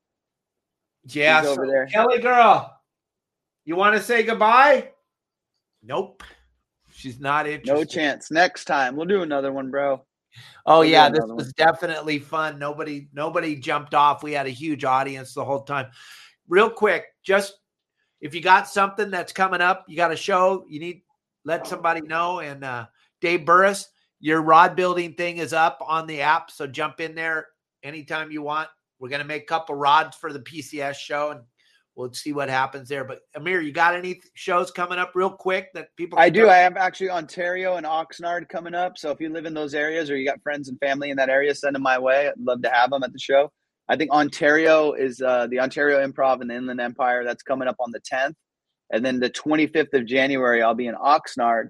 Yeah. 1.08 1.42
She's 1.42 1.50
over 1.50 1.66
there. 1.68 1.88
Kelly 1.88 2.20
girl, 2.20 2.78
you 3.66 3.76
want 3.76 3.96
to 3.96 4.02
say 4.02 4.24
goodbye? 4.24 4.90
Nope. 5.84 6.24
She's 6.94 7.20
not 7.20 7.48
interested. 7.48 7.74
No 7.74 7.84
chance. 7.84 8.32
Next 8.32 8.66
time 8.66 8.96
we'll 8.96 9.08
do 9.08 9.24
another 9.24 9.52
one, 9.52 9.72
bro. 9.72 10.06
Oh 10.66 10.82
yeah, 10.82 11.10
this 11.10 11.26
was 11.26 11.48
one. 11.48 11.54
definitely 11.58 12.20
fun. 12.20 12.60
Nobody 12.60 13.10
nobody 13.14 13.56
jumped 13.56 13.94
off. 13.94 14.24
We 14.24 14.34
had 14.34 14.46
a 14.46 14.52
huge 14.52 14.84
audience 14.84 15.34
the 15.34 15.46
whole 15.46 15.62
time. 15.64 15.88
Real 16.48 16.70
quick, 16.70 17.06
just 17.24 17.54
if 18.20 18.36
you 18.36 18.42
got 18.42 18.68
something 18.68 19.10
that's 19.10 19.34
coming 19.34 19.62
up, 19.62 19.86
you 19.88 19.96
got 19.96 20.12
a 20.12 20.16
show, 20.16 20.66
you 20.70 20.80
need 20.80 21.02
let 21.44 21.68
somebody 21.68 22.02
know. 22.02 22.40
And 22.40 22.64
uh 22.64 22.88
Dave 23.20 23.46
Burris, 23.46 23.88
your 24.20 24.42
rod 24.42 24.76
building 24.76 25.14
thing 25.14 25.38
is 25.38 25.54
up 25.54 25.80
on 25.86 26.08
the 26.08 26.22
app, 26.22 26.52
so 26.52 26.68
jump 26.68 27.00
in 27.00 27.16
there 27.16 27.48
anytime 27.84 28.32
you 28.32 28.42
want. 28.42 28.70
We're 29.00 29.10
gonna 29.10 29.24
make 29.24 29.44
a 29.44 29.48
couple 29.48 29.76
rods 29.76 30.16
for 30.16 30.32
the 30.32 30.40
PCS 30.40 30.96
show 30.96 31.32
and 31.32 31.42
we'll 31.96 32.14
see 32.14 32.34
what 32.34 32.50
happens 32.50 32.90
there. 32.90 33.04
But 33.04 33.20
Amir, 33.36 33.62
you 33.62 33.72
got 33.72 33.96
any 33.96 34.22
shows 34.34 34.72
coming 34.72 35.00
up 35.00 35.12
real 35.16 35.30
quick 35.30 35.70
that 35.74 35.96
people 35.98 36.20
I 36.20 36.30
do. 36.30 36.44
go- 36.44 36.50
I 36.50 36.58
have 36.58 36.78
actually 36.78 37.10
Ontario 37.10 37.76
and 37.76 37.86
Oxnard 37.86 38.50
coming 38.50 38.74
up. 38.74 38.98
So 38.98 39.12
if 39.12 39.20
you 39.20 39.30
live 39.30 39.46
in 39.46 39.54
those 39.54 39.74
areas 39.74 40.10
or 40.10 40.18
you 40.18 40.26
got 40.26 40.42
friends 40.42 40.70
and 40.70 40.80
family 40.80 41.10
in 41.10 41.18
that 41.18 41.30
area, 41.30 41.54
send 41.54 41.76
them 41.76 41.84
my 41.84 42.00
way. 42.00 42.28
I'd 42.28 42.40
love 42.40 42.62
to 42.64 42.70
have 42.70 42.90
them 42.92 43.04
at 43.04 43.14
the 43.14 43.20
show. 43.20 43.52
I 43.90 43.98
think 43.98 44.12
Ontario 44.12 44.94
is 44.94 45.22
uh, 45.22 45.48
the 45.48 45.60
Ontario 45.60 46.06
Improv 46.06 46.42
in 46.42 46.48
the 46.48 46.56
Inland 46.56 46.80
Empire. 46.80 47.24
That's 47.26 47.44
coming 47.44 47.68
up 47.68 47.76
on 47.80 47.92
the 47.92 48.00
10th. 48.02 48.36
And 48.92 49.04
then 49.06 49.20
the 49.20 49.30
25th 49.30 49.94
of 49.94 50.06
January, 50.06 50.62
I'll 50.62 50.76
be 50.76 50.88
in 50.88 50.96
Oxnard. 50.96 51.70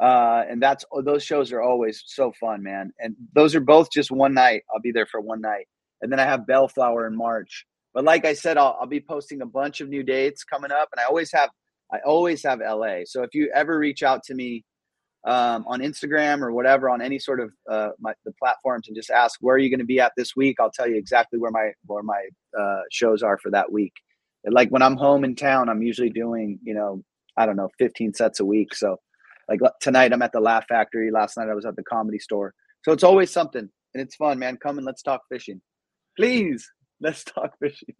Uh, 0.00 0.44
and 0.48 0.62
that's 0.62 0.84
oh, 0.92 1.02
those 1.02 1.24
shows 1.24 1.52
are 1.52 1.60
always 1.60 2.04
so 2.06 2.32
fun, 2.38 2.62
man. 2.62 2.92
And 3.00 3.16
those 3.34 3.54
are 3.54 3.60
both 3.60 3.90
just 3.90 4.10
one 4.10 4.32
night. 4.32 4.62
I'll 4.72 4.80
be 4.80 4.92
there 4.92 5.06
for 5.06 5.20
one 5.20 5.40
night. 5.40 5.66
And 6.02 6.12
then 6.12 6.20
I 6.20 6.24
have 6.24 6.46
Bellflower 6.46 7.06
in 7.06 7.16
March. 7.16 7.66
But 7.94 8.04
like 8.04 8.24
I 8.24 8.34
said, 8.34 8.58
I'll, 8.58 8.76
I'll 8.80 8.86
be 8.86 9.00
posting 9.00 9.42
a 9.42 9.46
bunch 9.46 9.80
of 9.80 9.88
new 9.88 10.02
dates 10.02 10.44
coming 10.44 10.70
up. 10.70 10.88
And 10.92 11.00
I 11.00 11.04
always 11.04 11.32
have 11.32 11.50
I 11.92 11.98
always 12.04 12.42
have 12.42 12.60
LA. 12.60 13.00
So 13.06 13.22
if 13.22 13.34
you 13.34 13.50
ever 13.54 13.78
reach 13.78 14.02
out 14.02 14.22
to 14.24 14.34
me 14.34 14.64
um, 15.26 15.64
on 15.66 15.80
Instagram 15.80 16.42
or 16.42 16.52
whatever 16.52 16.90
on 16.90 17.00
any 17.00 17.18
sort 17.18 17.40
of 17.40 17.50
uh, 17.70 17.90
my, 17.98 18.12
the 18.24 18.32
platforms 18.38 18.88
and 18.88 18.96
just 18.96 19.10
ask 19.10 19.38
where 19.40 19.56
are 19.56 19.58
you 19.58 19.70
going 19.70 19.80
to 19.80 19.86
be 19.86 20.00
at 20.00 20.12
this 20.16 20.36
week, 20.36 20.56
I'll 20.60 20.70
tell 20.70 20.88
you 20.88 20.96
exactly 20.96 21.38
where 21.38 21.50
my 21.50 21.72
where 21.86 22.02
my 22.02 22.28
uh, 22.58 22.82
shows 22.90 23.22
are 23.22 23.38
for 23.38 23.50
that 23.50 23.72
week. 23.72 23.92
And 24.44 24.54
like 24.54 24.68
when 24.70 24.82
I'm 24.82 24.96
home 24.96 25.24
in 25.24 25.34
town, 25.34 25.68
I'm 25.68 25.82
usually 25.82 26.10
doing 26.10 26.58
you 26.62 26.74
know 26.74 27.02
I 27.36 27.46
don't 27.46 27.56
know 27.56 27.70
15 27.78 28.14
sets 28.14 28.40
a 28.40 28.44
week. 28.44 28.74
So 28.74 28.98
like 29.48 29.60
tonight 29.80 30.12
I'm 30.12 30.22
at 30.22 30.32
the 30.32 30.40
Laugh 30.40 30.66
Factory. 30.68 31.10
Last 31.10 31.36
night 31.36 31.48
I 31.48 31.54
was 31.54 31.64
at 31.64 31.76
the 31.76 31.84
Comedy 31.84 32.18
Store. 32.18 32.54
So 32.84 32.92
it's 32.92 33.04
always 33.04 33.30
something 33.30 33.68
and 33.94 34.02
it's 34.02 34.16
fun, 34.16 34.38
man. 34.38 34.56
Come 34.56 34.78
and 34.78 34.86
let's 34.86 35.02
talk 35.02 35.22
fishing, 35.30 35.60
please. 36.16 36.70
Let's 37.00 37.24
talk 37.24 37.58
fishing. 37.58 37.94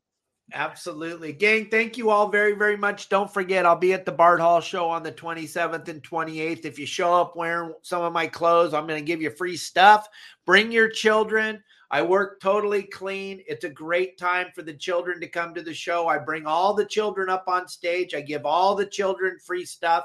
Absolutely. 0.53 1.35
Gang, 1.35 1.67
thank 1.67 1.99
you 1.99 2.09
all 2.09 2.31
very, 2.31 2.55
very 2.55 2.77
much. 2.77 3.11
Don't 3.11 3.33
forget, 3.33 3.67
I'll 3.67 3.77
be 3.77 3.93
at 3.93 4.07
the 4.07 4.13
Bart 4.13 4.41
Hall 4.41 4.61
show 4.61 4.89
on 4.89 5.03
the 5.03 5.13
27th 5.13 5.89
and 5.89 6.03
28th. 6.03 6.65
If 6.65 6.79
you 6.79 6.87
show 6.87 7.13
up 7.15 7.37
wearing 7.37 7.75
some 7.83 8.03
of 8.03 8.15
my 8.15 8.27
clothes, 8.27 8.73
I'm 8.73 8.87
going 8.87 8.99
to 8.99 9.05
give 9.05 9.21
you 9.21 9.31
free 9.31 9.59
stuff. 9.59 10.09
Bring 10.47 10.73
your 10.73 10.89
children. 10.89 11.63
I 11.91 12.03
work 12.03 12.41
totally 12.41 12.83
clean. 12.83 13.43
It's 13.47 13.65
a 13.65 13.71
great 13.71 14.19
time 14.19 14.49
for 14.55 14.63
the 14.63 14.73
children 14.73 15.21
to 15.21 15.29
come 15.29 15.55
to 15.55 15.63
the 15.63 15.75
show. 15.75 16.09
I 16.09 16.19
bring 16.19 16.47
all 16.47 16.73
the 16.73 16.87
children 16.87 17.29
up 17.29 17.45
on 17.47 17.69
stage. 17.69 18.15
I 18.15 18.23
give 18.23 18.47
all 18.47 18.75
the 18.75 18.87
children 18.87 19.39
free 19.45 19.67
stuff. 19.67 20.05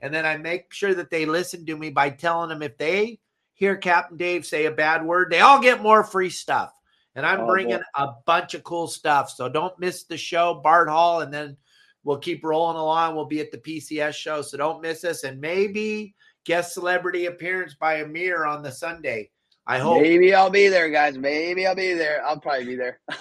And 0.00 0.12
then 0.12 0.26
I 0.26 0.36
make 0.36 0.72
sure 0.72 0.94
that 0.94 1.10
they 1.10 1.24
listen 1.24 1.64
to 1.66 1.76
me 1.76 1.90
by 1.90 2.10
telling 2.10 2.48
them 2.48 2.62
if 2.62 2.76
they 2.78 3.20
hear 3.54 3.76
Captain 3.76 4.16
Dave 4.16 4.44
say 4.44 4.66
a 4.66 4.72
bad 4.72 5.04
word, 5.04 5.30
they 5.30 5.40
all 5.40 5.60
get 5.60 5.82
more 5.82 6.02
free 6.02 6.30
stuff. 6.30 6.72
And 7.14 7.24
I'm 7.24 7.40
Oh, 7.42 7.46
bringing 7.46 7.76
boy. 7.78 7.82
a 7.94 8.08
bunch 8.26 8.54
of 8.54 8.64
cool 8.64 8.86
stuff. 8.88 9.30
So 9.30 9.48
don't 9.48 9.78
miss 9.78 10.04
the 10.04 10.16
show, 10.16 10.54
Bart 10.54 10.88
Hall, 10.88 11.20
and 11.20 11.32
then 11.32 11.56
we'll 12.02 12.18
keep 12.18 12.44
rolling 12.44 12.76
along. 12.76 13.14
We'll 13.14 13.24
be 13.24 13.40
at 13.40 13.52
the 13.52 13.58
PCS 13.58 14.14
show. 14.14 14.42
So 14.42 14.56
don't 14.56 14.82
miss 14.82 15.04
us. 15.04 15.22
And 15.24 15.40
maybe 15.40 16.14
guest 16.44 16.74
celebrity 16.74 17.26
appearance 17.26 17.74
by 17.74 17.96
Amir 18.00 18.44
on 18.46 18.62
the 18.62 18.72
Sunday. 18.72 19.30
I 19.66 19.78
hope. 19.78 20.02
Maybe 20.02 20.34
I'll 20.34 20.50
be 20.50 20.68
there, 20.68 20.90
guys. 20.90 21.16
Maybe 21.16 21.66
I'll 21.66 21.74
be 21.74 21.94
there. 21.94 22.22
I'll 22.26 22.38
probably 22.38 22.66
be 22.66 22.74
there. 22.76 23.00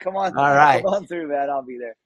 Come 0.00 0.16
on. 0.16 0.36
All 0.36 0.54
right. 0.54 0.82
Come 0.84 0.92
on 0.92 1.06
through, 1.06 1.28
man. 1.28 1.48
I'll 1.48 1.62
be 1.62 1.78
there. 1.78 1.96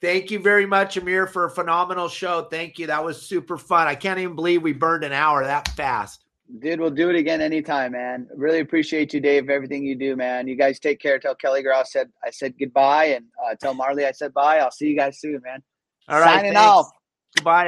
Thank 0.00 0.32
you 0.32 0.40
very 0.40 0.66
much, 0.66 0.96
Amir, 0.96 1.28
for 1.28 1.44
a 1.44 1.50
phenomenal 1.50 2.08
show. 2.08 2.48
Thank 2.50 2.80
you. 2.80 2.88
That 2.88 3.04
was 3.04 3.22
super 3.22 3.56
fun. 3.56 3.86
I 3.86 3.94
can't 3.94 4.18
even 4.18 4.34
believe 4.34 4.60
we 4.62 4.72
burned 4.72 5.04
an 5.04 5.12
hour 5.12 5.44
that 5.44 5.68
fast. 5.76 6.24
Dude, 6.60 6.80
we'll 6.80 6.90
do 6.90 7.08
it 7.08 7.16
again 7.16 7.40
anytime, 7.40 7.92
man. 7.92 8.26
Really 8.34 8.60
appreciate 8.60 9.14
you, 9.14 9.20
Dave, 9.20 9.48
everything 9.48 9.84
you 9.84 9.96
do, 9.96 10.16
man. 10.16 10.46
You 10.46 10.56
guys 10.56 10.78
take 10.78 11.00
care. 11.00 11.18
Tell 11.18 11.34
Kelly 11.34 11.64
I 11.66 11.82
said 11.84 12.10
I 12.24 12.30
said 12.30 12.54
goodbye, 12.58 13.06
and 13.06 13.24
uh, 13.42 13.54
tell 13.60 13.72
Marley 13.72 14.04
I 14.04 14.12
said 14.12 14.34
bye. 14.34 14.58
I'll 14.58 14.70
see 14.70 14.86
you 14.86 14.96
guys 14.96 15.18
soon, 15.18 15.40
man. 15.42 15.62
All 16.08 16.20
right. 16.20 16.36
Signing 16.36 16.52
thanks. 16.52 16.68
off. 16.68 16.90
Goodbye. 17.36 17.64